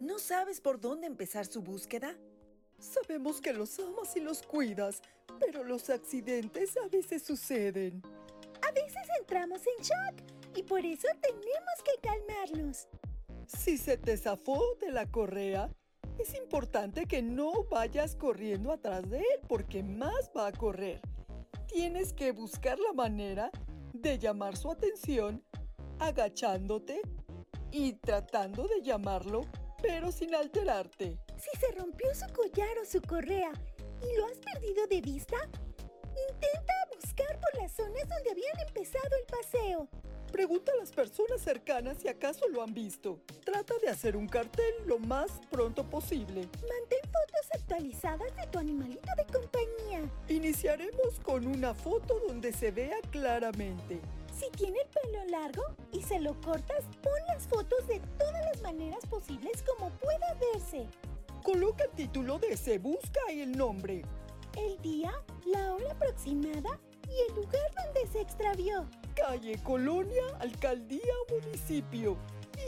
¿No 0.00 0.18
sabes 0.18 0.62
por 0.62 0.80
dónde 0.80 1.06
empezar 1.06 1.44
su 1.44 1.60
búsqueda? 1.60 2.16
Sabemos 2.78 3.42
que 3.42 3.52
los 3.52 3.78
amas 3.78 4.16
y 4.16 4.20
los 4.20 4.40
cuidas, 4.40 5.02
pero 5.38 5.64
los 5.64 5.90
accidentes 5.90 6.78
a 6.78 6.88
veces 6.88 7.22
suceden. 7.22 8.00
A 8.66 8.72
veces 8.72 9.06
entramos 9.18 9.60
en 9.66 9.84
shock 9.84 10.56
y 10.56 10.62
por 10.62 10.80
eso 10.86 11.08
tenemos 11.20 11.82
que 11.84 12.00
calmarnos. 12.00 12.88
Si 13.46 13.76
se 13.76 13.98
te 13.98 14.16
zafó 14.16 14.62
de 14.80 14.92
la 14.92 15.04
correa, 15.10 15.70
Es 16.18 16.34
importante 16.34 17.06
que 17.06 17.22
no 17.22 17.64
vayas 17.70 18.14
corriendo 18.14 18.72
atrás 18.72 19.08
de 19.08 19.20
él 19.20 19.40
porque 19.48 19.82
más 19.82 20.30
va 20.36 20.48
a 20.48 20.52
correr. 20.52 21.00
Tienes 21.72 22.12
que 22.12 22.32
buscar 22.32 22.80
la 22.80 22.92
manera 22.92 23.52
de 23.92 24.18
llamar 24.18 24.56
su 24.56 24.72
atención 24.72 25.40
agachándote 26.00 27.00
y 27.70 27.92
tratando 27.92 28.66
de 28.66 28.82
llamarlo, 28.82 29.42
pero 29.80 30.10
sin 30.10 30.34
alterarte. 30.34 31.16
Si 31.36 31.60
se 31.60 31.70
rompió 31.78 32.12
su 32.12 32.26
collar 32.34 32.76
o 32.82 32.84
su 32.84 33.00
correa 33.00 33.52
y 34.02 34.18
lo 34.18 34.26
has 34.26 34.38
perdido 34.38 34.84
de 34.88 35.00
vista, 35.00 35.36
intenta 36.32 36.74
buscar 36.92 37.38
por 37.38 37.62
las 37.62 37.70
zonas 37.70 38.08
donde 38.08 38.30
habían 38.32 38.66
empezado 38.66 39.16
el 39.16 39.26
paseo. 39.26 39.88
Pregunta 40.32 40.70
a 40.72 40.76
las 40.76 40.92
personas 40.92 41.40
cercanas 41.40 41.98
si 41.98 42.08
acaso 42.08 42.48
lo 42.48 42.62
han 42.62 42.72
visto. 42.72 43.18
Trata 43.44 43.74
de 43.82 43.88
hacer 43.88 44.16
un 44.16 44.28
cartel 44.28 44.72
lo 44.86 44.98
más 44.98 45.30
pronto 45.50 45.84
posible. 45.84 46.42
Mantén 46.42 47.00
fotos 47.02 47.50
actualizadas 47.54 48.34
de 48.36 48.46
tu 48.46 48.58
animalito 48.58 49.08
de 49.16 49.32
compañía. 49.32 50.10
Iniciaremos 50.28 51.18
con 51.22 51.46
una 51.46 51.74
foto 51.74 52.20
donde 52.26 52.52
se 52.52 52.70
vea 52.70 52.96
claramente. 53.10 54.00
Si 54.32 54.48
tiene 54.52 54.78
el 54.80 54.88
pelo 54.88 55.24
largo 55.26 55.64
y 55.92 56.02
se 56.02 56.20
lo 56.20 56.40
cortas, 56.40 56.84
pon 57.02 57.12
las 57.28 57.48
fotos 57.48 57.86
de 57.88 58.00
todas 58.16 58.44
las 58.52 58.62
maneras 58.62 59.04
posibles 59.06 59.62
como 59.62 59.90
pueda 59.90 60.38
verse. 60.52 60.86
Coloca 61.42 61.84
el 61.84 61.90
título 61.90 62.38
de 62.38 62.56
Se 62.56 62.78
busca 62.78 63.20
y 63.32 63.40
el 63.40 63.56
nombre. 63.56 64.02
El 64.56 64.80
día, 64.80 65.12
la 65.46 65.74
hora 65.74 65.92
aproximada 65.92 66.80
y 67.10 67.30
el 67.30 67.36
lugar 67.36 67.62
donde 67.74 68.06
se 68.12 68.20
extravió. 68.20 68.88
Calle, 69.14 69.60
colonia, 69.62 70.22
alcaldía, 70.38 71.14
municipio 71.30 72.16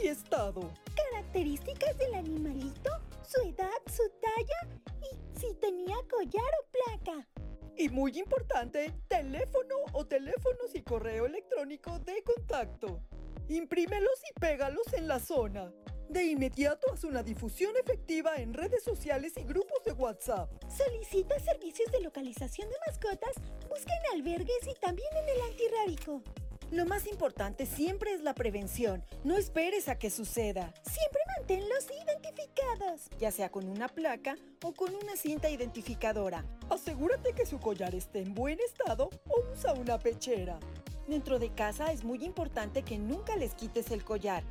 y 0.01 0.07
estado. 0.07 0.71
Características 0.95 1.97
del 1.97 2.15
animalito, 2.15 2.91
su 3.23 3.41
edad, 3.41 3.69
su 3.87 4.03
talla 4.21 4.79
y 5.01 5.39
si 5.39 5.53
tenía 5.55 5.95
collar 6.09 6.51
o 6.61 6.71
placa. 6.71 7.27
Y 7.75 7.89
muy 7.89 8.19
importante, 8.19 8.93
teléfono 9.07 9.75
o 9.93 10.05
teléfonos 10.05 10.75
y 10.75 10.81
correo 10.83 11.25
electrónico 11.25 11.97
de 11.99 12.21
contacto. 12.23 13.01
Imprímelos 13.49 14.19
y 14.29 14.39
pégalos 14.39 14.93
en 14.93 15.07
la 15.07 15.19
zona. 15.19 15.71
De 16.13 16.23
inmediato 16.25 16.93
haz 16.93 17.05
una 17.05 17.23
difusión 17.23 17.73
efectiva 17.75 18.35
en 18.35 18.53
redes 18.53 18.83
sociales 18.83 19.33
y 19.35 19.41
grupos 19.45 19.83
de 19.83 19.93
WhatsApp. 19.93 20.47
Solicita 20.69 21.39
servicios 21.39 21.91
de 21.91 22.01
localización 22.01 22.69
de 22.69 22.75
mascotas, 22.85 23.33
busca 23.67 23.91
en 23.95 24.19
albergues 24.19 24.59
y 24.69 24.79
también 24.79 25.07
en 25.17 25.29
el 25.35 25.41
antirrábico. 25.41 26.21
Lo 26.69 26.85
más 26.85 27.07
importante 27.07 27.65
siempre 27.65 28.13
es 28.13 28.21
la 28.21 28.35
prevención. 28.35 29.03
No 29.23 29.37
esperes 29.37 29.89
a 29.89 29.97
que 29.97 30.11
suceda. 30.11 30.71
Siempre 30.83 31.19
manténlos 31.39 31.87
identificados. 32.05 33.09
Ya 33.19 33.31
sea 33.31 33.49
con 33.49 33.67
una 33.67 33.87
placa 33.87 34.35
o 34.63 34.71
con 34.71 34.93
una 34.93 35.15
cinta 35.15 35.49
identificadora. 35.49 36.45
Asegúrate 36.69 37.33
que 37.33 37.47
su 37.47 37.57
collar 37.59 37.95
esté 37.95 38.19
en 38.19 38.35
buen 38.35 38.59
estado 38.59 39.09
o 39.29 39.51
usa 39.51 39.73
una 39.73 39.97
pechera. 39.97 40.59
Dentro 41.07 41.39
de 41.39 41.49
casa 41.55 41.91
es 41.91 42.03
muy 42.03 42.23
importante 42.23 42.83
que 42.83 42.99
nunca 42.99 43.35
les 43.35 43.55
quites 43.55 43.89
el 43.89 44.03
collar. 44.03 44.43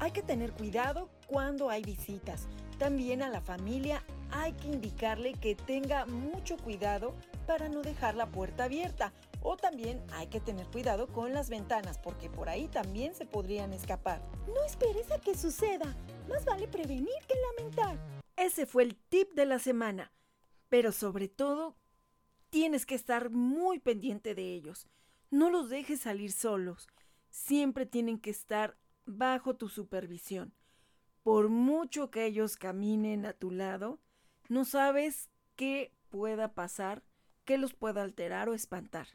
Hay 0.00 0.12
que 0.12 0.22
tener 0.22 0.52
cuidado 0.52 1.10
cuando 1.26 1.68
hay 1.68 1.82
visitas. 1.82 2.48
También 2.78 3.22
a 3.22 3.28
la 3.28 3.42
familia 3.42 4.02
hay 4.30 4.54
que 4.54 4.68
indicarle 4.68 5.34
que 5.34 5.54
tenga 5.54 6.06
mucho 6.06 6.56
cuidado 6.56 7.14
para 7.46 7.68
no 7.68 7.82
dejar 7.82 8.14
la 8.14 8.24
puerta 8.30 8.64
abierta. 8.64 9.12
O 9.42 9.58
también 9.58 10.02
hay 10.12 10.28
que 10.28 10.40
tener 10.40 10.66
cuidado 10.68 11.06
con 11.06 11.34
las 11.34 11.50
ventanas 11.50 11.98
porque 11.98 12.30
por 12.30 12.48
ahí 12.48 12.66
también 12.68 13.14
se 13.14 13.26
podrían 13.26 13.74
escapar. 13.74 14.22
No 14.46 14.64
esperes 14.64 15.10
a 15.10 15.20
que 15.20 15.36
suceda. 15.36 15.94
Más 16.30 16.46
vale 16.46 16.66
prevenir 16.66 17.12
que 17.28 17.34
lamentar. 17.58 17.98
Ese 18.36 18.64
fue 18.64 18.84
el 18.84 18.96
tip 18.96 19.34
de 19.34 19.44
la 19.44 19.58
semana. 19.58 20.12
Pero 20.70 20.92
sobre 20.92 21.28
todo, 21.28 21.76
tienes 22.48 22.86
que 22.86 22.94
estar 22.94 23.28
muy 23.28 23.80
pendiente 23.80 24.34
de 24.34 24.54
ellos. 24.54 24.88
No 25.30 25.50
los 25.50 25.68
dejes 25.68 26.00
salir 26.00 26.32
solos. 26.32 26.88
Siempre 27.28 27.84
tienen 27.84 28.18
que 28.18 28.30
estar 28.30 28.78
bajo 29.06 29.56
tu 29.56 29.68
supervisión. 29.68 30.52
Por 31.22 31.48
mucho 31.48 32.10
que 32.10 32.24
ellos 32.24 32.56
caminen 32.56 33.26
a 33.26 33.32
tu 33.32 33.50
lado, 33.50 34.00
no 34.48 34.64
sabes 34.64 35.28
qué 35.56 35.92
pueda 36.08 36.54
pasar, 36.54 37.02
qué 37.44 37.58
los 37.58 37.74
pueda 37.74 38.02
alterar 38.02 38.48
o 38.48 38.54
espantar. 38.54 39.08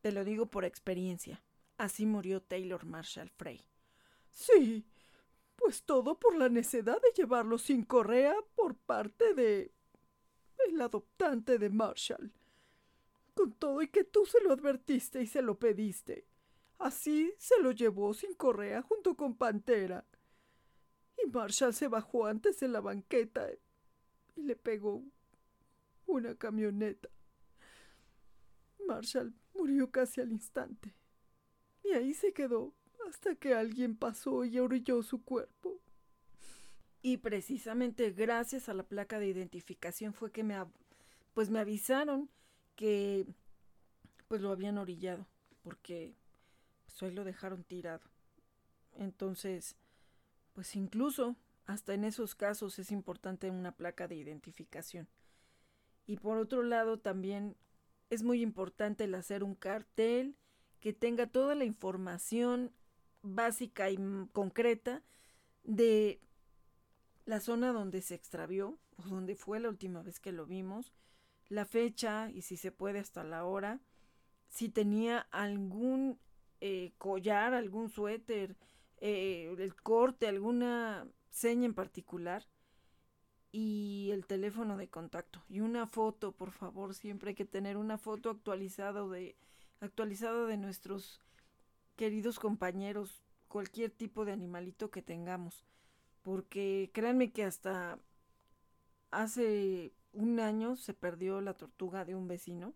Te 0.00 0.12
lo 0.12 0.24
digo 0.24 0.46
por 0.46 0.64
experiencia. 0.64 1.42
Así 1.78 2.06
murió 2.06 2.40
Taylor 2.42 2.84
Marshall 2.84 3.30
Frey. 3.30 3.60
Sí, 4.30 4.86
pues 5.56 5.82
todo 5.82 6.18
por 6.18 6.36
la 6.36 6.48
necedad 6.48 7.00
de 7.00 7.12
llevarlo 7.14 7.58
sin 7.58 7.84
correa 7.84 8.34
por 8.54 8.76
parte 8.76 9.34
de... 9.34 9.72
el 10.68 10.80
adoptante 10.80 11.58
de 11.58 11.70
Marshall. 11.70 12.32
Con 13.34 13.52
todo 13.52 13.82
y 13.82 13.88
que 13.88 14.04
tú 14.04 14.26
se 14.26 14.40
lo 14.42 14.52
advertiste 14.52 15.22
y 15.22 15.26
se 15.26 15.42
lo 15.42 15.58
pediste. 15.58 16.26
Así 16.82 17.32
se 17.38 17.62
lo 17.62 17.70
llevó 17.70 18.12
sin 18.12 18.34
correa 18.34 18.82
junto 18.82 19.16
con 19.16 19.36
Pantera. 19.36 20.04
Y 21.16 21.28
Marshall 21.28 21.72
se 21.72 21.86
bajó 21.86 22.26
antes 22.26 22.60
en 22.60 22.72
la 22.72 22.80
banqueta 22.80 23.46
y 24.34 24.42
le 24.42 24.56
pegó 24.56 25.04
una 26.06 26.34
camioneta. 26.34 27.08
Marshall 28.84 29.32
murió 29.54 29.92
casi 29.92 30.22
al 30.22 30.32
instante. 30.32 30.92
Y 31.84 31.92
ahí 31.92 32.14
se 32.14 32.32
quedó 32.32 32.74
hasta 33.08 33.36
que 33.36 33.54
alguien 33.54 33.94
pasó 33.96 34.44
y 34.44 34.58
orilló 34.58 35.04
su 35.04 35.22
cuerpo. 35.22 35.78
Y 37.00 37.18
precisamente 37.18 38.10
gracias 38.10 38.68
a 38.68 38.74
la 38.74 38.82
placa 38.82 39.20
de 39.20 39.28
identificación 39.28 40.14
fue 40.14 40.32
que 40.32 40.42
me, 40.42 40.56
pues 41.32 41.48
me 41.48 41.60
avisaron 41.60 42.28
que 42.74 43.24
pues 44.26 44.40
lo 44.40 44.50
habían 44.50 44.78
orillado, 44.78 45.28
porque 45.62 46.16
pues 46.92 47.02
hoy 47.04 47.12
lo 47.12 47.24
dejaron 47.24 47.64
tirado. 47.64 48.02
Entonces, 48.92 49.76
pues 50.52 50.76
incluso 50.76 51.36
hasta 51.64 51.94
en 51.94 52.04
esos 52.04 52.34
casos 52.34 52.78
es 52.78 52.92
importante 52.92 53.50
una 53.50 53.72
placa 53.72 54.08
de 54.08 54.16
identificación. 54.16 55.08
Y 56.06 56.18
por 56.18 56.36
otro 56.36 56.62
lado 56.62 56.98
también 56.98 57.56
es 58.10 58.22
muy 58.22 58.42
importante 58.42 59.04
el 59.04 59.14
hacer 59.14 59.42
un 59.42 59.54
cartel 59.54 60.36
que 60.80 60.92
tenga 60.92 61.26
toda 61.26 61.54
la 61.54 61.64
información 61.64 62.72
básica 63.22 63.90
y 63.90 63.96
concreta 64.32 65.02
de 65.62 66.20
la 67.24 67.40
zona 67.40 67.72
donde 67.72 68.02
se 68.02 68.16
extravió 68.16 68.78
o 68.98 69.02
donde 69.04 69.34
fue 69.34 69.60
la 69.60 69.70
última 69.70 70.02
vez 70.02 70.20
que 70.20 70.32
lo 70.32 70.44
vimos, 70.44 70.92
la 71.48 71.64
fecha 71.64 72.30
y 72.30 72.42
si 72.42 72.58
se 72.58 72.70
puede 72.70 72.98
hasta 72.98 73.24
la 73.24 73.46
hora, 73.46 73.80
si 74.48 74.68
tenía 74.68 75.20
algún 75.30 76.18
eh, 76.64 76.92
collar, 76.96 77.54
algún 77.54 77.88
suéter, 77.88 78.54
eh, 78.98 79.52
el 79.58 79.74
corte, 79.74 80.28
alguna 80.28 81.08
seña 81.28 81.66
en 81.66 81.74
particular 81.74 82.46
y 83.50 84.10
el 84.12 84.26
teléfono 84.26 84.76
de 84.76 84.88
contacto 84.88 85.42
y 85.48 85.58
una 85.58 85.88
foto, 85.88 86.30
por 86.30 86.52
favor, 86.52 86.94
siempre 86.94 87.30
hay 87.30 87.34
que 87.34 87.44
tener 87.44 87.76
una 87.76 87.98
foto 87.98 88.30
actualizada 88.30 89.04
de 89.08 89.34
actualizada 89.80 90.46
de 90.46 90.56
nuestros 90.56 91.20
queridos 91.96 92.38
compañeros, 92.38 93.24
cualquier 93.48 93.90
tipo 93.90 94.24
de 94.24 94.30
animalito 94.30 94.92
que 94.92 95.02
tengamos, 95.02 95.64
porque 96.22 96.92
créanme 96.94 97.32
que 97.32 97.42
hasta 97.42 97.98
hace 99.10 99.94
un 100.12 100.38
año 100.38 100.76
se 100.76 100.94
perdió 100.94 101.40
la 101.40 101.54
tortuga 101.54 102.04
de 102.04 102.14
un 102.14 102.28
vecino 102.28 102.72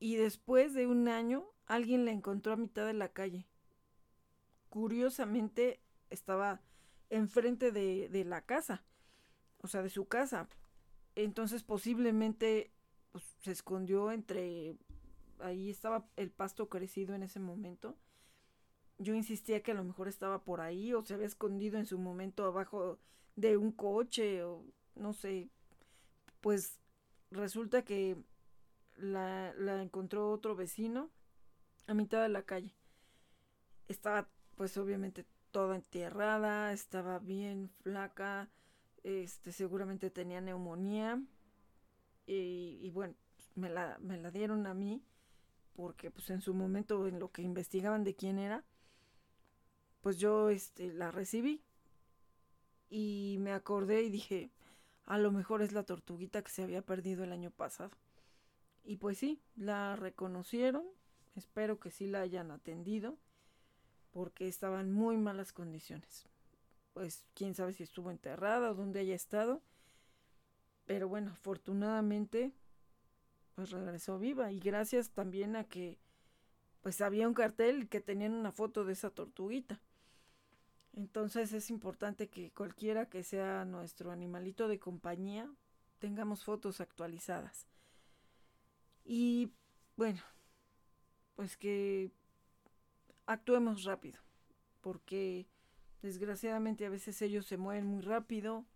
y 0.00 0.16
después 0.16 0.74
de 0.74 0.88
un 0.88 1.06
año 1.06 1.46
alguien 1.74 2.04
la 2.04 2.12
encontró 2.12 2.52
a 2.52 2.56
mitad 2.56 2.86
de 2.86 2.94
la 2.94 3.08
calle. 3.08 3.46
Curiosamente 4.68 5.80
estaba 6.10 6.60
enfrente 7.08 7.72
de, 7.72 8.08
de 8.08 8.24
la 8.24 8.42
casa 8.42 8.84
o 9.62 9.68
sea, 9.68 9.82
de 9.82 9.90
su 9.90 10.06
casa. 10.06 10.48
Entonces 11.14 11.62
posiblemente 11.62 12.72
pues, 13.12 13.24
se 13.40 13.52
escondió 13.52 14.10
entre, 14.12 14.76
ahí 15.40 15.70
estaba 15.70 16.06
el 16.16 16.30
pasto 16.30 16.68
crecido 16.68 17.14
en 17.14 17.22
ese 17.22 17.40
momento. 17.40 17.96
Yo 18.98 19.14
insistía 19.14 19.62
que 19.62 19.72
a 19.72 19.74
lo 19.74 19.84
mejor 19.84 20.08
estaba 20.08 20.44
por 20.44 20.60
ahí 20.60 20.92
o 20.92 21.04
se 21.04 21.14
había 21.14 21.26
escondido 21.26 21.78
en 21.78 21.86
su 21.86 21.98
momento 21.98 22.44
abajo 22.44 22.98
de 23.36 23.56
un 23.56 23.72
coche 23.72 24.44
o 24.44 24.64
no 24.94 25.12
sé. 25.12 25.48
Pues 26.40 26.78
resulta 27.30 27.82
que 27.82 28.16
la, 28.96 29.54
la 29.54 29.82
encontró 29.82 30.30
otro 30.30 30.54
vecino 30.54 31.10
a 31.90 31.94
mitad 31.94 32.22
de 32.22 32.28
la 32.28 32.42
calle. 32.42 32.72
Estaba 33.88 34.28
pues 34.54 34.76
obviamente 34.76 35.26
toda 35.50 35.74
enterrada, 35.74 36.72
estaba 36.72 37.18
bien 37.18 37.68
flaca, 37.82 38.48
este, 39.02 39.50
seguramente 39.50 40.10
tenía 40.10 40.40
neumonía 40.40 41.20
y, 42.26 42.88
bueno, 42.90 43.14
me 43.56 43.68
la, 43.68 43.98
me 43.98 44.18
la 44.18 44.30
dieron 44.30 44.68
a 44.68 44.74
mí 44.74 45.02
porque 45.74 46.12
pues 46.12 46.30
en 46.30 46.40
su 46.40 46.54
momento 46.54 47.08
en 47.08 47.18
lo 47.18 47.32
que 47.32 47.42
investigaban 47.42 48.04
de 48.04 48.14
quién 48.14 48.38
era, 48.38 48.64
pues 50.00 50.18
yo 50.18 50.50
este, 50.50 50.92
la 50.92 51.10
recibí. 51.10 51.64
y 52.88 53.38
me 53.40 53.52
acordé 53.52 54.02
y 54.02 54.10
dije, 54.10 54.52
a 55.06 55.18
lo 55.18 55.32
mejor 55.32 55.62
es 55.62 55.72
la 55.72 55.84
tortuguita 55.84 56.42
que 56.42 56.50
se 56.50 56.62
había 56.62 56.82
perdido 56.82 57.24
el 57.24 57.32
año 57.32 57.50
pasado. 57.50 57.90
Y 58.84 58.96
pues 58.96 59.18
sí, 59.18 59.42
la 59.56 59.96
reconocieron, 59.96 60.84
espero 61.34 61.78
que 61.78 61.90
sí 61.90 62.06
la 62.06 62.20
hayan 62.20 62.50
atendido, 62.50 63.16
porque 64.10 64.48
estaba 64.48 64.80
en 64.80 64.92
muy 64.92 65.16
malas 65.16 65.52
condiciones. 65.52 66.26
Pues 66.92 67.24
quién 67.34 67.54
sabe 67.54 67.72
si 67.72 67.82
estuvo 67.82 68.10
enterrada 68.10 68.70
o 68.70 68.74
dónde 68.74 69.00
haya 69.00 69.14
estado, 69.14 69.62
pero 70.86 71.08
bueno, 71.08 71.30
afortunadamente 71.30 72.52
pues 73.54 73.70
regresó 73.70 74.18
viva 74.18 74.52
y 74.52 74.58
gracias 74.58 75.10
también 75.10 75.54
a 75.54 75.64
que 75.64 75.98
pues 76.80 77.00
había 77.00 77.28
un 77.28 77.34
cartel 77.34 77.88
que 77.88 78.00
tenían 78.00 78.32
una 78.32 78.52
foto 78.52 78.84
de 78.84 78.94
esa 78.94 79.10
tortuguita. 79.10 79.80
Entonces 80.92 81.52
es 81.52 81.70
importante 81.70 82.28
que 82.28 82.50
cualquiera 82.52 83.08
que 83.08 83.22
sea 83.22 83.64
nuestro 83.64 84.10
animalito 84.10 84.66
de 84.66 84.78
compañía 84.78 85.48
tengamos 85.98 86.42
fotos 86.42 86.80
actualizadas. 86.80 87.66
Y 89.04 89.52
bueno, 89.96 90.22
pues 91.40 91.56
que 91.56 92.10
actuemos 93.24 93.84
rápido, 93.84 94.20
porque 94.82 95.46
desgraciadamente 96.02 96.84
a 96.84 96.90
veces 96.90 97.22
ellos 97.22 97.46
se 97.46 97.56
mueven 97.56 97.86
muy 97.86 98.02
rápido 98.02 98.66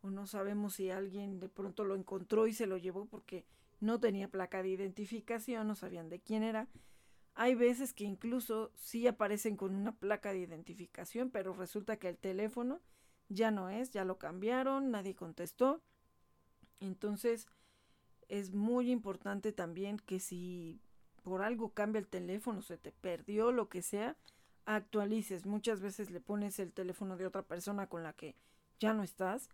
o 0.00 0.08
no 0.08 0.26
sabemos 0.26 0.76
si 0.76 0.88
alguien 0.88 1.38
de 1.38 1.50
pronto 1.50 1.84
lo 1.84 1.94
encontró 1.94 2.46
y 2.46 2.54
se 2.54 2.66
lo 2.66 2.78
llevó 2.78 3.04
porque 3.04 3.44
no 3.80 4.00
tenía 4.00 4.30
placa 4.30 4.62
de 4.62 4.70
identificación, 4.70 5.68
no 5.68 5.74
sabían 5.74 6.08
de 6.08 6.18
quién 6.18 6.44
era 6.44 6.66
hay 7.34 7.54
veces 7.54 7.92
que 7.92 8.04
incluso 8.04 8.72
sí 8.74 9.06
aparecen 9.06 9.58
con 9.58 9.74
una 9.74 9.94
placa 9.94 10.32
de 10.32 10.38
identificación, 10.38 11.30
pero 11.30 11.52
resulta 11.52 11.98
que 11.98 12.08
el 12.08 12.16
teléfono 12.16 12.80
ya 13.28 13.50
no 13.50 13.68
es, 13.68 13.90
ya 13.90 14.06
lo 14.06 14.16
cambiaron, 14.16 14.90
nadie 14.90 15.14
contestó. 15.14 15.82
Entonces 16.80 17.48
es 18.28 18.54
muy 18.54 18.90
importante 18.90 19.52
también 19.52 19.98
que 19.98 20.20
si 20.20 20.80
por 21.28 21.42
algo 21.42 21.74
cambia 21.74 22.00
el 22.00 22.08
teléfono, 22.08 22.62
se 22.62 22.78
te 22.78 22.92
perdió, 22.92 23.52
lo 23.52 23.68
que 23.68 23.82
sea, 23.82 24.16
actualices. 24.64 25.46
Muchas 25.46 25.80
veces 25.80 26.10
le 26.10 26.20
pones 26.20 26.58
el 26.58 26.72
teléfono 26.72 27.16
de 27.16 27.26
otra 27.26 27.42
persona 27.42 27.88
con 27.88 28.02
la 28.02 28.12
que 28.12 28.34
ya 28.80 28.94
no 28.94 29.02
estás, 29.02 29.48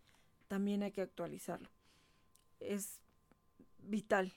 también 0.49 0.83
hay 0.83 0.93
que 0.93 1.03
actualizarlo. 1.03 1.69
Es 2.61 3.01
vital, 3.79 4.33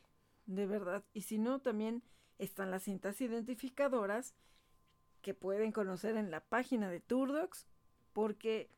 de 0.46 0.66
verdad. 0.66 1.04
Y 1.14 1.22
si 1.22 1.38
no, 1.38 1.60
también 1.60 2.04
están 2.38 2.72
las 2.72 2.84
cintas 2.84 3.20
identificadoras 3.22 4.34
que 5.22 5.34
pueden 5.34 5.72
conocer 5.72 6.16
en 6.16 6.32
la 6.32 6.42
página 6.42 6.90
de 6.90 7.00
Turdox, 7.00 7.68
porque 8.14 8.70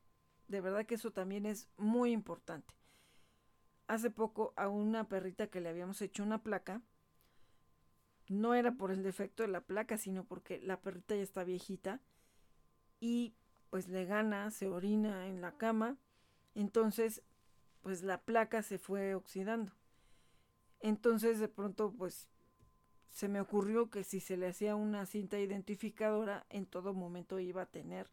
de 0.48 0.62
verdad 0.62 0.86
que 0.86 0.96
eso 0.96 1.12
también 1.12 1.46
es 1.46 1.70
muy 1.78 2.12
importante. 2.12 2.74
Hace 3.88 4.10
poco 4.10 4.54
a 4.56 4.68
una 4.68 5.08
perrita 5.08 5.48
que 5.48 5.62
le 5.62 5.70
habíamos 5.70 6.02
hecho 6.02 6.24
una 6.24 6.44
placa, 6.44 6.82
no 8.30 8.54
era 8.54 8.72
por 8.72 8.92
el 8.92 9.04
defecto 9.04 9.44
de 9.44 9.50
la 9.50 9.62
placa, 9.62 9.98
sino 9.98 10.24
porque 10.24 10.60
la 10.62 10.80
perrita 10.80 11.16
ya 11.16 11.24
está 11.24 11.44
viejita 11.44 12.00
y 13.02 13.34
pues 13.70 13.88
le 13.90 14.06
gana, 14.06 14.50
se 14.52 14.68
orina 14.68 15.28
en 15.28 15.42
la 15.42 15.58
cama, 15.58 15.98
entonces 16.56 17.24
pues 17.82 18.04
la 18.04 18.22
placa 18.22 18.62
se 18.62 18.78
fue 18.78 19.16
oxidando. 19.16 19.74
Entonces 20.80 21.40
de 21.40 21.48
pronto 21.48 21.92
pues 21.92 22.28
se 23.10 23.28
me 23.28 23.42
ocurrió 23.42 23.90
que 23.90 24.04
si 24.04 24.20
se 24.20 24.38
le 24.38 24.48
hacía 24.48 24.76
una 24.76 25.06
cinta 25.06 25.40
identificadora, 25.40 26.46
en 26.50 26.66
todo 26.66 26.94
momento 26.94 27.40
iba 27.40 27.64
a 27.64 27.66
tener 27.66 28.10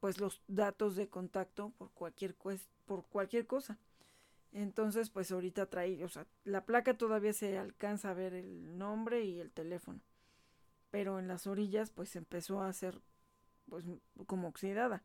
pues 0.00 0.18
los 0.18 0.40
datos 0.48 0.96
de 0.96 1.08
contacto 1.08 1.70
por 1.76 1.90
cualquier, 1.90 2.34
por 2.86 3.04
cualquier 3.06 3.46
cosa. 3.46 3.78
Entonces, 4.52 5.10
pues 5.10 5.30
ahorita 5.30 5.66
traí, 5.66 6.02
o 6.02 6.08
sea, 6.08 6.26
la 6.44 6.64
placa 6.66 6.96
todavía 6.96 7.32
se 7.32 7.58
alcanza 7.58 8.10
a 8.10 8.14
ver 8.14 8.34
el 8.34 8.78
nombre 8.78 9.24
y 9.24 9.40
el 9.40 9.52
teléfono. 9.52 10.00
Pero 10.90 11.18
en 11.18 11.28
las 11.28 11.46
orillas, 11.46 11.90
pues 11.90 12.16
empezó 12.16 12.60
a 12.60 12.68
hacer, 12.68 13.00
pues, 13.68 13.84
como 14.26 14.48
oxidada. 14.48 15.04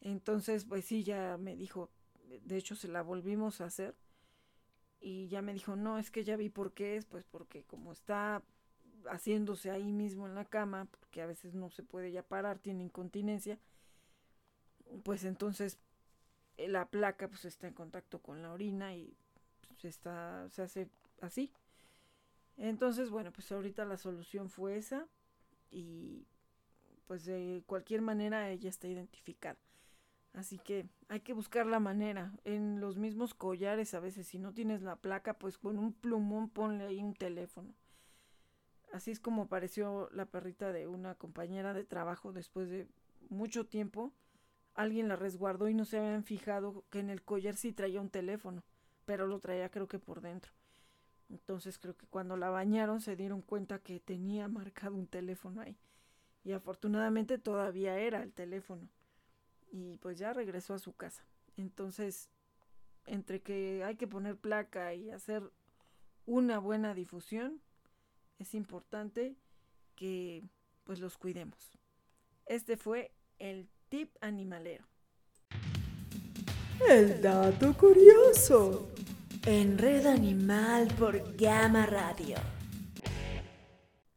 Entonces, 0.00 0.64
pues 0.64 0.84
sí, 0.84 1.02
ya 1.04 1.36
me 1.38 1.56
dijo, 1.56 1.90
de 2.44 2.56
hecho 2.56 2.74
se 2.76 2.88
la 2.88 3.02
volvimos 3.02 3.60
a 3.60 3.66
hacer 3.66 3.94
y 5.00 5.28
ya 5.28 5.42
me 5.42 5.52
dijo, 5.52 5.76
no, 5.76 5.98
es 5.98 6.10
que 6.10 6.24
ya 6.24 6.36
vi 6.36 6.48
por 6.48 6.72
qué 6.72 6.96
es, 6.96 7.04
pues 7.04 7.24
porque 7.24 7.64
como 7.64 7.92
está 7.92 8.42
haciéndose 9.06 9.70
ahí 9.70 9.92
mismo 9.92 10.26
en 10.26 10.34
la 10.34 10.44
cama, 10.44 10.86
porque 10.86 11.22
a 11.22 11.26
veces 11.26 11.54
no 11.54 11.70
se 11.70 11.82
puede 11.82 12.12
ya 12.12 12.22
parar, 12.22 12.58
tiene 12.58 12.84
incontinencia, 12.84 13.58
pues 15.02 15.24
entonces 15.24 15.78
la 16.56 16.86
placa 16.86 17.28
pues 17.28 17.44
está 17.44 17.66
en 17.68 17.74
contacto 17.74 18.20
con 18.20 18.42
la 18.42 18.52
orina 18.52 18.94
y 18.94 19.16
pues, 19.68 19.84
está, 19.84 20.48
se 20.50 20.62
hace 20.62 20.88
así. 21.20 21.52
Entonces, 22.56 23.10
bueno, 23.10 23.32
pues 23.32 23.50
ahorita 23.50 23.84
la 23.84 23.96
solución 23.96 24.48
fue 24.48 24.76
esa 24.76 25.06
y 25.70 26.26
pues 27.06 27.24
de 27.24 27.62
cualquier 27.66 28.02
manera 28.02 28.50
ella 28.50 28.68
está 28.68 28.88
identificada. 28.88 29.58
Así 30.34 30.58
que 30.58 30.86
hay 31.08 31.20
que 31.20 31.34
buscar 31.34 31.66
la 31.66 31.80
manera. 31.80 32.32
En 32.44 32.80
los 32.80 32.96
mismos 32.96 33.34
collares 33.34 33.92
a 33.94 34.00
veces, 34.00 34.26
si 34.26 34.38
no 34.38 34.52
tienes 34.52 34.82
la 34.82 34.96
placa, 34.96 35.34
pues 35.34 35.58
con 35.58 35.78
un 35.78 35.92
plumón 35.92 36.48
ponle 36.48 36.84
ahí 36.86 37.02
un 37.02 37.14
teléfono. 37.14 37.74
Así 38.92 39.10
es 39.10 39.20
como 39.20 39.42
apareció 39.42 40.08
la 40.12 40.26
perrita 40.26 40.72
de 40.72 40.86
una 40.86 41.14
compañera 41.14 41.74
de 41.74 41.84
trabajo 41.84 42.32
después 42.32 42.68
de 42.68 42.86
mucho 43.28 43.66
tiempo. 43.66 44.12
Alguien 44.74 45.08
la 45.08 45.16
resguardó 45.16 45.68
y 45.68 45.74
no 45.74 45.84
se 45.84 45.98
habían 45.98 46.24
fijado 46.24 46.84
que 46.90 47.00
en 47.00 47.10
el 47.10 47.22
collar 47.22 47.56
sí 47.56 47.72
traía 47.72 48.00
un 48.00 48.10
teléfono, 48.10 48.62
pero 49.04 49.26
lo 49.26 49.38
traía 49.38 49.70
creo 49.70 49.88
que 49.88 49.98
por 49.98 50.20
dentro. 50.20 50.52
Entonces 51.28 51.78
creo 51.78 51.96
que 51.96 52.06
cuando 52.06 52.36
la 52.36 52.50
bañaron 52.50 53.00
se 53.00 53.16
dieron 53.16 53.42
cuenta 53.42 53.78
que 53.78 54.00
tenía 54.00 54.48
marcado 54.48 54.96
un 54.96 55.06
teléfono 55.06 55.60
ahí. 55.60 55.76
Y 56.44 56.52
afortunadamente 56.52 57.38
todavía 57.38 57.98
era 57.98 58.22
el 58.22 58.32
teléfono 58.32 58.88
y 59.70 59.96
pues 59.98 60.18
ya 60.18 60.32
regresó 60.32 60.74
a 60.74 60.78
su 60.78 60.94
casa. 60.94 61.24
Entonces, 61.56 62.28
entre 63.06 63.40
que 63.40 63.82
hay 63.84 63.96
que 63.96 64.06
poner 64.06 64.36
placa 64.36 64.94
y 64.94 65.10
hacer 65.10 65.50
una 66.26 66.58
buena 66.58 66.94
difusión, 66.94 67.60
es 68.38 68.54
importante 68.54 69.36
que 69.96 70.44
pues 70.84 71.00
los 71.00 71.16
cuidemos. 71.16 71.78
Este 72.46 72.76
fue 72.76 73.12
el 73.38 73.68
tip 73.92 74.16
animalero. 74.22 74.86
El 76.88 77.20
dato 77.20 77.76
curioso. 77.76 78.88
En 79.44 79.76
Red 79.76 80.06
Animal 80.06 80.88
por 80.98 81.36
Gama 81.36 81.84
Radio. 81.84 82.36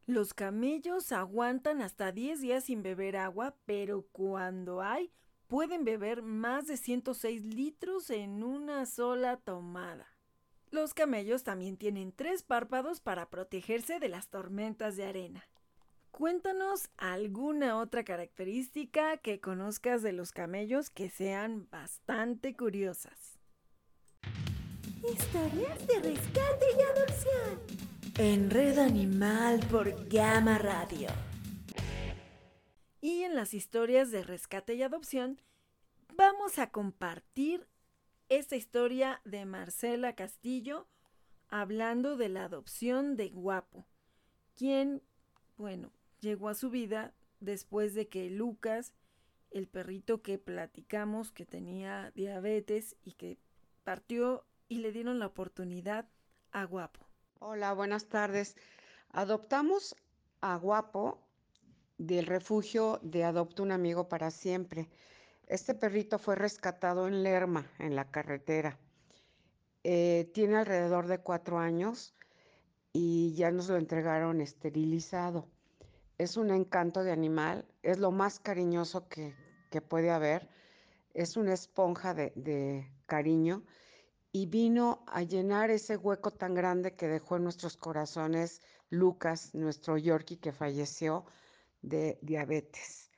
Los 0.05 0.33
camellos 0.33 1.11
aguantan 1.11 1.81
hasta 1.81 2.13
10 2.13 2.39
días 2.39 2.63
sin 2.63 2.83
beber 2.83 3.17
agua, 3.17 3.57
pero 3.65 4.07
cuando 4.13 4.81
hay 4.81 5.11
pueden 5.47 5.83
beber 5.83 6.21
más 6.21 6.67
de 6.67 6.77
106 6.77 7.43
litros 7.43 8.09
en 8.11 8.43
una 8.43 8.85
sola 8.85 9.35
tomada. 9.35 10.07
Los 10.71 10.93
camellos 10.93 11.43
también 11.43 11.75
tienen 11.75 12.13
tres 12.13 12.43
párpados 12.43 13.01
para 13.01 13.29
protegerse 13.29 13.99
de 13.99 14.07
las 14.07 14.29
tormentas 14.29 14.95
de 14.95 15.03
arena. 15.03 15.43
Cuéntanos 16.17 16.87
alguna 16.95 17.77
otra 17.77 18.05
característica 18.05 19.17
que 19.17 19.41
conozcas 19.41 20.01
de 20.01 20.13
los 20.13 20.31
camellos 20.31 20.89
que 20.89 21.09
sean 21.09 21.67
bastante 21.69 22.55
curiosas. 22.55 23.37
Historias 25.13 25.85
de 25.85 25.99
rescate 25.99 26.65
y 26.77 26.81
adopción. 26.97 27.59
En 28.17 28.49
Red 28.49 28.79
Animal 28.79 29.59
por 29.69 30.07
Gama 30.07 30.57
Radio. 30.57 31.09
Y 33.01 33.23
en 33.23 33.35
las 33.35 33.53
historias 33.53 34.09
de 34.09 34.23
rescate 34.23 34.75
y 34.75 34.83
adopción 34.83 35.41
vamos 36.15 36.59
a 36.59 36.71
compartir 36.71 37.67
esta 38.29 38.55
historia 38.55 39.19
de 39.25 39.43
Marcela 39.43 40.15
Castillo 40.15 40.87
hablando 41.49 42.15
de 42.15 42.29
la 42.29 42.45
adopción 42.45 43.17
de 43.17 43.31
Guapo, 43.31 43.85
quien, 44.55 45.03
bueno, 45.57 45.91
llegó 46.25 46.49
a 46.49 46.55
su 46.55 46.71
vida 46.71 47.13
después 47.39 47.93
de 47.93 48.07
que 48.07 48.31
Lucas, 48.31 48.93
el 49.51 49.67
perrito 49.67 50.23
que 50.23 50.39
platicamos 50.39 51.31
que 51.31 51.45
tenía 51.45 52.11
diabetes 52.15 52.95
y 53.03 53.13
que 53.13 53.37
partió 53.83 54.43
y 54.67 54.79
le 54.79 54.91
dieron 54.91 55.19
la 55.19 55.27
oportunidad 55.27 56.09
a 56.51 56.63
Guapo. 56.65 57.05
Hola, 57.39 57.73
buenas 57.73 58.07
tardes. 58.07 58.57
Adoptamos 59.11 59.95
a 60.41 60.57
Guapo 60.57 61.21
del 61.99 62.25
refugio 62.25 62.99
de 63.03 63.23
Adopta 63.23 63.61
un 63.61 63.71
amigo 63.71 64.09
para 64.09 64.31
siempre. 64.31 64.89
Este 65.45 65.75
perrito 65.75 66.17
fue 66.17 66.35
rescatado 66.35 67.07
en 67.07 67.21
Lerma, 67.21 67.69
en 67.77 67.95
la 67.95 68.09
carretera. 68.09 68.79
Eh, 69.83 70.31
tiene 70.33 70.55
alrededor 70.55 71.05
de 71.05 71.19
cuatro 71.19 71.59
años 71.59 72.15
y 72.93 73.35
ya 73.35 73.51
nos 73.51 73.69
lo 73.69 73.77
entregaron 73.77 74.41
esterilizado. 74.41 75.47
Es 76.17 76.37
un 76.37 76.51
encanto 76.51 77.03
de 77.03 77.11
animal, 77.11 77.65
es 77.83 77.99
lo 77.99 78.11
más 78.11 78.39
cariñoso 78.39 79.07
que, 79.07 79.35
puede 79.89 80.09
haber. 80.09 80.47
es 81.13 81.35
una 81.35 81.53
esponja 81.53 82.13
de, 82.13 82.89
cariño 83.05 83.63
y 84.31 84.45
vino 84.45 85.03
a 85.07 85.21
llenar 85.23 85.69
ese 85.69 85.97
hueco 85.97 86.31
tan 86.31 86.53
grande 86.53 86.95
que 86.95 87.09
dejó 87.09 87.35
en 87.35 87.43
nuestros 87.43 87.75
corazones 87.75 88.61
Lucas, 88.89 89.53
nuestro 89.53 89.97
Yorkie 89.97 90.37
que 90.37 90.53
falleció 90.53 91.25
de 91.81 92.17
diabetes. 92.21 93.11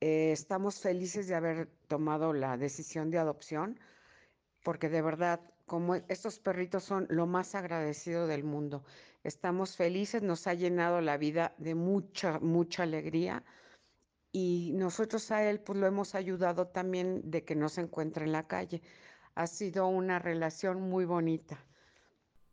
Eh, 0.00 0.32
estamos 0.32 0.80
felices 0.80 1.28
de 1.28 1.34
haber 1.34 1.70
tomado 1.88 2.34
la 2.34 2.58
decisión 2.58 3.10
de 3.10 3.18
adopción 3.18 3.80
porque 4.64 4.88
de 4.88 5.02
verdad, 5.02 5.40
como 5.66 5.94
estos 5.94 6.40
perritos 6.40 6.82
son 6.82 7.06
lo 7.10 7.26
más 7.26 7.54
agradecido 7.54 8.26
del 8.26 8.42
mundo, 8.42 8.82
estamos 9.24 9.76
felices, 9.76 10.22
nos 10.22 10.46
ha 10.46 10.54
llenado 10.54 11.00
la 11.00 11.16
vida 11.16 11.54
de 11.58 11.74
mucha, 11.74 12.38
mucha 12.38 12.84
alegría 12.84 13.42
y 14.30 14.72
nosotros 14.74 15.30
a 15.30 15.48
él 15.48 15.60
pues 15.60 15.78
lo 15.78 15.86
hemos 15.86 16.14
ayudado 16.14 16.68
también 16.68 17.30
de 17.30 17.44
que 17.44 17.56
no 17.56 17.68
se 17.68 17.80
encuentre 17.80 18.24
en 18.24 18.32
la 18.32 18.46
calle. 18.46 18.82
Ha 19.34 19.46
sido 19.46 19.86
una 19.88 20.18
relación 20.18 20.80
muy 20.82 21.04
bonita. 21.04 21.58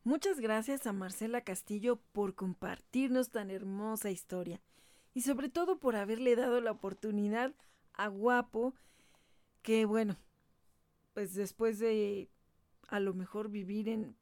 Muchas 0.03 0.39
gracias 0.39 0.87
a 0.87 0.93
Marcela 0.93 1.41
Castillo 1.41 1.97
por 2.11 2.33
compartirnos 2.33 3.29
tan 3.29 3.51
hermosa 3.51 4.09
historia 4.09 4.61
y 5.13 5.21
sobre 5.21 5.49
todo 5.49 5.79
por 5.79 5.95
haberle 5.95 6.35
dado 6.35 6.61
la 6.61 6.71
oportunidad 6.71 7.53
a 7.93 8.07
Guapo 8.07 8.73
que 9.61 9.85
bueno, 9.85 10.17
pues 11.13 11.35
después 11.35 11.77
de 11.79 12.29
a 12.87 12.99
lo 12.99 13.13
mejor 13.13 13.49
vivir 13.49 13.89
en 13.89 14.15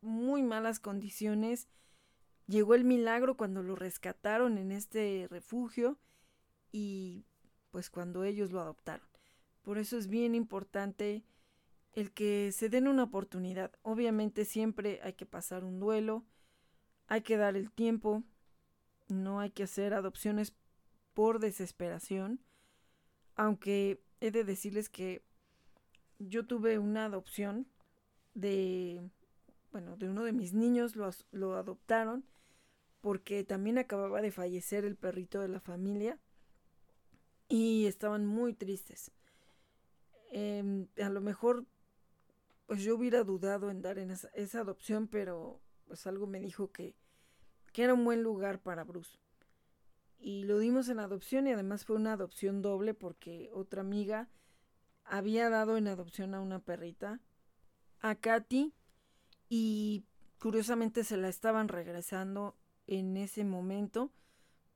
muy 0.00 0.42
malas 0.42 0.80
condiciones, 0.80 1.68
llegó 2.46 2.74
el 2.74 2.84
milagro 2.84 3.36
cuando 3.36 3.62
lo 3.62 3.76
rescataron 3.76 4.58
en 4.58 4.72
este 4.72 5.26
refugio 5.30 5.98
y 6.72 7.24
pues 7.70 7.90
cuando 7.90 8.24
ellos 8.24 8.52
lo 8.52 8.60
adoptaron. 8.60 9.06
Por 9.62 9.78
eso 9.78 9.98
es 9.98 10.06
bien 10.06 10.34
importante 10.34 11.24
el 11.92 12.12
que 12.12 12.52
se 12.52 12.68
den 12.68 12.88
una 12.88 13.04
oportunidad. 13.04 13.72
Obviamente 13.82 14.44
siempre 14.44 15.00
hay 15.02 15.14
que 15.14 15.26
pasar 15.26 15.64
un 15.64 15.80
duelo, 15.80 16.24
hay 17.08 17.22
que 17.22 17.36
dar 17.36 17.56
el 17.56 17.70
tiempo, 17.72 18.22
no 19.08 19.40
hay 19.40 19.50
que 19.50 19.64
hacer 19.64 19.94
adopciones 19.94 20.54
por 21.14 21.38
desesperación, 21.40 22.40
aunque 23.34 24.02
he 24.20 24.30
de 24.30 24.44
decirles 24.44 24.88
que 24.88 25.24
yo 26.18 26.46
tuve 26.46 26.78
una 26.78 27.06
adopción 27.06 27.66
de, 28.34 29.10
bueno, 29.72 29.96
de 29.96 30.08
uno 30.08 30.24
de 30.24 30.32
mis 30.32 30.52
niños, 30.52 30.96
lo, 30.96 31.10
lo 31.32 31.56
adoptaron 31.56 32.24
porque 33.06 33.44
también 33.44 33.78
acababa 33.78 34.20
de 34.20 34.32
fallecer 34.32 34.84
el 34.84 34.96
perrito 34.96 35.40
de 35.40 35.46
la 35.46 35.60
familia 35.60 36.18
y 37.48 37.86
estaban 37.86 38.26
muy 38.26 38.52
tristes. 38.52 39.12
Em, 40.32 40.88
a 41.00 41.08
lo 41.08 41.20
mejor, 41.20 41.66
pues 42.66 42.82
yo 42.82 42.96
hubiera 42.96 43.22
dudado 43.22 43.70
en 43.70 43.80
dar 43.80 44.00
en 44.00 44.10
esa, 44.10 44.60
adopción, 44.60 45.06
pero 45.06 45.60
pues 45.86 46.04
algo 46.08 46.26
me 46.26 46.40
dijo 46.40 46.72
que, 46.72 46.96
que 47.72 47.84
era 47.84 47.94
un 47.94 48.04
buen 48.04 48.24
lugar 48.24 48.60
para 48.60 48.82
Bruce. 48.82 49.20
Y 50.18 50.42
lo 50.42 50.58
dimos 50.58 50.88
en 50.88 50.98
adopción 50.98 51.46
y 51.46 51.52
además 51.52 51.84
fue 51.84 51.94
una 51.94 52.14
adopción 52.14 52.60
doble 52.60 52.92
porque 52.92 53.50
otra 53.52 53.82
amiga 53.82 54.28
había 55.04 55.48
dado 55.48 55.76
en 55.76 55.86
adopción 55.86 56.34
a 56.34 56.40
una 56.40 56.58
perrita, 56.58 57.20
a 58.00 58.16
Katy, 58.16 58.74
y 59.48 60.04
curiosamente 60.40 61.04
se 61.04 61.16
la 61.16 61.28
estaban 61.28 61.68
regresando 61.68 62.56
en 62.86 63.16
ese 63.16 63.44
momento 63.44 64.10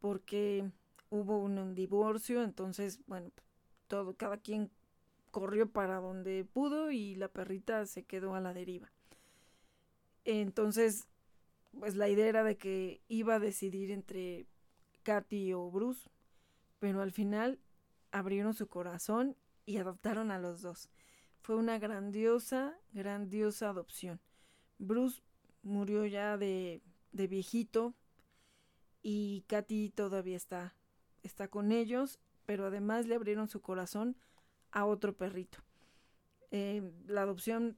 porque 0.00 0.70
hubo 1.10 1.38
un 1.38 1.74
divorcio, 1.74 2.42
entonces, 2.42 3.00
bueno, 3.06 3.30
todo, 3.88 4.14
cada 4.16 4.38
quien 4.38 4.70
corrió 5.30 5.70
para 5.70 5.96
donde 6.00 6.44
pudo 6.44 6.90
y 6.90 7.14
la 7.14 7.28
perrita 7.28 7.86
se 7.86 8.04
quedó 8.04 8.34
a 8.34 8.40
la 8.40 8.54
deriva. 8.54 8.90
Entonces, 10.24 11.08
pues 11.78 11.96
la 11.96 12.08
idea 12.08 12.26
era 12.26 12.44
de 12.44 12.56
que 12.56 13.00
iba 13.08 13.36
a 13.36 13.40
decidir 13.40 13.90
entre 13.90 14.46
Katy 15.02 15.52
o 15.52 15.70
Bruce, 15.70 16.08
pero 16.78 17.02
al 17.02 17.12
final 17.12 17.58
abrieron 18.10 18.54
su 18.54 18.66
corazón 18.66 19.36
y 19.66 19.78
adoptaron 19.78 20.30
a 20.30 20.38
los 20.38 20.62
dos. 20.62 20.90
Fue 21.40 21.56
una 21.56 21.78
grandiosa, 21.78 22.76
grandiosa 22.92 23.70
adopción. 23.70 24.20
Bruce 24.78 25.22
murió 25.62 26.06
ya 26.06 26.36
de, 26.36 26.82
de 27.12 27.26
viejito 27.26 27.94
y 29.02 29.44
Katy 29.48 29.90
todavía 29.90 30.36
está 30.36 30.74
está 31.22 31.48
con 31.48 31.72
ellos, 31.72 32.18
pero 32.46 32.66
además 32.66 33.06
le 33.06 33.14
abrieron 33.14 33.48
su 33.48 33.60
corazón 33.60 34.16
a 34.70 34.84
otro 34.84 35.16
perrito. 35.16 35.58
Eh, 36.50 36.92
la 37.06 37.22
adopción, 37.22 37.76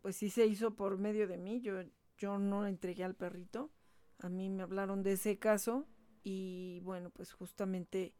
pues 0.00 0.16
sí 0.16 0.30
se 0.30 0.46
hizo 0.46 0.74
por 0.74 0.98
medio 0.98 1.26
de 1.28 1.38
mí, 1.38 1.60
yo, 1.60 1.82
yo 2.16 2.38
no 2.38 2.66
entregué 2.66 3.04
al 3.04 3.14
perrito, 3.14 3.70
a 4.18 4.28
mí 4.28 4.48
me 4.48 4.62
hablaron 4.62 5.02
de 5.02 5.12
ese 5.12 5.38
caso 5.38 5.86
y 6.22 6.80
bueno, 6.82 7.10
pues 7.10 7.32
justamente 7.32 8.14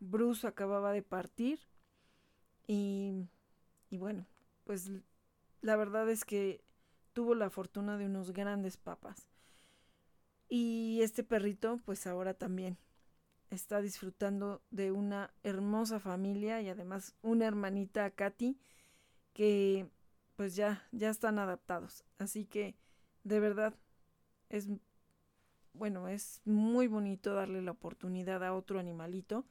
Bruce 0.00 0.46
acababa 0.46 0.92
de 0.92 1.02
partir 1.02 1.60
y, 2.66 3.28
y 3.90 3.98
bueno, 3.98 4.26
pues 4.64 4.90
la 5.60 5.76
verdad 5.76 6.08
es 6.08 6.24
que 6.24 6.62
tuvo 7.12 7.34
la 7.34 7.50
fortuna 7.50 7.98
de 7.98 8.06
unos 8.06 8.32
grandes 8.32 8.76
papas. 8.76 9.28
Y 10.48 11.00
este 11.02 11.24
perrito, 11.24 11.80
pues 11.84 12.06
ahora 12.06 12.34
también 12.34 12.78
está 13.50 13.80
disfrutando 13.80 14.62
de 14.70 14.92
una 14.92 15.32
hermosa 15.42 16.00
familia 16.00 16.60
y 16.60 16.68
además 16.68 17.14
una 17.22 17.46
hermanita 17.46 18.10
Katy 18.10 18.58
que 19.32 19.88
pues 20.36 20.56
ya 20.56 20.86
ya 20.92 21.10
están 21.10 21.38
adaptados. 21.38 22.04
Así 22.18 22.44
que 22.44 22.76
de 23.22 23.40
verdad 23.40 23.74
es 24.48 24.68
bueno, 25.72 26.08
es 26.08 26.40
muy 26.44 26.86
bonito 26.86 27.34
darle 27.34 27.60
la 27.60 27.72
oportunidad 27.72 28.44
a 28.44 28.54
otro 28.54 28.78
animalito 28.78 29.44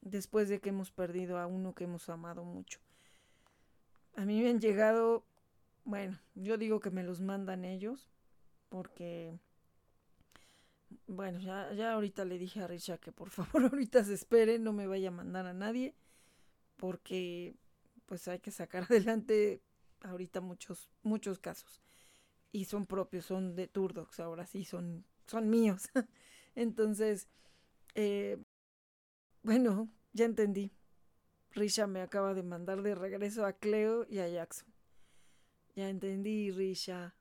después 0.00 0.48
de 0.48 0.60
que 0.60 0.70
hemos 0.70 0.90
perdido 0.90 1.38
a 1.38 1.46
uno 1.46 1.74
que 1.74 1.84
hemos 1.84 2.08
amado 2.08 2.44
mucho. 2.44 2.80
A 4.16 4.24
mí 4.24 4.42
me 4.42 4.50
han 4.50 4.60
llegado, 4.60 5.24
bueno, 5.84 6.18
yo 6.34 6.58
digo 6.58 6.80
que 6.80 6.90
me 6.90 7.04
los 7.04 7.20
mandan 7.20 7.64
ellos 7.64 8.10
porque 8.68 9.38
bueno, 11.06 11.38
ya, 11.40 11.72
ya 11.74 11.92
ahorita 11.92 12.24
le 12.24 12.38
dije 12.38 12.60
a 12.62 12.66
Richa 12.66 12.98
que 12.98 13.12
por 13.12 13.30
favor 13.30 13.64
ahorita 13.64 14.04
se 14.04 14.14
espere, 14.14 14.58
no 14.58 14.72
me 14.72 14.86
vaya 14.86 15.08
a 15.08 15.12
mandar 15.12 15.46
a 15.46 15.54
nadie, 15.54 15.94
porque 16.76 17.54
pues 18.06 18.28
hay 18.28 18.40
que 18.40 18.50
sacar 18.50 18.84
adelante 18.90 19.62
ahorita 20.02 20.40
muchos, 20.40 20.90
muchos 21.02 21.38
casos. 21.38 21.80
Y 22.52 22.66
son 22.66 22.86
propios, 22.86 23.26
son 23.26 23.56
de 23.56 23.68
Turdox, 23.68 24.20
ahora 24.20 24.46
sí, 24.46 24.64
son, 24.64 25.04
son 25.26 25.50
míos. 25.50 25.90
Entonces, 26.56 27.28
eh, 27.94 28.38
bueno, 29.42 29.90
ya 30.12 30.24
entendí. 30.24 30.72
Risha 31.52 31.86
me 31.86 32.02
acaba 32.02 32.34
de 32.34 32.42
mandar 32.42 32.82
de 32.82 32.94
regreso 32.94 33.46
a 33.46 33.52
Cleo 33.54 34.06
y 34.08 34.20
a 34.20 34.28
Jackson. 34.28 34.68
Ya 35.74 35.88
entendí, 35.88 36.50
Risha. 36.52 37.14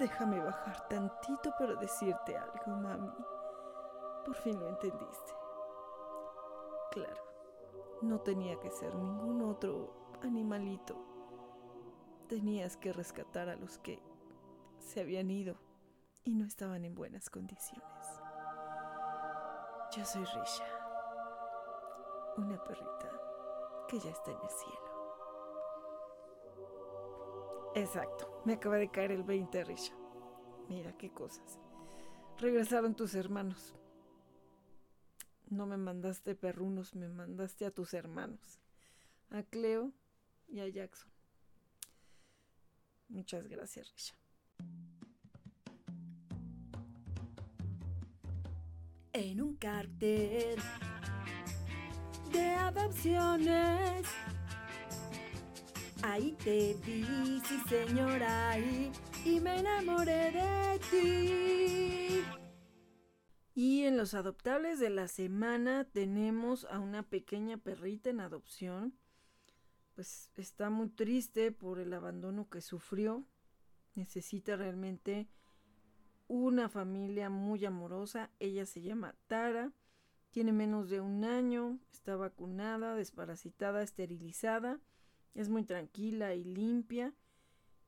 Déjame 0.00 0.40
bajar 0.40 0.88
tantito 0.88 1.52
para 1.58 1.74
decirte 1.74 2.34
algo, 2.34 2.68
mami. 2.68 3.12
Por 4.24 4.34
fin 4.34 4.58
lo 4.58 4.66
entendiste. 4.66 5.34
Claro, 6.90 7.22
no 8.00 8.18
tenía 8.18 8.58
que 8.58 8.70
ser 8.70 8.94
ningún 8.94 9.42
otro 9.42 9.92
animalito. 10.22 10.96
Tenías 12.28 12.78
que 12.78 12.94
rescatar 12.94 13.50
a 13.50 13.56
los 13.56 13.76
que 13.76 14.02
se 14.78 15.02
habían 15.02 15.30
ido 15.30 15.56
y 16.24 16.34
no 16.34 16.46
estaban 16.46 16.86
en 16.86 16.94
buenas 16.94 17.28
condiciones. 17.28 18.06
Yo 19.94 20.02
soy 20.06 20.24
Risha, 20.24 20.64
una 22.38 22.56
perrita 22.64 23.10
que 23.86 23.98
ya 23.98 24.12
está 24.12 24.30
en 24.30 24.38
el 24.42 24.50
cielo. 24.50 24.89
Exacto, 27.74 28.42
me 28.44 28.54
acaba 28.54 28.76
de 28.76 28.90
caer 28.90 29.12
el 29.12 29.22
20, 29.22 29.64
Risha. 29.64 29.94
Mira 30.68 30.96
qué 30.96 31.10
cosas. 31.10 31.58
Regresaron 32.38 32.94
tus 32.94 33.14
hermanos. 33.14 33.74
No 35.48 35.66
me 35.66 35.76
mandaste 35.76 36.34
perrunos, 36.34 36.94
me 36.94 37.08
mandaste 37.08 37.66
a 37.66 37.70
tus 37.70 37.94
hermanos. 37.94 38.60
A 39.30 39.42
Cleo 39.42 39.92
y 40.48 40.60
a 40.60 40.68
Jackson. 40.68 41.10
Muchas 43.08 43.46
gracias, 43.48 43.90
Risha. 43.92 44.14
En 49.12 49.42
un 49.42 49.56
cartel 49.56 50.58
de 52.32 52.50
adopciones 52.54 54.06
Ahí 56.02 56.32
te 56.42 56.74
vi, 56.84 57.40
sí 57.44 57.58
señora, 57.68 58.50
ahí, 58.50 58.90
y 59.24 59.38
me 59.38 59.58
enamoré 59.58 60.32
de 60.32 60.80
ti. 60.90 62.24
Y 63.54 63.82
en 63.82 63.98
los 63.98 64.14
adoptables 64.14 64.80
de 64.80 64.88
la 64.88 65.08
semana 65.08 65.84
tenemos 65.84 66.64
a 66.70 66.78
una 66.78 67.02
pequeña 67.02 67.58
perrita 67.58 68.08
en 68.08 68.20
adopción. 68.20 68.94
Pues 69.94 70.30
está 70.36 70.70
muy 70.70 70.88
triste 70.88 71.52
por 71.52 71.78
el 71.78 71.92
abandono 71.92 72.48
que 72.48 72.62
sufrió. 72.62 73.26
Necesita 73.94 74.56
realmente 74.56 75.28
una 76.28 76.70
familia 76.70 77.28
muy 77.28 77.66
amorosa. 77.66 78.30
Ella 78.38 78.64
se 78.64 78.80
llama 78.80 79.14
Tara. 79.26 79.72
Tiene 80.30 80.52
menos 80.52 80.88
de 80.88 81.02
un 81.02 81.24
año. 81.24 81.78
Está 81.92 82.16
vacunada, 82.16 82.94
desparasitada, 82.94 83.82
esterilizada. 83.82 84.80
Es 85.34 85.48
muy 85.48 85.64
tranquila 85.64 86.34
y 86.34 86.44
limpia 86.44 87.14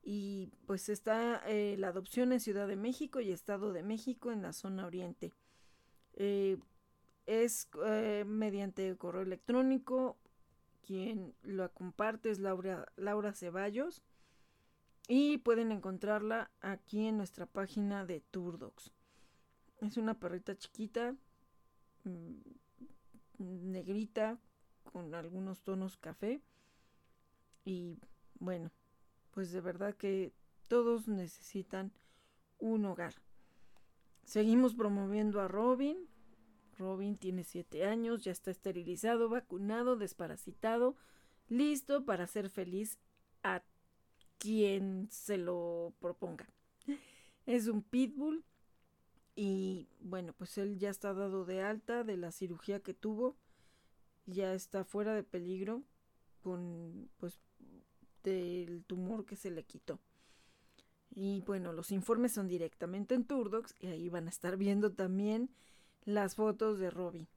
y 0.03 0.49
pues 0.65 0.89
está 0.89 1.41
eh, 1.47 1.75
la 1.77 1.87
adopción 1.87 2.33
en 2.33 2.41
Ciudad 2.41 2.67
de 2.67 2.75
México 2.75 3.21
y 3.21 3.31
Estado 3.31 3.71
de 3.71 3.83
México 3.83 4.31
en 4.31 4.41
la 4.41 4.51
zona 4.51 4.85
oriente. 4.85 5.33
Eh, 6.15 6.57
es 7.25 7.69
eh, 7.85 8.25
mediante 8.27 8.95
correo 8.97 9.21
electrónico, 9.21 10.17
quien 10.85 11.33
lo 11.41 11.71
comparte 11.71 12.29
es 12.31 12.39
Laura, 12.39 12.91
Laura 12.97 13.33
Ceballos 13.33 14.03
y 15.07 15.37
pueden 15.37 15.71
encontrarla 15.71 16.51
aquí 16.59 17.07
en 17.07 17.17
nuestra 17.17 17.45
página 17.45 18.05
de 18.05 18.19
Turdox. 18.19 18.91
Es 19.79 19.95
una 19.95 20.19
perrita 20.19 20.57
chiquita, 20.57 21.15
mm, 22.03 22.35
negrita, 23.39 24.37
con 24.83 25.15
algunos 25.15 25.61
tonos 25.61 25.95
café 25.95 26.41
y 27.65 27.99
bueno, 28.39 28.71
pues 29.31 29.51
de 29.51 29.61
verdad 29.61 29.95
que 29.95 30.33
todos 30.67 31.07
necesitan 31.07 31.91
un 32.59 32.85
hogar. 32.85 33.13
Seguimos 34.25 34.73
promoviendo 34.75 35.41
a 35.41 35.47
Robin. 35.47 35.97
Robin 36.77 37.17
tiene 37.17 37.43
siete 37.43 37.85
años, 37.85 38.23
ya 38.23 38.31
está 38.31 38.51
esterilizado, 38.51 39.29
vacunado, 39.29 39.95
desparasitado, 39.95 40.95
listo 41.47 42.05
para 42.05 42.25
ser 42.25 42.49
feliz 42.49 42.97
a 43.43 43.63
quien 44.39 45.07
se 45.11 45.37
lo 45.37 45.93
proponga. 45.99 46.47
Es 47.45 47.67
un 47.67 47.83
pitbull 47.83 48.43
y 49.35 49.87
bueno, 49.99 50.33
pues 50.33 50.57
él 50.57 50.79
ya 50.79 50.89
está 50.89 51.13
dado 51.13 51.45
de 51.45 51.61
alta 51.61 52.03
de 52.03 52.17
la 52.17 52.31
cirugía 52.31 52.81
que 52.81 52.93
tuvo, 52.93 53.35
ya 54.25 54.53
está 54.53 54.83
fuera 54.83 55.13
de 55.13 55.23
peligro 55.23 55.83
con 56.41 57.09
pues 57.17 57.39
del 58.23 58.83
tumor 58.85 59.25
que 59.25 59.35
se 59.35 59.51
le 59.51 59.63
quitó. 59.63 59.99
Y 61.15 61.41
bueno, 61.41 61.73
los 61.73 61.91
informes 61.91 62.33
son 62.33 62.47
directamente 62.47 63.13
en 63.13 63.25
Turdox 63.25 63.75
y 63.79 63.87
ahí 63.87 64.09
van 64.09 64.25
a 64.27 64.29
estar 64.29 64.57
viendo 64.57 64.91
también 64.93 65.49
las 66.05 66.35
fotos 66.35 66.79
de 66.79 66.89
Robbie. 66.89 67.27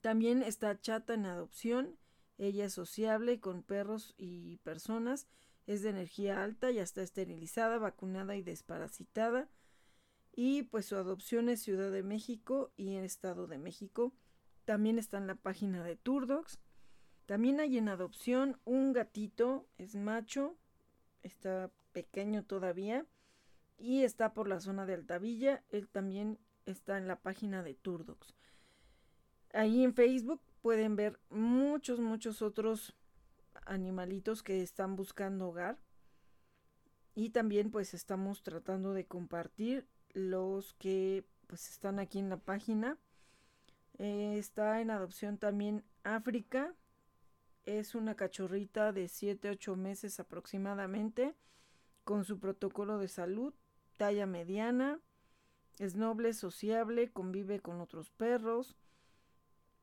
También 0.00 0.42
está 0.42 0.80
Chata 0.80 1.14
en 1.14 1.26
adopción. 1.26 1.98
Ella 2.38 2.66
es 2.66 2.72
sociable 2.72 3.40
con 3.40 3.62
perros 3.62 4.14
y 4.16 4.56
personas. 4.58 5.26
Es 5.66 5.82
de 5.82 5.90
energía 5.90 6.42
alta, 6.42 6.70
ya 6.70 6.82
está 6.82 7.02
esterilizada, 7.02 7.78
vacunada 7.78 8.36
y 8.36 8.42
desparasitada. 8.42 9.48
Y 10.34 10.62
pues 10.62 10.86
su 10.86 10.96
adopción 10.96 11.48
es 11.48 11.60
Ciudad 11.60 11.90
de 11.90 12.02
México 12.02 12.72
y 12.76 12.94
en 12.94 13.04
Estado 13.04 13.46
de 13.48 13.58
México. 13.58 14.14
También 14.64 14.98
está 14.98 15.18
en 15.18 15.26
la 15.26 15.34
página 15.34 15.82
de 15.82 15.96
Turdox. 15.96 16.58
También 17.28 17.60
hay 17.60 17.76
en 17.76 17.90
adopción 17.90 18.58
un 18.64 18.94
gatito, 18.94 19.68
es 19.76 19.94
macho, 19.94 20.56
está 21.22 21.70
pequeño 21.92 22.42
todavía 22.42 23.04
y 23.76 24.02
está 24.02 24.32
por 24.32 24.48
la 24.48 24.60
zona 24.60 24.86
de 24.86 24.94
Altavilla. 24.94 25.62
Él 25.68 25.90
también 25.90 26.38
está 26.64 26.96
en 26.96 27.06
la 27.06 27.20
página 27.20 27.62
de 27.62 27.74
Turdox. 27.74 28.34
Ahí 29.52 29.84
en 29.84 29.92
Facebook 29.92 30.40
pueden 30.62 30.96
ver 30.96 31.20
muchos, 31.28 32.00
muchos 32.00 32.40
otros 32.40 32.96
animalitos 33.66 34.42
que 34.42 34.62
están 34.62 34.96
buscando 34.96 35.48
hogar. 35.48 35.76
Y 37.14 37.28
también 37.28 37.70
pues 37.70 37.92
estamos 37.92 38.42
tratando 38.42 38.94
de 38.94 39.04
compartir 39.04 39.86
los 40.14 40.72
que 40.78 41.26
pues 41.46 41.68
están 41.68 41.98
aquí 41.98 42.20
en 42.20 42.30
la 42.30 42.38
página. 42.38 42.96
Eh, 43.98 44.38
está 44.38 44.80
en 44.80 44.90
adopción 44.90 45.36
también 45.36 45.84
África, 46.04 46.74
es 47.68 47.94
una 47.94 48.14
cachorrita 48.14 48.92
de 48.92 49.04
7-8 49.04 49.76
meses 49.76 50.18
aproximadamente, 50.20 51.34
con 52.04 52.24
su 52.24 52.38
protocolo 52.38 52.96
de 52.96 53.08
salud, 53.08 53.52
talla 53.98 54.24
mediana, 54.24 55.00
es 55.78 55.94
noble, 55.94 56.32
sociable, 56.32 57.12
convive 57.12 57.60
con 57.60 57.82
otros 57.82 58.10
perros, 58.10 58.74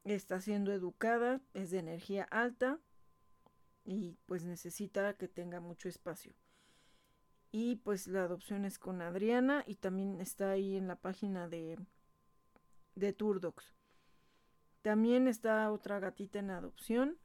está 0.04 0.42
siendo 0.42 0.72
educada, 0.72 1.42
es 1.54 1.70
de 1.70 1.78
energía 1.78 2.24
alta 2.32 2.80
y 3.84 4.18
pues 4.26 4.44
necesita 4.46 5.14
que 5.14 5.28
tenga 5.28 5.60
mucho 5.60 5.88
espacio. 5.88 6.34
Y 7.52 7.76
pues 7.78 8.08
la 8.08 8.24
adopción 8.24 8.66
es 8.66 8.80
con 8.80 9.04
Adriana 9.04 9.64
y 9.68 9.76
también 9.76 10.20
está 10.22 10.50
ahí 10.50 10.76
en 10.76 10.88
la 10.88 10.96
página 10.96 11.48
de, 11.48 11.78
de 12.96 13.14
Turdox. 13.14 13.76
También 14.82 15.28
está 15.28 15.72
otra 15.72 16.00
gatita 16.00 16.40
en 16.40 16.50
adopción 16.50 17.18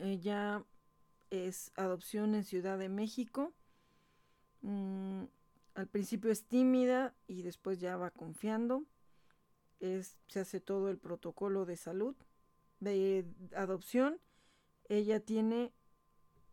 ella 0.00 0.64
es 1.30 1.72
adopción 1.76 2.34
en 2.34 2.44
Ciudad 2.44 2.78
de 2.78 2.88
México. 2.88 3.52
Mm, 4.62 5.24
al 5.74 5.86
principio 5.86 6.30
es 6.30 6.44
tímida 6.44 7.14
y 7.26 7.42
después 7.42 7.80
ya 7.80 7.96
va 7.96 8.10
confiando. 8.10 8.84
se 9.80 10.40
hace 10.40 10.60
todo 10.60 10.88
el 10.88 10.98
protocolo 10.98 11.64
de 11.64 11.76
salud 11.76 12.16
de 12.80 13.24
adopción. 13.54 14.18
Ella 14.88 15.20
tiene 15.20 15.72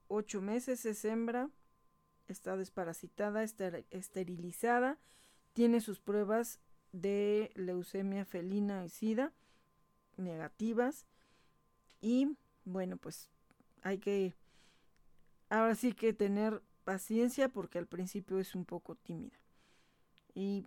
ocho 0.08 0.42
meses, 0.42 0.86
es 0.86 1.06
hembra, 1.06 1.50
está 2.28 2.58
desparasitada, 2.58 3.44
está 3.44 3.68
esterilizada, 3.90 5.00
tiene 5.54 5.82
sus 5.82 6.00
pruebas 6.00 6.60
de 6.92 7.52
leucemia 7.56 8.26
felina 8.26 8.86
y 8.86 8.90
sida 8.90 9.34
negativas 10.18 11.06
y 12.02 12.38
bueno, 12.64 12.98
pues 12.98 13.30
hay 13.86 14.00
que, 14.00 14.34
ahora 15.48 15.76
sí 15.76 15.94
que 15.94 16.12
tener 16.12 16.64
paciencia 16.84 17.50
porque 17.50 17.78
al 17.78 17.86
principio 17.86 18.40
es 18.40 18.56
un 18.56 18.66
poco 18.66 18.96
tímida. 18.96 19.38
Y 20.34 20.66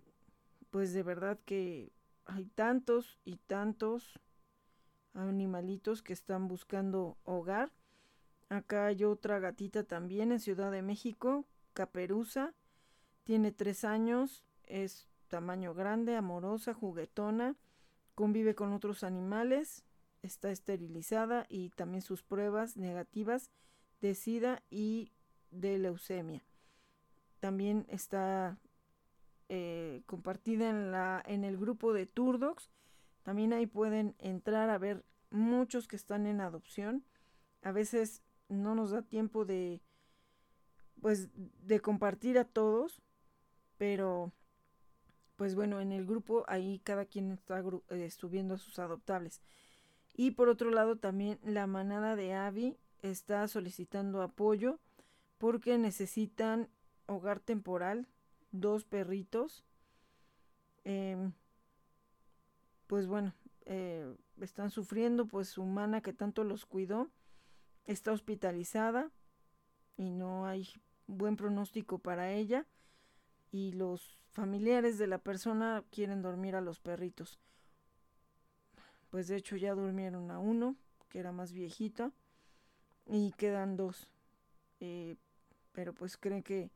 pues 0.69 0.93
de 0.93 1.03
verdad 1.03 1.37
que 1.43 1.91
hay 2.25 2.45
tantos 2.45 3.19
y 3.25 3.35
tantos 3.35 4.21
animalitos 5.13 6.01
que 6.01 6.13
están 6.13 6.47
buscando 6.47 7.17
hogar. 7.25 7.73
Acá 8.47 8.85
hay 8.85 9.03
otra 9.03 9.39
gatita 9.39 9.83
también 9.83 10.31
en 10.31 10.39
Ciudad 10.39 10.71
de 10.71 10.81
México, 10.81 11.45
Caperuza. 11.73 12.53
Tiene 13.25 13.51
tres 13.51 13.83
años, 13.83 14.45
es 14.63 15.09
tamaño 15.27 15.73
grande, 15.73 16.15
amorosa, 16.15 16.73
juguetona, 16.73 17.57
convive 18.15 18.55
con 18.55 18.71
otros 18.71 19.03
animales 19.03 19.83
está 20.21 20.51
esterilizada 20.51 21.45
y 21.49 21.69
también 21.69 22.01
sus 22.01 22.23
pruebas 22.23 22.77
negativas 22.77 23.51
de 24.01 24.15
SIDA 24.15 24.63
y 24.69 25.11
de 25.51 25.77
leucemia. 25.77 26.43
También 27.39 27.85
está 27.89 28.59
eh, 29.47 30.01
compartida 30.05 30.69
en, 30.69 30.91
la, 30.91 31.23
en 31.25 31.43
el 31.43 31.57
grupo 31.57 31.93
de 31.93 32.05
Turdox. 32.05 32.69
También 33.23 33.53
ahí 33.53 33.65
pueden 33.65 34.15
entrar 34.19 34.69
a 34.69 34.77
ver 34.77 35.05
muchos 35.29 35.87
que 35.87 35.95
están 35.95 36.27
en 36.27 36.41
adopción. 36.41 37.05
A 37.61 37.71
veces 37.71 38.21
no 38.47 38.75
nos 38.75 38.91
da 38.91 39.01
tiempo 39.01 39.45
de 39.45 39.81
pues 41.01 41.29
de 41.33 41.79
compartir 41.79 42.37
a 42.37 42.43
todos, 42.43 43.01
pero 43.77 44.33
pues 45.37 45.55
bueno, 45.55 45.79
en 45.79 45.93
el 45.93 46.05
grupo 46.05 46.43
ahí 46.47 46.79
cada 46.83 47.05
quien 47.05 47.31
está 47.31 47.63
eh, 47.89 48.11
subiendo 48.11 48.55
a 48.55 48.57
sus 48.57 48.79
adoptables. 48.79 49.41
Y 50.13 50.31
por 50.31 50.49
otro 50.49 50.69
lado 50.71 50.97
también 50.97 51.39
la 51.43 51.67
manada 51.67 52.15
de 52.15 52.33
Avi 52.33 52.77
está 53.01 53.47
solicitando 53.47 54.21
apoyo 54.21 54.79
porque 55.37 55.77
necesitan 55.77 56.67
hogar 57.05 57.39
temporal, 57.39 58.07
dos 58.51 58.83
perritos. 58.83 59.63
Em, 60.83 61.33
pues 62.87 63.07
bueno, 63.07 63.33
eh, 63.65 64.15
están 64.41 64.71
sufriendo, 64.71 65.25
pues 65.27 65.47
su 65.47 65.63
mana 65.63 66.01
que 66.01 66.13
tanto 66.13 66.43
los 66.43 66.65
cuidó 66.65 67.09
está 67.85 68.11
hospitalizada 68.11 69.11
y 69.97 70.11
no 70.11 70.45
hay 70.45 70.67
buen 71.07 71.35
pronóstico 71.35 71.97
para 71.97 72.31
ella 72.31 72.67
y 73.51 73.71
los 73.71 74.19
familiares 74.29 74.99
de 74.99 75.07
la 75.07 75.17
persona 75.17 75.83
quieren 75.89 76.21
dormir 76.21 76.55
a 76.55 76.61
los 76.61 76.79
perritos 76.79 77.39
pues 79.09 79.27
de 79.27 79.37
hecho 79.37 79.55
ya 79.55 79.73
durmieron 79.73 80.31
a 80.31 80.39
uno, 80.39 80.75
que 81.09 81.19
era 81.19 81.31
más 81.31 81.51
viejita, 81.51 82.11
y 83.05 83.31
quedan 83.33 83.75
dos. 83.75 84.09
Eh, 84.79 85.15
pero 85.71 85.93
pues 85.93 86.17
creen 86.17 86.43
que 86.43 86.71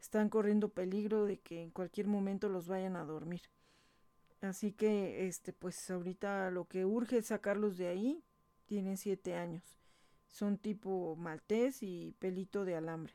están 0.00 0.28
corriendo 0.28 0.68
peligro 0.68 1.24
de 1.24 1.38
que 1.38 1.62
en 1.62 1.70
cualquier 1.70 2.06
momento 2.06 2.48
los 2.48 2.68
vayan 2.68 2.96
a 2.96 3.04
dormir. 3.04 3.42
Así 4.40 4.72
que, 4.72 5.26
este, 5.26 5.52
pues 5.52 5.90
ahorita 5.90 6.50
lo 6.50 6.66
que 6.66 6.84
urge 6.84 7.18
es 7.18 7.26
sacarlos 7.26 7.76
de 7.76 7.88
ahí. 7.88 8.22
Tienen 8.66 8.96
siete 8.96 9.34
años. 9.34 9.64
Son 10.28 10.58
tipo 10.58 11.16
maltés 11.16 11.82
y 11.82 12.14
pelito 12.18 12.64
de 12.64 12.76
alambre. 12.76 13.14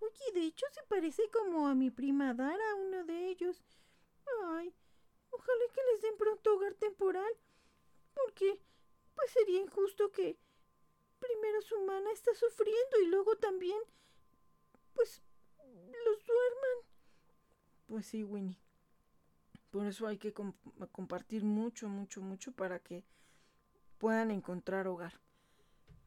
Oye, 0.00 0.40
de 0.40 0.46
hecho 0.46 0.66
se 0.72 0.82
parece 0.88 1.22
como 1.32 1.68
a 1.68 1.74
mi 1.74 1.90
prima 1.90 2.34
Dara, 2.34 2.74
uno 2.86 3.04
de 3.04 3.28
ellos. 3.28 3.64
Ay, 4.44 4.74
ojalá 5.30 5.64
que 5.74 5.80
les 5.92 6.02
den 6.02 6.16
pronto 6.16 6.54
hogar 6.54 6.74
temporal. 6.74 7.32
Porque, 8.14 8.58
pues 9.14 9.30
sería 9.30 9.60
injusto 9.60 10.10
que 10.10 10.38
primero 11.18 11.62
su 11.62 11.80
mana 11.80 12.10
está 12.12 12.34
sufriendo 12.34 13.00
y 13.02 13.06
luego 13.06 13.36
también, 13.36 13.78
pues, 14.94 15.22
los 15.58 16.26
duerman. 16.26 16.78
Pues 17.86 18.06
sí, 18.06 18.24
Winnie. 18.24 18.58
Por 19.70 19.86
eso 19.86 20.06
hay 20.06 20.18
que 20.18 20.32
compartir 20.32 21.44
mucho, 21.44 21.88
mucho, 21.88 22.22
mucho 22.22 22.52
para 22.52 22.78
que 22.78 23.04
puedan 23.98 24.30
encontrar 24.30 24.86
hogar. 24.86 25.20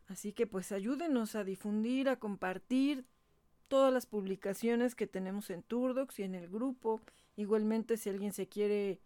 Así 0.08 0.34
que 0.34 0.48
pues 0.48 0.72
ayúdenos 0.72 1.36
a 1.36 1.44
difundir, 1.44 2.10
a 2.10 2.20
compartir 2.20 3.06
todas 3.68 3.94
las 3.94 4.06
publicaciones 4.06 4.96
que 4.96 5.08
tenemos 5.08 5.50
en 5.50 5.64
Turdox 5.64 6.20
y 6.20 6.24
en 6.24 6.36
el 6.36 6.50
grupo. 6.50 7.00
Igualmente 7.36 7.98
si 7.98 8.10
alguien 8.10 8.34
se 8.34 8.50
quiere 8.50 9.00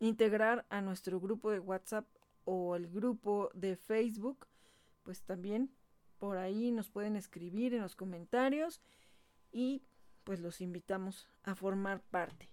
integrar 0.00 0.66
a 0.70 0.80
nuestro 0.80 1.20
grupo 1.20 1.50
de 1.50 1.60
WhatsApp 1.60 2.08
o 2.44 2.74
el 2.74 2.88
grupo 2.88 3.50
de 3.54 3.76
Facebook, 3.76 4.48
pues 5.04 5.22
también 5.22 5.72
por 6.18 6.36
ahí 6.36 6.72
nos 6.72 6.90
pueden 6.90 7.16
escribir 7.16 7.74
en 7.74 7.82
los 7.82 7.94
comentarios 7.94 8.80
y 9.52 9.84
pues 10.24 10.40
los 10.40 10.60
invitamos 10.60 11.28
a 11.44 11.54
formar 11.54 12.02
parte. 12.02 12.52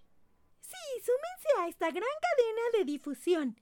Sí, 0.60 1.00
súmense 1.00 1.48
a 1.60 1.68
esta 1.68 1.90
gran 1.90 2.02
cadena 2.02 2.78
de 2.78 2.84
difusión. 2.84 3.60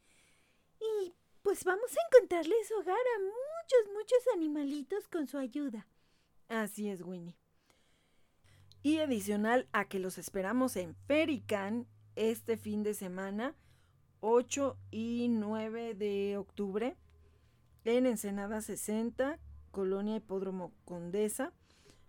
Y 0.81 1.15
pues 1.43 1.65
vamos 1.65 1.91
a 1.93 2.01
encontrarles 2.07 2.73
hogar 2.73 2.97
a 2.97 3.21
muchos, 3.21 3.95
muchos 3.95 4.19
animalitos 4.35 5.09
con 5.09 5.27
su 5.27 5.39
ayuda. 5.39 5.87
Así 6.49 6.89
es, 6.89 7.03
Winnie. 7.03 7.37
Y 8.83 8.99
adicional 8.99 9.69
a 9.73 9.87
que 9.89 9.99
los 9.99 10.19
esperamos 10.19 10.77
en 10.77 10.95
Ferican 10.95 11.89
este 12.15 12.57
fin 12.57 12.83
de 12.83 12.95
semana, 12.95 13.55
8 14.21 14.77
y 14.91 15.29
9 15.29 15.95
de 15.95 16.37
octubre, 16.37 16.97
en 17.85 18.07
Ensenada 18.07 18.61
60, 18.61 19.39
Colonia 19.71 20.17
Hipódromo 20.17 20.73
Condesa. 20.85 21.53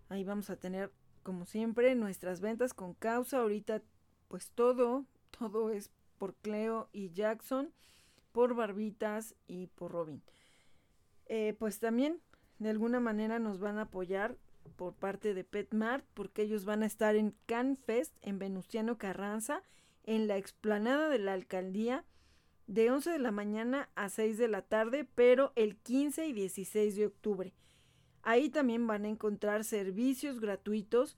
Ahí 0.10 0.24
vamos 0.24 0.50
a 0.50 0.56
tener, 0.56 0.92
como 1.24 1.46
siempre, 1.46 1.94
nuestras 1.96 2.42
ventas 2.42 2.74
con 2.74 2.94
causa. 2.94 3.40
Ahorita 3.40 3.82
pues 4.28 4.52
todo, 4.52 5.06
todo 5.38 5.72
es 5.72 5.92
por 6.18 6.36
Cleo 6.36 6.90
y 6.92 7.12
Jackson, 7.12 7.72
por 8.32 8.56
Barbitas 8.56 9.36
y 9.48 9.68
por 9.68 9.92
Robin. 9.92 10.22
Eh, 11.26 11.56
pues 11.60 11.80
también 11.80 12.22
de 12.60 12.70
alguna 12.70 13.00
manera 13.00 13.40
nos 13.40 13.60
van 13.60 13.78
a 13.78 13.84
apoyar 13.84 14.38
por 14.76 14.94
parte 14.94 15.34
de 15.34 15.44
PetMart 15.44 16.06
porque 16.14 16.42
ellos 16.42 16.66
van 16.66 16.84
a 16.84 16.86
estar 16.86 17.16
en 17.16 17.36
CanFest 17.46 18.16
en 18.22 18.40
Venustiano 18.40 18.98
Carranza 18.98 19.62
en 20.08 20.28
la 20.28 20.38
explanada 20.38 21.10
de 21.10 21.20
la 21.20 21.34
alcaldía 21.34 22.04
de 22.66 22.90
11 22.90 23.12
de 23.12 23.20
la 23.20 23.32
mañana 23.32 23.90
a 23.96 24.10
6 24.10 24.40
de 24.40 24.48
la 24.48 24.64
tarde, 24.64 25.08
pero 25.16 25.54
el 25.56 25.78
15 25.78 26.26
y 26.26 26.34
16 26.34 26.96
de 26.96 27.06
octubre. 27.06 27.54
Ahí 28.24 28.50
también 28.50 28.88
van 28.88 29.06
a 29.06 29.10
encontrar 29.10 29.64
servicios 29.64 30.40
gratuitos 30.40 31.18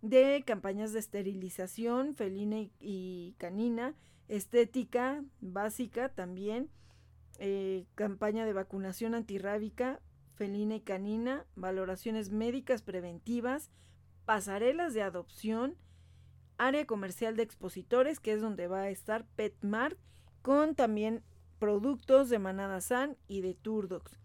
de 0.00 0.44
campañas 0.46 0.92
de 0.92 1.00
esterilización 1.00 2.14
felina 2.14 2.70
y, 2.80 3.34
canina, 3.38 3.94
estética 4.28 5.24
básica 5.40 6.10
también, 6.10 6.70
eh, 7.38 7.84
campaña 7.94 8.46
de 8.46 8.52
vacunación 8.52 9.14
antirrábica 9.14 10.00
felina 10.36 10.76
y 10.76 10.80
canina, 10.80 11.46
valoraciones 11.56 12.30
médicas 12.30 12.82
preventivas, 12.82 13.70
pasarelas 14.26 14.92
de 14.94 15.02
adopción, 15.02 15.76
área 16.58 16.86
comercial 16.86 17.36
de 17.36 17.42
expositores, 17.42 18.20
que 18.20 18.32
es 18.32 18.40
donde 18.40 18.68
va 18.68 18.82
a 18.82 18.90
estar 18.90 19.24
PetMart, 19.36 19.98
con 20.42 20.74
también 20.74 21.22
productos 21.58 22.28
de 22.28 22.38
Manada 22.38 22.80
San 22.80 23.16
y 23.28 23.40
de 23.40 23.54
Turdox. 23.54 24.18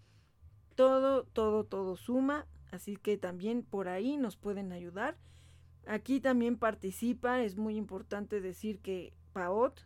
Todo, 0.76 1.26
todo, 1.26 1.64
todo 1.64 1.96
suma, 1.96 2.48
así 2.72 2.96
que 2.96 3.18
también 3.18 3.64
por 3.64 3.88
ahí 3.88 4.18
nos 4.18 4.36
pueden 4.36 4.72
ayudar. 4.72 5.18
Aquí 5.88 6.20
también 6.20 6.58
participa, 6.58 7.42
es 7.42 7.58
muy 7.58 7.76
importante 7.76 8.40
decir 8.40 8.80
que 8.80 9.14
PAOT 9.34 9.82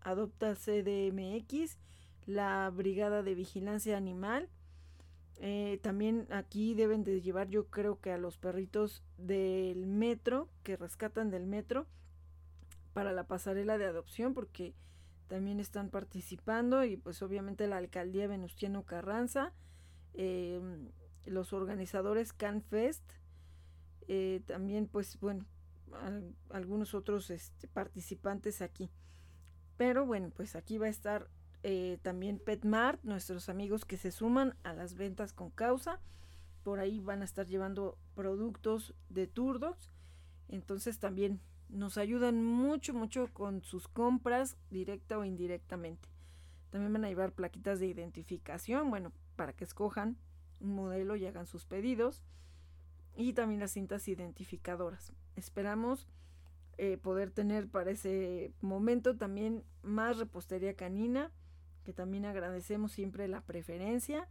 adopta 0.00 0.54
CDMX, 0.54 1.78
la 2.26 2.70
Brigada 2.70 3.22
de 3.22 3.34
Vigilancia 3.34 3.96
Animal. 3.96 4.48
Eh, 5.42 5.80
también 5.82 6.26
aquí 6.30 6.74
deben 6.74 7.02
de 7.02 7.22
llevar 7.22 7.48
yo 7.48 7.68
creo 7.68 7.98
que 7.98 8.12
a 8.12 8.18
los 8.18 8.36
perritos 8.36 9.02
del 9.16 9.86
metro, 9.86 10.50
que 10.62 10.76
rescatan 10.76 11.30
del 11.30 11.46
metro, 11.46 11.86
para 12.92 13.12
la 13.12 13.24
pasarela 13.24 13.78
de 13.78 13.86
adopción, 13.86 14.34
porque 14.34 14.74
también 15.28 15.58
están 15.58 15.88
participando 15.88 16.84
y 16.84 16.98
pues 16.98 17.22
obviamente 17.22 17.66
la 17.68 17.78
alcaldía 17.78 18.26
Venustiano 18.26 18.84
Carranza, 18.84 19.54
em, 20.12 20.90
los 21.24 21.54
organizadores 21.54 22.34
CanFest, 22.34 23.12
eh, 24.08 24.42
también 24.44 24.88
pues 24.88 25.18
bueno, 25.20 25.46
algunos 26.50 26.92
otros 26.92 27.30
este, 27.30 27.66
participantes 27.66 28.60
aquí. 28.60 28.90
Pero 29.78 30.04
bueno, 30.04 30.30
pues 30.36 30.54
aquí 30.54 30.76
va 30.76 30.86
a 30.86 30.90
estar 30.90 31.30
eh, 31.62 31.98
también 32.02 32.38
PetMart, 32.38 33.02
nuestros 33.02 33.48
amigos 33.48 33.84
que 33.84 33.96
se 33.96 34.10
suman 34.10 34.56
a 34.62 34.72
las 34.72 34.94
ventas 34.94 35.32
con 35.32 35.50
causa. 35.50 36.00
Por 36.62 36.78
ahí 36.78 37.00
van 37.00 37.22
a 37.22 37.24
estar 37.24 37.46
llevando 37.46 37.98
productos 38.14 38.94
de 39.08 39.26
Turdox. 39.26 39.90
Entonces 40.48 40.98
también 40.98 41.40
nos 41.68 41.98
ayudan 41.98 42.42
mucho, 42.42 42.94
mucho 42.94 43.28
con 43.32 43.62
sus 43.62 43.88
compras, 43.88 44.56
directa 44.70 45.18
o 45.18 45.24
indirectamente. 45.24 46.08
También 46.70 46.92
van 46.92 47.04
a 47.04 47.08
llevar 47.08 47.32
plaquitas 47.32 47.80
de 47.80 47.86
identificación, 47.86 48.90
bueno, 48.90 49.12
para 49.36 49.52
que 49.52 49.64
escojan 49.64 50.16
un 50.60 50.74
modelo 50.74 51.16
y 51.16 51.26
hagan 51.26 51.46
sus 51.46 51.64
pedidos 51.64 52.22
y 53.16 53.32
también 53.32 53.60
las 53.60 53.72
cintas 53.72 54.06
identificadoras. 54.08 55.12
Esperamos 55.36 56.08
eh, 56.78 56.96
poder 56.96 57.30
tener 57.30 57.68
para 57.68 57.90
ese 57.90 58.52
momento 58.60 59.16
también 59.16 59.64
más 59.82 60.18
repostería 60.18 60.74
canina, 60.74 61.30
que 61.84 61.92
también 61.92 62.24
agradecemos 62.24 62.92
siempre 62.92 63.28
la 63.28 63.40
preferencia 63.40 64.28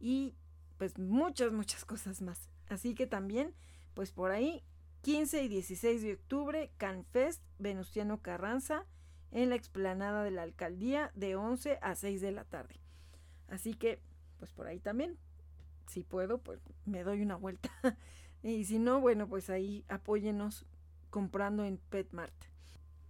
y 0.00 0.34
pues 0.78 0.98
muchas, 0.98 1.52
muchas 1.52 1.84
cosas 1.84 2.20
más. 2.22 2.48
Así 2.68 2.94
que 2.94 3.06
también, 3.06 3.54
pues 3.94 4.12
por 4.12 4.30
ahí, 4.30 4.62
15 5.02 5.42
y 5.42 5.48
16 5.48 6.02
de 6.02 6.14
octubre, 6.14 6.70
CanFest, 6.76 7.42
Venustiano 7.58 8.22
Carranza, 8.22 8.86
en 9.30 9.50
la 9.50 9.56
explanada 9.56 10.22
de 10.24 10.30
la 10.30 10.42
alcaldía 10.42 11.10
de 11.14 11.36
11 11.36 11.78
a 11.82 11.94
6 11.94 12.20
de 12.20 12.32
la 12.32 12.44
tarde. 12.44 12.76
Así 13.48 13.74
que, 13.74 14.00
pues 14.38 14.52
por 14.52 14.66
ahí 14.66 14.80
también 14.80 15.18
si 15.86 16.02
puedo, 16.02 16.38
pues 16.38 16.60
me 16.84 17.04
doy 17.04 17.22
una 17.22 17.36
vuelta. 17.36 17.70
y 18.42 18.64
si 18.64 18.78
no, 18.78 19.00
bueno, 19.00 19.28
pues 19.28 19.50
ahí 19.50 19.84
apóyenos 19.88 20.66
comprando 21.10 21.64
en 21.64 21.78
PetMart. 21.78 22.34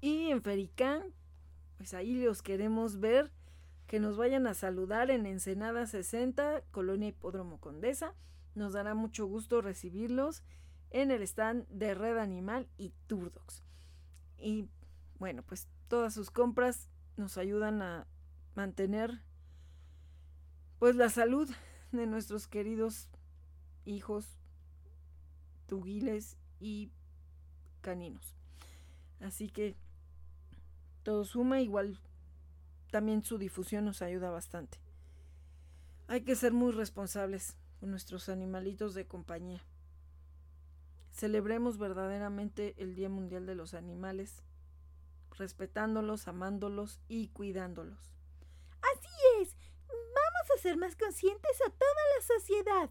Y 0.01 0.31
en 0.31 0.43
Fericán, 0.43 1.03
pues 1.77 1.95
ahí 1.95 2.23
los 2.23 2.43
queremos 2.43 3.01
ver, 3.01 3.31
que 3.87 4.01
nos 4.01 4.17
vayan 4.17 4.47
a 4.47 4.55
saludar 4.55 5.11
en 5.11 5.27
Ensenada 5.27 5.87
60, 5.87 6.63
Colonia 6.71 7.09
Hipódromo 7.09 7.59
Condesa. 7.61 8.15
Nos 8.55 8.73
dará 8.73 8.95
mucho 8.95 9.27
gusto 9.27 9.61
recibirlos 9.61 10.43
en 10.91 11.11
el 11.11 11.23
stand 11.23 11.67
de 11.69 11.95
Red 11.95 12.19
Animal 12.19 12.69
y 12.79 12.93
Turdox. 13.07 13.63
Y 14.39 14.69
bueno, 15.19 15.43
pues 15.43 15.69
todas 15.89 16.15
sus 16.15 16.31
compras 16.31 16.89
nos 17.17 17.37
ayudan 17.37 17.83
a 17.83 18.07
mantener 18.55 19.21
pues 20.79 20.97
la 20.97 21.09
salud 21.09 21.51
de 21.93 22.07
nuestros 22.07 22.47
queridos 22.47 23.09
hijos, 23.85 24.39
tugiles 25.67 26.37
y 26.61 26.91
caninos. 27.81 28.35
Así 29.21 29.49
que 29.49 29.77
todo 31.03 31.25
suma, 31.25 31.61
igual 31.61 31.99
también 32.95 33.25
su 33.25 33.39
difusión 33.39 33.87
nos 33.87 34.03
ayuda 34.03 34.31
bastante. 34.31 34.79
Hay 36.07 36.21
que 36.21 36.37
ser 36.37 36.53
muy 36.53 36.71
responsables 36.71 37.57
con 37.81 37.91
nuestros 37.91 38.29
animalitos 38.29 38.95
de 38.95 39.05
compañía. 39.05 39.67
Celebremos 41.11 41.77
verdaderamente 41.77 42.77
el 42.79 42.95
Día 42.95 43.09
Mundial 43.09 43.47
de 43.47 43.57
los 43.57 43.75
Animales, 43.75 44.45
respetándolos, 45.33 46.29
amándolos 46.29 47.01
y 47.09 47.31
cuidándolos. 47.31 47.99
Así 48.81 49.43
es, 49.43 49.57
a 50.55 50.63
ser 50.63 50.77
más 50.77 50.95
conscientes 50.95 51.61
a 51.67 51.71
toda 51.71 52.03
la 52.17 52.39
sociedad. 52.39 52.91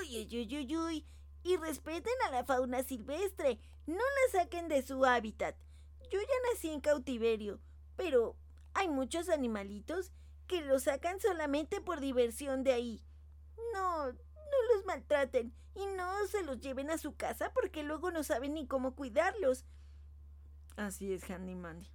Uy, 0.00 0.26
uy, 0.32 0.36
uy, 0.36 0.56
uy, 0.56 0.76
uy. 0.76 1.06
Y 1.44 1.56
respeten 1.58 2.14
a 2.26 2.32
la 2.32 2.44
fauna 2.44 2.82
silvestre. 2.82 3.60
No 3.86 3.94
la 3.94 4.40
saquen 4.40 4.66
de 4.66 4.82
su 4.82 5.04
hábitat. 5.04 5.54
Yo 6.10 6.18
ya 6.18 6.50
nací 6.50 6.70
en 6.70 6.80
cautiverio. 6.80 7.60
pero 7.94 8.36
hay 8.74 8.88
muchos 8.88 9.28
animalitos 9.28 10.12
que 10.46 10.60
los 10.62 10.84
sacan 10.84 11.20
solamente 11.20 11.80
por 11.80 12.00
diversión 12.00 12.64
de 12.64 12.72
ahí. 12.72 13.04
No, 13.72 14.06
no 14.06 14.74
los 14.74 14.84
maltraten 14.86 15.54
y 15.74 15.86
no 15.96 16.26
se 16.26 16.42
los 16.42 16.60
lleven 16.60 16.90
a 16.90 16.98
su 16.98 17.16
casa 17.16 17.52
porque 17.54 17.82
luego 17.82 18.10
no 18.10 18.22
saben 18.22 18.54
ni 18.54 18.66
cómo 18.66 18.94
cuidarlos. 18.94 19.64
Así 20.76 21.12
es, 21.12 21.28
Handy 21.30 21.54
Mandy. 21.54 21.88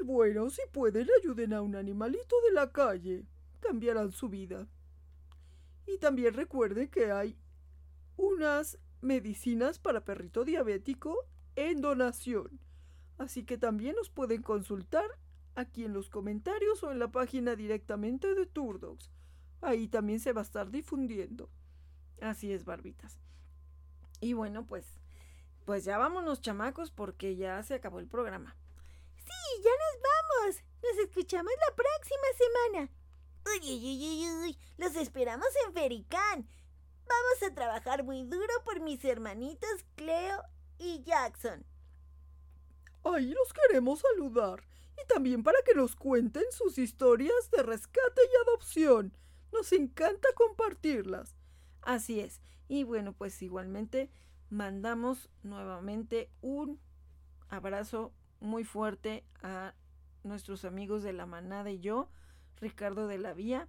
Y 0.00 0.04
bueno, 0.04 0.48
si 0.50 0.62
pueden, 0.72 1.08
ayuden 1.20 1.52
a 1.52 1.62
un 1.62 1.76
animalito 1.76 2.36
de 2.46 2.52
la 2.52 2.72
calle. 2.72 3.26
Cambiarán 3.60 4.12
su 4.12 4.28
vida. 4.28 4.66
Y 5.86 5.98
también 5.98 6.34
recuerden 6.34 6.88
que 6.88 7.10
hay 7.10 7.36
unas 8.16 8.78
medicinas 9.00 9.78
para 9.78 10.04
perrito 10.04 10.44
diabético 10.44 11.26
en 11.56 11.80
donación. 11.80 12.60
Así 13.18 13.44
que 13.44 13.58
también 13.58 13.96
nos 13.96 14.10
pueden 14.10 14.42
consultar 14.42 15.04
aquí 15.54 15.84
en 15.84 15.92
los 15.92 16.08
comentarios 16.08 16.82
o 16.82 16.90
en 16.90 16.98
la 16.98 17.10
página 17.10 17.56
directamente 17.56 18.34
de 18.34 18.46
Turdox. 18.46 19.10
Ahí 19.60 19.88
también 19.88 20.20
se 20.20 20.32
va 20.32 20.40
a 20.40 20.44
estar 20.44 20.70
difundiendo. 20.70 21.50
Así 22.20 22.52
es, 22.52 22.64
barbitas. 22.64 23.18
Y 24.20 24.32
bueno, 24.34 24.66
pues, 24.66 24.86
pues 25.64 25.84
ya 25.84 25.98
vámonos, 25.98 26.40
chamacos, 26.40 26.90
porque 26.90 27.36
ya 27.36 27.62
se 27.62 27.74
acabó 27.74 27.98
el 27.98 28.08
programa. 28.08 28.56
Sí, 29.16 29.62
ya 29.62 29.70
nos 29.70 30.02
vamos. 30.02 30.62
Nos 30.82 31.04
escuchamos 31.04 31.52
la 31.68 31.74
próxima 31.74 32.26
semana. 32.38 32.90
Uy, 33.46 33.72
uy, 33.72 33.86
uy, 33.86 34.06
uy, 34.06 34.42
uy. 34.42 34.58
Los 34.78 34.96
esperamos 34.96 35.48
en 35.66 35.72
Fericán. 35.72 36.48
Vamos 37.06 37.42
a 37.50 37.54
trabajar 37.54 38.04
muy 38.04 38.24
duro 38.24 38.52
por 38.64 38.80
mis 38.80 39.04
hermanitos 39.04 39.84
Cleo 39.96 40.42
y 40.78 41.02
Jackson. 41.02 41.64
Ahí 43.04 43.32
los 43.32 43.52
queremos 43.52 44.00
saludar 44.00 44.62
y 45.02 45.06
también 45.08 45.42
para 45.42 45.58
que 45.64 45.74
nos 45.74 45.96
cuenten 45.96 46.44
sus 46.50 46.78
historias 46.78 47.50
de 47.50 47.62
rescate 47.62 48.20
y 48.22 48.48
adopción. 48.48 49.16
Nos 49.52 49.72
encanta 49.72 50.28
compartirlas. 50.34 51.36
Así 51.82 52.20
es. 52.20 52.40
Y 52.68 52.84
bueno, 52.84 53.12
pues 53.12 53.42
igualmente 53.42 54.10
mandamos 54.50 55.28
nuevamente 55.42 56.30
un 56.40 56.80
abrazo 57.48 58.12
muy 58.40 58.64
fuerte 58.64 59.24
a 59.42 59.74
nuestros 60.24 60.64
amigos 60.64 61.02
de 61.02 61.12
la 61.12 61.26
manada 61.26 61.70
y 61.70 61.80
yo, 61.80 62.08
Ricardo 62.60 63.06
de 63.06 63.18
la 63.18 63.34
Vía, 63.34 63.68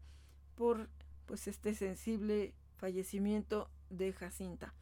por 0.55 0.89
pues 1.25 1.47
este 1.47 1.73
sensible 1.73 2.53
fallecimiento 2.77 3.69
de 3.89 4.13
Jacinta. 4.13 4.73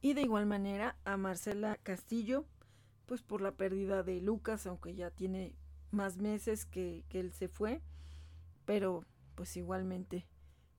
Y 0.00 0.14
de 0.14 0.22
igual 0.22 0.46
manera 0.46 0.96
a 1.04 1.16
Marcela 1.16 1.76
Castillo, 1.82 2.44
pues 3.06 3.22
por 3.22 3.40
la 3.40 3.52
pérdida 3.52 4.02
de 4.02 4.20
Lucas, 4.20 4.66
aunque 4.66 4.94
ya 4.94 5.10
tiene 5.10 5.54
más 5.90 6.18
meses 6.18 6.64
que, 6.64 7.04
que 7.08 7.20
él 7.20 7.32
se 7.32 7.48
fue, 7.48 7.82
pero 8.64 9.04
pues 9.34 9.56
igualmente. 9.56 10.26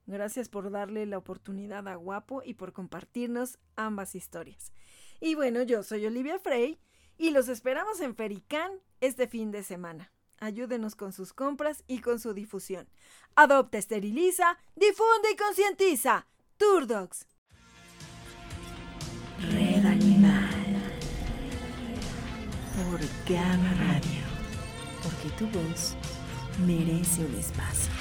Gracias 0.05 0.49
por 0.49 0.71
darle 0.71 1.05
la 1.05 1.17
oportunidad 1.17 1.87
a 1.87 1.95
Guapo 1.95 2.41
y 2.43 2.55
por 2.55 2.73
compartirnos 2.73 3.59
ambas 3.75 4.15
historias. 4.15 4.73
Y 5.19 5.35
bueno, 5.35 5.61
yo 5.63 5.83
soy 5.83 6.05
Olivia 6.05 6.39
Frey 6.39 6.79
y 7.17 7.29
los 7.29 7.47
esperamos 7.47 7.99
en 7.99 8.15
Fericán 8.15 8.71
este 9.01 9.27
fin 9.27 9.51
de 9.51 9.63
semana. 9.63 10.11
Ayúdenos 10.39 10.95
con 10.95 11.11
sus 11.11 11.33
compras 11.33 11.83
y 11.85 11.99
con 11.99 12.19
su 12.19 12.33
difusión. 12.33 12.87
Adopta, 13.35 13.77
esteriliza, 13.77 14.57
difunde 14.75 15.31
y 15.33 15.35
concientiza. 15.35 16.27
Turdogs. 16.57 17.27
Red 19.51 19.85
Animal. 19.85 20.81
Por 22.75 22.99
Gamma 23.27 23.73
Radio. 23.73 24.18
Porque 25.09 25.35
tu 25.37 25.47
voz 25.47 25.95
merece 26.65 27.25
un 27.25 27.35
espacio. 27.35 27.98